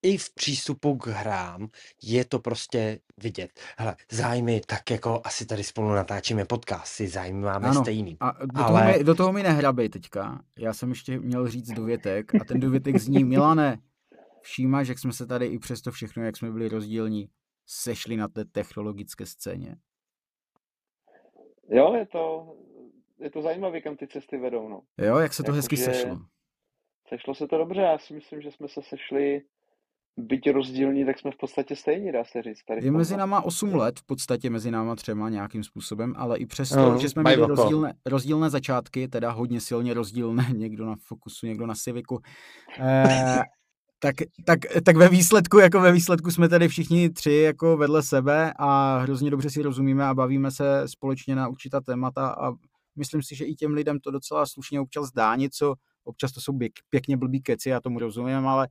i 0.03 0.16
v 0.16 0.34
přístupu 0.34 0.96
k 0.96 1.07
hrám 1.07 1.68
je 2.03 2.24
to 2.24 2.38
prostě 2.38 3.00
vidět. 3.22 3.61
Hele, 3.78 3.96
zájmy, 4.11 4.61
tak 4.66 4.90
jako 4.90 5.20
asi 5.24 5.46
tady 5.46 5.64
spolu 5.64 5.88
natáčíme 5.88 6.44
podcasty, 6.44 7.09
zájmy 7.09 7.40
máme 7.40 7.68
ano, 7.68 7.80
stejný. 7.80 8.16
A 8.20 8.46
do, 8.46 8.64
ale... 8.64 8.80
toho 8.80 8.98
mi, 8.98 9.05
do 9.05 9.14
toho 9.14 9.32
mi 9.32 9.42
nehrabej 9.42 9.88
teďka. 9.88 10.44
Já 10.59 10.72
jsem 10.72 10.88
ještě 10.88 11.18
měl 11.18 11.48
říct 11.48 11.70
dovětek 11.70 12.34
a 12.34 12.44
ten 12.44 12.61
dovětek 12.61 12.98
zní, 12.98 13.24
Milane, 13.24 13.78
všímáš, 14.40 14.88
jak 14.88 14.98
jsme 14.98 15.12
se 15.12 15.26
tady 15.26 15.46
i 15.46 15.59
přesto 15.59 15.90
všechno, 15.90 16.22
jak 16.22 16.36
jsme 16.36 16.50
byli 16.50 16.68
rozdílní, 16.68 17.28
sešli 17.66 18.16
na 18.16 18.28
té 18.28 18.44
technologické 18.44 19.26
scéně. 19.26 19.76
Jo, 21.68 21.94
je 21.94 22.07
to, 22.07 22.55
je 23.18 23.30
to 23.30 23.42
zajímavé, 23.42 23.80
kam 23.80 23.96
ty 23.96 24.09
cesty 24.09 24.38
vedou. 24.38 24.68
No. 24.68 24.80
Jo, 24.98 25.18
jak 25.18 25.34
se 25.34 25.42
to 25.42 25.50
jako, 25.50 25.57
hezky 25.57 25.76
sešlo. 25.76 26.18
Sešlo 27.09 27.34
se 27.34 27.48
to 27.48 27.59
dobře, 27.59 27.80
já 27.80 27.98
si 27.98 28.14
myslím, 28.14 28.42
že 28.42 28.50
jsme 28.50 28.68
se 28.68 28.80
sešli 28.82 29.42
byť 30.16 30.50
rozdílní, 30.50 31.04
tak 31.06 31.18
jsme 31.18 31.30
v 31.30 31.36
podstatě 31.36 31.76
stejní, 31.76 32.12
dá 32.12 32.24
se 32.24 32.42
říct. 32.42 32.64
Tady 32.68 32.86
je 32.86 32.90
mezi 32.90 33.16
náma 33.16 33.40
8 33.40 33.74
let, 33.74 33.98
v 33.98 34.06
podstatě 34.06 34.50
mezi 34.50 34.70
náma 34.70 34.96
třema 34.96 35.28
nějakým 35.28 35.64
způsobem, 35.64 36.14
ale 36.16 36.38
i 36.38 36.46
přesto, 36.46 36.92
no, 36.92 36.98
že 36.98 37.08
jsme 37.08 37.22
měli 37.22 37.46
rozdílné, 37.46 37.94
rozdílné 38.06 38.50
začátky, 38.50 39.08
teda 39.08 39.30
hodně 39.30 39.60
silně 39.60 39.94
rozdílné, 39.94 40.46
někdo 40.56 40.86
na 40.86 40.96
Focusu, 41.06 41.46
někdo 41.46 41.66
na 41.66 41.74
Civicu, 41.74 42.18
eh, 42.80 43.42
tak, 43.98 44.14
tak, 44.44 44.58
tak 44.84 44.96
ve 44.96 45.08
výsledku, 45.08 45.58
jako 45.58 45.80
ve 45.80 45.92
výsledku 45.92 46.30
jsme 46.30 46.48
tady 46.48 46.68
všichni 46.68 47.10
tři 47.10 47.32
jako 47.32 47.76
vedle 47.76 48.02
sebe 48.02 48.52
a 48.58 48.98
hrozně 48.98 49.30
dobře 49.30 49.50
si 49.50 49.62
rozumíme 49.62 50.04
a 50.04 50.14
bavíme 50.14 50.50
se 50.50 50.82
společně 50.86 51.34
na 51.34 51.48
určitá 51.48 51.80
témata 51.80 52.28
a 52.28 52.52
myslím 52.96 53.22
si, 53.22 53.36
že 53.36 53.44
i 53.44 53.54
těm 53.54 53.72
lidem 53.72 54.00
to 54.00 54.10
docela 54.10 54.46
slušně 54.46 54.80
občas 54.80 55.12
dá 55.12 55.36
něco, 55.36 55.74
občas 56.04 56.32
to 56.32 56.40
jsou 56.40 56.58
pěkně 56.90 57.16
blbý 57.16 57.42
keci, 57.42 57.68
já 57.68 57.80
tomu 57.80 57.98
rozumím, 57.98 58.46
ale 58.46 58.68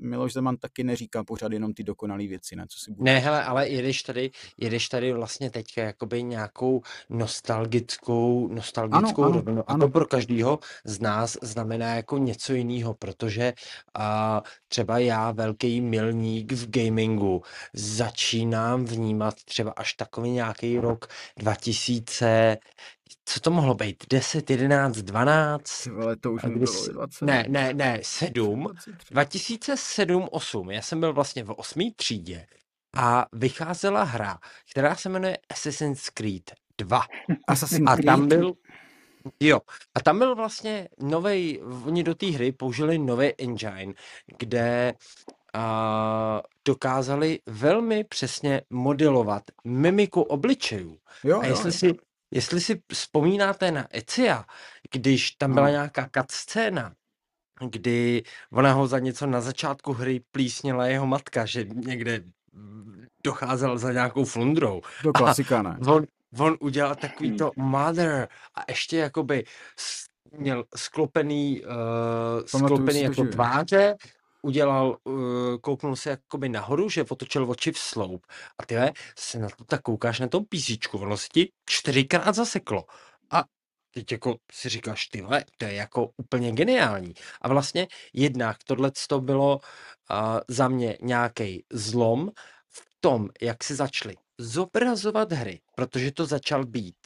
Miloš 0.00 0.32
Zeman 0.32 0.56
taky 0.56 0.84
neříká 0.84 1.24
pořád 1.24 1.52
jenom 1.52 1.74
ty 1.74 1.84
dokonalé 1.84 2.26
věci, 2.26 2.56
ne? 2.56 2.66
Co 2.68 2.78
si 2.78 2.92
bude... 2.92 3.12
Ne, 3.12 3.18
hele, 3.18 3.44
ale 3.44 3.68
jedeš 3.68 4.02
tady, 4.02 4.30
jedeš 4.56 4.88
tady 4.88 5.12
vlastně 5.12 5.50
teďka 5.50 5.82
jakoby 5.82 6.22
nějakou 6.22 6.82
nostalgickou, 7.10 8.48
nostalgickou 8.48 9.24
ano, 9.24 9.32
rovinu. 9.32 9.60
A 9.66 9.72
ano. 9.72 9.86
to 9.86 9.88
pro 9.88 10.06
každýho 10.06 10.58
z 10.84 11.00
nás 11.00 11.36
znamená 11.42 11.94
jako 11.94 12.18
něco 12.18 12.52
jiného, 12.52 12.94
protože 12.94 13.52
a, 13.94 14.42
třeba 14.68 14.98
já, 14.98 15.30
velký 15.30 15.80
milník 15.80 16.52
v 16.52 16.70
gamingu, 16.70 17.42
začínám 17.74 18.84
vnímat 18.84 19.34
třeba 19.44 19.70
až 19.76 19.92
takový 19.92 20.30
nějaký 20.30 20.78
rok 20.78 21.06
2000, 21.36 22.56
co 23.24 23.40
to 23.40 23.50
mohlo 23.50 23.74
být? 23.74 24.04
10, 24.10 24.50
11, 24.50 24.96
12? 24.96 25.86
Ale 25.86 26.16
to 26.16 26.32
už 26.32 26.42
mi 26.42 26.56
bylo 26.56 26.86
20. 26.92 27.24
Ne, 27.24 27.44
ne, 27.48 27.74
ne, 27.74 27.98
7. 28.02 28.66
2007, 29.10 30.28
8. 30.30 30.70
Já 30.70 30.82
jsem 30.82 31.00
byl 31.00 31.12
vlastně 31.12 31.44
v 31.44 31.50
8. 31.50 31.92
třídě 31.96 32.46
a 32.96 33.26
vycházela 33.32 34.02
hra, 34.02 34.38
která 34.70 34.94
se 34.94 35.08
jmenuje 35.08 35.38
Assassin's 35.50 36.10
Creed 36.10 36.52
2. 36.78 37.02
Assassin's 37.48 37.90
Creed? 37.94 38.08
A 38.08 38.12
tam 38.12 38.28
byl, 38.28 38.54
Jo, 39.40 39.60
a 39.94 40.00
tam 40.00 40.18
byl 40.18 40.34
vlastně 40.34 40.88
nový, 41.00 41.60
oni 41.60 42.02
do 42.02 42.14
té 42.14 42.26
hry 42.26 42.52
použili 42.52 42.98
nový 42.98 43.32
engine, 43.38 43.92
kde 44.38 44.94
a, 45.54 46.42
dokázali 46.64 47.40
velmi 47.46 48.04
přesně 48.04 48.62
modelovat 48.70 49.42
mimiku 49.64 50.22
obličejů. 50.22 50.98
Jo, 51.24 51.40
a 51.40 51.46
jestli 51.46 51.68
jo, 51.68 51.72
si 51.72 51.94
Jestli 52.30 52.60
si 52.60 52.82
vzpomínáte 52.92 53.70
na 53.70 53.86
Ecia, 53.90 54.44
když 54.92 55.30
tam 55.30 55.54
byla 55.54 55.66
no. 55.66 55.72
nějaká 55.72 56.08
scéna, 56.30 56.92
kdy 57.70 58.22
ona 58.52 58.72
ho 58.72 58.86
za 58.86 58.98
něco 58.98 59.26
na 59.26 59.40
začátku 59.40 59.92
hry 59.92 60.20
plísněla 60.30 60.86
jeho 60.86 61.06
matka, 61.06 61.46
že 61.46 61.64
někde 61.64 62.20
docházel 63.24 63.78
za 63.78 63.92
nějakou 63.92 64.24
flundrou. 64.24 64.82
To 65.02 65.12
klasika, 65.12 65.62
ne? 65.62 65.78
On, 65.86 66.04
on 66.38 66.56
udělal 66.60 66.94
takový 66.94 67.36
to 67.36 67.50
mother 67.56 68.28
a 68.54 68.60
ještě 68.68 68.96
jakoby 68.96 69.44
měl 70.38 70.64
sklopený, 70.76 71.62
uh, 71.64 72.44
sklopený 72.46 73.00
jako 73.02 73.24
tváře, 73.24 73.96
udělal, 74.42 74.96
uh, 75.04 75.56
kouknul 75.60 75.96
se 75.96 76.10
jakoby 76.10 76.48
nahoru, 76.48 76.88
že 76.88 77.04
otočil 77.04 77.50
oči 77.50 77.72
v 77.72 77.78
sloup. 77.78 78.26
A 78.58 78.66
ty 78.66 78.74
se 79.18 79.38
na 79.38 79.48
to 79.48 79.64
tak 79.64 79.82
koukáš 79.82 80.20
na 80.20 80.28
tom 80.28 80.44
písíčku, 80.44 80.98
ono 80.98 81.16
se 81.16 81.28
ti 81.32 81.52
čtyřikrát 81.66 82.34
zaseklo. 82.34 82.84
A 83.30 83.44
teď 83.94 84.12
jako 84.12 84.36
si 84.52 84.68
říkáš, 84.68 85.06
ty 85.06 85.24
to 85.58 85.64
je 85.64 85.74
jako 85.74 86.10
úplně 86.16 86.52
geniální. 86.52 87.14
A 87.42 87.48
vlastně 87.48 87.86
jednak 88.12 88.56
tohle 88.64 88.92
to 89.08 89.20
bylo 89.20 89.56
uh, 89.56 90.16
za 90.48 90.68
mě 90.68 90.98
nějaký 91.02 91.64
zlom 91.72 92.30
v 92.68 92.86
tom, 93.00 93.28
jak 93.40 93.64
se 93.64 93.74
začaly 93.74 94.14
zobrazovat 94.38 95.32
hry, 95.32 95.60
protože 95.74 96.12
to 96.12 96.26
začal 96.26 96.66
být 96.66 96.96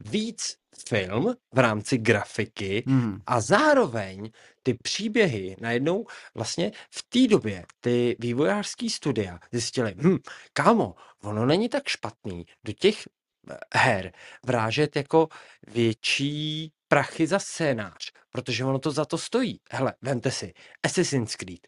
víc 0.00 0.56
film 0.88 1.34
v 1.54 1.58
rámci 1.58 1.98
grafiky 1.98 2.82
mm. 2.86 3.20
a 3.26 3.40
zároveň 3.40 4.30
ty 4.62 4.74
příběhy 4.74 5.56
najednou 5.60 6.06
vlastně 6.34 6.72
v 6.90 7.02
té 7.08 7.28
době 7.28 7.66
ty 7.80 8.16
vývojářský 8.18 8.90
studia 8.90 9.38
zjistili, 9.52 9.94
hm, 9.96 10.16
kámo, 10.52 10.94
ono 11.22 11.46
není 11.46 11.68
tak 11.68 11.88
špatný 11.88 12.46
do 12.64 12.72
těch 12.72 13.08
eh, 13.50 13.56
her 13.74 14.12
vrážet 14.46 14.96
jako 14.96 15.28
větší 15.66 16.72
prachy 16.88 17.26
za 17.26 17.38
scénář, 17.38 18.12
protože 18.30 18.64
ono 18.64 18.78
to 18.78 18.90
za 18.90 19.04
to 19.04 19.18
stojí. 19.18 19.60
Hele, 19.70 19.94
vemte 20.02 20.30
si, 20.30 20.52
Assassin's 20.82 21.36
Creed, 21.36 21.66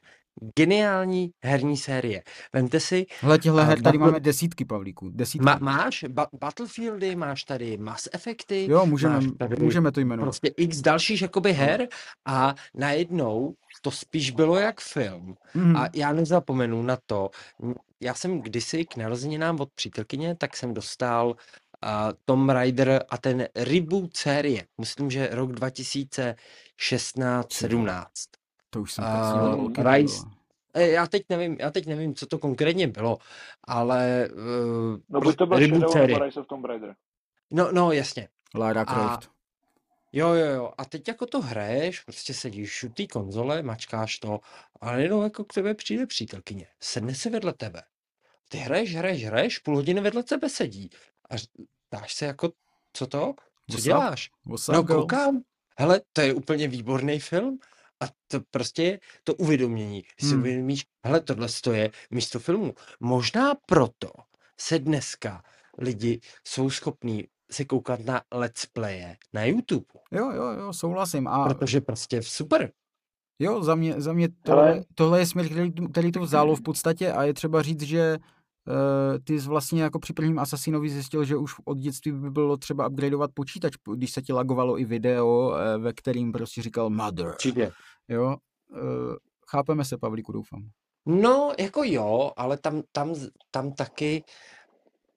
geniální 0.57 1.30
herní 1.45 1.76
série. 1.76 2.22
Vemte 2.53 2.80
si... 2.80 3.07
Hele, 3.20 3.39
těhle 3.39 3.64
her 3.64 3.82
tady 3.82 3.99
máme 3.99 4.20
desítky, 4.20 4.64
Pavlíku. 4.64 5.09
Desítky. 5.09 5.45
Ma, 5.45 5.59
máš 5.61 6.05
ba- 6.09 6.28
Battlefieldy, 6.41 7.16
máš 7.16 7.45
tady 7.45 7.76
Mass 7.76 8.09
Effecty. 8.12 8.66
Jo, 8.70 8.86
můžeme, 8.86 9.20
tady 9.39 9.62
můžeme 9.62 9.93
to 9.93 10.01
jmenovat. 10.01 10.26
Prostě 10.26 10.49
x 10.57 10.80
dalších 10.80 11.22
jakoby 11.22 11.53
her 11.53 11.89
a 12.26 12.55
najednou 12.74 13.55
to 13.82 13.91
spíš 13.91 14.30
bylo 14.30 14.57
jak 14.57 14.80
film. 14.80 15.36
Mm. 15.55 15.76
A 15.76 15.89
já 15.95 16.12
nezapomenu 16.12 16.82
na 16.82 16.99
to, 17.07 17.30
já 18.01 18.14
jsem 18.14 18.41
kdysi 18.41 18.84
k 18.84 18.97
narozeninám 18.97 19.61
od 19.61 19.68
přítelkyně, 19.74 20.34
tak 20.34 20.57
jsem 20.57 20.74
dostal 20.74 21.28
uh, 21.28 21.34
Tom 22.24 22.51
Raider 22.51 23.05
a 23.11 23.18
ten 23.18 23.49
reboot 23.57 24.16
série. 24.16 24.64
Myslím, 24.80 25.11
že 25.11 25.28
rok 25.32 25.51
2016-17. 25.51 28.05
To 28.71 28.81
už 28.81 28.93
jsem 28.93 29.05
uh, 29.05 29.73
Rise, 29.93 30.27
eh, 30.75 30.89
já 30.89 31.07
teď 31.07 31.23
nevím, 31.29 31.57
já 31.61 31.71
teď 31.71 31.87
nevím, 31.87 32.14
co 32.14 32.27
to 32.27 32.39
konkrétně 32.39 32.89
bylo, 32.89 33.19
ale 33.64 34.29
uh, 34.33 34.99
No 35.09 35.21
buď 35.21 35.37
to 35.37 35.47
byl 35.47 35.91
Shadow 35.91 36.23
Rise 36.23 36.41
of 36.41 36.47
Tomb 36.47 36.64
Raider. 36.64 36.95
No, 37.51 37.73
no, 37.73 37.93
jasně. 37.93 38.29
Lara 38.55 38.85
Croft. 38.85 39.25
A, 39.25 39.31
jo, 40.12 40.29
jo, 40.29 40.47
jo. 40.47 40.73
A 40.79 40.85
teď 40.85 41.09
jako 41.09 41.27
to 41.27 41.41
hraješ, 41.41 42.01
prostě 42.01 42.35
sedíš 42.35 42.85
u 42.85 42.89
té 42.89 43.07
konzole, 43.07 43.62
mačkáš 43.62 44.19
to, 44.19 44.41
ale 44.81 45.03
jenom 45.03 45.23
jako 45.23 45.45
k 45.45 45.53
tebe 45.53 45.75
přijde 45.75 46.07
přítelkyně. 46.07 46.66
Sedne 46.81 47.14
se 47.14 47.31
vedle 47.31 47.53
tebe. 47.53 47.83
Ty 48.49 48.59
hraješ, 48.59 48.97
hraješ, 48.97 49.25
hraješ, 49.25 49.59
půl 49.59 49.77
hodiny 49.77 50.01
vedle 50.01 50.23
tebe 50.23 50.49
sedí. 50.49 50.91
A 51.31 51.35
dáš 51.93 52.14
se 52.14 52.27
jako, 52.27 52.53
co 52.93 53.07
to? 53.07 53.35
Co 53.71 53.77
What's 53.77 53.85
děláš? 53.85 54.31
What's 54.47 54.69
no, 54.69 54.85
koukám. 54.85 55.43
Hele, 55.79 56.01
to 56.12 56.21
je 56.21 56.35
úplně 56.35 56.69
výborný 56.69 57.21
film. 57.21 57.59
A 58.01 58.07
to 58.28 58.40
prostě 58.51 58.82
je 58.82 59.01
to 59.24 59.34
uvědomění. 59.34 60.03
Když 60.16 60.28
si 60.28 60.34
hmm. 60.34 60.40
uvědomíš, 60.40 60.86
hele, 61.07 61.20
tohle 61.20 61.49
je 61.72 61.90
místo 62.11 62.38
filmu. 62.38 62.74
Možná 63.01 63.55
proto 63.66 64.11
se 64.61 64.78
dneska 64.78 65.42
lidi 65.78 66.20
jsou 66.44 66.70
schopní 66.70 67.24
se 67.51 67.64
koukat 67.64 68.01
na 68.05 68.22
let's 68.32 68.66
playe 68.66 69.16
na 69.32 69.44
YouTube. 69.44 69.86
Jo, 70.12 70.30
jo, 70.30 70.42
jo, 70.42 70.72
souhlasím. 70.72 71.28
A... 71.28 71.49
Protože 71.49 71.80
prostě 71.80 72.22
super. 72.22 72.72
Jo, 73.38 73.62
za 73.62 73.74
mě, 73.74 74.01
za 74.01 74.12
mě 74.12 74.28
tohle, 74.28 74.84
tohle 74.94 75.18
je 75.18 75.26
směr, 75.26 75.46
který, 75.46 75.72
který 75.92 76.12
to 76.12 76.20
vzalo 76.20 76.57
v 76.57 76.62
podstatě 76.62 77.12
a 77.12 77.24
je 77.24 77.34
třeba 77.34 77.62
říct, 77.62 77.82
že 77.82 78.18
ty 79.25 79.41
jsi 79.41 79.49
vlastně 79.49 79.83
jako 79.83 79.99
při 79.99 80.12
prvním 80.12 80.39
Assassinovi 80.39 80.91
zjistil, 80.91 81.25
že 81.25 81.37
už 81.37 81.55
od 81.64 81.79
dětství 81.79 82.12
by 82.12 82.31
bylo 82.31 82.57
třeba 82.57 82.89
upgradeovat 82.89 83.31
počítač, 83.35 83.73
když 83.95 84.11
se 84.11 84.23
ti 84.23 84.33
lagovalo 84.33 84.81
i 84.81 84.85
video, 84.85 85.49
uh, 85.49 85.83
ve 85.83 85.93
kterým 85.93 86.33
prostě 86.33 86.62
říkal 86.62 86.91
mother. 86.91 87.27
Určitě. 87.27 87.73
Jo, 88.09 88.37
uh, 88.71 88.79
chápeme 89.49 89.85
se, 89.85 89.99
Pavlíku, 89.99 90.33
doufám. 90.33 90.69
No, 91.07 91.53
jako 91.59 91.83
jo, 91.85 92.33
ale 92.37 92.57
tam, 92.57 92.83
tam, 92.93 93.14
tam 93.51 93.73
taky 93.73 94.23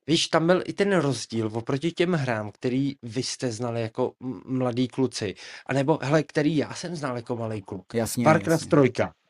Víš, 0.08 0.28
tam 0.28 0.48
byl 0.48 0.64
i 0.66 0.74
ten 0.74 0.98
rozdíl 0.98 1.50
oproti 1.54 1.92
těm 1.92 2.14
hrám, 2.14 2.52
který 2.52 2.96
vy 3.04 3.24
jste 3.24 3.52
znali 3.52 3.82
jako 3.82 4.14
mladí 4.46 4.88
kluci, 4.88 5.36
anebo, 5.66 6.00
hele, 6.02 6.24
který 6.24 6.58
já 6.58 6.74
jsem 6.74 6.96
znal 6.96 7.16
jako 7.16 7.36
malý 7.36 7.62
kluk. 7.62 7.94
Jasně, 7.94 8.26
Warcraft 8.26 8.74
jasně. 8.74 8.92
3. 8.92 9.21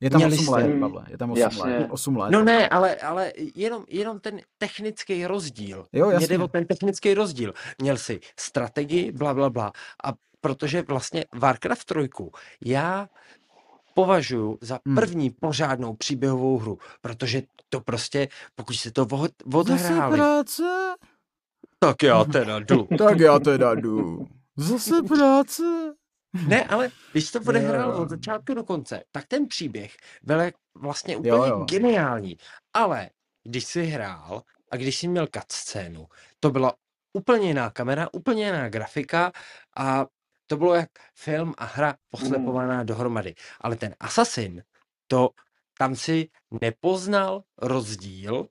Je 0.00 0.10
tam 0.10 0.20
Měli 0.20 0.38
8 0.38 0.48
let, 0.48 0.62
jste... 0.62 0.80
Pavle, 0.80 1.04
je 1.08 1.18
tam 1.18 1.30
8 1.30 1.40
jasně. 1.40 1.62
let. 1.62 1.86
8 1.90 2.16
let. 2.16 2.30
No 2.30 2.44
ne, 2.44 2.68
ale, 2.68 2.94
ale 2.94 3.32
jenom, 3.54 3.84
jenom 3.88 4.20
ten 4.20 4.40
technický 4.58 5.26
rozdíl. 5.26 5.86
Jo, 5.92 6.10
jasně. 6.10 6.28
Jde 6.28 6.38
o 6.44 6.48
ten 6.48 6.66
technický 6.66 7.14
rozdíl. 7.14 7.54
Měl 7.82 7.96
si 7.96 8.20
strategii, 8.40 9.12
bla, 9.12 9.34
bla, 9.34 9.50
bla. 9.50 9.72
A 10.04 10.12
protože 10.40 10.82
vlastně 10.82 11.24
Warcraft 11.34 11.84
3, 11.84 12.08
já 12.64 13.08
považuji 13.94 14.58
za 14.60 14.78
hmm. 14.86 14.96
první 14.96 15.30
pořádnou 15.30 15.94
příběhovou 15.94 16.58
hru, 16.58 16.78
protože 17.00 17.42
to 17.68 17.80
prostě, 17.80 18.28
pokud 18.54 18.72
se 18.74 18.90
to 18.90 19.02
od, 19.02 19.30
odhráli... 19.54 19.78
Zase 19.78 20.16
práce? 20.16 20.62
Tak 21.78 22.02
já 22.02 22.24
teda 22.24 22.58
jdu. 22.58 22.88
tak 22.98 23.20
já 23.20 23.38
teda 23.38 23.74
jdu. 23.74 24.26
Zase 24.56 25.02
práce? 25.02 25.62
Ne, 26.46 26.64
ale 26.68 26.90
když 27.12 27.30
to 27.30 27.40
odehrál 27.40 27.90
od 27.90 28.08
začátku 28.08 28.54
do 28.54 28.64
konce, 28.64 29.04
tak 29.10 29.26
ten 29.26 29.46
příběh 29.46 29.96
byl 30.22 30.50
vlastně 30.74 31.16
úplně 31.16 31.30
jo, 31.30 31.44
jo. 31.44 31.64
geniální. 31.64 32.36
Ale 32.74 33.10
když 33.44 33.64
jsi 33.64 33.84
hrál 33.84 34.42
a 34.70 34.76
když 34.76 34.98
jsi 34.98 35.08
měl 35.08 35.26
scénu, 35.48 36.06
to 36.40 36.50
byla 36.50 36.74
úplně 37.12 37.48
jiná 37.48 37.70
kamera, 37.70 38.08
úplně 38.12 38.44
jiná 38.46 38.68
grafika 38.68 39.32
a 39.76 40.06
to 40.46 40.56
bylo 40.56 40.74
jak 40.74 40.90
film 41.14 41.54
a 41.58 41.64
hra 41.64 41.94
poslepovaná 42.08 42.80
mm. 42.80 42.86
dohromady. 42.86 43.34
Ale 43.60 43.76
ten 43.76 43.94
Assassin, 44.00 44.62
to 45.06 45.30
tam 45.78 45.96
si 45.96 46.28
nepoznal 46.60 47.42
rozdíl, 47.58 48.48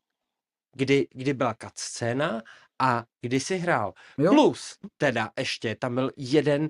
kdy, 0.76 1.08
kdy 1.12 1.34
byla 1.34 1.56
scéna 1.76 2.42
a 2.80 3.06
kdy 3.22 3.40
si 3.40 3.58
hrál. 3.58 3.94
Jo. 4.18 4.32
Plus 4.32 4.78
teda 4.98 5.32
ještě 5.38 5.76
tam 5.76 5.96
byl 5.96 6.12
jeden, 6.18 6.70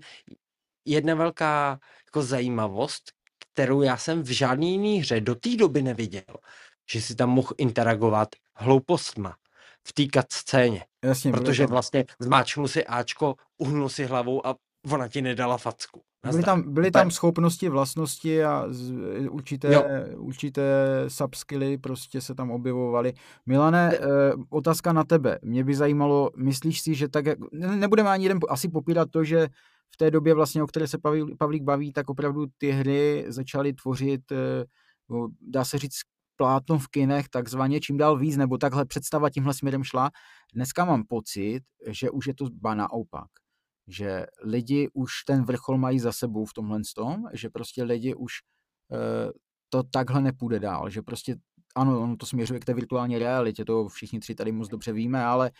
jedna 0.88 1.15
velká 1.15 1.79
jako 2.05 2.23
zajímavost, 2.23 3.11
kterou 3.53 3.81
já 3.81 3.97
jsem 3.97 4.23
v 4.23 4.27
žádné 4.27 4.65
jiné 4.65 5.01
hře 5.01 5.21
do 5.21 5.35
té 5.35 5.55
doby 5.55 5.81
neviděl, 5.81 6.35
že 6.89 7.01
si 7.01 7.15
tam 7.15 7.29
mohl 7.29 7.53
interagovat 7.57 8.29
hloupostma 8.55 9.35
v 9.88 9.93
té 9.93 10.21
scéně. 10.29 10.85
Jasně, 11.03 11.31
protože 11.31 11.65
vlastně 11.65 12.05
zmáčknu 12.19 12.67
si 12.67 12.85
Ačko, 12.85 13.35
uhnul 13.57 13.89
si 13.89 14.05
hlavou 14.05 14.47
a 14.47 14.55
ona 14.91 15.07
ti 15.07 15.21
nedala 15.21 15.57
facku. 15.57 16.01
Byly 16.31 16.43
tam, 16.43 16.73
byly 16.73 16.91
tam 16.91 17.11
schopnosti, 17.11 17.69
vlastnosti 17.69 18.43
a 18.43 18.65
z, 18.69 18.91
určité, 19.29 19.83
určité 20.15 20.63
subskilly 21.07 21.77
prostě 21.77 22.21
se 22.21 22.35
tam 22.35 22.51
objevovaly. 22.51 23.13
Milane, 23.45 23.93
e, 23.93 23.99
otázka 24.49 24.93
na 24.93 25.03
tebe. 25.03 25.39
Mě 25.41 25.63
by 25.63 25.75
zajímalo, 25.75 26.31
myslíš 26.38 26.81
si, 26.81 26.95
že 26.95 27.07
tak, 27.07 27.25
nebudeme 27.51 28.09
ani 28.09 28.25
jeden 28.25 28.39
asi 28.49 28.69
popírat 28.69 29.11
to, 29.11 29.23
že 29.23 29.47
v 29.93 29.97
té 29.97 30.11
době 30.11 30.33
vlastně, 30.33 30.63
o 30.63 30.67
které 30.67 30.88
se 30.88 30.97
Pavlík 31.38 31.63
baví, 31.63 31.93
tak 31.93 32.09
opravdu 32.09 32.45
ty 32.57 32.71
hry 32.71 33.25
začaly 33.27 33.73
tvořit, 33.73 34.31
e, 34.31 34.65
dá 35.41 35.65
se 35.65 35.77
říct, 35.77 35.99
plátno 36.35 36.79
v 36.79 36.88
kinech 36.88 37.29
takzvaně 37.29 37.79
čím 37.79 37.97
dál 37.97 38.17
víc, 38.17 38.38
nebo 38.38 38.57
takhle 38.57 38.85
představa 38.85 39.29
tímhle 39.29 39.53
směrem 39.53 39.83
šla. 39.83 40.11
Dneska 40.53 40.85
mám 40.85 41.03
pocit, 41.03 41.61
že 41.88 42.09
už 42.09 42.27
je 42.27 42.33
to 42.33 42.45
ba 42.61 42.75
naopak 42.75 43.27
že 43.88 44.25
lidi 44.43 44.89
už 44.93 45.11
ten 45.25 45.43
vrchol 45.43 45.77
mají 45.77 45.99
za 45.99 46.11
sebou 46.11 46.45
v 46.45 46.53
tomhle 46.53 46.79
tom, 46.95 47.23
že 47.33 47.49
prostě 47.49 47.83
lidi 47.83 48.15
už 48.15 48.33
e, 48.91 49.31
to 49.69 49.83
takhle 49.83 50.21
nepůjde 50.21 50.59
dál, 50.59 50.89
že 50.89 51.01
prostě 51.01 51.35
ano, 51.75 52.01
ono 52.01 52.17
to 52.17 52.25
směřuje 52.25 52.59
k 52.59 52.65
té 52.65 52.73
virtuální 52.73 53.17
realitě, 53.17 53.65
to 53.65 53.88
všichni 53.88 54.19
tři 54.19 54.35
tady 54.35 54.51
moc 54.51 54.67
dobře 54.67 54.93
víme, 54.93 55.25
ale 55.25 55.47
e, 55.47 55.51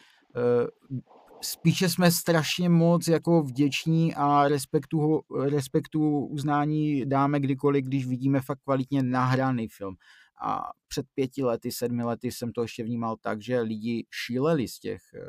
spíše 1.41 1.89
jsme 1.89 2.11
strašně 2.11 2.69
moc 2.69 3.07
jako 3.07 3.43
vděční 3.43 4.15
a 4.15 4.47
respektu, 4.47 5.21
respektu 5.49 6.25
uznání 6.25 7.05
dáme 7.05 7.39
kdykoliv, 7.39 7.85
když 7.85 8.07
vidíme 8.07 8.41
fakt 8.41 8.59
kvalitně 8.63 9.03
nahraný 9.03 9.67
film. 9.67 9.95
A 10.41 10.71
před 10.88 11.05
pěti 11.13 11.43
lety, 11.43 11.71
sedmi 11.71 12.03
lety 12.03 12.31
jsem 12.31 12.51
to 12.51 12.61
ještě 12.61 12.83
vnímal 12.83 13.15
tak, 13.21 13.41
že 13.41 13.59
lidi 13.59 14.05
šíleli 14.11 14.67
z 14.67 14.79
těch 14.79 15.01
e, 15.13 15.19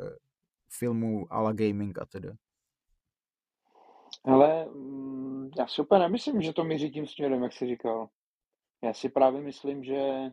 filmů 0.77 1.33
a 1.33 1.41
la 1.41 1.53
gaming 1.53 1.99
a 1.99 2.05
tedy. 2.05 2.29
Ale 4.23 4.65
mm, 4.65 5.49
já 5.57 5.67
si 5.67 5.81
úplně 5.81 5.99
nemyslím, 5.99 6.41
že 6.41 6.53
to 6.53 6.63
míří 6.63 6.91
tím 6.91 7.07
směrem, 7.07 7.43
jak 7.43 7.53
jsi 7.53 7.67
říkal. 7.67 8.09
Já 8.83 8.93
si 8.93 9.09
právě 9.09 9.41
myslím, 9.41 9.83
že 9.83 10.31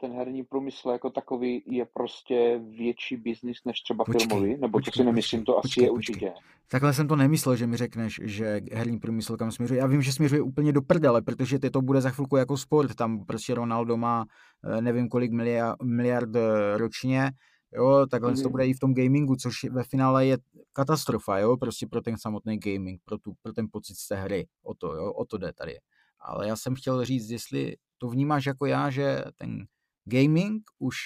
ten 0.00 0.12
herní 0.12 0.44
průmysl 0.44 0.88
jako 0.88 1.10
takový 1.10 1.62
je 1.66 1.86
prostě 1.94 2.60
větší 2.78 3.16
biznis 3.16 3.58
než 3.64 3.80
třeba 3.80 4.04
počkej, 4.04 4.26
filmový, 4.26 4.56
nebo 4.60 4.68
počkej, 4.78 4.92
to 4.92 4.96
si 4.96 5.04
nemyslím, 5.04 5.44
to 5.44 5.52
počkej, 5.52 5.70
asi 5.70 5.80
je 5.80 5.90
počkej. 5.90 6.14
určitě. 6.14 6.32
Takhle 6.68 6.92
jsem 6.94 7.08
to 7.08 7.16
nemyslel, 7.16 7.56
že 7.56 7.66
mi 7.66 7.76
řekneš, 7.76 8.20
že 8.24 8.60
herní 8.72 8.98
průmysl 8.98 9.36
kam 9.36 9.52
směřuje. 9.52 9.80
Já 9.80 9.86
vím, 9.86 10.02
že 10.02 10.12
směřuje 10.12 10.42
úplně 10.42 10.72
do 10.72 10.82
prdele, 10.82 11.22
protože 11.22 11.58
ty 11.58 11.70
to 11.70 11.82
bude 11.82 12.00
za 12.00 12.10
chvilku 12.10 12.36
jako 12.36 12.56
sport. 12.56 12.94
Tam 12.94 13.24
prostě 13.24 13.54
Ronaldo 13.54 13.96
má 13.96 14.24
eh, 14.64 14.80
nevím 14.80 15.08
kolik 15.08 15.32
miliard, 15.32 15.82
miliard 15.82 16.36
eh, 16.36 16.78
ročně 16.78 17.30
Jo, 17.72 18.06
takhle 18.10 18.30
mm. 18.30 18.42
to 18.42 18.50
bude 18.50 18.66
i 18.66 18.74
v 18.74 18.78
tom 18.78 18.94
gamingu, 18.94 19.36
což 19.36 19.64
ve 19.64 19.84
finále 19.84 20.26
je 20.26 20.38
katastrofa, 20.72 21.38
jo, 21.38 21.56
prostě 21.56 21.86
pro 21.86 22.00
ten 22.00 22.16
samotný 22.18 22.58
gaming, 22.58 23.00
pro, 23.04 23.18
tu, 23.18 23.32
pro 23.42 23.52
ten 23.52 23.66
pocit 23.72 23.96
z 23.96 24.08
té 24.08 24.16
hry, 24.16 24.46
o 24.62 24.74
to, 24.74 24.94
jo, 24.94 25.12
o 25.12 25.24
to 25.24 25.38
jde 25.38 25.52
tady. 25.52 25.78
Ale 26.20 26.48
já 26.48 26.56
jsem 26.56 26.74
chtěl 26.74 27.04
říct, 27.04 27.30
jestli 27.30 27.76
to 27.98 28.08
vnímáš 28.08 28.46
jako 28.46 28.66
já, 28.66 28.90
že 28.90 29.24
ten 29.36 29.66
gaming 30.04 30.62
už 30.78 30.96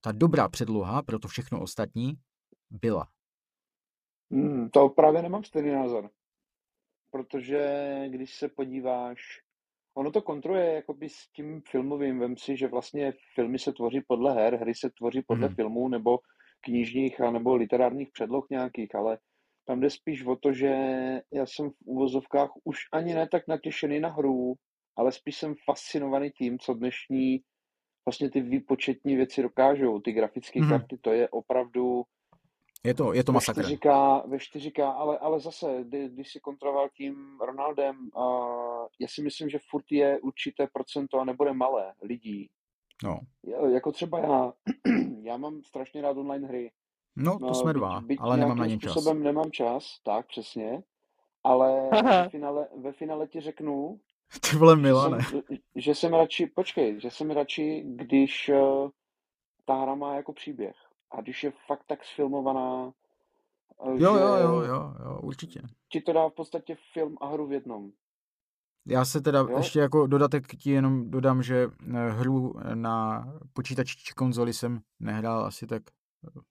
ta 0.00 0.12
dobrá 0.12 0.48
předloha 0.48 1.02
pro 1.02 1.18
to 1.18 1.28
všechno 1.28 1.62
ostatní 1.62 2.14
byla. 2.70 3.08
Hmm, 4.30 4.70
to 4.70 4.88
právě 4.88 5.22
nemám 5.22 5.44
stejný 5.44 5.70
názor. 5.70 6.10
Protože 7.10 8.04
když 8.08 8.34
se 8.34 8.48
podíváš 8.48 9.20
ono 9.98 10.10
to 10.10 10.22
kontruje 10.22 10.74
jakoby 10.74 11.08
s 11.08 11.28
tím 11.28 11.62
filmovým. 11.70 12.18
Vem 12.18 12.36
si, 12.36 12.56
že 12.56 12.68
vlastně 12.68 13.12
filmy 13.34 13.58
se 13.58 13.72
tvoří 13.72 14.00
podle 14.06 14.34
her, 14.34 14.54
hry 14.54 14.74
se 14.74 14.90
tvoří 14.90 15.22
podle 15.22 15.48
mm. 15.48 15.54
filmů 15.54 15.88
nebo 15.88 16.18
knižních 16.60 17.20
a 17.20 17.30
nebo 17.30 17.54
literárních 17.54 18.10
předloh 18.12 18.46
nějakých, 18.50 18.94
ale 18.94 19.18
tam 19.64 19.80
jde 19.80 19.90
spíš 19.90 20.26
o 20.26 20.36
to, 20.36 20.52
že 20.52 20.68
já 21.32 21.46
jsem 21.46 21.70
v 21.70 21.74
úvozovkách 21.84 22.50
už 22.64 22.78
ani 22.92 23.14
ne 23.14 23.28
tak 23.28 23.48
natěšený 23.48 24.00
na 24.00 24.08
hru, 24.08 24.54
ale 24.96 25.12
spíš 25.12 25.36
jsem 25.36 25.54
fascinovaný 25.64 26.30
tím, 26.30 26.58
co 26.58 26.74
dnešní 26.74 27.40
vlastně 28.08 28.30
ty 28.30 28.40
výpočetní 28.40 29.16
věci 29.16 29.42
dokážou. 29.42 30.00
Ty 30.00 30.12
grafické 30.12 30.60
mm. 30.60 30.68
karty, 30.68 30.98
to 31.00 31.12
je 31.12 31.28
opravdu 31.28 32.04
je 32.84 32.94
to, 32.94 33.12
je 33.12 33.24
to 33.24 33.32
masakr. 33.32 33.62
Ve 33.62 33.68
4K, 33.68 34.22
ve 34.28 34.36
4K 34.36 34.94
ale, 34.96 35.18
ale 35.18 35.40
zase, 35.40 35.84
kdy, 35.84 36.08
když 36.08 36.32
si 36.32 36.40
kontroloval 36.40 36.88
tím 36.96 37.38
Ronaldem, 37.40 37.96
uh, 38.16 38.86
já 39.00 39.08
si 39.08 39.22
myslím, 39.22 39.48
že 39.48 39.58
furt 39.70 39.84
je 39.90 40.20
určité 40.20 40.66
procento 40.72 41.20
a 41.20 41.24
nebude 41.24 41.52
malé 41.52 41.92
lidí. 42.02 42.50
No. 43.04 43.20
Jako 43.72 43.92
třeba 43.92 44.18
já, 44.18 44.52
já 45.22 45.36
mám 45.36 45.62
strašně 45.62 46.02
rád 46.02 46.16
online 46.16 46.48
hry. 46.48 46.70
No, 47.16 47.38
to 47.38 47.46
no, 47.46 47.54
jsme 47.54 47.72
dva, 47.72 48.00
byť, 48.00 48.18
ale 48.20 48.36
nemám 48.36 48.58
na 48.58 48.66
ně 48.66 48.78
čas. 48.78 49.04
nemám 49.14 49.50
čas, 49.50 49.84
tak 50.04 50.26
přesně. 50.26 50.82
Ale 51.44 51.90
ve 52.04 52.28
finále, 52.28 52.68
ve 52.76 52.92
finále 52.92 53.28
ti 53.28 53.40
řeknu, 53.40 54.00
Ty 54.50 54.56
vole 54.56 54.76
Milane. 54.76 55.18
Že 55.20 55.30
jsem, 55.30 55.42
že 55.76 55.94
jsem 55.94 56.14
radši, 56.14 56.46
počkej, 56.46 57.00
že 57.00 57.10
jsem 57.10 57.30
radši, 57.30 57.82
když 57.86 58.48
uh, 58.48 58.90
ta 59.64 59.74
hra 59.74 59.94
má 59.94 60.14
jako 60.14 60.32
příběh. 60.32 60.76
A 61.10 61.20
když 61.20 61.44
je 61.44 61.52
fakt 61.66 61.84
tak 61.86 62.04
sfilmovaná, 62.04 62.92
Jo, 63.84 64.14
jo, 64.16 64.36
jo, 64.36 64.60
jo, 64.62 64.94
jo, 65.04 65.20
určitě. 65.22 65.62
Ti 65.88 66.00
to 66.00 66.12
dá 66.12 66.28
v 66.28 66.32
podstatě 66.32 66.76
film 66.92 67.16
a 67.20 67.26
hru 67.26 67.46
v 67.46 67.52
jednom. 67.52 67.90
Já 68.86 69.04
se 69.04 69.20
teda 69.20 69.38
jo? 69.38 69.56
ještě 69.56 69.80
jako 69.80 70.06
dodatek 70.06 70.56
ti 70.56 70.70
jenom 70.70 71.10
dodám, 71.10 71.42
že 71.42 71.68
eh, 71.94 72.10
hru 72.10 72.54
na 72.74 73.24
počítači 73.52 73.96
či 73.98 74.14
konzoli 74.14 74.52
jsem 74.52 74.80
nehrál 75.00 75.44
asi 75.44 75.66
tak 75.66 75.82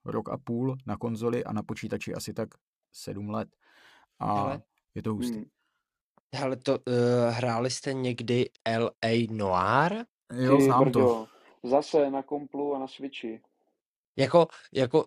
rok 0.06 0.30
a 0.30 0.38
půl 0.38 0.78
na 0.86 0.98
konzoli 0.98 1.44
a 1.44 1.54
na 1.54 1.64
počítači 1.64 2.14
asi 2.14 2.34
tak 2.34 2.50
sedm 2.92 3.30
let. 3.30 3.50
A 4.20 4.42
Hele. 4.42 4.62
je 4.96 5.04
to 5.04 5.14
hustý. 5.14 5.36
Hmm. 5.36 5.46
Hele, 6.36 6.56
to 6.56 6.72
uh, 6.72 6.84
hráli 7.30 7.70
jste 7.70 7.94
někdy 7.94 8.50
L.A. 8.66 9.28
Noir? 9.32 10.06
Jo, 10.34 10.62
znám 10.62 10.92
to. 10.92 11.28
Zase 11.64 12.10
na 12.10 12.24
komplu 12.24 12.76
a 12.76 12.80
na 12.80 12.88
Switchi. 12.88 13.42
Jako, 14.18 14.48
jako 14.74 15.06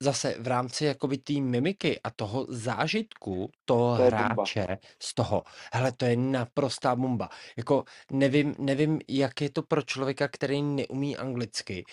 zase 0.00 0.34
v 0.38 0.46
rámci 0.46 0.84
jakoby 0.84 1.18
té 1.18 1.32
mimiky 1.32 2.00
a 2.00 2.10
toho 2.10 2.46
zážitku 2.48 3.50
toho 3.64 3.96
to 3.96 4.02
hráče 4.02 4.60
bomba. 4.60 4.78
z 5.02 5.14
toho, 5.14 5.42
hele, 5.72 5.92
to 5.92 6.04
je 6.04 6.16
naprostá 6.16 6.96
bomba. 6.96 7.28
Jako 7.56 7.84
nevím, 8.12 8.54
nevím, 8.58 9.00
jak 9.08 9.40
je 9.40 9.50
to 9.50 9.62
pro 9.62 9.82
člověka, 9.82 10.28
který 10.28 10.62
neumí 10.62 11.16
anglicky. 11.16 11.84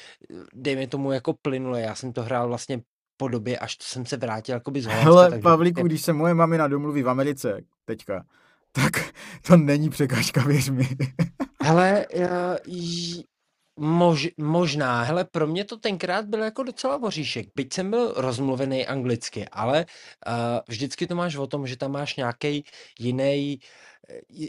Dejme 0.54 0.88
tomu 0.88 1.12
jako 1.12 1.34
plynule, 1.34 1.82
já 1.82 1.96
jsem 1.96 2.14
to 2.14 2.24
hrál 2.24 2.48
vlastně 2.48 2.82
po 3.18 3.28
době, 3.28 3.57
až 3.57 3.76
to 3.78 3.84
jsem 3.84 4.05
se 4.05 4.18
vrátil 4.18 4.55
jakoby 4.55 4.82
z 4.82 4.86
Holandska. 4.86 5.11
Hele, 5.11 5.30
takže... 5.30 5.41
Pavlíku, 5.41 5.84
když 5.84 6.01
se 6.01 6.13
moje 6.13 6.34
mamina 6.34 6.68
domluví 6.68 7.03
v 7.03 7.09
Americe 7.09 7.61
teďka, 7.86 8.26
tak 8.72 9.13
to 9.47 9.57
není 9.57 9.89
překážka, 9.89 10.43
věř 10.43 10.70
mi. 10.70 10.88
Hele, 11.63 12.05
Mož, 13.80 14.28
možná, 14.38 15.03
hele, 15.03 15.26
pro 15.26 15.47
mě 15.47 15.66
to 15.66 15.78
tenkrát 15.78 16.26
byl 16.26 16.43
jako 16.43 16.63
docela 16.63 16.97
voříšek, 16.97 17.47
byť 17.55 17.74
jsem 17.74 17.89
byl 17.89 18.13
rozmluvený 18.18 18.88
anglicky, 18.88 19.49
ale 19.51 19.86
uh, 20.28 20.34
vždycky 20.68 21.07
to 21.07 21.16
máš 21.16 21.36
o 21.36 21.47
tom, 21.47 21.68
že 21.68 21.78
tam 21.78 21.91
máš 21.91 22.16
nějaký 22.16 22.63
jiný, 22.99 23.59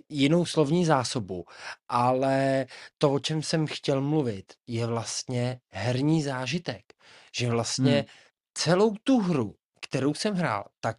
jinou 0.08 0.44
slovní 0.44 0.84
zásobu, 0.84 1.44
ale 1.88 2.66
to, 2.98 3.12
o 3.12 3.18
čem 3.18 3.42
jsem 3.42 3.66
chtěl 3.66 4.00
mluvit, 4.00 4.52
je 4.66 4.86
vlastně 4.86 5.60
herní 5.68 6.22
zážitek, 6.22 6.82
že 7.32 7.50
vlastně 7.50 7.92
hmm. 7.92 8.04
Celou 8.56 8.94
tu 9.04 9.18
hru, 9.18 9.54
kterou 9.80 10.14
jsem 10.14 10.34
hrál, 10.34 10.64
tak 10.80 10.96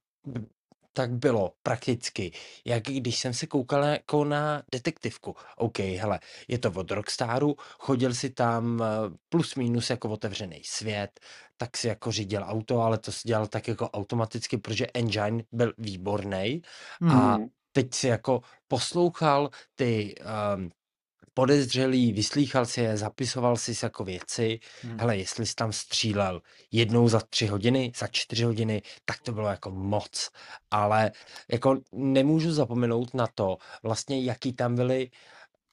tak 0.94 1.12
bylo 1.12 1.54
prakticky, 1.64 2.32
jak 2.66 2.84
když 2.84 3.20
jsem 3.20 3.34
se 3.34 3.48
koukal 3.48 3.84
jako 3.84 4.26
na 4.26 4.64
detektivku. 4.72 5.36
OK, 5.58 5.80
hele, 5.80 6.20
je 6.48 6.58
to 6.58 6.72
od 6.72 6.92
Rockstaru, 6.92 7.56
chodil 7.80 8.14
si 8.14 8.30
tam 8.30 8.82
eh, 8.82 8.86
plus 9.30 9.56
minus 9.56 9.90
jako 9.90 10.10
otevřený 10.10 10.62
svět, 10.66 11.20
tak 11.58 11.78
si 11.78 11.88
jako 11.88 12.12
řídil 12.12 12.44
auto, 12.46 12.82
ale 12.82 12.98
to 12.98 13.12
si 13.12 13.28
dělal 13.28 13.48
tak 13.48 13.68
jako 13.68 13.90
automaticky, 13.90 14.58
protože 14.58 14.88
engine 14.94 15.44
byl 15.52 15.74
výborný 15.78 16.62
mm. 17.02 17.12
a 17.12 17.36
hmm. 17.36 17.48
teď 17.72 17.94
si 17.94 18.08
jako 18.08 18.42
poslouchal 18.68 19.50
ty 19.76 20.16
um, 20.56 20.72
podezřelý, 21.38 22.14
vyslýchal 22.14 22.66
si 22.66 22.82
je, 22.82 22.98
zapisoval 22.98 23.58
si 23.58 23.74
jako 23.84 24.04
věci, 24.04 24.60
hmm. 24.82 25.00
hele, 25.00 25.18
jestli 25.18 25.46
jsi 25.46 25.56
tam 25.56 25.74
střílel 25.74 26.42
jednou 26.72 27.08
za 27.08 27.20
tři 27.20 27.48
hodiny, 27.48 27.92
za 27.98 28.08
čtyři 28.08 28.44
hodiny, 28.44 28.82
tak 29.06 29.22
to 29.22 29.32
bylo 29.32 29.48
jako 29.48 29.72
moc. 29.72 30.30
Ale 30.72 31.12
jako 31.52 31.78
nemůžu 31.92 32.52
zapomenout 32.52 33.14
na 33.14 33.28
to, 33.28 33.58
vlastně 33.84 34.24
jaký 34.24 34.54
tam 34.54 34.76
byly 34.76 35.10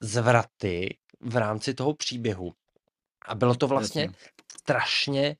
zvraty 0.01 0.97
v 1.19 1.35
rámci 1.35 1.73
toho 1.73 1.93
příběhu. 1.93 2.53
A 3.25 3.35
bylo 3.35 3.55
to 3.55 3.67
vlastně 3.67 4.01
Jasně. 4.01 4.17
strašně, 4.59 5.35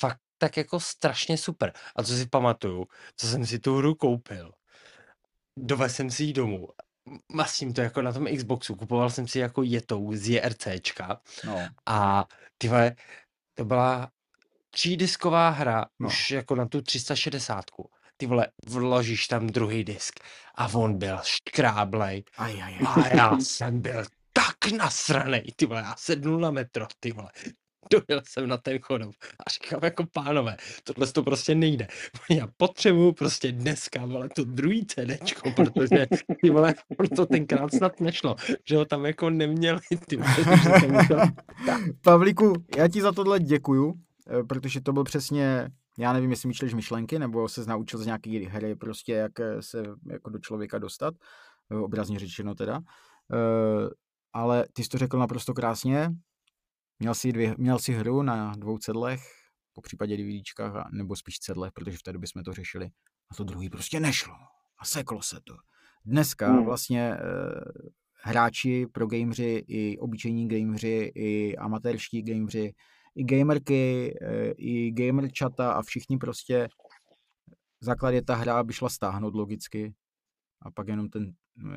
fakt 0.00 0.20
tak 0.38 0.56
jako 0.56 0.80
strašně 0.80 1.38
super. 1.38 1.72
A 1.96 2.02
co 2.02 2.16
si 2.16 2.26
pamatuju, 2.26 2.86
co 3.16 3.26
jsem 3.26 3.46
si 3.46 3.58
tu 3.58 3.76
hru 3.76 3.94
koupil, 3.94 4.52
dovez 5.56 5.96
jsem 5.96 6.10
si 6.10 6.24
ji 6.24 6.32
domů 6.32 6.68
masím 7.32 7.72
to 7.72 7.80
jako 7.80 8.02
na 8.02 8.12
tom 8.12 8.26
Xboxu, 8.36 8.74
kupoval 8.74 9.10
jsem 9.10 9.28
si 9.28 9.38
jako 9.38 9.62
jetou 9.62 10.14
z 10.14 10.28
JRCčka 10.28 11.20
no. 11.46 11.68
a 11.86 12.24
ty 12.58 12.68
vole, 12.68 12.96
to 13.54 13.64
byla 13.64 14.10
třídisková 14.70 15.48
hra, 15.48 15.84
no. 15.98 16.08
už 16.08 16.30
jako 16.30 16.54
na 16.54 16.66
tu 16.66 16.82
360. 16.82 17.64
Ty 18.16 18.26
vole, 18.26 18.46
vložíš 18.66 19.26
tam 19.26 19.46
druhý 19.46 19.84
disk 19.84 20.20
a 20.54 20.68
on 20.74 20.98
byl 20.98 21.18
škráblej. 21.22 22.24
Aj, 22.36 22.62
aj, 22.62 22.78
aj. 22.86 22.86
A 22.86 23.16
já 23.16 23.40
jsem 23.40 23.80
byl 23.80 24.04
tak 24.32 24.72
nasranej, 24.76 25.52
ty 25.56 25.66
vole, 25.66 25.80
já 25.80 25.94
sednul 25.98 26.40
na 26.40 26.50
metro, 26.50 26.86
ty 27.00 27.12
vole 27.12 27.30
dojel 27.90 28.22
jsem 28.24 28.48
na 28.48 28.56
ten 28.56 28.78
chodov 28.78 29.14
a 29.46 29.50
říkám 29.50 29.80
jako 29.82 30.06
pánové, 30.12 30.56
tohle 30.84 31.06
to 31.06 31.22
prostě 31.22 31.54
nejde. 31.54 31.88
Já 32.30 32.48
potřebuju 32.56 33.12
prostě 33.12 33.52
dneska, 33.52 34.06
vole, 34.06 34.28
to 34.28 34.44
druhý 34.44 34.86
CDčko, 34.86 35.50
protože 35.56 36.06
ty 36.40 36.50
vole, 36.50 36.74
proto 36.96 37.26
tenkrát 37.26 37.74
snad 37.74 38.00
nešlo, 38.00 38.36
že 38.64 38.76
ho 38.76 38.84
tam 38.84 39.06
jako 39.06 39.30
neměli, 39.30 39.80
ty 40.06 40.16
to... 40.16 41.16
Pavlíku, 42.00 42.64
já 42.76 42.88
ti 42.88 43.02
za 43.02 43.12
tohle 43.12 43.40
děkuju, 43.40 43.94
eh, 44.40 44.44
protože 44.44 44.80
to 44.80 44.92
byl 44.92 45.04
přesně 45.04 45.68
já 45.98 46.12
nevím, 46.12 46.30
jestli 46.30 46.48
myšlíš 46.48 46.74
myšlenky, 46.74 47.18
nebo 47.18 47.48
se 47.48 47.64
naučil 47.64 47.98
z 47.98 48.06
nějaký 48.06 48.44
hry, 48.44 48.76
prostě 48.76 49.12
jak 49.12 49.40
eh, 49.40 49.62
se 49.62 49.82
jako 50.10 50.30
do 50.30 50.38
člověka 50.38 50.78
dostat, 50.78 51.14
eh, 51.70 51.76
obrazně 51.76 52.18
řečeno 52.18 52.54
teda. 52.54 52.80
Ale 54.32 54.66
ty 54.72 54.84
jsi 54.84 54.88
to 54.88 54.98
řekl 54.98 55.18
naprosto 55.18 55.54
krásně, 55.54 56.10
Měl 57.02 57.14
si, 57.14 57.32
dvě, 57.32 57.54
měl 57.58 57.78
si 57.78 57.92
hru 57.92 58.22
na 58.22 58.54
dvou 58.56 58.78
cedlech, 58.78 59.20
po 59.72 59.80
případě 59.80 60.16
DVDčkách, 60.16 60.92
nebo 60.92 61.16
spíš 61.16 61.38
cedlech, 61.38 61.72
protože 61.72 61.96
v 61.96 62.02
té 62.02 62.12
době 62.12 62.28
jsme 62.28 62.42
to 62.42 62.52
řešili. 62.52 62.90
A 63.30 63.34
to 63.34 63.44
druhý 63.44 63.70
prostě 63.70 64.00
nešlo. 64.00 64.34
A 64.78 64.84
seklo 64.84 65.22
se 65.22 65.40
to. 65.44 65.56
Dneska 66.04 66.52
hmm. 66.52 66.64
vlastně 66.64 67.00
e, 67.00 67.18
hráči, 68.22 68.86
pro 68.86 69.06
gameři, 69.06 69.64
i 69.66 69.98
obyčejní 69.98 70.48
gameři, 70.48 71.12
i 71.14 71.56
amatérští 71.56 72.22
gameři, 72.22 72.74
i 73.14 73.24
gamerky, 73.24 74.14
e, 74.22 74.50
i 74.50 74.92
gamer 74.92 75.30
chata 75.38 75.72
a 75.72 75.82
všichni 75.82 76.18
prostě 76.18 76.68
základ 77.80 78.10
je 78.10 78.22
ta 78.22 78.34
hra, 78.34 78.58
aby 78.58 78.72
šla 78.72 78.88
stáhnout 78.88 79.34
logicky 79.34 79.94
a 80.60 80.70
pak 80.70 80.88
jenom 80.88 81.08
ten, 81.08 81.32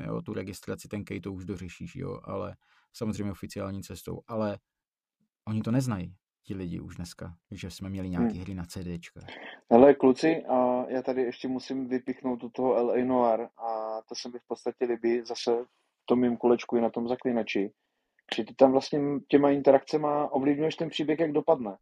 jo, 0.06 0.22
tu 0.22 0.32
registraci, 0.32 0.88
ten 0.88 1.04
key 1.04 1.20
to 1.20 1.32
už 1.32 1.44
dořešíš, 1.44 1.96
jo, 1.96 2.20
ale 2.24 2.56
samozřejmě 2.92 3.32
oficiální 3.32 3.82
cestou, 3.82 4.20
ale 4.26 4.58
Oni 5.48 5.62
to 5.62 5.70
neznají, 5.70 6.14
ti 6.44 6.54
lidi 6.54 6.80
už 6.80 6.96
dneska, 6.96 7.34
že 7.50 7.70
jsme 7.70 7.88
měli 7.88 8.10
nějaké 8.10 8.32
hmm. 8.34 8.42
hry 8.42 8.54
na 8.54 8.64
CDčka. 8.64 9.20
Ale 9.70 9.94
kluci, 9.94 10.44
a 10.44 10.86
já 10.88 11.02
tady 11.02 11.22
ještě 11.22 11.48
musím 11.48 11.88
vypichnout 11.88 12.40
do 12.40 12.50
toho 12.50 12.84
LA 12.84 13.04
Noir 13.04 13.40
a 13.40 14.00
to 14.08 14.14
se 14.14 14.28
mi 14.28 14.38
v 14.38 14.46
podstatě 14.48 14.84
líbí 14.84 15.22
zase 15.26 15.64
v 16.02 16.06
tom 16.06 16.20
mým 16.20 16.36
kulečku 16.36 16.76
i 16.76 16.80
na 16.80 16.90
tom 16.90 17.08
zaklinači, 17.08 17.72
že 18.36 18.44
ty 18.44 18.54
tam 18.54 18.72
vlastně 18.72 19.00
těma 19.28 19.50
interakcema 19.50 20.32
ovlivňuješ 20.32 20.76
ten 20.76 20.88
příběh, 20.88 21.20
jak 21.20 21.32
dopadne. 21.32 21.76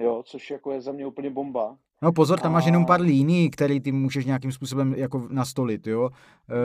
Jo, 0.00 0.22
což 0.26 0.50
jako 0.50 0.72
je 0.72 0.80
za 0.80 0.92
mě 0.92 1.06
úplně 1.06 1.30
bomba. 1.30 1.76
No 2.02 2.12
pozor, 2.12 2.40
tam 2.40 2.50
a... 2.50 2.54
máš 2.54 2.66
jenom 2.66 2.86
pár 2.86 3.00
líní, 3.00 3.50
který 3.50 3.80
ty 3.80 3.92
můžeš 3.92 4.24
nějakým 4.24 4.52
způsobem 4.52 4.94
jako 4.94 5.28
nastolit, 5.30 5.86
jo. 5.86 6.10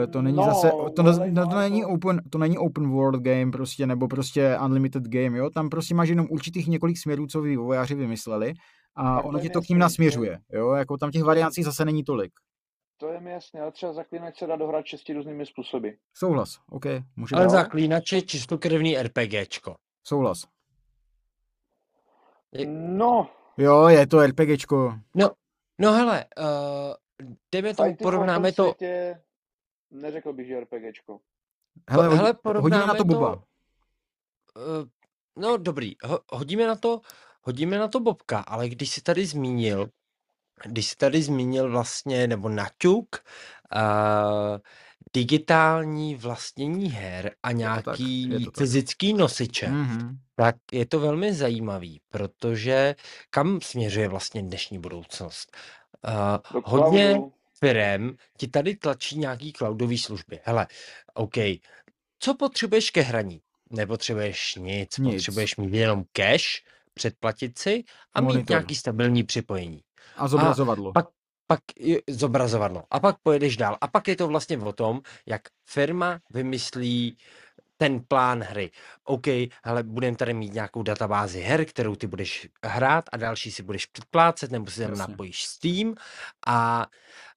E, 0.04 0.06
to 0.06 0.22
není 0.22 0.36
no, 0.36 0.44
zase, 0.44 0.70
to, 0.70 1.02
no, 1.02 1.12
to, 1.12 1.48
to, 1.50 1.58
není 1.58 1.84
open, 1.84 2.20
to 2.30 2.38
není 2.38 2.58
open 2.58 2.90
world 2.90 3.22
game 3.22 3.50
prostě, 3.50 3.86
nebo 3.86 4.08
prostě 4.08 4.58
unlimited 4.64 5.02
game, 5.02 5.38
jo. 5.38 5.50
Tam 5.50 5.68
prostě 5.68 5.94
máš 5.94 6.08
jenom 6.08 6.26
určitých 6.30 6.66
několik 6.66 6.98
směrů, 6.98 7.26
co 7.26 7.40
vývojáři 7.40 7.94
vymysleli 7.94 8.52
a 8.96 9.16
tak 9.16 9.24
ono 9.24 9.38
ti 9.38 9.50
to 9.50 9.62
k 9.62 9.68
ním 9.68 9.78
nasměřuje, 9.78 10.38
jo. 10.52 10.72
Jako 10.72 10.96
tam 10.96 11.10
těch 11.10 11.22
variací 11.22 11.62
zase 11.62 11.84
není 11.84 12.04
tolik. 12.04 12.32
To 12.96 13.08
je 13.08 13.20
mi 13.20 13.30
jasné, 13.30 13.60
ale 13.60 13.72
třeba 13.72 13.92
zaklínač 13.92 14.38
se 14.38 14.46
dá 14.46 14.56
dohrát 14.56 14.86
šesti 14.86 15.12
různými 15.12 15.46
způsoby. 15.46 15.88
Souhlas, 16.14 16.58
OK. 16.70 16.84
Může 17.16 17.36
ale 17.36 17.48
zaklínač 17.48 18.12
je 18.12 18.22
čistokrevný 18.22 18.96
RPGčko. 18.96 19.74
Souhlas. 20.06 20.53
No, 22.66 23.30
Jo, 23.56 23.88
je 23.88 24.06
to 24.06 24.26
RPGčko. 24.26 24.98
No, 25.14 25.30
no 25.78 25.92
hele, 25.92 26.24
uh, 26.38 26.94
dejme 27.52 27.74
tomu, 27.74 27.96
porovnáme 27.96 28.52
to... 28.52 28.62
Světě, 28.64 29.20
neřekl 29.90 30.32
bych, 30.32 30.46
že 30.46 30.60
RPGčko. 30.60 31.20
Hele, 31.90 32.16
hele 32.16 32.34
hodíme 32.44 32.86
na 32.86 32.94
to 32.94 33.04
Boba. 33.04 33.34
To, 33.34 33.42
uh, 34.60 34.88
no 35.36 35.56
dobrý, 35.56 35.94
ho, 36.04 36.20
hodíme 36.32 36.66
na 36.66 36.76
to, 36.76 37.00
hodíme 37.42 37.78
na 37.78 37.88
to 37.88 38.00
Bobka, 38.00 38.40
ale 38.40 38.68
když 38.68 38.90
si 38.90 39.02
tady 39.02 39.26
zmínil, 39.26 39.88
když 40.64 40.88
si 40.88 40.96
tady 40.96 41.22
zmínil 41.22 41.70
vlastně, 41.70 42.26
nebo 42.26 42.48
naťuk, 42.48 43.16
uh, 43.76 44.58
digitální 45.14 46.14
vlastnění 46.14 46.90
her 46.90 47.34
a 47.42 47.52
nějaký 47.52 48.28
to 48.28 48.44
tak, 48.44 48.56
fyzický 48.58 49.12
tak. 49.12 49.20
nosiče, 49.20 49.66
mm-hmm. 49.66 50.16
tak 50.36 50.56
je 50.72 50.86
to 50.86 51.00
velmi 51.00 51.34
zajímavý, 51.34 52.00
protože 52.08 52.94
kam 53.30 53.60
směřuje 53.60 54.08
vlastně 54.08 54.42
dnešní 54.42 54.78
budoucnost? 54.78 55.56
Uh, 56.08 56.60
hodně 56.64 57.20
firm 57.60 58.16
ti 58.38 58.48
tady 58.48 58.76
tlačí 58.76 59.18
nějaký 59.18 59.52
cloudové 59.52 59.98
služby. 59.98 60.40
Hele, 60.44 60.66
OK, 61.14 61.34
co 62.18 62.34
potřebuješ 62.34 62.90
ke 62.90 63.00
hraní? 63.00 63.40
Nepotřebuješ 63.70 64.54
nic, 64.54 64.98
nic. 64.98 65.14
potřebuješ 65.14 65.56
mít 65.56 65.74
jenom 65.74 66.04
cash, 66.12 66.44
předplatit 66.94 67.58
si 67.58 67.84
a 68.12 68.20
Monitor. 68.20 68.40
mít 68.40 68.48
nějaký 68.48 68.74
stabilní 68.74 69.22
připojení. 69.22 69.80
A 70.16 70.28
zobrazovadlo. 70.28 70.90
A 70.90 70.92
pak, 70.92 71.06
pak 71.46 71.60
zobrazovadlo. 72.10 72.84
A 72.90 73.00
pak 73.00 73.16
pojedeš 73.22 73.56
dál. 73.56 73.78
A 73.80 73.88
pak 73.88 74.08
je 74.08 74.16
to 74.16 74.28
vlastně 74.28 74.58
o 74.58 74.72
tom, 74.72 75.00
jak 75.26 75.42
firma 75.64 76.20
vymyslí 76.30 77.18
ten 77.76 78.00
plán 78.08 78.42
hry. 78.42 78.70
OK, 79.04 79.26
ale 79.64 79.82
budeme 79.82 80.16
tady 80.16 80.34
mít 80.34 80.54
nějakou 80.54 80.82
databázi 80.82 81.40
her, 81.40 81.64
kterou 81.64 81.96
ty 81.96 82.06
budeš 82.06 82.48
hrát 82.64 83.04
a 83.12 83.16
další 83.16 83.50
si 83.52 83.62
budeš 83.62 83.86
předplácet, 83.86 84.50
nebo 84.50 84.70
si 84.70 84.80
tam 84.80 84.98
napojíš 84.98 85.44
Steam 85.44 85.94
a, 86.46 86.86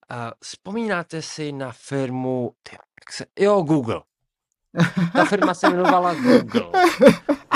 a 0.08 0.32
vzpomínáte 0.42 1.22
si 1.22 1.52
na 1.52 1.72
firmu, 1.72 2.52
ty, 2.62 2.70
jak 2.72 3.12
se, 3.12 3.26
jo, 3.38 3.62
Google. 3.62 4.02
Ta 5.12 5.24
firma 5.24 5.54
se 5.54 5.66
jmenovala 5.66 6.14
Google 6.14 6.70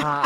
a 0.05 0.23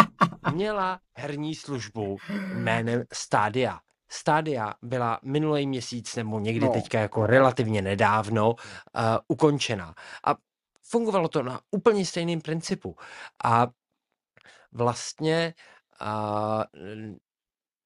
měla 0.53 1.01
herní 1.16 1.55
službu 1.55 2.16
jménem 2.55 3.05
Stadia. 3.12 3.81
Stadia 4.09 4.74
byla 4.82 5.20
minulý 5.22 5.66
měsíc 5.66 6.16
nebo 6.16 6.38
někdy 6.38 6.66
no. 6.66 6.72
teďka 6.72 7.00
jako 7.00 7.26
relativně 7.26 7.82
nedávno 7.82 8.50
uh, 8.50 8.57
ukončena. 9.28 9.94
A 10.24 10.34
fungovalo 10.82 11.28
to 11.28 11.42
na 11.42 11.61
úplně 11.70 12.07
stejném 12.07 12.40
principu. 12.40 12.96
A 13.44 13.66
vlastně 14.72 15.54
uh, 16.00 16.62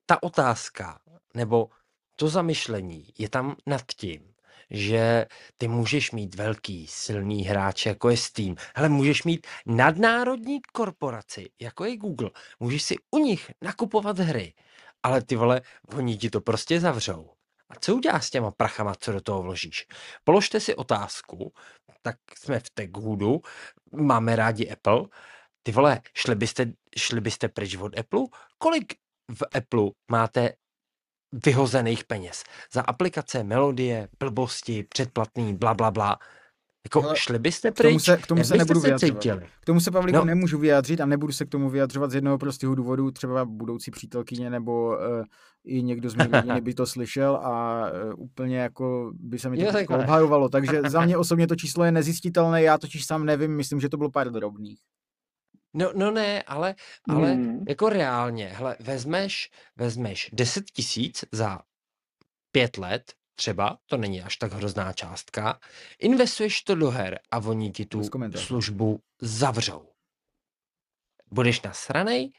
ta 0.06 0.22
otázka 0.22 1.00
nebo 1.34 1.68
to 2.16 2.28
zamyšlení 2.28 3.06
je 3.18 3.28
tam 3.28 3.56
nad 3.66 3.82
tím, 3.96 4.34
že 4.70 5.26
ty 5.58 5.68
můžeš 5.68 6.10
mít 6.12 6.34
velký, 6.34 6.86
silný 6.86 7.42
hráč, 7.42 7.86
jako 7.86 8.10
je 8.10 8.16
Steam. 8.16 8.54
Hele, 8.76 8.88
můžeš 8.88 9.22
mít 9.22 9.46
nadnárodní 9.66 10.60
korporaci, 10.72 11.50
jako 11.60 11.84
je 11.84 11.96
Google. 11.96 12.30
Můžeš 12.60 12.82
si 12.82 12.96
u 13.10 13.18
nich 13.18 13.50
nakupovat 13.62 14.18
hry, 14.18 14.54
ale 15.02 15.22
ty 15.22 15.36
vole, 15.36 15.60
oni 15.94 16.16
ti 16.16 16.30
to 16.30 16.40
prostě 16.40 16.80
zavřou. 16.80 17.30
A 17.70 17.74
co 17.80 17.96
uděláš 17.96 18.26
s 18.26 18.30
těma 18.30 18.50
prachama, 18.50 18.94
co 18.94 19.12
do 19.12 19.20
toho 19.20 19.42
vložíš? 19.42 19.86
Položte 20.24 20.60
si 20.60 20.74
otázku, 20.74 21.52
tak 22.02 22.16
jsme 22.38 22.60
v 22.60 22.70
Techhoodu, 22.70 23.40
máme 23.92 24.36
rádi 24.36 24.70
Apple, 24.70 25.04
ty 25.62 25.72
vole, 25.72 26.00
šli 26.14 26.34
byste, 26.34 26.72
šli 26.96 27.20
byste 27.20 27.48
pryč 27.48 27.76
od 27.76 27.98
Apple? 27.98 28.20
Kolik 28.58 28.94
v 29.38 29.42
Apple 29.58 29.90
máte 30.10 30.52
vyhozených 31.32 32.04
peněz. 32.04 32.44
Za 32.72 32.82
aplikace, 32.82 33.44
melodie, 33.44 34.08
blbosti, 34.18 34.82
předplatný, 34.82 35.56
bla, 35.56 35.74
bla, 35.74 35.90
bla. 35.90 36.18
Jako 36.84 37.04
Ale 37.04 37.16
šli 37.16 37.38
byste 37.38 37.70
pryč? 37.70 37.86
K 37.86 37.88
tomu 37.88 37.98
se, 37.98 38.16
k 38.16 38.26
tomu 38.26 38.44
se 38.44 38.56
nebudu 38.56 38.80
se 38.80 38.86
vyjadřovat. 38.86 39.22
Cítili? 39.22 39.46
K 39.60 39.64
tomu 39.64 39.80
se, 39.80 39.90
Pavlíku, 39.90 40.18
no. 40.18 40.24
nemůžu 40.24 40.58
vyjádřit 40.58 41.00
a 41.00 41.06
nebudu 41.06 41.32
se 41.32 41.44
k 41.44 41.48
tomu 41.48 41.70
vyjadřovat 41.70 42.10
z 42.10 42.14
jednoho 42.14 42.38
prostého 42.38 42.74
důvodu, 42.74 43.10
třeba 43.10 43.44
budoucí 43.44 43.90
přítelkyně 43.90 44.50
nebo 44.50 44.86
uh, 44.86 45.24
i 45.64 45.82
někdo 45.82 46.10
z 46.10 46.14
mých 46.14 46.30
rodiny 46.32 46.60
by 46.60 46.74
to 46.74 46.86
slyšel 46.86 47.36
a 47.36 47.84
uh, 47.90 48.12
úplně 48.16 48.58
jako 48.58 49.12
by 49.14 49.38
se 49.38 49.50
mi 49.50 49.66
to 49.66 49.78
jako 49.78 49.94
obhajovalo. 49.94 50.48
Takže 50.48 50.82
za 50.88 51.04
mě 51.04 51.16
osobně 51.16 51.46
to 51.46 51.56
číslo 51.56 51.84
je 51.84 51.92
nezjistitelné, 51.92 52.62
já 52.62 52.78
totiž 52.78 53.06
sám 53.06 53.24
nevím, 53.24 53.56
myslím, 53.56 53.80
že 53.80 53.88
to 53.88 53.96
bylo 53.96 54.10
pár 54.10 54.30
drobných. 54.30 54.80
No, 55.74 55.92
no 55.94 56.10
ne, 56.10 56.42
ale, 56.42 56.74
ale 57.08 57.32
hmm. 57.32 57.64
jako 57.68 57.88
reálně, 57.88 58.46
hele, 58.46 58.76
vezmeš, 58.80 59.50
vezmeš 59.76 60.30
10 60.32 60.64
tisíc 60.64 61.24
za 61.32 61.58
pět 62.52 62.78
let, 62.78 63.02
třeba, 63.40 63.76
to 63.86 63.96
není 63.96 64.22
až 64.22 64.36
tak 64.36 64.52
hrozná 64.52 64.92
částka, 64.92 65.58
investuješ 65.98 66.62
to 66.62 66.74
do 66.74 66.90
her 66.90 67.18
a 67.30 67.38
oni 67.38 67.70
ti 67.70 67.86
tu 67.86 68.02
službu 68.36 69.00
zavřou. 69.20 69.88
Budeš 71.32 71.62
nasranej? 71.62 72.30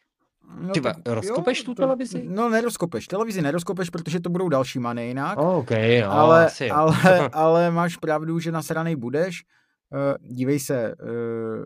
No, 0.62 0.72
Třeba 0.72 0.94
tak, 0.94 1.04
rozkopeš 1.06 1.60
jo, 1.60 1.66
tu 1.66 1.76
to, 1.76 1.82
televizi? 1.82 2.24
No 2.28 2.50
nerozkopeš, 2.50 3.08
televizi 3.08 3.42
nerozkopeš, 3.42 3.90
protože 3.90 4.20
to 4.20 4.30
budou 4.30 4.50
další 4.50 4.80
many 4.80 5.08
jinak. 5.08 5.38
OK, 5.38 5.72
no, 6.02 6.12
ale, 6.12 6.46
asi 6.46 6.66
jo. 6.66 6.76
ale, 6.76 7.30
ale 7.34 7.72
máš 7.72 7.98
pravdu, 7.98 8.40
že 8.40 8.52
nasranej 8.52 8.96
budeš. 8.96 9.42
Uh, 9.90 10.34
dívej 10.34 10.60
se, 10.60 10.96
uh, 11.02 11.66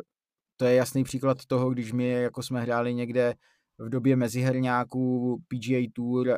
to 0.57 0.65
je 0.65 0.75
jasný 0.75 1.03
příklad 1.03 1.45
toho, 1.47 1.69
když 1.69 1.91
my 1.91 2.09
jako 2.09 2.43
jsme 2.43 2.61
hráli 2.61 2.93
někde 2.93 3.33
v 3.77 3.89
době 3.89 4.15
meziherňáků, 4.15 5.37
PGA 5.47 5.87
Tour, 5.93 6.29
e, 6.29 6.35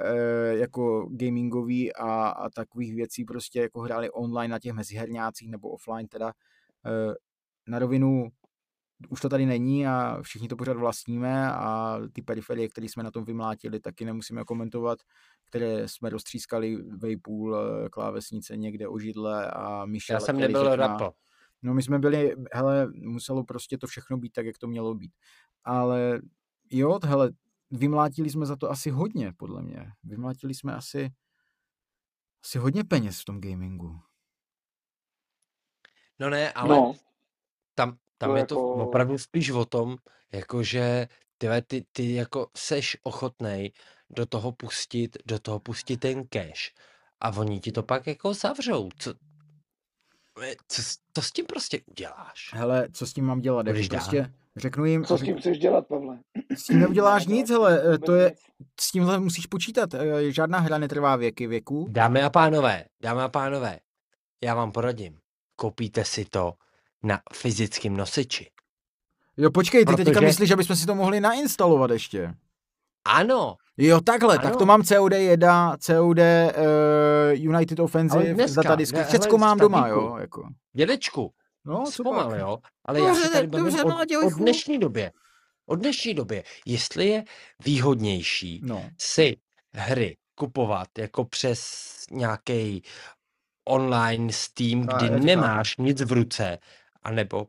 jako 0.58 1.10
gamingový 1.12 1.94
a, 1.94 2.28
a 2.30 2.50
takových 2.50 2.96
věcí 2.96 3.26
prostě 3.26 3.62
jako 3.62 3.80
hráli 3.80 4.10
online 4.10 4.52
na 4.52 4.60
těch 4.60 4.74
meziherňácích 4.74 5.50
nebo 5.50 5.70
offline 5.70 6.08
teda. 6.08 6.28
E, 6.30 7.16
na 7.68 7.80
rovinu 7.80 8.30
už 9.10 9.22
to 9.22 9.30
tady 9.30 9.46
není 9.46 9.88
a 9.88 10.22
všichni 10.22 10.48
to 10.48 10.56
pořád 10.56 10.78
vlastníme 10.78 11.52
a 11.52 12.00
ty 12.14 12.22
periferie, 12.22 12.70
které 12.70 12.90
jsme 12.90 13.04
na 13.04 13.12
tom 13.12 13.26
vymlátili, 13.26 13.80
taky 13.80 14.06
nemusíme 14.06 14.44
komentovat, 14.44 15.00
které 15.48 15.88
jsme 15.88 16.10
roztřískali 16.10 16.76
vejpůl 16.76 17.58
eh, 17.58 17.90
klávesnice 17.90 18.58
někde 18.58 18.88
o 18.88 19.00
židle 19.00 19.52
a 19.52 19.86
Michel. 19.86 20.14
Já 20.16 20.20
jsem 20.20 20.40
nebyl 20.40 20.76
rapo. 20.76 21.12
No 21.62 21.74
my 21.74 21.84
jsme 21.84 22.00
byli, 22.00 22.36
hele, 22.54 22.88
muselo 22.96 23.44
prostě 23.44 23.78
to 23.78 23.88
všechno 23.88 24.18
být 24.18 24.34
tak, 24.34 24.46
jak 24.46 24.58
to 24.58 24.68
mělo 24.68 24.96
být. 24.96 25.12
Ale 25.64 26.22
jo, 26.72 27.00
hele, 27.04 27.32
vymlátili 27.72 28.30
jsme 28.30 28.46
za 28.46 28.56
to 28.56 28.72
asi 28.72 28.90
hodně, 28.90 29.34
podle 29.38 29.62
mě. 29.62 29.92
Vymlátili 30.04 30.54
jsme 30.54 30.76
asi, 30.76 31.10
asi 32.44 32.58
hodně 32.58 32.84
peněz 32.84 33.22
v 33.22 33.26
tom 33.26 33.42
gamingu. 33.42 34.00
No 36.20 36.30
ne, 36.30 36.52
ale 36.52 36.76
no. 36.76 36.94
tam, 37.76 37.98
tam 38.18 38.30
to 38.30 38.36
je 38.36 38.40
jako... 38.40 38.56
to 38.56 38.62
opravdu 38.62 39.18
spíš 39.18 39.50
o 39.50 39.66
tom, 39.66 39.98
jakože 40.32 41.08
ty, 41.38 41.48
ty, 41.68 41.86
ty 41.92 42.14
jako 42.14 42.50
seš 42.58 42.98
ochotnej 43.04 43.72
do 44.10 44.26
toho 44.26 44.52
pustit, 44.52 45.18
do 45.26 45.40
toho 45.40 45.60
pustit 45.60 45.98
ten 45.98 46.28
cash 46.28 46.74
a 47.22 47.30
oni 47.30 47.60
ti 47.60 47.72
to 47.72 47.84
pak 47.84 48.08
jako 48.08 48.34
zavřou. 48.34 48.90
Co, 48.98 49.14
co, 50.68 50.82
to 51.14 51.22
s 51.22 51.32
tím 51.32 51.46
prostě 51.46 51.82
uděláš? 51.86 52.50
Hele, 52.54 52.90
co 52.94 53.08
s 53.08 53.14
tím 53.14 53.26
mám 53.26 53.40
dělat? 53.40 53.68
Jako 53.68 53.80
prostě 53.90 54.34
řeknu 54.58 54.86
jim... 54.86 55.06
Co 55.06 55.18
s 55.18 55.22
tím 55.22 55.38
chceš 55.38 55.60
dělat, 55.60 55.88
Pavle? 55.88 56.20
S 56.56 56.64
tím 56.64 56.80
neuděláš 56.80 57.28
nic, 57.28 57.50
hele, 57.50 57.98
to 57.98 58.16
je, 58.16 58.34
s 58.80 58.92
tímhle 58.92 59.20
musíš 59.20 59.46
počítat. 59.46 59.94
Eh, 59.94 60.32
žádná 60.32 60.60
hra 60.60 60.78
netrvá 60.78 61.16
věky 61.16 61.48
věku. 61.48 61.88
Dámy 61.90 62.24
a 62.24 62.30
pánové, 62.30 62.86
dámy 63.02 63.22
a 63.22 63.30
pánové, 63.30 63.80
já 64.44 64.56
vám 64.56 64.72
poradím. 64.72 65.18
Koupíte 65.56 66.06
si 66.06 66.26
to 66.26 66.54
na 67.04 67.20
fyzickém 67.34 67.98
nosiči. 67.98 68.50
Jo, 69.38 69.52
počkej, 69.52 69.86
ty 69.86 69.92
Protože... 69.92 70.06
teďka 70.06 70.22
myslíš, 70.22 70.50
že 70.50 70.56
bychom 70.56 70.76
si 70.76 70.86
to 70.86 70.96
mohli 70.96 71.20
nainstalovat 71.20 71.92
ještě. 71.92 72.34
Ano. 73.06 73.56
Jo, 73.78 74.02
takhle, 74.02 74.38
ano. 74.38 74.44
tak 74.44 74.56
to 74.56 74.66
mám 74.66 74.84
COD 74.84 75.14
1, 75.14 75.78
COD 75.78 76.18
uh, 76.18 76.24
United 77.34 77.80
Offensive, 77.80 78.34
dneska, 78.34 78.62
datadisky, 78.62 79.04
všecko 79.04 79.38
mám 79.38 79.58
doma, 79.58 79.88
jo. 79.88 80.18
Jako. 80.20 80.50
Dědečku, 80.74 81.32
no, 81.68 81.92
zpomal, 81.92 82.36
jo, 82.36 82.58
ale 82.86 83.00
dobře, 83.00 83.20
já 83.20 83.26
se 83.26 83.30
tady 83.30 83.48
bavím 83.48 83.76
od, 83.86 84.26
od 84.26 84.34
dnešní 84.34 84.80
době. 84.80 85.12
Od 85.66 85.76
dnešní 85.76 86.14
době, 86.14 86.44
jestli 86.66 87.08
je 87.08 87.24
výhodnější 87.66 88.62
no. 88.64 88.90
si 88.98 89.38
hry 89.74 90.18
kupovat 90.36 90.88
jako 90.98 91.26
přes 91.26 91.84
nějaký 92.12 92.84
online 93.66 94.34
Steam, 94.34 94.82
kdy 94.82 95.10
nemáš 95.10 95.78
nic 95.78 96.02
v 96.02 96.12
ruce, 96.12 96.58
anebo 97.04 97.48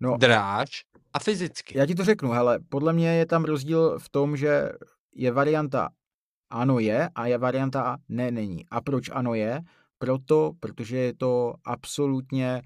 no. 0.00 0.16
dráž, 0.16 0.84
a 1.12 1.18
fyzicky. 1.18 1.78
Já 1.78 1.86
ti 1.86 1.94
to 1.94 2.04
řeknu, 2.04 2.30
hele, 2.30 2.58
podle 2.68 2.92
mě 2.92 3.08
je 3.08 3.26
tam 3.26 3.44
rozdíl 3.44 3.98
v 3.98 4.08
tom, 4.08 4.36
že 4.36 4.72
je 5.14 5.32
varianta 5.32 5.88
ano 6.50 6.78
je 6.78 7.08
a 7.14 7.26
je 7.26 7.38
varianta 7.38 7.96
ne 8.08 8.30
není. 8.30 8.64
A 8.70 8.80
proč 8.80 9.10
ano 9.12 9.34
je? 9.34 9.62
Proto, 9.98 10.52
protože 10.60 10.96
je 10.96 11.14
to 11.14 11.54
absolutně, 11.64 12.62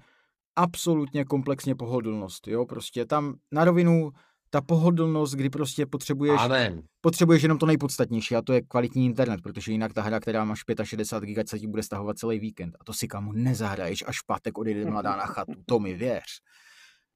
absolutně 0.55 1.25
komplexně 1.25 1.75
pohodlnost. 1.75 2.47
Jo, 2.47 2.65
prostě 2.65 3.05
tam 3.05 3.35
na 3.51 3.65
rovinu 3.65 4.11
ta 4.49 4.61
pohodlnost, 4.61 5.33
kdy 5.33 5.49
prostě 5.49 5.85
potřebuješ, 5.85 6.41
Amen. 6.41 6.83
potřebuješ 7.01 7.43
jenom 7.43 7.57
to 7.57 7.65
nejpodstatnější 7.65 8.35
a 8.35 8.41
to 8.41 8.53
je 8.53 8.61
kvalitní 8.61 9.05
internet, 9.05 9.41
protože 9.43 9.71
jinak 9.71 9.93
ta 9.93 10.01
hra, 10.01 10.19
která 10.19 10.45
máš 10.45 10.59
65 10.83 11.33
GB, 11.33 11.47
se 11.47 11.59
ti 11.59 11.67
bude 11.67 11.83
stahovat 11.83 12.17
celý 12.17 12.39
víkend 12.39 12.75
a 12.79 12.83
to 12.83 12.93
si 12.93 13.07
kamu 13.07 13.31
nezahraješ, 13.31 14.03
až 14.07 14.19
v 14.19 14.25
pátek 14.25 14.57
odejde 14.57 14.85
mladá 14.85 15.15
na 15.15 15.25
chatu, 15.25 15.53
to 15.65 15.79
mi 15.79 15.93
věř. 15.93 16.23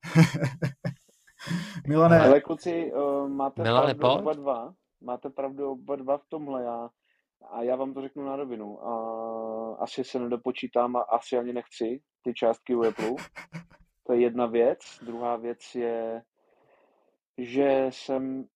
Milane. 1.87 2.19
Ale 2.19 2.41
kluci, 2.41 2.91
uh, 2.93 3.29
máte 3.29 3.63
Milane, 3.63 3.95
pravdu 3.95 4.21
oba 4.21 4.33
dva. 4.33 4.73
Máte 5.01 5.29
pravdu 5.29 5.71
oba 5.71 5.95
dva 5.95 6.17
v 6.17 6.25
tomhle. 6.29 6.63
Já, 6.63 6.89
a 7.49 7.63
já 7.63 7.75
vám 7.75 7.93
to 7.93 8.01
řeknu 8.01 8.25
na 8.25 8.35
rovinu. 8.35 8.75
Uh, 8.75 9.75
asi 9.79 10.03
se 10.03 10.19
nedopočítám 10.19 10.95
a 10.95 11.01
asi 11.01 11.37
ani 11.37 11.53
nechci 11.53 12.01
ty 12.21 12.33
částky 12.33 12.75
u 12.75 12.83
Apple. 12.83 13.15
To 14.07 14.13
je 14.13 14.21
jedna 14.21 14.45
věc. 14.45 14.79
Druhá 15.01 15.35
věc 15.35 15.75
je, 15.75 16.21
že 17.37 17.85
jsem 17.89 18.47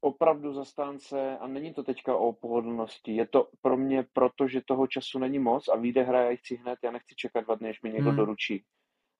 opravdu 0.00 0.52
zastánce, 0.52 1.38
a 1.38 1.46
není 1.46 1.74
to 1.74 1.82
teďka 1.82 2.16
o 2.16 2.32
pohodlnosti, 2.32 3.12
je 3.12 3.26
to 3.26 3.48
pro 3.62 3.76
mě 3.76 4.04
proto, 4.12 4.48
že 4.48 4.60
toho 4.60 4.86
času 4.86 5.18
není 5.18 5.38
moc 5.38 5.68
a 5.68 5.76
vyjde 5.76 6.02
hra, 6.02 6.22
já 6.22 6.36
chci 6.36 6.56
hned, 6.56 6.78
já 6.84 6.90
nechci 6.90 7.14
čekat 7.14 7.44
dva 7.44 7.54
dny, 7.54 7.68
než 7.68 7.82
mi 7.82 7.90
někdo 7.90 8.08
hmm. 8.08 8.16
doručí. 8.16 8.64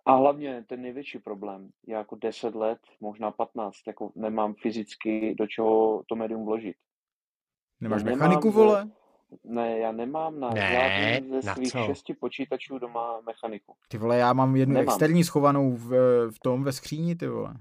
A 0.06 0.14
hlavně 0.14 0.64
ten 0.68 0.82
největší 0.82 1.18
problém, 1.18 1.70
já 1.86 1.98
jako 1.98 2.16
10 2.16 2.54
let, 2.54 2.78
možná 3.00 3.30
15, 3.30 3.76
jako 3.86 4.12
nemám 4.14 4.54
fyzicky 4.54 5.34
do 5.38 5.46
čeho 5.46 6.02
to 6.08 6.16
médium 6.16 6.44
vložit. 6.44 6.76
Nemáš 7.80 8.02
já 8.02 8.10
mechaniku, 8.10 8.48
nemám, 8.48 8.64
vole? 8.64 8.90
Ne, 9.44 9.78
já 9.78 9.92
nemám 9.92 10.40
na 10.40 10.50
Ne, 10.50 10.60
žádný 10.72 11.28
ze 11.40 11.46
na 11.46 11.54
svých 11.54 11.72
co? 11.72 11.78
šesti 11.86 12.14
počítačů 12.14 12.78
doma 12.78 13.20
mechaniku. 13.20 13.74
Ty 13.88 13.98
vole, 13.98 14.18
já 14.18 14.32
mám 14.32 14.56
jednu 14.56 14.74
Nemám. 14.74 14.88
externí 14.88 15.24
schovanou 15.24 15.70
v, 15.72 15.90
v 16.30 16.38
tom 16.42 16.64
ve 16.64 16.72
skříni, 16.72 17.16
ty 17.16 17.26
vole. 17.28 17.54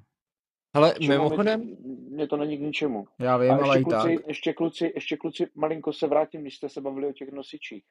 Ale 0.73 0.93
Čemu 0.93 1.07
mimochodem, 1.09 1.59
mi, 1.65 1.75
mě 2.09 2.27
to 2.27 2.37
není 2.37 2.57
k 2.57 2.61
ničemu. 2.61 3.05
Já 3.19 3.37
vím, 3.37 3.51
ale 3.51 3.77
ještě 3.77 3.79
i 3.79 3.91
tak. 3.91 4.01
kluci, 4.01 4.23
ještě 4.27 4.53
kluci, 4.53 4.91
ještě 4.95 5.17
kluci, 5.17 5.47
malinko 5.55 5.93
se 5.93 6.07
vrátím, 6.07 6.41
když 6.41 6.55
jste 6.55 6.69
se 6.69 6.81
bavili 6.81 7.07
o 7.07 7.13
těch 7.13 7.31
nosičích. 7.31 7.83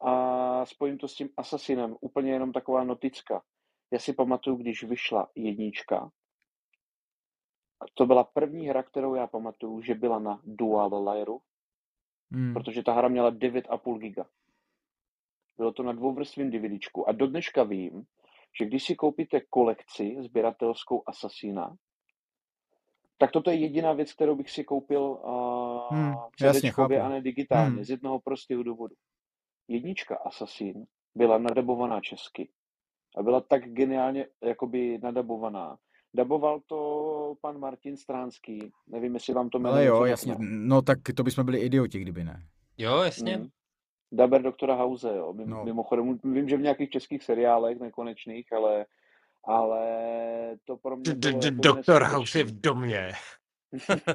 A 0.00 0.66
spojím 0.66 0.98
to 0.98 1.08
s 1.08 1.14
tím 1.14 1.28
Assassinem, 1.36 1.96
úplně 2.00 2.32
jenom 2.32 2.52
taková 2.52 2.84
noticka. 2.84 3.42
Já 3.92 3.98
si 3.98 4.12
pamatuju, 4.12 4.56
když 4.56 4.84
vyšla 4.84 5.28
jednička, 5.34 6.10
to 7.94 8.06
byla 8.06 8.24
první 8.24 8.68
hra, 8.68 8.82
kterou 8.82 9.14
já 9.14 9.26
pamatuju, 9.26 9.82
že 9.82 9.94
byla 9.94 10.18
na 10.18 10.40
Dual 10.44 11.04
Layeru, 11.04 11.40
Hmm. 12.32 12.54
protože 12.54 12.82
ta 12.82 12.92
hra 12.92 13.08
měla 13.08 13.30
9,5 13.30 13.98
giga. 13.98 14.26
Bylo 15.56 15.72
to 15.72 15.82
na 15.82 15.92
dvouvrstvím 15.92 16.50
DVDčku. 16.50 17.08
A 17.08 17.12
do 17.12 17.26
dneška 17.26 17.62
vím, 17.62 18.04
že 18.58 18.64
když 18.64 18.84
si 18.84 18.94
koupíte 18.94 19.40
kolekci 19.40 20.16
sběratelskou 20.20 21.02
Assassina, 21.06 21.76
tak 23.18 23.30
toto 23.30 23.50
je 23.50 23.56
jediná 23.56 23.92
věc, 23.92 24.12
kterou 24.12 24.36
bych 24.36 24.50
si 24.50 24.64
koupil 24.64 25.02
uh, 25.02 25.96
Hmm, 25.96 26.14
jasně, 26.42 26.72
a 27.02 27.08
ne 27.08 27.20
digitálně, 27.20 27.74
Hmm. 27.74 27.84
z 27.84 27.90
jednoho 27.90 28.20
prostého 28.20 28.62
důvodu. 28.62 28.94
Jednička 29.68 30.16
Assassin 30.16 30.86
byla 31.14 31.38
nadabovaná 31.38 32.00
česky 32.00 32.50
a 33.16 33.22
byla 33.22 33.40
tak 33.40 33.64
geniálně 33.64 34.26
jakoby 34.42 34.98
nadabovaná. 35.02 35.78
Daboval 36.14 36.60
to 36.66 37.34
pan 37.40 37.58
Martin 37.58 37.96
Stránský, 37.96 38.72
nevím, 38.86 39.14
jestli 39.14 39.34
vám 39.34 39.48
to 39.50 39.58
jméno 39.58 39.74
Ale 39.74 39.84
jo, 39.84 40.04
jasně. 40.04 40.36
No 40.38 40.82
tak 40.82 40.98
to 41.16 41.22
bychom 41.22 41.44
byli 41.44 41.58
idioti, 41.58 41.98
kdyby 41.98 42.24
ne. 42.24 42.42
jo, 42.78 42.98
jasně. 42.98 43.36
Hmm. 43.36 43.48
Daber 44.12 44.42
doktora 44.42 44.74
House, 44.74 45.16
jo. 45.16 45.32
Mim, 45.32 45.50
No. 45.50 45.64
Mimochodem, 45.64 46.18
vím, 46.24 46.48
že 46.48 46.56
v 46.56 46.60
nějakých 46.62 46.90
českých 46.90 47.22
seriálech 47.24 47.80
nekonečných, 47.80 48.52
ale, 48.52 48.86
ale 49.44 49.86
to 50.64 50.76
pro 50.76 50.96
mě 50.96 51.14
bylo 51.14 51.40
jako 51.44 51.56
Doktor 51.60 52.02
House 52.04 52.38
je 52.38 52.44
v 52.44 52.60
domě. 52.60 53.12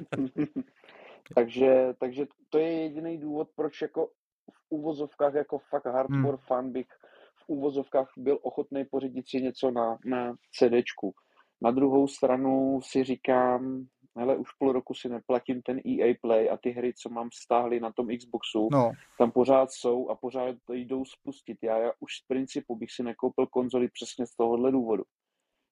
takže, 1.36 1.94
takže 2.00 2.26
to 2.50 2.58
je 2.58 2.72
jediný 2.72 3.18
důvod, 3.18 3.50
proč 3.56 3.82
jako 3.82 4.08
v 4.52 4.66
úvozovkách 4.70 5.34
jako 5.34 5.58
fakt 5.58 5.86
hardcore 5.86 6.18
Hmm. 6.28 6.38
fan 6.38 6.72
bych 6.72 6.88
v 7.36 7.50
úvozovkách 7.50 8.08
byl 8.18 8.40
ochotný 8.42 8.86
pořídit 8.86 9.30
si 9.30 9.42
něco 9.42 9.72
na, 9.72 9.98
na 10.06 10.36
CDčku. 10.52 11.14
Na 11.62 11.72
druhou 11.72 12.08
stranu 12.08 12.80
si 12.84 13.04
říkám, 13.04 13.88
hele, 14.18 14.38
už 14.38 14.52
půl 14.60 14.72
roku 14.72 14.94
si 14.94 15.10
neplatím 15.10 15.62
ten 15.62 15.78
EA 15.78 16.14
Play 16.22 16.50
a 16.50 16.58
ty 16.58 16.70
hry, 16.70 16.94
co 16.94 17.10
mám 17.10 17.30
stáhly 17.34 17.80
na 17.80 17.92
tom 17.92 18.08
Xboxu, 18.18 18.70
No, 18.72 18.92
tam 19.18 19.32
pořád 19.32 19.72
jsou 19.72 20.10
a 20.10 20.16
pořád 20.16 20.56
to 20.66 20.74
jdou 20.74 21.06
spustit. 21.06 21.58
Já, 21.64 21.78
já 21.78 21.92
už 22.00 22.16
z 22.16 22.28
principu 22.28 22.76
bych 22.76 22.92
si 22.92 23.04
nekoupil 23.04 23.48
konzoli 23.48 23.90
přesně 23.90 24.26
z 24.26 24.36
tohohle 24.36 24.72
důvodu. 24.72 25.04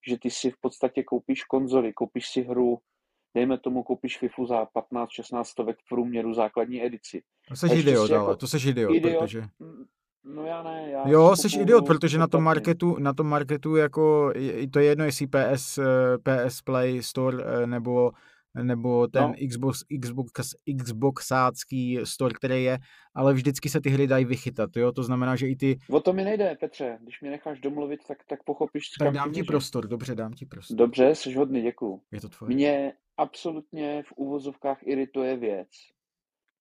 Že 0.08 0.18
ty 0.20 0.32
si 0.32 0.52
v 0.52 0.58
podstatě 0.62 1.04
koupíš 1.04 1.44
konzoli, 1.44 1.94
koupíš 1.94 2.28
si 2.28 2.42
hru, 2.42 2.78
dejme 3.36 3.58
tomu, 3.58 3.84
koupíš 3.84 4.18
FIFU 4.18 4.46
za 4.46 4.64
15-16 4.64 5.44
stovek 5.44 5.78
v 5.80 5.90
průměru 5.90 6.34
základní 6.34 6.84
edici. 6.86 7.24
to 7.50 7.56
seš 7.56 7.72
ještě 7.72 7.90
idiot, 7.90 8.10
jako 8.10 8.26
ale 8.26 8.38
to 8.38 8.48
seš 8.48 8.66
idiot, 8.66 8.96
idiot, 8.96 9.20
protože... 9.20 9.44
No 10.26 10.46
já 10.46 10.64
ne, 10.64 10.90
já 10.92 11.08
Jo, 11.08 11.36
si 11.36 11.50
jsi 11.50 11.60
idiot, 11.62 11.86
protože 11.86 12.18
na 12.18 12.28
tom 12.28 12.44
marketu, 12.44 12.96
na 13.00 13.14
tom 13.14 13.28
marketu 13.28 13.76
jako, 13.76 14.32
je- 14.36 14.68
to 14.70 14.80
je 14.80 14.86
jedno, 14.86 15.06
jestli 15.06 15.28
PS, 15.28 15.78
eh, 15.78 16.18
PS 16.18 16.62
Play 16.62 17.04
Store 17.04 17.44
eh, 17.64 17.68
nebo, 17.68 18.12
nebo 18.64 19.08
ten 19.08 19.24
No. 19.24 19.34
Xbox, 19.50 19.84
Xbox, 20.02 20.32
Xboxácký 21.10 22.00
store, 22.04 22.34
který 22.34 22.64
je, 22.64 22.78
ale 23.16 23.34
vždycky 23.34 23.70
se 23.70 23.82
ty 23.82 23.90
hry 23.90 24.08
dají 24.08 24.26
vychytat, 24.26 24.70
jo, 24.78 24.92
to 24.92 25.04
znamená, 25.04 25.36
že 25.36 25.48
i 25.48 25.56
ty, 25.56 25.80
O 25.90 26.00
to 26.00 26.14
mi 26.14 26.24
nejde, 26.24 26.56
Petře. 26.60 26.98
Když 27.02 27.22
mě 27.22 27.30
necháš 27.32 27.60
domluvit, 27.60 28.00
tak, 28.08 28.18
tak 28.30 28.44
pochopíš, 28.44 28.90
tak 29.00 29.14
dám 29.14 29.32
ti 29.32 29.44
prostor, 29.44 29.88
dobře, 29.88 30.16
dám 30.16 30.34
ti 30.34 30.46
prostor, 30.46 30.78
Dobře, 30.78 31.16
jsi 31.16 31.34
hodný, 31.34 31.62
děkuju. 31.62 32.02
je 32.12 32.22
to 32.22 32.30
tvoje. 32.30 32.56
Mě 32.56 32.94
absolutně 33.18 34.04
v 34.08 34.12
úvozovkách 34.16 34.78
irituje 34.84 35.38
věc. 35.38 35.68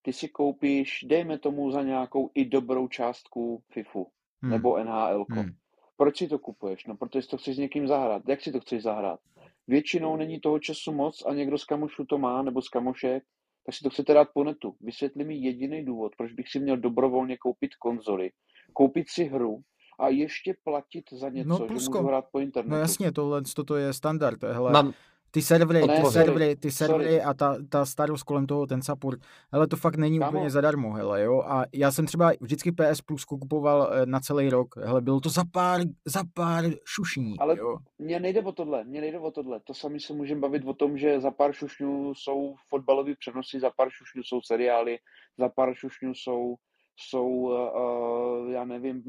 Ty 0.04 0.12
si 0.12 0.28
koupíš, 0.28 1.04
dejme 1.08 1.38
tomu 1.38 1.70
za 1.70 1.82
nějakou 1.82 2.30
i 2.34 2.44
dobrou 2.44 2.88
částku 2.88 3.62
FIFU 3.72 4.06
Hmm, 4.42 4.52
nebo 4.52 4.84
NHL. 4.84 5.24
hmm. 5.30 5.50
Proč 5.96 6.16
si 6.18 6.28
to 6.28 6.38
kupuješ? 6.38 6.86
No, 6.86 6.96
protože 6.96 7.22
si 7.22 7.28
to 7.28 7.36
chceš 7.36 7.56
s 7.56 7.58
někým 7.58 7.86
zahrát. 7.86 8.22
Jak 8.28 8.40
si 8.40 8.52
to 8.52 8.60
chceš 8.60 8.82
zahrát? 8.82 9.20
Většinou 9.66 10.16
není 10.16 10.40
toho 10.40 10.58
času 10.58 10.92
moc 10.92 11.22
a 11.26 11.34
někdo 11.34 11.58
z 11.58 11.64
kamošů 11.64 12.04
to 12.04 12.18
má, 12.18 12.42
nebo 12.42 12.62
z 12.62 12.68
kamošek, 12.68 13.22
tak 13.66 13.74
si 13.74 13.82
to 13.82 13.90
chcete 13.90 14.14
dát 14.14 14.28
po 14.34 14.44
netu. 14.44 14.74
Vysvětli 14.80 15.24
mi 15.24 15.36
jediný 15.36 15.84
důvod, 15.84 16.12
proč 16.16 16.32
bych 16.32 16.48
si 16.48 16.60
měl 16.60 16.76
dobrovolně 16.76 17.36
koupit 17.36 17.74
konzoli, 17.74 18.30
koupit 18.72 19.08
si 19.08 19.24
hru 19.24 19.60
a 19.98 20.08
ještě 20.08 20.54
platit 20.64 21.04
za 21.12 21.28
něco, 21.28 21.48
No, 21.48 21.58
že 21.68 21.74
můžu 21.74 22.06
hrát 22.06 22.24
po 22.32 22.40
internetu. 22.40 22.70
No 22.74 22.78
jasně, 22.78 23.12
tohle 23.12 23.42
to 23.66 23.76
je 23.76 23.92
standard, 23.92 24.42
hele, 24.42 24.72
Mám, 24.72 24.92
ty 25.34 25.42
servery, 25.42 25.80
Ne, 25.86 25.96
ty 25.96 26.00
sorry, 26.02 26.12
servery, 26.12 26.56
ty 26.56 26.70
sorry. 26.70 26.92
servery 26.92 27.22
a 27.22 27.34
ta, 27.34 27.56
ta 27.68 27.84
starost 27.86 28.22
kolem 28.22 28.46
toho, 28.46 28.66
ten 28.66 28.82
support, 28.82 29.20
hele, 29.52 29.66
to 29.66 29.76
fakt 29.76 29.96
není 29.96 30.18
Kámo. 30.18 30.30
úplně 30.30 30.50
zadarmo, 30.50 30.92
hele, 30.92 31.22
jo, 31.22 31.42
a 31.46 31.64
já 31.74 31.92
jsem 31.92 32.06
třeba 32.06 32.32
vždycky 32.40 32.72
PS 32.72 33.00
Plus 33.00 33.24
kupoval 33.24 33.90
eh, 33.92 34.06
na 34.06 34.20
celý 34.20 34.50
rok, 34.50 34.76
hele, 34.76 35.00
bylo 35.00 35.20
to 35.20 35.28
za 35.28 35.42
pár, 35.52 35.80
za 36.06 36.22
pár 36.34 36.64
šušní, 36.84 37.38
Ale 37.38 37.58
jo. 37.58 37.76
Mně 37.98 38.20
nejde 38.20 38.42
o 38.42 38.52
tohle, 38.52 38.84
mně 38.84 39.00
nejde 39.00 39.18
o 39.18 39.30
tohle. 39.30 39.60
To 39.64 39.74
sami 39.74 40.00
se 40.00 40.12
můžeme 40.12 40.40
bavit 40.40 40.62
o 40.66 40.74
tom, 40.74 40.98
že 40.98 41.20
za 41.20 41.30
pár 41.30 41.52
šušňů 41.52 42.14
jsou 42.14 42.54
fotbalové 42.68 43.12
přenosy, 43.18 43.60
za 43.60 43.70
pár 43.76 43.88
šušňů 43.90 44.22
jsou 44.22 44.40
seriály, 44.42 44.98
za 45.38 45.48
pár 45.48 45.74
šušňů 45.74 46.12
jsou, 46.14 46.54
jsou 46.96 47.28
uh, 47.28 48.50
já 48.50 48.64
nevím, 48.64 49.02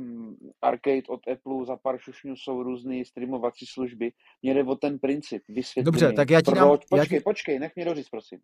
arcade 0.61 1.01
od 1.07 1.27
Apple, 1.27 1.65
za 1.65 1.77
pár 1.77 1.97
šušňů 1.97 2.35
jsou 2.35 2.63
různé 2.63 3.05
streamovací 3.05 3.65
služby. 3.65 4.11
Mně 4.41 4.53
jde 4.53 4.63
o 4.63 4.75
ten 4.75 4.99
princip. 4.99 5.43
Vysvětli 5.49 5.85
Dobře, 5.85 6.07
mi, 6.07 6.15
tak 6.15 6.29
já 6.29 6.41
ti 6.41 6.45
proč, 6.45 6.57
dám- 6.57 6.69
já 6.71 6.77
Počkej, 7.01 7.19
ti- 7.19 7.23
počkej, 7.23 7.59
nech 7.59 7.75
mě 7.75 7.85
doříct, 7.85 8.09
prosím. 8.09 8.39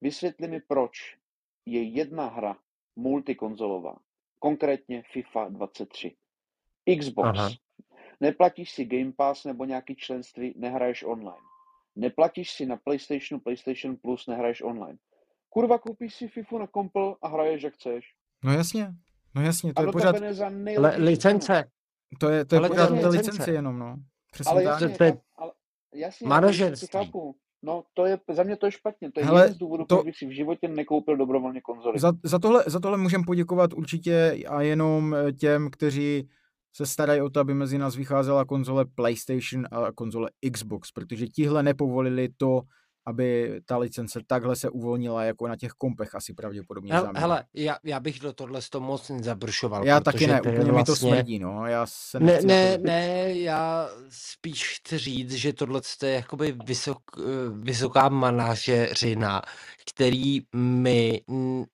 Vysvětli 0.00 0.48
mi, 0.48 0.60
proč 0.60 1.16
je 1.66 1.82
jedna 1.82 2.28
hra 2.28 2.56
multikonzolová, 2.96 3.96
konkrétně 4.38 5.02
FIFA 5.12 5.48
23. 5.48 6.16
Xbox. 6.98 7.28
Aha. 7.28 7.50
Neplatíš 8.20 8.70
si 8.70 8.84
Game 8.84 9.12
Pass 9.12 9.44
nebo 9.44 9.64
nějaký 9.64 9.96
členství, 9.96 10.54
nehraješ 10.56 11.02
online. 11.02 11.42
Neplatíš 11.96 12.50
si 12.52 12.66
na 12.66 12.76
PlayStationu, 12.76 13.40
PlayStation 13.40 13.96
Plus, 13.96 14.26
nehraješ 14.26 14.62
online. 14.62 14.98
Kurva, 15.48 15.78
koupíš 15.78 16.14
si 16.14 16.28
FIFU 16.28 16.58
na 16.58 16.66
kompl 16.66 17.16
a 17.22 17.28
hraješ, 17.28 17.62
jak 17.62 17.74
chceš. 17.74 18.13
No 18.44 18.52
jasně, 18.52 18.92
no 19.34 19.42
jasně, 19.42 19.74
to 19.74 19.82
A 19.82 19.84
je 19.86 19.92
pořád, 19.92 20.16
le, 20.78 20.96
licence, 20.96 21.64
to 22.20 22.28
je, 22.28 22.44
to 22.44 22.54
je 22.54 22.58
ale 22.58 22.68
pořád 22.68 22.86
to 22.88 22.94
je 22.94 23.02
ta 23.02 23.08
licence. 23.08 23.30
licence 23.30 23.50
jenom, 23.52 23.78
no. 23.78 23.96
Přesně 24.32 24.50
Ale 24.52 24.62
tak. 24.64 24.80
jasně, 24.80 24.96
To 25.12 25.18
ale, 25.36 25.52
jasně, 25.94 26.28
manažerství. 26.28 26.88
já 26.94 27.00
to 27.00 27.06
chápu. 27.06 27.36
No, 27.62 27.84
to 27.94 28.06
je, 28.06 28.18
za 28.32 28.42
mě 28.42 28.56
to 28.56 28.66
je 28.66 28.72
špatně. 28.72 29.12
To 29.12 29.20
je 29.20 29.26
Hele, 29.26 29.42
jeden 29.42 29.54
z 29.54 29.58
důvodů, 29.58 29.84
to- 29.84 29.96
proč 29.96 30.04
bych 30.06 30.16
si 30.18 30.26
v 30.26 30.30
životě 30.30 30.68
nekoupil 30.68 31.16
dobrovolně 31.16 31.60
konzoli. 31.60 31.98
Za, 31.98 32.12
za, 32.22 32.38
tohle, 32.38 32.64
za 32.66 32.80
tohle 32.80 32.98
můžeme 32.98 33.24
poděkovat 33.26 33.72
určitě 33.72 34.38
a 34.48 34.62
jenom 34.62 35.14
eh, 35.14 35.32
těm, 35.32 35.70
kteří 35.70 36.28
se 36.76 36.86
starají 36.86 37.20
o 37.20 37.30
to, 37.30 37.40
aby 37.40 37.54
mezi 37.54 37.78
nás 37.78 37.96
vycházela 37.96 38.44
konzole 38.44 38.84
PlayStation 38.94 39.66
a 39.70 39.92
konzole 39.92 40.30
Xbox, 40.52 40.92
protože 40.92 41.26
tihle 41.26 41.62
nepovolili 41.62 42.28
to, 42.36 42.60
aby 43.06 43.60
ta 43.66 43.76
licence 43.78 44.20
takhle 44.26 44.56
se 44.56 44.70
uvolnila 44.70 45.24
jako 45.24 45.48
na 45.48 45.56
těch 45.56 45.72
kompech 45.72 46.14
asi 46.14 46.34
pravděpodobně 46.34 46.92
Hele, 46.92 47.10
hele 47.14 47.44
já, 47.54 47.76
já 47.84 48.00
bych 48.00 48.18
do 48.20 48.32
tohle 48.32 48.62
z 48.62 48.70
toho 48.70 48.86
moc 48.86 49.08
nezabršoval. 49.08 49.86
Já 49.86 50.00
taky 50.00 50.26
ne, 50.26 50.40
to 50.40 50.48
úplně 50.48 50.58
mi 50.58 50.64
to 50.66 50.72
vlastně- 50.72 51.10
smrdí, 51.14 51.38
no. 51.38 51.66
Já 51.66 51.86
se 51.86 52.20
Ne, 52.20 52.40
ne, 52.42 52.78
to- 52.78 52.84
ne, 52.86 53.32
já 53.38 53.88
spíš 54.08 54.78
chci 54.78 54.98
říct, 54.98 55.32
že 55.32 55.52
tohle 55.52 55.80
je 56.02 56.12
jakoby 56.12 56.56
vysok, 56.66 56.98
vysoká 57.62 58.08
manažeřina, 58.08 59.42
který 59.90 60.40
n- 61.28 61.64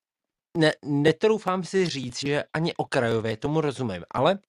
ne, 0.57 0.71
netroufám 0.85 1.63
si 1.63 1.85
říct, 1.89 2.19
že 2.19 2.43
ani 2.53 2.73
okrajově 2.73 3.37
tomu 3.37 3.61
rozumím, 3.61 4.03
ale 4.11 4.39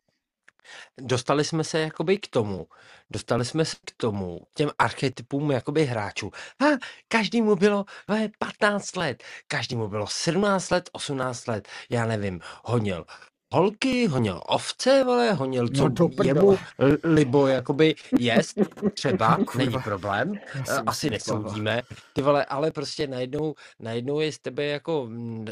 dostali 1.00 1.44
jsme 1.44 1.64
se 1.64 1.80
jakoby 1.80 2.18
k 2.18 2.28
tomu, 2.28 2.66
dostali 3.10 3.44
jsme 3.44 3.64
se 3.64 3.76
k 3.84 3.92
tomu, 3.96 4.40
těm 4.54 4.70
archetypům 4.78 5.50
jakoby 5.50 5.84
hráčů. 5.84 6.30
A 6.60 6.64
každému 7.08 7.56
bylo 7.56 7.84
ve 8.08 8.28
15 8.38 8.96
let, 8.96 9.22
každému 9.46 9.88
bylo 9.88 10.06
17 10.06 10.70
let, 10.70 10.90
18 10.92 11.46
let, 11.46 11.68
já 11.90 12.06
nevím, 12.06 12.40
honil 12.64 13.04
holky, 13.53 14.07
honil 14.07 14.40
ovce, 14.46 15.05
vole, 15.05 15.32
honil, 15.32 15.68
co 15.68 15.82
No 15.82 15.88
do 15.88 16.11
jemu 16.24 16.59
libo 17.05 17.46
jakoby 17.46 17.94
jest, 18.18 18.59
třeba, 18.94 19.38
není 19.57 19.78
problém, 19.84 20.34
Eh, 20.68 20.82
asi 20.86 21.00
si 21.00 21.11
nesoudíme, 21.11 21.82
ty 22.12 22.22
vole, 22.22 22.44
ale 22.44 22.70
prostě 22.70 23.07
najednou, 23.07 23.55
najednou 23.80 24.20
je 24.20 24.32
z 24.32 24.38
tebe 24.38 24.64
jako 24.64 25.07
mm, 25.09 25.46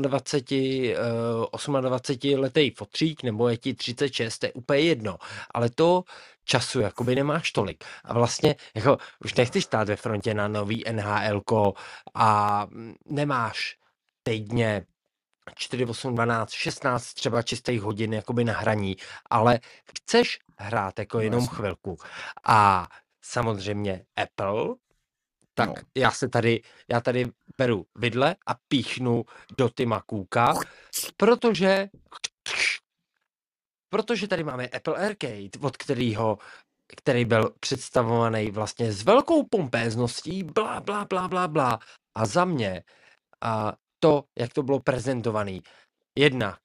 27, 0.00 0.94
eh, 1.78 1.80
28 1.80 2.40
letý 2.40 2.70
fotřík, 2.70 3.22
nebo 3.22 3.48
je 3.48 3.56
ti 3.56 3.74
36, 3.74 4.38
to 4.38 4.46
je 4.46 4.52
úplně 4.52 4.80
jedno, 4.80 5.16
ale 5.54 5.70
to 5.70 6.04
času 6.44 6.80
jakoby 6.80 7.14
nemáš 7.14 7.52
tolik. 7.52 7.84
A 8.04 8.14
vlastně 8.14 8.56
jako 8.74 8.98
už 9.24 9.34
nechceš 9.34 9.64
stát 9.64 9.88
ve 9.88 9.96
frontě 9.96 10.34
na 10.34 10.48
nový 10.48 10.84
NHL 10.92 11.42
a 12.14 12.66
nemáš 13.06 13.76
týdně 14.22 14.86
4, 15.54 15.84
8, 15.84 16.14
12, 16.14 16.50
16 16.52 17.14
třeba 17.14 17.42
čistých 17.42 17.82
hodin 17.82 18.14
jakoby 18.14 18.44
na 18.44 18.52
hraní, 18.52 18.96
ale 19.30 19.60
chceš 19.98 20.38
hrát 20.58 20.98
jako 20.98 21.16
No 21.16 21.22
jenom 21.22 21.40
jasně. 21.40 21.56
chvilku. 21.56 21.96
A 22.46 22.88
samozřejmě 23.22 24.04
Apple, 24.16 24.74
tak 25.54 25.68
No. 25.68 25.74
já 25.96 26.10
se 26.10 26.28
tady, 26.28 26.62
já 26.88 27.00
tady 27.00 27.26
beru 27.58 27.86
vidle 27.94 28.36
a 28.46 28.54
píchnu 28.68 29.24
do 29.58 29.68
Tima 29.68 30.02
Cooka, 30.10 30.54
protože 31.16 31.88
protože 33.90 34.28
tady 34.28 34.44
máme 34.44 34.68
Apple 34.68 34.94
Arcade, 35.06 35.50
od 35.60 35.76
kterého 35.76 36.38
který 36.96 37.24
byl 37.24 37.54
představovaný 37.60 38.50
vlastně 38.50 38.92
s 38.92 39.02
velkou 39.02 39.46
pompézností, 39.46 40.42
bla, 40.44 40.80
bla, 40.80 41.04
bla, 41.04 41.28
bla, 41.28 41.48
bla. 41.48 41.78
A 42.14 42.26
za 42.26 42.44
mě 42.44 42.82
a 43.40 43.72
to, 44.00 44.24
jak 44.38 44.52
to 44.52 44.62
bylo 44.62 44.80
prezentovaný, 44.80 45.62
jednak 46.18 46.58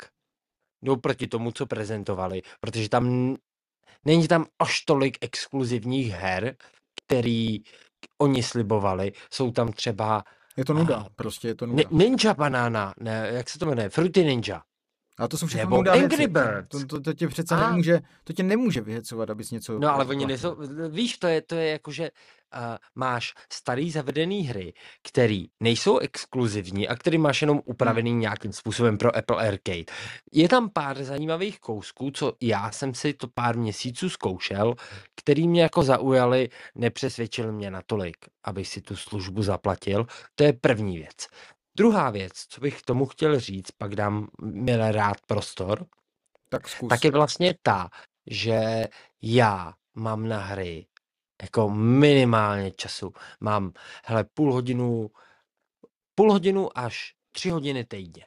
jdou 0.81 0.95
proti 0.95 1.27
tomu, 1.27 1.51
co 1.51 1.65
prezentovali, 1.65 2.41
protože 2.59 2.89
tam 2.89 3.35
není 4.05 4.27
tam 4.27 4.45
až 4.59 4.81
tolik 4.81 5.17
exkluzivních 5.21 6.11
her, 6.11 6.55
který 7.05 7.59
oni 8.21 8.43
slibovali. 8.43 9.11
Jsou 9.33 9.51
tam 9.51 9.71
třeba 9.71 10.23
Je 10.57 10.65
to 10.65 10.73
nuda, 10.73 10.97
A- 10.97 11.09
prostě 11.15 11.47
je 11.47 11.55
to 11.55 11.65
nuda. 11.65 11.83
Ninja 11.91 12.33
Banana, 12.33 12.93
ne, 12.99 13.29
jak 13.33 13.49
se 13.49 13.59
to 13.59 13.65
jmenuje, 13.65 13.89
Fruity 13.89 14.23
Ninja. 14.23 14.61
A 15.19 15.27
to 15.27 15.37
jsou 15.37 15.47
všechno 15.47 15.77
nebo 15.77 15.91
Angry. 15.91 16.27
Birds. 16.27 16.67
To, 16.67 16.85
to, 16.85 17.01
to, 17.01 17.13
tě 17.13 17.27
přece 17.27 17.55
A- 17.55 17.69
nemůže, 17.69 18.01
to 18.23 18.33
tě 18.33 18.43
nemůže 18.43 18.81
vyhecovat, 18.81 19.29
abys 19.29 19.51
něco 19.51 19.79
No 19.79 19.93
ale 19.93 20.05
oni 20.05 20.25
nejsou, 20.25 20.57
víš, 20.89 21.17
to 21.17 21.27
je, 21.27 21.41
to 21.41 21.55
je 21.55 21.69
jako, 21.69 21.91
že 21.91 22.11
uh, 22.11 22.59
máš 22.95 23.33
starý 23.53 23.91
zavedený 23.91 24.41
hry, 24.41 24.73
který 25.03 25.45
nejsou 25.59 25.97
exkluzivní 25.97 26.87
a 26.87 26.95
který 26.95 27.17
máš 27.17 27.41
jenom 27.41 27.61
upravený 27.65 28.11
Hmm. 28.11 28.19
nějakým 28.19 28.53
způsobem 28.53 28.97
pro 28.97 29.17
Apple 29.17 29.47
Arcade. 29.47 29.83
Je 30.31 30.49
tam 30.49 30.69
pár 30.69 31.03
zajímavých 31.03 31.59
kousků, 31.59 32.11
co 32.11 32.33
já 32.41 32.71
jsem 32.71 32.93
si 32.93 33.13
to 33.13 33.27
pár 33.33 33.57
měsíců 33.57 34.09
zkoušel, 34.09 34.73
který 35.15 35.47
mě 35.47 35.61
jako 35.61 35.83
zaujali, 35.83 36.49
nepřesvědčil 36.75 37.51
mě 37.51 37.71
natolik, 37.71 38.17
abych 38.43 38.67
si 38.67 38.81
tu 38.81 38.95
službu 38.95 39.43
zaplatil. 39.43 40.05
To 40.35 40.43
je 40.43 40.53
první 40.53 40.97
věc. 40.97 41.27
Druhá 41.77 42.09
věc, 42.09 42.33
co 42.49 42.61
bych 42.61 42.81
k 42.81 42.85
tomu 42.85 43.05
chtěl 43.05 43.39
říct, 43.39 43.71
pak 43.71 43.95
dám 43.95 44.27
milé 44.41 44.91
rád 44.91 45.17
prostor, 45.27 45.85
Tak 46.49 46.67
zkus. 46.69 46.89
tak 46.89 47.03
je 47.03 47.11
vlastně 47.11 47.55
ta, 47.63 47.89
že 48.27 48.83
já 49.21 49.73
mám 49.95 50.27
na 50.27 50.39
hry 50.39 50.87
jako 51.41 51.69
minimálně 51.69 52.71
času. 52.71 53.13
Mám, 53.39 53.71
hele, 54.05 54.23
půl 54.33 54.53
hodinu, 54.53 55.09
půl 56.15 56.31
hodinu 56.31 56.77
až 56.77 57.13
tři 57.31 57.49
hodiny 57.49 57.85
týdně. 57.85 58.25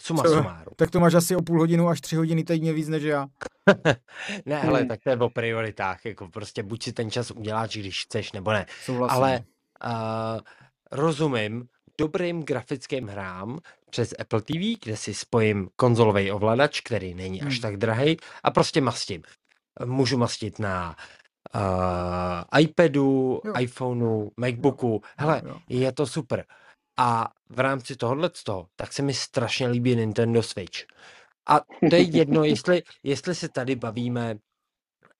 Suma 0.00 0.22
Co? 0.22 0.28
sumáru. 0.28 0.70
Tak 0.76 0.90
to 0.90 1.00
máš 1.00 1.14
asi 1.14 1.36
o 1.36 1.42
půl 1.42 1.58
hodinu 1.58 1.88
až 1.88 2.00
tři 2.00 2.16
hodiny 2.16 2.44
týdně 2.44 2.72
víc 2.72 2.88
než 2.88 3.02
já. 3.02 3.26
Ne, 4.46 4.56
hele, 4.58 4.78
Hmm. 4.78 4.88
tak 4.88 5.00
to 5.04 5.10
je 5.10 5.16
o 5.16 5.30
prioritách, 5.30 6.04
jako 6.04 6.28
prostě 6.28 6.62
buď 6.62 6.82
si 6.82 6.92
ten 6.92 7.10
čas 7.10 7.30
uděláš, 7.30 7.76
když 7.76 8.02
chceš, 8.04 8.32
nebo 8.32 8.52
ne. 8.52 8.66
Souhlasím. 8.84 9.16
Ale 9.16 9.44
uh, 9.84 10.40
rozumím 10.92 11.68
dobrým 11.98 12.42
grafickým 12.42 13.08
hrám 13.08 13.58
přes 13.90 14.14
Apple 14.18 14.42
TV, 14.42 14.78
kde 14.84 14.96
si 14.96 15.14
spojím 15.14 15.70
konzolový 15.76 16.32
ovladač, 16.32 16.80
který 16.80 17.14
není 17.14 17.42
až 17.42 17.52
Hmm. 17.54 17.62
tak 17.62 17.76
drahý, 17.76 18.16
a 18.42 18.50
prostě 18.50 18.80
mastím. 18.80 19.22
Můžu 19.84 20.18
mastit 20.18 20.58
na 20.58 20.96
uh, 21.54 22.60
iPadu, 22.60 23.40
Jo. 23.44 23.52
iPhoneu, 23.58 24.30
MacBooku. 24.36 25.02
Hele, 25.18 25.42
jo. 25.46 25.58
je 25.68 25.92
to 25.92 26.06
super. 26.06 26.44
A 26.98 27.32
v 27.48 27.60
rámci 27.60 27.96
tohohle 27.96 28.30
toho, 28.44 28.68
tak 28.76 28.92
se 28.92 29.02
mi 29.02 29.14
strašně 29.14 29.68
líbí 29.68 29.96
Nintendo 29.96 30.42
Switch. 30.42 30.78
A 31.48 31.60
to 31.90 31.96
je 31.96 32.02
jedno, 32.02 32.44
jestli, 32.44 32.82
jestli 33.02 33.34
se 33.34 33.48
tady 33.48 33.76
bavíme 33.76 34.38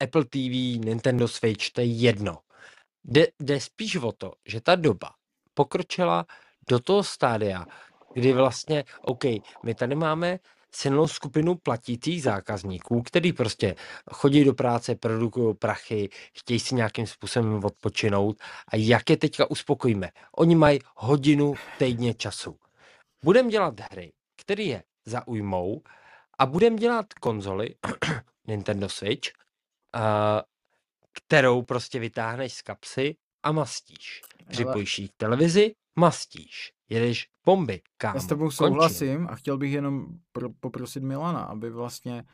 Apple 0.04 0.24
TV, 0.24 0.78
Nintendo 0.84 1.28
Switch, 1.28 1.70
to 1.70 1.80
je 1.80 1.86
jedno. 1.86 2.38
Jde, 3.04 3.26
jde 3.42 3.60
spíš 3.60 3.96
o 3.96 4.12
to, 4.12 4.32
že 4.46 4.60
ta 4.60 4.76
doba 4.76 5.10
pokročila 5.54 6.26
do 6.68 6.78
toho 6.78 7.02
stádia, 7.02 7.66
kdy 8.14 8.32
vlastně, 8.32 8.84
OK, 9.02 9.24
my 9.62 9.74
tady 9.74 9.94
máme 9.94 10.38
silnou 10.72 11.08
skupinu 11.08 11.54
platících 11.54 12.22
zákazníků, 12.22 13.02
který 13.02 13.32
prostě 13.32 13.74
chodí 14.12 14.44
do 14.44 14.54
práce, 14.54 14.94
produkují 14.94 15.54
prachy, 15.54 16.08
chtějí 16.38 16.60
si 16.60 16.74
nějakým 16.74 17.06
způsobem 17.06 17.64
odpočinout 17.64 18.36
a 18.68 18.76
jak 18.76 19.10
je 19.10 19.16
teďka 19.16 19.50
uspokojíme? 19.50 20.10
Oni 20.36 20.54
mají 20.54 20.78
hodinu 20.96 21.54
týdně 21.78 22.14
času. 22.14 22.56
Budeme 23.24 23.50
dělat 23.50 23.80
hry, 23.90 24.12
které 24.36 24.62
je 24.62 24.82
zaujmou 25.06 25.82
a 26.38 26.46
budeme 26.46 26.76
dělat 26.76 27.14
konzoli 27.14 27.74
Nintendo 28.46 28.88
Switch, 28.88 29.30
a, 29.92 30.42
kterou 31.12 31.62
prostě 31.62 31.98
vytáhneš 31.98 32.52
z 32.52 32.62
kapsy 32.62 33.16
a 33.42 33.52
mastíš. 33.52 34.22
Připojíš 34.48 34.98
ji 34.98 35.08
k 35.08 35.12
televizi, 35.16 35.74
mastíš. 35.98 36.72
Jedeš 36.88 37.26
bomby, 37.44 37.80
kámo. 37.96 38.16
Já 38.16 38.20
s 38.20 38.26
tebou 38.26 38.44
končím. 38.44 38.56
souhlasím 38.56 39.26
a 39.30 39.36
chtěl 39.36 39.58
bych 39.58 39.72
jenom 39.72 40.06
pro, 40.32 40.48
poprosit 40.60 41.02
Milana, 41.02 41.40
aby 41.40 41.70
vlastně 41.70 42.24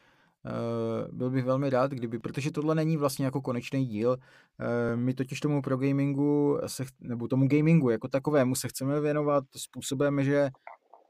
uh, 0.45 1.17
byl 1.17 1.31
bych 1.31 1.45
velmi 1.45 1.71
rád, 1.71 1.91
kdyby, 1.91 2.19
protože 2.19 2.51
tohle 2.51 2.75
není 2.75 2.97
vlastně 2.97 3.25
jako 3.25 3.41
konečný 3.41 3.87
díl, 3.87 4.11
uh, 4.11 5.01
my 5.01 5.15
totiž 5.15 5.41
tomu 5.41 5.63
pro 5.63 5.77
gamingu, 5.77 6.59
se, 6.67 6.85
nebo 7.01 7.29
tomu 7.29 7.49
gamingu 7.49 7.91
jako 7.91 8.09
takovému 8.09 8.55
se 8.55 8.69
chceme 8.69 9.01
věnovat 9.01 9.45
způsobem, 9.57 10.25
že 10.25 10.51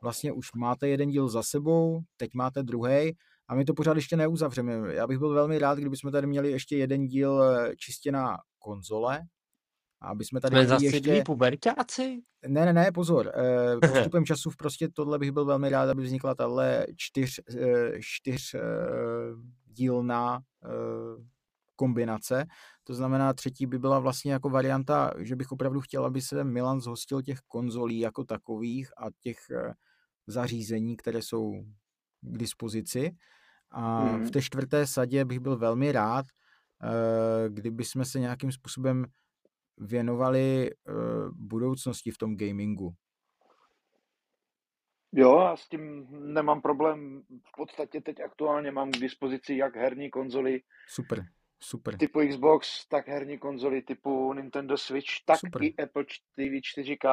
vlastně 0.02 0.32
už 0.32 0.52
máte 0.52 0.88
jeden 0.88 1.10
díl 1.10 1.28
za 1.28 1.42
sebou, 1.42 2.00
teď 2.16 2.30
máte 2.34 2.62
druhý 2.62 3.16
a 3.48 3.54
my 3.54 3.64
to 3.64 3.74
pořád 3.74 3.96
ještě 3.96 4.16
neuzavřeme. 4.16 4.94
Já 4.94 5.06
bych 5.06 5.18
byl 5.18 5.34
velmi 5.34 5.58
rád, 5.58 5.78
kdyby 5.78 5.96
jsme 5.96 6.10
tady 6.10 6.26
měli 6.26 6.50
ještě 6.50 6.76
jeden 6.76 7.06
díl 7.06 7.42
eh, 7.42 7.76
čistě 7.76 8.12
na 8.12 8.36
konzole, 8.58 9.20
a 10.04 10.08
aby 10.08 10.24
jsme 10.24 10.40
tady 10.40 10.56
Jsme 10.56 10.66
zase 10.66 10.84
ještě... 10.84 11.22
puberťáci? 11.26 12.22
Ne, 12.48 12.64
ne, 12.64 12.72
ne, 12.72 12.92
pozor. 12.92 13.32
eh, 13.34 13.76
Postupem 13.92 14.24
času 14.26 14.50
prostě 14.58 14.88
tohle 14.88 15.18
bych 15.18 15.32
byl 15.32 15.44
velmi 15.44 15.68
rád, 15.68 15.88
aby 15.90 16.02
vznikla 16.02 16.34
tahle 16.34 16.86
čtyř, 16.96 17.40
eh, 17.60 17.92
čtyř 18.00 18.54
eh, 18.54 18.60
dílná 19.66 20.40
eh, 20.64 20.68
kombinace. 21.76 22.44
To 22.84 22.94
znamená, 22.94 23.32
třetí 23.32 23.66
by 23.66 23.78
byla 23.78 23.98
vlastně 23.98 24.32
jako 24.32 24.50
varianta, 24.50 25.10
že 25.18 25.36
bych 25.36 25.52
opravdu 25.52 25.80
chtěl, 25.80 26.04
aby 26.04 26.20
se 26.20 26.44
Milan 26.44 26.80
zhostil 26.80 27.22
těch 27.22 27.38
konzolí 27.48 27.98
jako 27.98 28.24
takových 28.24 28.88
a 28.98 29.06
těch 29.20 29.38
zařízení, 30.26 30.96
které 30.96 31.22
jsou 31.22 31.52
k 32.20 32.38
dispozici. 32.38 33.10
A 33.70 34.04
v 34.16 34.20
Mhm. 34.20 34.30
té 34.30 34.42
čtvrté 34.42 34.86
sadě 34.86 35.24
bych 35.24 35.40
byl 35.40 35.56
velmi 35.56 35.92
rád, 35.92 36.26
kdyby 37.48 37.84
jsme 37.84 38.04
se 38.04 38.20
nějakým 38.20 38.52
způsobem 38.52 39.04
věnovali 39.78 40.70
uh, 40.88 40.94
budoucnosti 41.34 42.10
v 42.10 42.18
tom 42.18 42.36
gamingu. 42.36 42.94
Jo, 45.12 45.40
já 45.40 45.56
s 45.56 45.68
tím 45.68 46.06
nemám 46.34 46.62
problém. 46.62 47.22
V 47.48 47.56
podstatě 47.56 48.00
teď 48.00 48.20
aktuálně 48.20 48.70
mám 48.70 48.90
k 48.90 48.96
dispozici 48.96 49.56
jak 49.56 49.76
herní 49.76 50.10
konzoly 50.10 50.60
Super, 50.88 51.24
super. 51.64 51.96
typu 51.96 52.20
Xbox, 52.28 52.86
tak 52.88 53.08
herní 53.08 53.38
konzoly 53.38 53.82
typu 53.82 54.32
Nintendo 54.32 54.76
Switch, 54.76 55.08
tak 55.26 55.38
Super. 55.38 55.62
i 55.62 55.74
Apple 55.82 56.04
TV 56.36 56.40
4K 56.76 57.08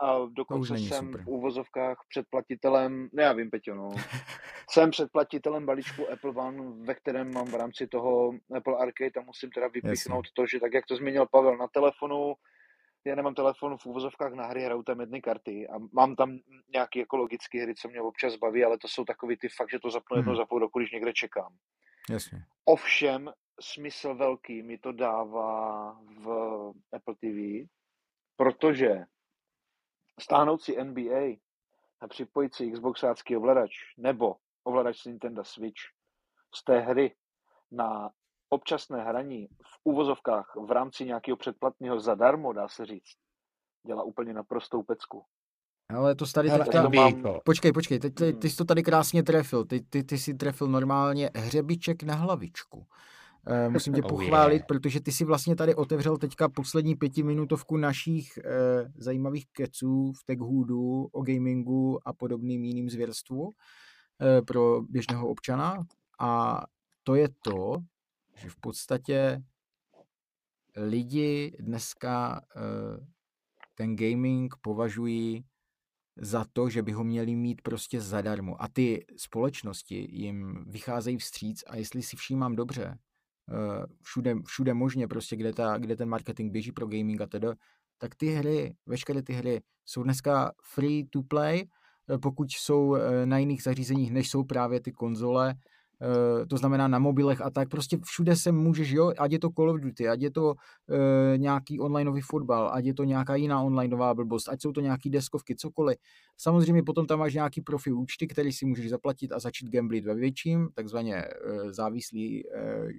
a 0.00 0.18
dokonce 0.32 0.78
jsem 0.78 1.06
super. 1.06 1.22
v 1.22 1.26
úvozovkách 1.28 1.98
předplatitelem, 2.08 3.08
ne 3.12 3.22
já 3.22 3.32
vím, 3.32 3.50
Peťo, 3.50 3.74
no, 3.74 3.90
jsem 4.70 4.90
předplatitelem 4.90 5.66
balíčku 5.66 6.10
Apple 6.12 6.30
One, 6.32 6.62
ve 6.84 6.94
kterém 6.94 7.34
mám 7.34 7.46
v 7.46 7.54
rámci 7.54 7.86
toho 7.86 8.32
Apple 8.56 8.76
Arcade 8.78 9.20
a 9.20 9.24
musím 9.26 9.50
teda 9.50 9.68
vypíchnout 9.68 10.26
to, 10.34 10.46
že 10.46 10.60
tak, 10.60 10.74
jak 10.74 10.86
to 10.86 10.96
zmínil 10.96 11.26
Pavel 11.26 11.56
na 11.56 11.68
telefonu, 11.68 12.34
já 13.04 13.14
nemám 13.14 13.34
telefon 13.34 13.78
v 13.78 13.86
úvozovkách 13.86 14.32
na 14.32 14.46
hry, 14.46 14.62
hraju 14.64 14.82
tam 14.82 15.00
jedny 15.00 15.22
karty 15.22 15.68
a 15.68 15.72
mám 15.92 16.16
tam 16.16 16.38
nějaké 16.72 17.00
ekologické 17.02 17.62
hry, 17.62 17.74
co 17.74 17.88
mě 17.88 18.00
občas 18.00 18.36
baví, 18.36 18.64
ale 18.64 18.78
to 18.78 18.88
jsou 18.88 19.04
takový 19.04 19.36
ty 19.36 19.48
fakt, 19.48 19.70
že 19.70 19.78
to 19.78 19.90
zapnu 19.90 20.16
jednou 20.16 20.32
Mhm. 20.32 20.36
za 20.40 20.46
půl 20.46 20.58
roku, 20.58 20.78
když 20.78 20.90
někde 20.92 21.12
čekám. 21.12 21.52
Jasně. 22.10 22.38
Ovšem, 22.64 23.30
smysl 23.60 24.14
velký 24.14 24.62
mi 24.62 24.78
to 24.78 24.92
dává 24.92 25.92
v 26.24 26.28
Apple 26.92 27.14
TV, 27.14 27.68
protože 28.36 29.04
stáhnout 30.20 30.62
si 30.62 30.84
NBA 30.84 31.36
a 32.00 32.08
připojit 32.08 32.54
si 32.54 32.70
Xboxácký 32.70 33.36
ovladač 33.36 33.70
nebo 33.96 34.36
ovladač 34.64 35.02
z 35.02 35.04
Nintendo 35.04 35.44
Switch 35.44 35.80
z 36.54 36.64
té 36.64 36.78
hry 36.80 37.14
na 37.70 38.10
občasné 38.48 39.04
hraní 39.04 39.48
v 39.48 39.78
úvozovkách 39.84 40.52
v 40.66 40.70
rámci 40.70 41.04
nějakého 41.04 41.36
předplatného 41.36 42.00
zadarmo, 42.00 42.52
dá 42.52 42.68
se 42.68 42.86
říct, 42.86 43.16
dělá 43.86 44.02
úplně 44.02 44.32
naprostou 44.32 44.82
pecku. 44.82 45.24
Ale 45.94 46.14
to 46.14 46.24
tady 46.26 46.48
Hele, 46.48 46.64
teďka... 46.64 46.88
mám- 46.88 47.40
Počkej, 47.44 47.72
počkej, 47.72 47.98
teď, 47.98 48.14
ty, 48.14 48.24
Hmm. 48.30 48.40
ty 48.40 48.50
jsi 48.50 48.56
to 48.56 48.64
tady 48.64 48.82
krásně 48.82 49.22
trefil. 49.22 49.64
Ty, 49.64 49.80
ty, 49.80 50.04
ty 50.04 50.18
jsi 50.18 50.34
trefil 50.34 50.66
normálně 50.66 51.30
hřebíček 51.34 52.02
na 52.02 52.14
hlavičku. 52.14 52.86
Uh, 53.50 53.72
musím 53.72 53.94
tě 53.94 54.02
oh, 54.04 54.08
pochválit, 54.08 54.54
yeah. 54.54 54.66
protože 54.66 55.00
ty 55.00 55.12
si 55.12 55.24
vlastně 55.24 55.56
tady 55.56 55.74
otevřel 55.74 56.16
teďka 56.16 56.48
poslední 56.48 56.94
pětiminutovku 56.94 57.76
našich 57.76 58.38
uh, 58.38 58.90
zajímavých 58.96 59.46
keců 59.52 60.12
v 60.12 60.24
TechHoodu 60.24 61.04
o 61.12 61.22
gamingu 61.22 62.08
a 62.08 62.12
podobným 62.12 62.64
jiným 62.64 62.90
zvěrstvu 62.90 63.44
uh, 63.44 63.52
pro 64.46 64.82
běžného 64.82 65.28
občana. 65.28 65.86
A 66.20 66.62
to 67.02 67.14
je 67.14 67.28
to, 67.42 67.76
že 68.36 68.50
v 68.50 68.56
podstatě 68.56 69.42
lidi 70.76 71.56
dneska 71.60 72.40
uh, 72.56 73.06
ten 73.74 73.96
gaming 73.96 74.54
považují 74.60 75.44
za 76.16 76.44
to, 76.52 76.68
že 76.68 76.82
by 76.82 76.92
ho 76.92 77.04
měli 77.04 77.34
mít 77.34 77.62
prostě 77.62 78.00
zadarmo. 78.00 78.62
A 78.62 78.68
ty 78.68 79.06
společnosti 79.16 80.08
jim 80.10 80.64
vycházejí 80.68 81.18
vstříc 81.18 81.64
a 81.66 81.76
jestli 81.76 82.02
si 82.02 82.16
všímám 82.16 82.56
dobře, 82.56 82.84
eh, 82.84 82.98
všude, 84.02 84.34
všude 84.46 84.74
možně 84.74 85.08
prostě, 85.08 85.36
kde, 85.36 85.52
ta, 85.52 85.78
kde 85.78 85.96
ten 85.96 86.08
marketing 86.08 86.52
běží 86.52 86.72
pro 86.72 86.86
gaming 86.86 87.20
a 87.20 87.26
teda, 87.26 87.54
tak 87.98 88.14
ty 88.14 88.26
hry, 88.26 88.74
veškeré 88.86 89.22
ty 89.22 89.32
hry 89.32 89.60
jsou 89.84 90.02
dneska 90.02 90.52
free 90.74 91.04
to 91.04 91.22
play, 91.22 91.64
eh, 92.10 92.18
pokud 92.18 92.50
jsou 92.50 92.94
eh, 92.94 93.26
na 93.26 93.38
jiných 93.38 93.62
zařízeních, 93.62 94.12
než 94.12 94.30
jsou 94.30 94.44
právě 94.44 94.80
ty 94.80 94.92
konzole, 94.92 95.54
Uh, 96.00 96.46
to 96.46 96.56
znamená 96.56 96.88
na 96.88 96.98
mobilech 96.98 97.40
a 97.40 97.50
tak, 97.50 97.68
prostě 97.68 97.98
všude 98.04 98.36
se 98.36 98.52
můžeš, 98.52 98.90
jo, 98.90 99.12
ať 99.18 99.32
je 99.32 99.38
to 99.38 99.50
Call 99.50 99.70
of 99.70 99.80
Duty, 99.80 100.08
ať 100.08 100.20
je 100.20 100.30
to 100.30 100.44
uh, 100.44 100.54
nějaký 101.36 101.80
onlineový 101.80 102.20
fotbal, 102.20 102.70
ať 102.72 102.84
je 102.84 102.94
to 102.94 103.04
nějaká 103.04 103.34
jiná 103.34 103.62
onlineová 103.62 104.14
blbost, 104.14 104.48
ať 104.48 104.62
jsou 104.62 104.72
to 104.72 104.80
nějaký 104.80 105.10
deskovky, 105.10 105.56
cokoliv. 105.56 105.98
Samozřejmě 106.36 106.82
potom 106.82 107.06
tam 107.06 107.18
máš 107.18 107.34
nějaký 107.34 107.60
profi 107.60 107.92
účty, 107.92 108.26
který 108.26 108.52
si 108.52 108.66
můžeš 108.66 108.90
zaplatit 108.90 109.32
a 109.32 109.38
začít 109.38 109.70
gamblit 109.70 110.04
ve 110.04 110.14
větším, 110.14 110.68
takzvaně 110.74 111.24
uh, 111.24 111.70
závislý 111.70 112.44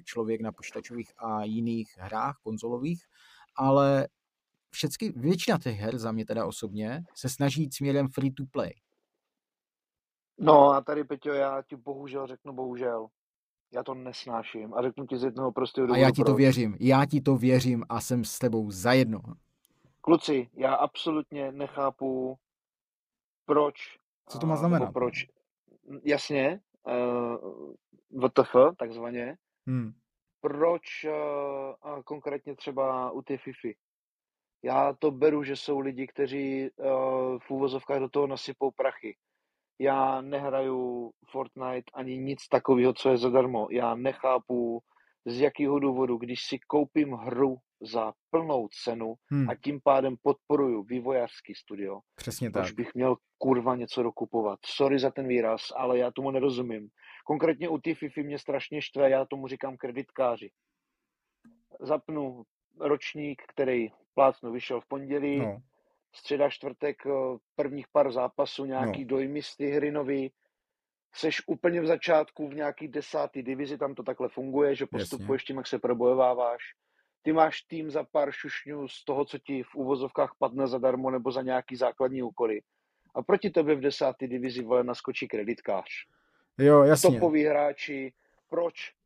člověk 0.04 0.42
na 0.42 0.52
počítačových 0.52 1.12
a 1.18 1.44
jiných 1.44 1.88
hrách 1.98 2.36
konzolových, 2.44 3.02
ale 3.56 4.08
všechny, 4.72 5.14
většina 5.16 5.58
těch 5.58 5.80
her 5.80 5.98
za 5.98 6.12
mě 6.12 6.26
teda 6.26 6.46
osobně 6.46 7.04
se 7.16 7.30
snaží 7.30 7.62
jít 7.62 7.74
směrem 7.74 8.08
free 8.08 8.32
to 8.32 8.44
play. 8.52 8.72
No 10.40 10.70
a 10.70 10.82
tady, 10.82 11.04
Peťo, 11.04 11.30
já 11.30 11.62
ti 11.62 11.76
bohužel 11.76 12.28
řeknu 12.28 12.54
bohužel. 12.54 13.08
Já 13.74 13.84
to 13.84 13.94
nesnáším 13.94 14.74
a 14.74 14.82
řeknu 14.82 15.08
ti 15.08 15.18
z 15.18 15.24
jednoho 15.24 15.52
prostého 15.52 15.88
důvodu. 15.88 16.02
A 16.02 16.04
já 16.04 16.12
ti 16.12 16.22
proč. 16.22 16.28
to 16.28 16.36
věřím, 16.36 16.78
já 16.80 17.06
ti 17.06 17.22
to 17.22 17.36
věřím 17.36 17.86
a 17.90 18.02
jsem 18.02 18.24
s 18.24 18.40
tebou 18.40 18.72
zajedno. 18.72 19.20
Kluci, 20.02 20.50
já 20.54 20.76
absolutně 20.76 21.52
nechápu, 21.52 22.38
proč. 23.46 23.76
Co 24.30 24.40
to 24.40 24.48
má 24.48 24.56
znamenat? 24.56 24.94
Proč. 24.94 25.28
Jasně, 26.04 26.60
uh, 26.88 27.74
VTF, 28.28 28.56
takzvaně. 28.78 29.38
Hmm. 29.68 29.94
Proč 30.42 31.06
uh, 31.06 32.02
konkrétně 32.02 32.56
třeba 32.56 33.12
u 33.12 33.22
té 33.22 33.38
FIFI? 33.38 33.76
Já 34.64 34.94
to 34.94 35.12
beru, 35.12 35.44
že 35.44 35.56
jsou 35.56 35.80
lidi, 35.80 36.08
kteří 36.08 36.70
uh, 36.70 36.88
v 37.40 37.52
úvozovkách 37.52 38.00
do 38.00 38.10
toho 38.10 38.28
nasypou 38.28 38.72
prachy. 38.72 39.18
Já 39.80 40.22
nehraju 40.22 41.12
Fortnite 41.32 41.92
ani 41.94 42.18
nic 42.18 42.48
takového, 42.48 42.94
co 42.94 43.10
je 43.10 43.18
zadarmo. 43.18 43.68
Já 43.72 43.96
nechápu, 43.96 44.82
z 45.26 45.40
jakého 45.40 45.80
důvodu, 45.80 46.18
když 46.18 46.44
si 46.44 46.60
koupím 46.60 47.12
hru 47.12 47.58
za 47.82 48.14
plnou 48.30 48.68
cenu 48.84 49.14
hmm. 49.32 49.50
a 49.50 49.56
tím 49.56 49.80
pádem 49.84 50.16
podporuju 50.22 50.84
vývojářský 50.84 51.56
studio, 51.56 52.00
Přesně 52.16 52.52
tak. 52.52 52.64
Už 52.64 52.72
bych 52.72 52.94
měl 52.94 53.16
kurva 53.38 53.76
něco 53.76 54.04
dokupovat. 54.04 54.60
Sorry 54.66 55.00
za 55.00 55.12
ten 55.12 55.28
výraz, 55.28 55.62
ale 55.76 55.98
já 55.98 56.12
tomu 56.12 56.32
nerozumím. 56.32 56.90
Konkrétně 57.26 57.70
u 57.70 57.78
té 57.78 57.96
FIFA 57.96 58.22
mě 58.22 58.40
strašně 58.40 58.82
štve, 58.82 59.10
já 59.10 59.26
tomu 59.26 59.48
říkám 59.48 59.78
kreditkáři. 59.78 60.50
Zapnu 61.80 62.44
ročník, 62.80 63.42
který 63.48 63.88
plácnu 64.14 64.52
vyšel 64.52 64.82
v 64.82 64.88
pondělí, 64.88 65.40
no 65.40 65.62
středa, 66.16 66.50
čtvrtek, 66.50 67.06
eh, 67.06 67.12
prvních 67.56 67.88
pár 67.88 68.12
zápasů, 68.12 68.66
nějaký 68.66 69.02
no. 69.02 69.08
dojmy 69.08 69.42
z 69.42 69.56
té 69.56 69.66
hry 69.66 69.92
nový. 69.92 70.32
Seš 71.14 71.42
úplně 71.48 71.82
v 71.82 71.86
začátku 71.86 72.48
v 72.48 72.56
nějaký 72.56 72.88
desátý 72.88 73.44
divizi, 73.44 73.78
tam 73.78 73.96
to 73.96 74.04
takhle 74.04 74.30
funguje, 74.30 74.76
že 74.76 74.86
postupuješ 74.86 75.44
tím, 75.44 75.58
jak 75.58 75.68
se 75.68 75.80
probojováváš. 75.80 76.64
Ty 77.22 77.34
máš 77.34 77.62
tým 77.62 77.92
za 77.92 78.04
pár 78.04 78.32
šušňů 78.32 78.88
z 78.88 79.06
toho, 79.06 79.26
co 79.26 79.38
ti 79.38 79.64
v 79.64 79.76
úvozovkách 79.76 80.32
padne 80.40 80.68
zadarmo 80.68 81.12
nebo 81.12 81.32
za 81.32 81.42
nějaký 81.42 81.76
základní 81.76 82.24
úkoly. 82.24 82.62
A 83.16 83.22
proti 83.24 83.50
tobě 83.50 83.76
v 83.76 83.82
desáté 83.82 84.28
divizi 84.28 84.64
vole 84.64 84.84
naskočí 84.84 85.28
kreditkář. 85.28 85.90
Jo, 86.58 86.84
jasně. 86.84 87.20
Topoví 87.20 87.44
hráči, 87.44 88.14
proč? 88.50 88.97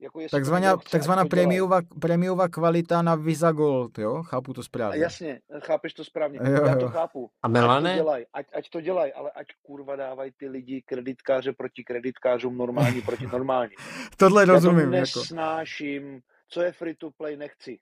Jako 0.00 0.20
takzvaná, 0.30 0.76
takzvaná 0.76 1.24
prémiová, 1.24 1.80
prémiová 2.00 2.48
kvalita 2.48 3.02
na 3.02 3.14
Visa 3.14 3.52
Gold, 3.52 3.98
jo? 3.98 4.22
Chápu 4.22 4.52
to 4.52 4.62
správně. 4.62 4.98
Jasně, 4.98 5.40
chápeš 5.64 5.94
to 5.94 6.04
správně. 6.04 6.38
Jo, 6.44 6.50
jo. 6.50 6.66
Já 6.66 6.76
to 6.76 6.88
chápu. 6.88 7.30
A 7.42 7.48
Melane? 7.48 7.90
Ať 7.90 7.96
to 7.96 8.02
dělají, 8.02 8.26
ať, 8.32 8.46
ať 8.54 8.70
to 8.70 8.80
dělají, 8.80 9.12
ale 9.12 9.30
ať 9.30 9.46
kurva 9.62 9.96
dávají 9.96 10.32
ty 10.36 10.48
lidi 10.48 10.82
kreditkáře 10.82 11.52
proti 11.52 11.84
kreditkářům 11.84 12.56
normální 12.58 13.02
proti 13.02 13.26
normální. 13.32 13.72
Tohle 14.16 14.42
Já 14.42 14.46
rozumím. 14.46 14.80
Já 14.80 14.90
to 14.90 14.96
jako. 14.96 15.20
nesnáším. 15.20 16.14
Jako. 16.14 16.26
Co 16.48 16.62
je 16.62 16.72
free 16.72 16.94
to 16.94 17.10
play, 17.10 17.36
nechci. 17.36 17.78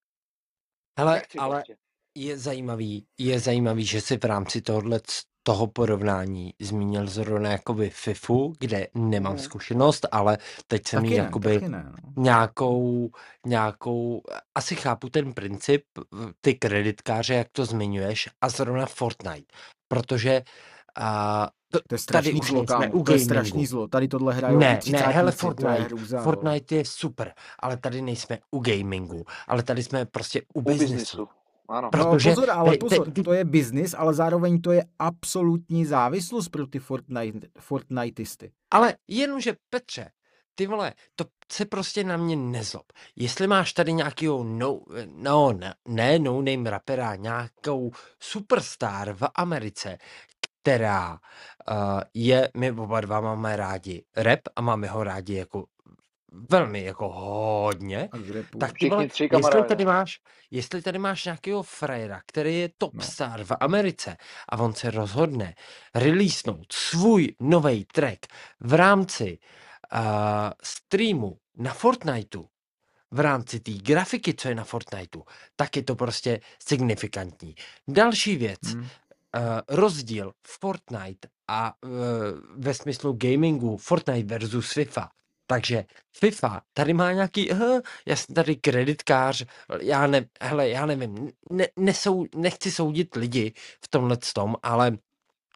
Hele, 0.98 1.14
nechci 1.14 1.38
ale 1.38 1.56
prostě. 1.56 1.76
je 2.14 2.38
zajímavý, 2.38 3.06
je 3.18 3.40
zajímavý, 3.40 3.84
že 3.84 4.00
si 4.00 4.18
v 4.18 4.24
rámci 4.24 4.62
tohohle 4.62 5.00
toho 5.48 5.66
porovnání 5.66 6.54
zmínil 6.60 7.06
zrovna 7.06 7.50
jakoby 7.50 7.90
FIFU, 7.90 8.52
kde 8.58 8.86
nemám 8.94 9.32
mm. 9.32 9.38
zkušenost, 9.38 10.06
ale 10.12 10.38
teď 10.66 10.86
jsem 10.86 11.02
taky 11.02 11.14
jakoby 11.14 11.60
ne, 11.60 11.68
ne, 11.68 11.92
no. 11.92 12.22
nějakou, 12.22 13.10
nějakou, 13.46 14.22
asi 14.54 14.76
chápu 14.76 15.08
ten 15.08 15.32
princip, 15.32 15.82
ty 16.40 16.54
kreditkáře, 16.54 17.34
jak 17.34 17.46
to 17.52 17.64
zmiňuješ, 17.64 18.28
a 18.40 18.48
zrovna 18.48 18.86
Fortnite, 18.86 19.52
protože 19.88 20.42
a, 20.98 21.48
to, 21.72 21.78
to 21.88 21.94
je 21.94 21.98
strašný 21.98 22.40
zlo, 22.44 22.64
kámo, 22.64 23.04
to 23.04 23.12
je 23.12 23.18
strašný 23.18 23.66
zlo, 23.66 23.88
tady 23.88 24.08
tohle 24.08 24.34
hrají 24.34 24.56
Ne, 24.56 24.80
ne, 24.90 24.98
hele, 24.98 25.32
Fortnite, 25.32 25.88
Fortnite 26.22 26.74
je 26.74 26.84
super, 26.84 27.32
ale 27.58 27.76
tady 27.76 28.02
nejsme 28.02 28.38
u 28.50 28.60
gamingu, 28.60 29.24
ale 29.46 29.62
tady 29.62 29.82
jsme 29.82 30.06
prostě 30.06 30.42
u, 30.54 30.58
u 30.58 30.62
biznesu. 30.62 31.28
Ano. 31.68 31.90
No, 31.96 32.10
Protože 32.10 32.28
no, 32.28 32.34
pozor, 32.34 32.50
ale 32.50 32.70
te, 32.70 32.78
pozor, 32.78 33.10
te, 33.10 33.22
to 33.22 33.32
je 33.32 33.44
biznis, 33.44 33.94
ale 33.98 34.14
zároveň 34.14 34.60
to 34.60 34.72
je 34.72 34.84
absolutní 34.98 35.86
závislost 35.86 36.48
pro 36.48 36.66
ty 36.66 36.78
Fortnite, 36.78 37.48
Fortniteisty. 37.58 38.52
Ale 38.70 38.94
jenomže, 39.08 39.56
Petře, 39.70 40.10
ty 40.54 40.66
vole, 40.66 40.92
to 41.16 41.24
se 41.52 41.64
prostě 41.64 42.04
na 42.04 42.16
mě 42.16 42.36
nezlob. 42.36 42.92
Jestli 43.16 43.46
máš 43.46 43.72
tady 43.72 43.92
nějakého 43.92 44.44
no, 44.44 44.80
no 45.06 45.52
ne, 45.52 45.74
ne 45.88 46.18
no 46.18 46.42
name 46.42 46.70
rapera, 46.70 47.16
nějakou 47.16 47.90
superstar 48.20 49.12
v 49.12 49.22
Americe, 49.34 49.98
která 50.62 51.10
uh, 51.12 52.00
je, 52.14 52.50
my 52.56 52.72
oba 52.72 53.00
dva 53.00 53.20
máme 53.20 53.56
rádi 53.56 54.04
rap 54.16 54.40
a 54.56 54.60
máme 54.60 54.88
ho 54.88 55.04
rádi 55.04 55.34
jako 55.34 55.64
velmi 56.32 56.84
jako 56.84 57.08
hodně, 57.08 58.08
tak 58.60 58.72
ty 58.78 58.88
vole, 58.88 59.08
jestli 59.32 59.62
tady 59.68 59.84
máš, 59.84 60.20
jestli 60.50 60.82
tady 60.82 60.98
máš 60.98 61.24
nějakého 61.24 61.62
frajera, 61.62 62.20
který 62.26 62.58
je 62.58 62.70
top 62.78 62.94
no. 62.94 63.02
star 63.02 63.44
v 63.44 63.52
Americe 63.60 64.16
a 64.48 64.58
on 64.58 64.74
se 64.74 64.90
rozhodne 64.90 65.54
releasenout 65.94 66.72
svůj 66.72 67.34
nový 67.40 67.84
track 67.84 68.26
v 68.60 68.74
rámci 68.74 69.38
uh, 69.94 70.00
streamu 70.62 71.38
na 71.56 71.72
Fortniteu, 71.74 72.48
v 73.10 73.20
rámci 73.20 73.60
té 73.60 73.72
grafiky, 73.72 74.34
co 74.34 74.48
je 74.48 74.54
na 74.54 74.64
Fortniteu, 74.64 75.22
tak 75.56 75.76
je 75.76 75.82
to 75.82 75.94
prostě 75.94 76.40
signifikantní. 76.58 77.54
Další 77.88 78.36
věc, 78.36 78.60
hmm. 78.66 78.80
uh, 78.82 78.88
rozdíl 79.68 80.32
Fortnite 80.46 81.28
a 81.48 81.74
uh, 81.82 81.90
ve 82.56 82.74
smyslu 82.74 83.12
gamingu 83.12 83.76
Fortnite 83.76 84.38
versus 84.38 84.72
FIFA 84.72 85.10
takže 85.50 85.84
FIFA 86.20 86.62
tady 86.72 86.94
má 86.94 87.12
nějaký, 87.12 87.50
uh, 87.50 87.80
já 88.06 88.16
jsem 88.16 88.34
tady 88.34 88.56
kreditkář, 88.56 89.44
já 89.80 90.06
ne, 90.06 90.26
hele, 90.40 90.68
já 90.68 90.86
nevím, 90.86 91.30
ne, 91.50 91.66
nesou, 91.76 92.26
nechci 92.34 92.72
soudit 92.72 93.14
lidi 93.14 93.52
v 93.84 93.88
tomhle 93.88 94.16
tom, 94.34 94.56
ale 94.62 94.98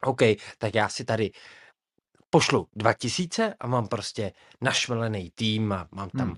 OK, 0.03 0.21
tak 0.57 0.75
já 0.75 0.89
si 0.89 1.05
tady 1.05 1.31
pošlu 2.29 2.67
2000 2.75 3.53
a 3.59 3.67
mám 3.67 3.87
prostě 3.87 4.31
našvelený 4.61 5.31
tým 5.35 5.73
a 5.73 5.87
mám 5.91 6.09
tam 6.09 6.27
hmm. 6.27 6.37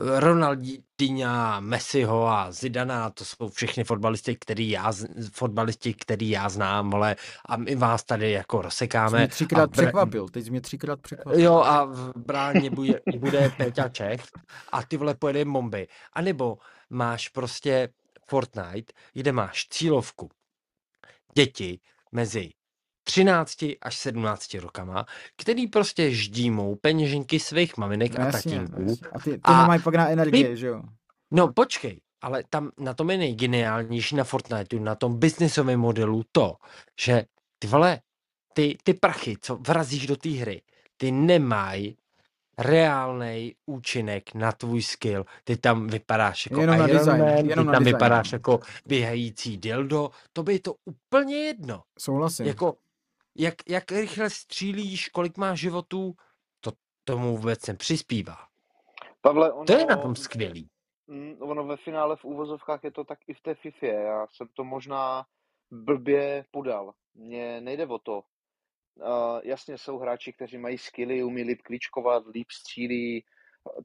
Ronaldinha, 0.00 1.60
Messiho 1.60 2.26
a 2.26 2.52
Zidana, 2.52 3.10
to 3.10 3.24
jsou 3.24 3.48
všechny 3.48 3.84
fotbalisti, 3.84 4.36
který 4.36 4.70
já, 4.70 4.92
fotbalisti, 5.32 5.94
který 5.94 6.30
já 6.30 6.48
znám, 6.48 6.94
ale 6.94 7.16
a 7.46 7.56
my 7.56 7.74
vás 7.74 8.04
tady 8.04 8.30
jako 8.30 8.62
rozsekáme. 8.62 9.10
Jsi 9.10 9.16
mě 9.16 9.28
třikrát 9.28 9.70
br- 9.70 9.72
překvapil, 9.72 10.28
teď 10.28 10.44
jsi 10.44 10.50
mě 10.50 10.60
třikrát 10.60 11.00
překvapil. 11.00 11.40
Jo 11.40 11.54
a 11.56 11.84
v 11.84 12.12
bráně 12.16 12.70
bude, 12.70 13.00
bude 13.18 13.52
Peťa 13.56 13.88
Čech 13.88 14.24
a 14.72 14.82
ty 14.82 14.96
vole 14.96 15.14
pojede 15.14 15.44
bomby. 15.44 15.88
A 16.12 16.20
nebo 16.20 16.58
máš 16.90 17.28
prostě 17.28 17.88
Fortnite, 18.28 18.92
kde 19.12 19.32
máš 19.32 19.68
cílovku. 19.68 20.30
Děti 21.34 21.80
mezi 22.12 22.50
13 23.10 23.64
až 23.80 23.96
17 23.96 24.54
rokama, 24.54 25.06
který 25.36 25.66
prostě 25.66 26.10
ždímou 26.10 26.76
peněženky 26.76 27.40
svých 27.40 27.76
maminek 27.76 28.18
no, 28.18 28.24
a 28.24 28.26
jasně, 28.26 28.52
tatínků. 28.60 28.82
Jasně. 28.82 29.08
A 29.12 29.18
ty, 29.18 29.30
ty 29.30 29.40
a 29.44 29.62
nemají 29.62 29.82
pak 29.82 29.94
na 29.94 30.08
energie, 30.08 30.48
ty, 30.48 30.56
že 30.56 30.66
jo? 30.66 30.82
No 31.30 31.52
počkej, 31.52 32.00
ale 32.22 32.42
tam 32.50 32.70
na 32.78 32.94
tom 32.94 33.10
je 33.10 33.18
nejgeniálnější 33.18 34.16
na 34.16 34.24
Fortniteu, 34.24 34.78
na 34.78 34.94
tom 34.94 35.18
biznisovém 35.18 35.80
modelu 35.80 36.22
to, 36.32 36.56
že 37.00 37.24
ty 37.58 37.66
vole, 37.66 38.00
ty, 38.54 38.76
ty 38.82 38.94
prachy, 38.94 39.36
co 39.40 39.56
vrazíš 39.56 40.06
do 40.06 40.16
té 40.16 40.28
hry, 40.28 40.62
ty 40.96 41.12
nemají 41.12 41.96
reálný 42.58 43.54
účinek 43.66 44.34
na 44.34 44.52
tvůj 44.52 44.82
skill. 44.82 45.24
Ty 45.44 45.56
tam 45.56 45.86
vypadáš 45.86 46.46
jako 46.50 46.60
jenom 46.60 46.76
Iron 46.76 46.88
na 46.88 46.98
design, 46.98 47.20
Man, 47.20 47.28
jenom 47.30 47.48
ty 47.48 47.56
na 47.66 47.72
tam 47.72 47.84
design. 47.84 47.84
vypadáš 47.84 48.32
jako 48.32 48.60
běhající 48.86 49.56
dildo, 49.56 50.10
to 50.32 50.42
by 50.42 50.58
to 50.58 50.74
úplně 50.84 51.36
jedno. 51.36 51.82
Souhlasím. 51.98 52.46
Jako, 52.46 52.74
jak, 53.36 53.54
jak 53.68 53.92
rychle 53.92 54.30
střílíš, 54.30 55.08
kolik 55.08 55.36
máš 55.36 55.60
životů, 55.60 56.14
to 56.60 56.72
tomu 57.04 57.36
vůbec 57.36 57.66
nepřispívá. 57.66 58.36
Pavle, 59.20 59.52
ono, 59.52 59.64
to 59.64 59.72
je 59.72 59.86
na 59.86 59.96
tom 59.96 60.16
skvělý. 60.16 60.70
Mm, 61.06 61.36
ono 61.40 61.64
ve 61.64 61.76
finále 61.76 62.16
v 62.16 62.24
úvozovkách 62.24 62.84
je 62.84 62.90
to 62.90 63.04
tak 63.04 63.18
i 63.28 63.34
v 63.34 63.40
té 63.40 63.54
FIFA. 63.54 63.86
Já 63.86 64.26
jsem 64.26 64.48
to 64.54 64.64
možná 64.64 65.24
blbě 65.70 66.44
podal. 66.50 66.92
Mně 67.14 67.60
nejde 67.60 67.86
o 67.86 67.98
to. 67.98 68.22
Uh, 68.96 69.40
jasně 69.44 69.78
jsou 69.78 69.98
hráči, 69.98 70.32
kteří 70.32 70.58
mají 70.58 70.78
skilly, 70.78 71.22
umí 71.22 71.42
líp 71.42 71.62
kličkovat, 71.62 72.26
líp 72.26 72.50
střílí. 72.50 73.24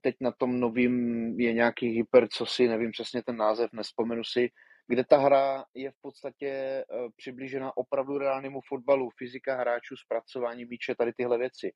Teď 0.02 0.16
na 0.22 0.32
tom 0.32 0.60
novým 0.60 0.96
je 1.40 1.54
nějaký 1.54 1.88
hyper, 1.88 2.28
co 2.28 2.46
si, 2.46 2.68
nevím 2.68 2.92
přesně 2.92 3.24
ten 3.24 3.38
název, 3.38 3.70
nespomenu 3.74 4.24
si, 4.24 4.50
kde 4.88 5.04
ta 5.04 5.18
hra 5.18 5.66
je 5.74 5.92
v 5.92 6.02
podstatě 6.02 6.84
uh, 6.90 7.10
přiblížena 7.16 7.78
opravdu 7.78 8.18
reálnému 8.18 8.62
fotbalu, 8.68 9.10
fyzika 9.18 9.56
hráčů, 9.56 9.96
zpracování 9.98 10.66
míče, 10.66 10.96
tady 10.96 11.14
tyhle 11.14 11.38
věci. 11.38 11.74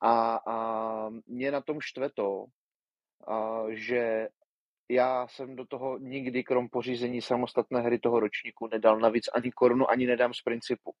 A, 0.00 0.40
a 0.46 1.10
mě 1.26 1.50
na 1.50 1.60
tom 1.60 1.80
štve 1.80 2.10
to, 2.10 2.30
uh, 2.34 3.68
že 3.68 4.28
já 4.88 5.28
jsem 5.28 5.56
do 5.56 5.66
toho 5.66 5.98
nikdy, 5.98 6.44
krom 6.44 6.68
pořízení 6.68 7.22
samostatné 7.22 7.80
hry 7.80 7.98
toho 7.98 8.20
ročníku, 8.20 8.68
nedal 8.72 8.98
navíc 8.98 9.28
ani 9.34 9.52
korunu, 9.52 9.90
ani 9.90 10.06
nedám 10.06 10.34
z 10.34 10.42
principu. 10.42 10.92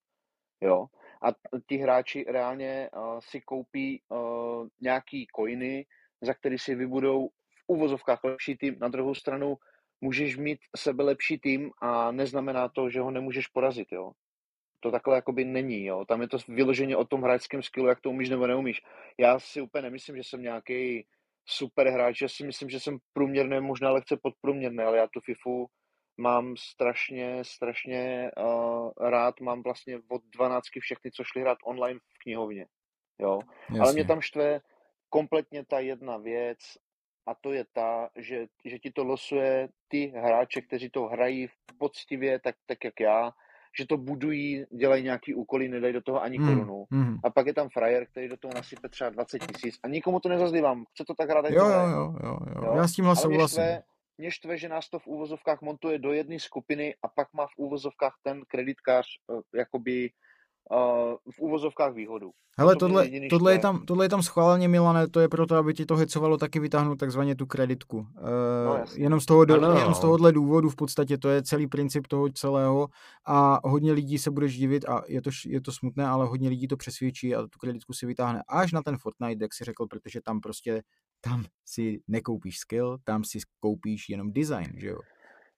Jo? 0.60 0.86
A 1.22 1.28
ti 1.68 1.76
hráči 1.76 2.24
reálně 2.28 2.90
uh, 2.96 3.18
si 3.20 3.40
koupí 3.40 4.02
uh, 4.08 4.68
nějaký 4.80 5.26
coiny, 5.36 5.86
za 6.20 6.34
který 6.34 6.58
si 6.58 6.74
vybudou 6.74 7.28
v 7.28 7.64
uvozovkách 7.66 8.24
lepší 8.24 8.56
tým. 8.56 8.76
Na 8.80 8.88
druhou 8.88 9.14
stranu 9.14 9.56
můžeš 10.00 10.36
mít 10.36 10.58
sebe 10.76 11.04
lepší 11.04 11.38
tým 11.38 11.70
a 11.78 12.12
neznamená 12.12 12.68
to, 12.68 12.90
že 12.90 13.00
ho 13.00 13.10
nemůžeš 13.10 13.46
porazit. 13.46 13.92
Jo? 13.92 14.12
To 14.80 14.90
takhle 14.90 15.16
jakoby 15.16 15.44
není. 15.44 15.84
Jo? 15.84 16.04
Tam 16.04 16.22
je 16.22 16.28
to 16.28 16.38
vyloženě 16.48 16.96
o 16.96 17.04
tom 17.04 17.22
hráčském 17.22 17.62
skillu, 17.62 17.88
jak 17.88 18.00
to 18.00 18.10
umíš 18.10 18.28
nebo 18.28 18.46
neumíš. 18.46 18.82
Já 19.18 19.38
si 19.38 19.60
úplně 19.60 19.82
nemyslím, 19.82 20.16
že 20.16 20.24
jsem 20.24 20.42
nějaký 20.42 21.06
super 21.46 21.88
hráč. 21.88 22.20
Já 22.22 22.28
si 22.28 22.46
myslím, 22.46 22.70
že 22.70 22.80
jsem 22.80 22.98
průměrný, 23.12 23.60
možná 23.60 23.90
lehce 23.90 24.16
podprůměrný, 24.22 24.84
ale 24.84 24.98
já 24.98 25.06
tu 25.06 25.20
FIFU 25.20 25.66
mám 26.16 26.56
strašně, 26.56 27.44
strašně 27.44 28.30
uh, 28.36 28.90
rád. 29.00 29.40
Mám 29.40 29.62
vlastně 29.62 30.00
od 30.08 30.22
12 30.24 30.64
všechny, 30.80 31.10
co 31.10 31.24
šli 31.24 31.40
hrát 31.40 31.58
online 31.64 32.00
v 32.00 32.18
knihovně. 32.22 32.66
Jo? 33.18 33.38
Ale 33.80 33.92
mě 33.92 34.04
tam 34.04 34.20
štve 34.20 34.60
kompletně 35.08 35.64
ta 35.64 35.78
jedna 35.78 36.16
věc 36.16 36.58
a 37.26 37.34
to 37.34 37.52
je 37.52 37.64
ta, 37.72 38.08
že, 38.16 38.46
že 38.64 38.78
ti 38.78 38.90
to 38.90 39.04
losuje 39.04 39.68
ty 39.88 40.12
hráče, 40.16 40.60
kteří 40.60 40.90
to 40.90 41.06
hrají 41.06 41.48
poctivě, 41.78 42.38
tak, 42.38 42.54
tak 42.66 42.84
jak 42.84 43.00
já, 43.00 43.32
že 43.78 43.86
to 43.86 43.96
budují, 43.96 44.64
dělají 44.70 45.04
nějaký 45.04 45.34
úkoly, 45.34 45.68
nedají 45.68 45.92
do 45.92 46.00
toho 46.00 46.22
ani 46.22 46.38
mm, 46.38 46.48
korunu. 46.48 46.84
Mm. 46.90 47.16
A 47.24 47.30
pak 47.30 47.46
je 47.46 47.54
tam 47.54 47.68
frajer, 47.68 48.06
který 48.06 48.28
do 48.28 48.36
toho 48.36 48.54
nasype 48.54 48.88
třeba 48.88 49.10
20 49.10 49.38
tisíc 49.38 49.78
a 49.82 49.88
nikomu 49.88 50.20
to 50.20 50.28
nezazlívám. 50.28 50.84
Chce 50.90 51.04
to 51.04 51.14
tak 51.14 51.30
hrát, 51.30 51.44
jo, 51.50 51.68
jo, 51.68 51.88
jo, 51.88 52.14
jo, 52.22 52.38
jo, 52.64 52.76
Já 52.76 52.88
s 52.88 52.92
tímhle 52.92 53.16
souhlasím. 53.16 53.64
Mě 54.18 54.30
štve, 54.30 54.58
že 54.58 54.68
nás 54.68 54.88
to 54.88 54.98
v 54.98 55.06
úvozovkách 55.06 55.62
montuje 55.62 55.98
do 55.98 56.12
jedné 56.12 56.38
skupiny 56.38 56.94
a 57.02 57.08
pak 57.08 57.32
má 57.32 57.46
v 57.46 57.56
úvozovkách 57.56 58.14
ten 58.22 58.42
kreditkář 58.48 59.06
uh, 59.26 59.40
jakoby 59.54 60.10
v 61.30 61.40
úvozovkách 61.40 61.94
výhodu. 61.94 62.30
Hele, 62.58 62.74
to 62.74 62.78
tohle, 62.78 63.10
tohle, 63.30 63.52
je 63.52 63.58
tam, 63.58 63.86
tohle 63.86 64.04
je 64.04 64.08
tam 64.08 64.22
schválně, 64.22 64.68
Milane, 64.68 65.08
to 65.08 65.20
je 65.20 65.28
proto, 65.28 65.56
aby 65.56 65.74
ti 65.74 65.86
to 65.86 65.96
hecovalo 65.96 66.36
taky 66.36 66.60
vytáhnout 66.60 66.98
takzvaně 66.98 67.36
tu 67.36 67.46
kreditku. 67.46 67.96
Uh, 67.96 68.04
no, 68.66 68.84
jenom, 68.96 69.20
z 69.20 69.26
toho, 69.26 69.44
do, 69.44 69.54
ano. 69.54 69.78
jenom 69.78 69.94
z 69.94 69.98
tohohle 69.98 70.32
důvodu 70.32 70.68
v 70.68 70.76
podstatě, 70.76 71.18
to 71.18 71.28
je 71.28 71.42
celý 71.42 71.66
princip 71.66 72.06
toho 72.06 72.28
celého 72.28 72.88
a 73.26 73.68
hodně 73.68 73.92
lidí 73.92 74.18
se 74.18 74.30
budeš 74.30 74.58
divit 74.58 74.88
a 74.88 75.02
je 75.08 75.22
to, 75.22 75.30
je 75.46 75.60
to 75.60 75.72
smutné, 75.72 76.06
ale 76.06 76.26
hodně 76.26 76.48
lidí 76.48 76.68
to 76.68 76.76
přesvědčí 76.76 77.34
a 77.34 77.42
tu 77.42 77.58
kreditku 77.60 77.92
si 77.92 78.06
vytáhne 78.06 78.42
až 78.48 78.72
na 78.72 78.82
ten 78.82 78.98
Fortnite, 78.98 79.44
jak 79.44 79.54
si 79.54 79.64
řekl, 79.64 79.86
protože 79.86 80.20
tam 80.20 80.40
prostě, 80.40 80.82
tam 81.20 81.44
si 81.66 82.00
nekoupíš 82.08 82.58
skill, 82.58 82.98
tam 83.04 83.24
si 83.24 83.38
koupíš 83.60 84.08
jenom 84.08 84.32
design, 84.32 84.72
že 84.76 84.88
jo. 84.88 84.98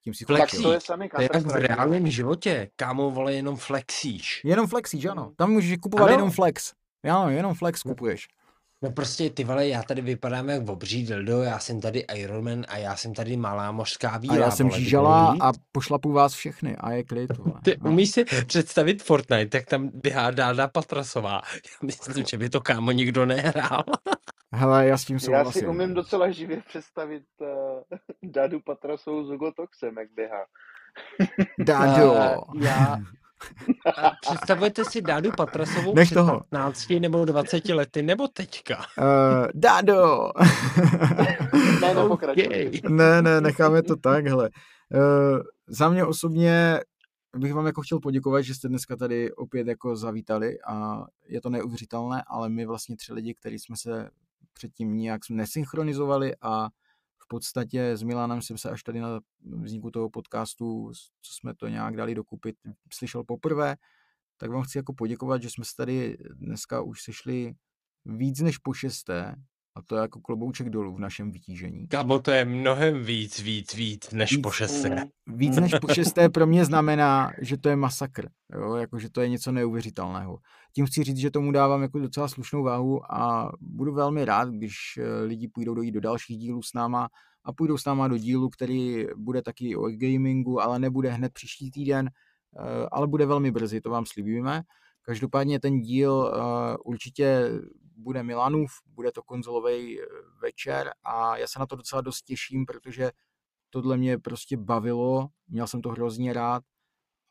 Tím 0.05 0.15
si 0.15 0.25
flexí. 0.25 0.63
To 0.63 0.73
je 0.73 0.81
sami 0.81 1.09
to 1.09 1.21
je 1.21 1.29
jak 1.33 1.43
v 1.47 1.55
reálném 1.55 2.11
životě. 2.11 2.71
Kámo, 2.77 3.11
vole, 3.11 3.35
jenom 3.35 3.57
flexíš. 3.57 4.41
Jenom 4.45 4.67
flexíš, 4.67 5.05
ano. 5.05 5.33
Tam 5.37 5.51
můžeš 5.51 5.77
kupovat 5.79 6.09
ano. 6.09 6.17
jenom 6.17 6.31
flex. 6.31 6.73
Jo, 7.05 7.29
jenom 7.29 7.55
flex 7.55 7.83
kupuješ. 7.83 8.29
No 8.83 8.91
prostě 8.91 9.31
ty 9.31 9.45
vole, 9.45 9.69
já 9.69 9.83
tady 9.83 10.03
vypadám 10.03 10.49
jak 10.49 10.69
obří 10.69 11.07
dildo, 11.07 11.43
já 11.43 11.59
jsem 11.59 11.81
tady 11.81 12.05
Ironman 12.15 12.65
a 12.69 12.77
já 12.77 12.97
jsem 12.97 13.15
tady 13.15 13.37
malá 13.37 13.73
mořská 13.73 14.19
víla. 14.19 14.35
A 14.35 14.39
já 14.39 14.51
jsem 14.51 14.71
žížala 14.71 15.37
a 15.41 15.53
pošlapu 15.73 16.13
vás 16.13 16.35
všechny 16.35 16.77
a 16.77 16.91
je 16.91 17.05
klid. 17.05 17.37
Vole. 17.39 17.61
Ty 17.65 17.77
no. 17.83 17.91
umíš 17.91 18.11
si 18.11 18.25
představit 18.25 19.03
Fortnite, 19.03 19.59
jak 19.59 19.67
tam 19.67 19.91
běhá 19.95 20.31
Dáda 20.31 20.69
Patrasová. 20.69 21.43
Já 21.55 21.87
myslím, 21.87 22.25
že 22.27 22.39
by 22.39 22.51
to 22.51 22.61
kámo 22.61 22.93
nikdo 22.93 23.27
nehrál. 23.27 23.85
Hele, 24.55 24.87
já 24.87 24.99
s 24.99 25.05
tím 25.05 25.21
souhlasím. 25.21 25.47
Já 25.47 25.53
si 25.53 25.67
umím 25.67 25.95
docela 25.95 26.31
živě 26.31 26.63
představit 26.69 27.25
uh, 27.41 27.49
Dadu 28.23 28.61
Patrasovou 28.61 29.25
s 29.25 29.31
Ugotoxem, 29.31 29.99
jak 29.99 30.09
běhá. 30.15 30.45
Dado. 31.59 32.13
Uh, 32.13 32.63
já, 32.63 32.97
a 33.97 34.13
představujete 34.21 34.85
si 34.85 35.03
Dádu 35.03 35.31
Patrasovou 35.37 35.95
Nech 35.95 36.07
před 36.07 36.15
toho. 36.15 36.41
15 36.51 36.91
nebo 37.01 37.25
20 37.25 37.69
lety, 37.69 38.03
nebo 38.03 38.29
teďka? 38.29 38.77
Uh, 38.79 39.47
Dádo! 39.55 40.31
ne, 41.81 41.95
no, 41.95 42.07
okay. 42.07 42.71
ne, 42.89 43.23
ne, 43.23 43.41
necháme 43.41 43.83
to 43.83 43.97
tak, 43.97 44.27
hele. 44.27 44.51
Uh, 44.95 45.41
za 45.69 45.89
mě 45.89 46.05
osobně 46.05 46.81
bych 47.37 47.55
vám 47.55 47.67
jako 47.67 47.83
chtěl 47.83 48.01
poděkovat, 48.01 48.43
že 48.43 48.55
jste 48.55 48.69
dneska 48.69 48.97
tady 48.97 49.33
opět 49.33 49.67
jako 49.67 49.97
zavítali 49.97 50.59
a 50.67 51.05
je 51.27 51.41
to 51.41 51.51
neuvěřitelné, 51.51 52.23
ale 52.27 52.49
my 52.49 52.67
vlastně 52.67 52.97
tři 52.97 53.13
lidi, 53.13 53.35
kteří 53.35 53.59
jsme 53.59 53.77
se 53.77 54.11
předtím 54.53 54.97
nijak 54.97 55.21
nesynchronizovali 55.31 56.33
a 56.43 56.69
podstatě 57.33 57.97
s 57.97 58.03
Milanem 58.03 58.43
jsem 58.43 58.59
se 58.59 58.71
až 58.71 58.83
tady 58.83 59.01
na 59.01 59.21
vzniku 59.41 59.91
toho 59.91 60.11
podcastu, 60.11 60.93
co 61.23 61.35
jsme 61.35 61.55
to 61.55 61.69
nějak 61.69 61.97
dali 61.97 62.15
dokupit, 62.15 62.57
slyšel 62.93 63.25
poprvé, 63.25 63.77
tak 64.37 64.51
vám 64.51 64.63
chci 64.63 64.79
jako 64.79 64.93
poděkovat, 64.93 65.43
že 65.43 65.51
jsme 65.51 65.65
se 65.65 65.77
tady 65.77 66.19
dneska 66.35 66.83
už 66.83 67.03
sešli 67.03 67.55
víc 68.05 68.41
než 68.41 68.59
po 68.59 68.75
šesté 68.75 69.37
a 69.75 69.83
to 69.83 69.97
je 69.97 70.01
jako 70.01 70.21
klobouček 70.21 70.71
dolů 70.71 70.95
v 70.95 71.01
našem 71.01 71.31
vytížení. 71.31 71.89
Kabo, 71.89 72.19
to 72.19 72.31
je 72.31 72.45
mnohem 72.45 73.05
víc, 73.05 73.41
víc, 73.43 73.75
víc 73.75 74.11
než 74.11 74.31
víc, 74.33 74.41
po 74.43 74.51
šesté. 74.51 75.05
Víc 75.27 75.57
než 75.57 75.75
po 75.81 75.89
šesté 75.89 76.29
pro 76.29 76.47
mě 76.47 76.65
znamená, 76.65 77.31
že 77.41 77.57
to 77.57 77.69
je 77.69 77.77
masakr. 77.77 78.29
Jo? 78.55 78.75
Jako, 78.75 78.99
že 78.99 79.11
to 79.11 79.21
je 79.21 79.29
něco 79.29 79.53
neuvěřitelného. 79.53 80.39
Tím 80.75 80.87
chci 80.87 81.05
říct, 81.05 81.17
že 81.17 81.31
tomu 81.31 81.53
dávám 81.53 81.83
jako 81.83 81.99
docela 81.99 82.29
slušnou 82.29 82.63
váhu 82.63 83.15
a 83.15 83.53
budu 83.61 83.95
velmi 83.95 84.25
rád, 84.25 84.49
když 84.49 84.77
eh, 84.99 85.25
lidi 85.25 85.49
půjdou 85.49 85.75
dojít 85.75 85.93
do 85.93 86.01
dalších 86.01 86.39
dílů 86.39 86.63
s 86.63 86.75
náma 86.75 87.09
a 87.45 87.53
půjdou 87.53 87.79
s 87.79 87.85
náma 87.85 88.09
do 88.09 88.17
dílu, 88.17 88.49
který 88.49 89.07
bude 89.17 89.43
taky 89.43 89.77
o 89.77 89.91
gamingu, 89.91 90.61
ale 90.61 90.79
nebude 90.79 91.11
hned 91.11 91.33
příští 91.33 91.71
týden, 91.71 92.11
eh, 92.59 92.87
ale 92.93 93.07
bude 93.07 93.27
velmi 93.27 93.51
brzy, 93.51 93.81
to 93.81 93.91
vám 93.91 94.05
slibíme. 94.07 94.63
Každopádně 95.05 95.61
ten 95.61 95.81
díl 95.81 96.13
uh, 96.13 96.77
určitě 96.85 97.51
bude 97.97 98.23
Milanův, 98.23 98.71
bude 98.87 99.13
to 99.13 99.23
konzolový 99.23 100.01
eh, 100.01 100.07
večer 100.43 100.93
a 101.05 101.37
já 101.37 101.47
se 101.47 101.59
na 101.59 101.67
to 101.67 101.77
docela 101.77 102.03
dost 102.03 102.23
těším, 102.23 102.67
protože 102.67 103.11
tohle 103.71 103.97
mě 103.97 104.19
prostě 104.19 104.57
bavilo, 104.57 105.29
měl 105.49 105.67
jsem 105.67 105.83
to 105.83 105.89
hrozně 105.89 106.33
rád 106.33 106.63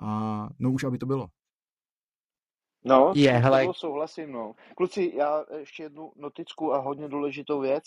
a 0.02 0.48
no 0.60 0.72
už 0.72 0.84
aby 0.84 0.98
to 0.98 1.06
bylo. 1.06 1.28
No, 2.86 3.14
je, 3.16 3.32
hele. 3.32 3.66
To 3.66 3.74
souhlasím, 3.74 4.32
no. 4.32 4.54
Kluci, 4.78 5.12
já 5.16 5.46
ještě 5.58 5.84
jednu 5.84 6.12
noticku 6.16 6.74
a 6.74 6.78
hodně 6.78 7.08
důležitou 7.08 7.60
věc. 7.60 7.84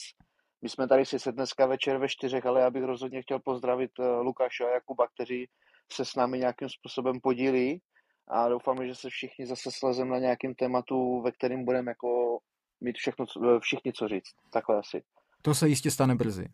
My 0.63 0.69
jsme 0.69 0.89
tady 0.89 1.07
si 1.07 1.19
se 1.19 1.33
dneska 1.33 1.67
večer 1.67 1.99
ve 1.99 2.09
čtyřech, 2.09 2.47
ale 2.47 2.61
já 2.61 2.71
bych 2.71 2.85
rozhodně 2.85 3.23
chtěl 3.23 3.39
pozdravit 3.45 3.91
eh, 4.01 4.17
Lukáše 4.17 4.65
a 4.65 4.71
Jakuba, 4.71 5.07
kteří 5.15 5.49
se 5.93 6.05
s 6.05 6.15
námi 6.15 6.39
nějakým 6.39 6.69
způsobem 6.69 7.21
podílí 7.23 7.83
a 8.29 8.49
doufáme, 8.49 8.87
že 8.87 8.95
se 8.95 9.09
všichni 9.11 9.47
zase 9.47 9.71
slezem 9.73 10.09
na 10.09 10.19
nějakým 10.19 10.55
tématu, 10.55 11.23
ve 11.23 11.33
kterým 11.33 11.65
budeme 11.65 11.91
jako 11.91 12.39
mít 12.85 12.97
všechno, 12.97 13.27
všichni 13.61 13.93
co 13.93 14.09
říct. 14.09 14.35
Takhle 14.51 14.79
asi. 14.79 15.03
To 15.43 15.55
se 15.55 15.69
jistě 15.69 15.91
stane 15.91 16.15
brzy. 16.15 16.49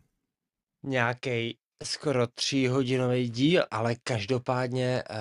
Nějaký 0.83 1.57
skoro 1.83 2.27
tříhodinový 2.27 3.29
díl, 3.29 3.65
ale 3.71 3.95
každopádně 4.03 5.03
uh, 5.09 5.15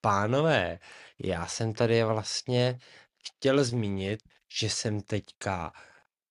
pánové, 0.00 0.78
já 1.24 1.46
jsem 1.46 1.72
tady 1.72 2.04
vlastně 2.04 2.78
chtěl 3.28 3.64
zmínit, 3.64 4.20
že 4.58 4.70
jsem 4.70 5.00
teďka 5.00 5.72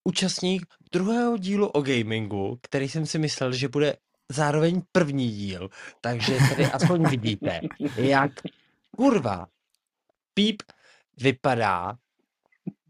účastník 0.03 0.65
druhého 0.91 1.38
dílu 1.38 1.67
o 1.67 1.81
gamingu, 1.81 2.59
který 2.61 2.89
jsem 2.89 3.05
si 3.05 3.19
myslel, 3.19 3.53
že 3.53 3.67
bude 3.67 3.97
zároveň 4.31 4.81
první 4.91 5.31
díl, 5.31 5.69
takže 6.01 6.38
tady 6.49 6.65
aspoň 6.71 7.09
vidíte, 7.09 7.61
jak 7.95 8.31
kurva 8.97 9.47
píp 10.34 10.61
vypadá 11.17 11.97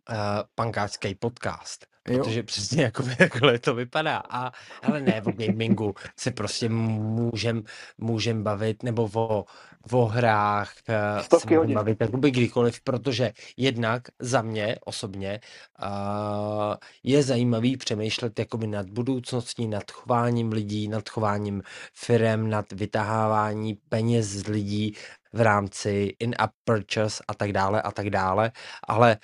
uh, 0.10 0.16
pankářský 0.56 1.16
podcast. 1.16 1.86
Jo. 2.08 2.18
Protože 2.18 2.44
přesně 2.44 2.84
jako 2.84 3.04
takhle 3.18 3.60
to 3.60 3.76
vypadá. 3.76 4.18
A, 4.30 4.52
ale 4.84 5.02
ne, 5.02 5.22
o 5.22 5.32
gamingu 5.32 5.96
se 6.16 6.32
prostě 6.32 6.70
můžem, 6.70 7.64
můžem 7.98 8.44
bavit, 8.44 8.84
nebo 8.84 9.10
o, 9.14 9.46
o 9.92 10.06
hrách 10.06 10.74
eh, 10.90 11.24
Stovky 11.24 11.54
se 11.54 11.60
můžem 11.60 11.74
bavit 11.74 12.02
jakoby 12.02 12.32
kdykoliv, 12.32 12.82
protože 12.82 13.32
jednak 13.58 14.04
za 14.20 14.42
mě 14.42 14.78
osobně 14.86 15.40
uh, 15.84 16.76
je 17.04 17.24
zajímavý 17.24 17.78
přemýšlet 17.78 18.40
jakoby 18.40 18.68
nad 18.68 18.90
budoucností, 18.90 19.68
nad 19.68 19.92
chováním 19.92 20.52
lidí, 20.52 20.88
nad 20.88 21.10
chováním 21.10 21.64
firem, 21.94 22.50
nad 22.50 22.72
vytahávání 22.72 23.74
peněz 23.90 24.26
z 24.26 24.48
lidí 24.48 24.96
v 25.34 25.42
rámci 25.42 26.16
in-app 26.20 26.52
purchase 26.64 27.24
a 27.28 27.34
tak 27.34 27.52
dále 27.52 27.82
a 27.82 27.92
tak 27.92 28.10
dále, 28.10 28.52
ale 28.88 29.18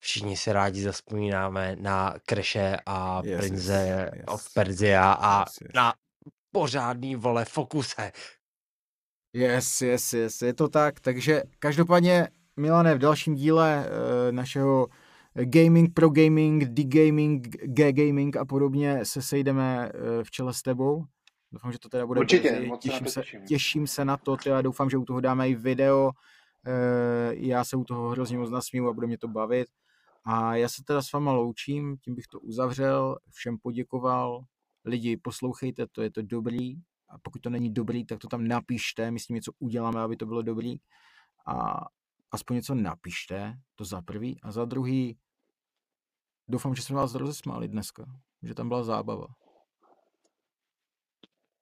všichni 0.00 0.36
si 0.36 0.52
rádi 0.52 0.82
zaspomínáme 0.82 1.76
na 1.80 2.14
Kreše 2.26 2.76
a 2.86 3.22
yes, 3.24 3.40
Prince 3.40 3.72
yes, 3.72 4.10
yes. 4.14 4.24
of 4.26 4.54
Perzia 4.54 5.12
a 5.12 5.40
yes, 5.40 5.58
yes. 5.60 5.70
na 5.74 5.94
pořádný 6.52 7.16
vole 7.16 7.44
fokuse. 7.44 8.12
Yes, 9.32 9.82
yes, 9.82 10.12
yes, 10.12 10.42
je 10.42 10.54
to 10.54 10.68
tak, 10.68 11.00
takže 11.00 11.42
každopádně 11.58 12.28
Milane, 12.56 12.94
v 12.94 12.98
dalším 12.98 13.34
díle 13.34 13.86
uh, 13.86 14.32
našeho 14.32 14.86
Gaming 15.34 15.94
pro 15.94 16.10
Gaming, 16.10 16.64
D-Gaming, 16.64 17.48
G-Gaming 17.48 18.36
a 18.36 18.44
podobně 18.44 19.04
se 19.04 19.22
sejdeme 19.22 19.92
uh, 19.92 20.24
v 20.24 20.30
čele 20.30 20.54
s 20.54 20.62
tebou. 20.62 21.04
Doufám, 21.52 21.72
že 21.72 21.78
to 21.78 21.88
teda 21.88 22.06
bude 22.06 22.20
Určitě, 22.20 22.52
brzy. 22.52 22.66
Moc 22.66 22.82
těším, 22.82 23.06
se, 23.06 23.20
těším. 23.20 23.44
těším 23.44 23.86
se 23.86 24.04
na 24.04 24.16
to, 24.16 24.36
teda 24.36 24.62
doufám, 24.62 24.90
že 24.90 24.96
u 24.96 25.04
toho 25.04 25.20
dáme 25.20 25.48
i 25.48 25.54
video, 25.54 26.04
uh, 26.04 27.32
já 27.32 27.64
se 27.64 27.76
u 27.76 27.84
toho 27.84 28.08
hrozně 28.08 28.38
moc 28.38 28.50
nasmím 28.50 28.88
a 28.88 28.92
bude 28.92 29.06
mě 29.06 29.18
to 29.18 29.28
bavit. 29.28 29.68
A 30.24 30.56
já 30.56 30.68
se 30.68 30.82
teda 30.84 31.02
s 31.02 31.12
váma 31.12 31.32
loučím, 31.32 31.96
tím 31.98 32.14
bych 32.14 32.26
to 32.26 32.40
uzavřel, 32.40 33.18
všem 33.30 33.58
poděkoval. 33.58 34.44
Lidi, 34.84 35.16
poslouchejte, 35.16 35.86
to 35.86 36.02
je 36.02 36.10
to 36.10 36.22
dobrý. 36.22 36.76
A 37.08 37.18
pokud 37.22 37.42
to 37.42 37.50
není 37.50 37.72
dobrý, 37.72 38.04
tak 38.06 38.18
to 38.18 38.28
tam 38.28 38.48
napište, 38.48 39.10
my 39.10 39.20
s 39.20 39.26
tím 39.26 39.34
něco 39.34 39.52
uděláme, 39.58 40.00
aby 40.00 40.16
to 40.16 40.26
bylo 40.26 40.42
dobrý. 40.42 40.76
A 41.46 41.84
aspoň 42.30 42.56
něco 42.56 42.74
napište, 42.74 43.54
to 43.74 43.84
za 43.84 44.02
prvý. 44.02 44.40
A 44.42 44.52
za 44.52 44.64
druhý, 44.64 45.18
doufám, 46.48 46.74
že 46.74 46.82
jsme 46.82 46.96
vás 46.96 47.14
rozesmáli 47.14 47.68
dneska, 47.68 48.04
že 48.42 48.54
tam 48.54 48.68
byla 48.68 48.82
zábava. 48.82 49.26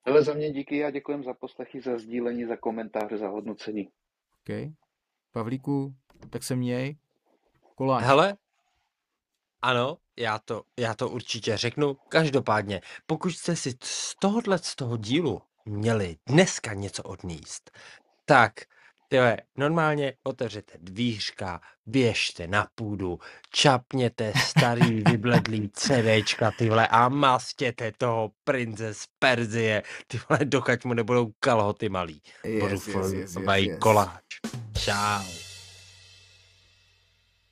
Ale 0.05 0.23
za 0.23 0.35
mě 0.35 0.53
díky 0.53 0.85
a 0.85 0.91
děkujem 0.91 1.25
za 1.25 1.35
poslechy, 1.35 1.81
za 1.81 1.99
sdílení, 1.99 2.45
za 2.45 2.57
komentáře, 2.57 3.19
za 3.19 3.29
hodnocení. 3.29 3.89
OK. 4.41 4.73
Pavlíku, 5.33 5.95
tak 6.31 6.43
se 6.43 6.57
měj. 6.57 6.97
Koláč. 7.75 8.05
Hele, 8.05 8.37
ano, 9.63 9.97
já 10.17 10.39
to, 10.39 10.63
já 10.79 10.95
to 10.95 11.09
určitě 11.09 11.57
řeknu. 11.57 11.97
Každopádně, 12.09 12.81
pokud 13.07 13.31
jste 13.31 13.57
si 13.57 13.75
z 13.83 14.15
tohohle 14.19 14.59
z 14.59 14.75
toho 14.77 14.97
dílu 14.97 15.43
měli 15.65 16.17
dneska 16.27 16.75
něco 16.75 17.03
odníst, 17.03 17.71
tak 18.25 18.53
tyhle, 19.09 19.37
normálně 19.57 20.13
otevřete 20.23 20.73
dvířka, 20.81 21.61
běžte 21.87 22.47
na 22.47 22.67
půdu, 22.75 23.19
čapněte 23.51 24.33
starý 24.37 25.03
vybledlý 25.11 25.71
CDčka 25.73 26.51
tyhle 26.59 26.89
a 26.89 27.09
mastěte 27.09 27.93
toho 27.99 28.31
prince 28.45 28.95
z 28.95 29.05
Perzie, 29.19 29.83
tyhle, 30.07 30.45
dokud 30.45 30.85
mu 30.85 30.95
nebudou 30.95 31.31
kalhoty 31.41 31.89
malý. 31.89 32.23
Yes, 32.45 32.63
Budu 32.63 32.73
yes, 32.73 32.87
yes, 32.87 33.13
yes, 33.13 33.37
yes. 33.57 33.79
koláč. 33.79 34.25
Čau. 34.79 35.48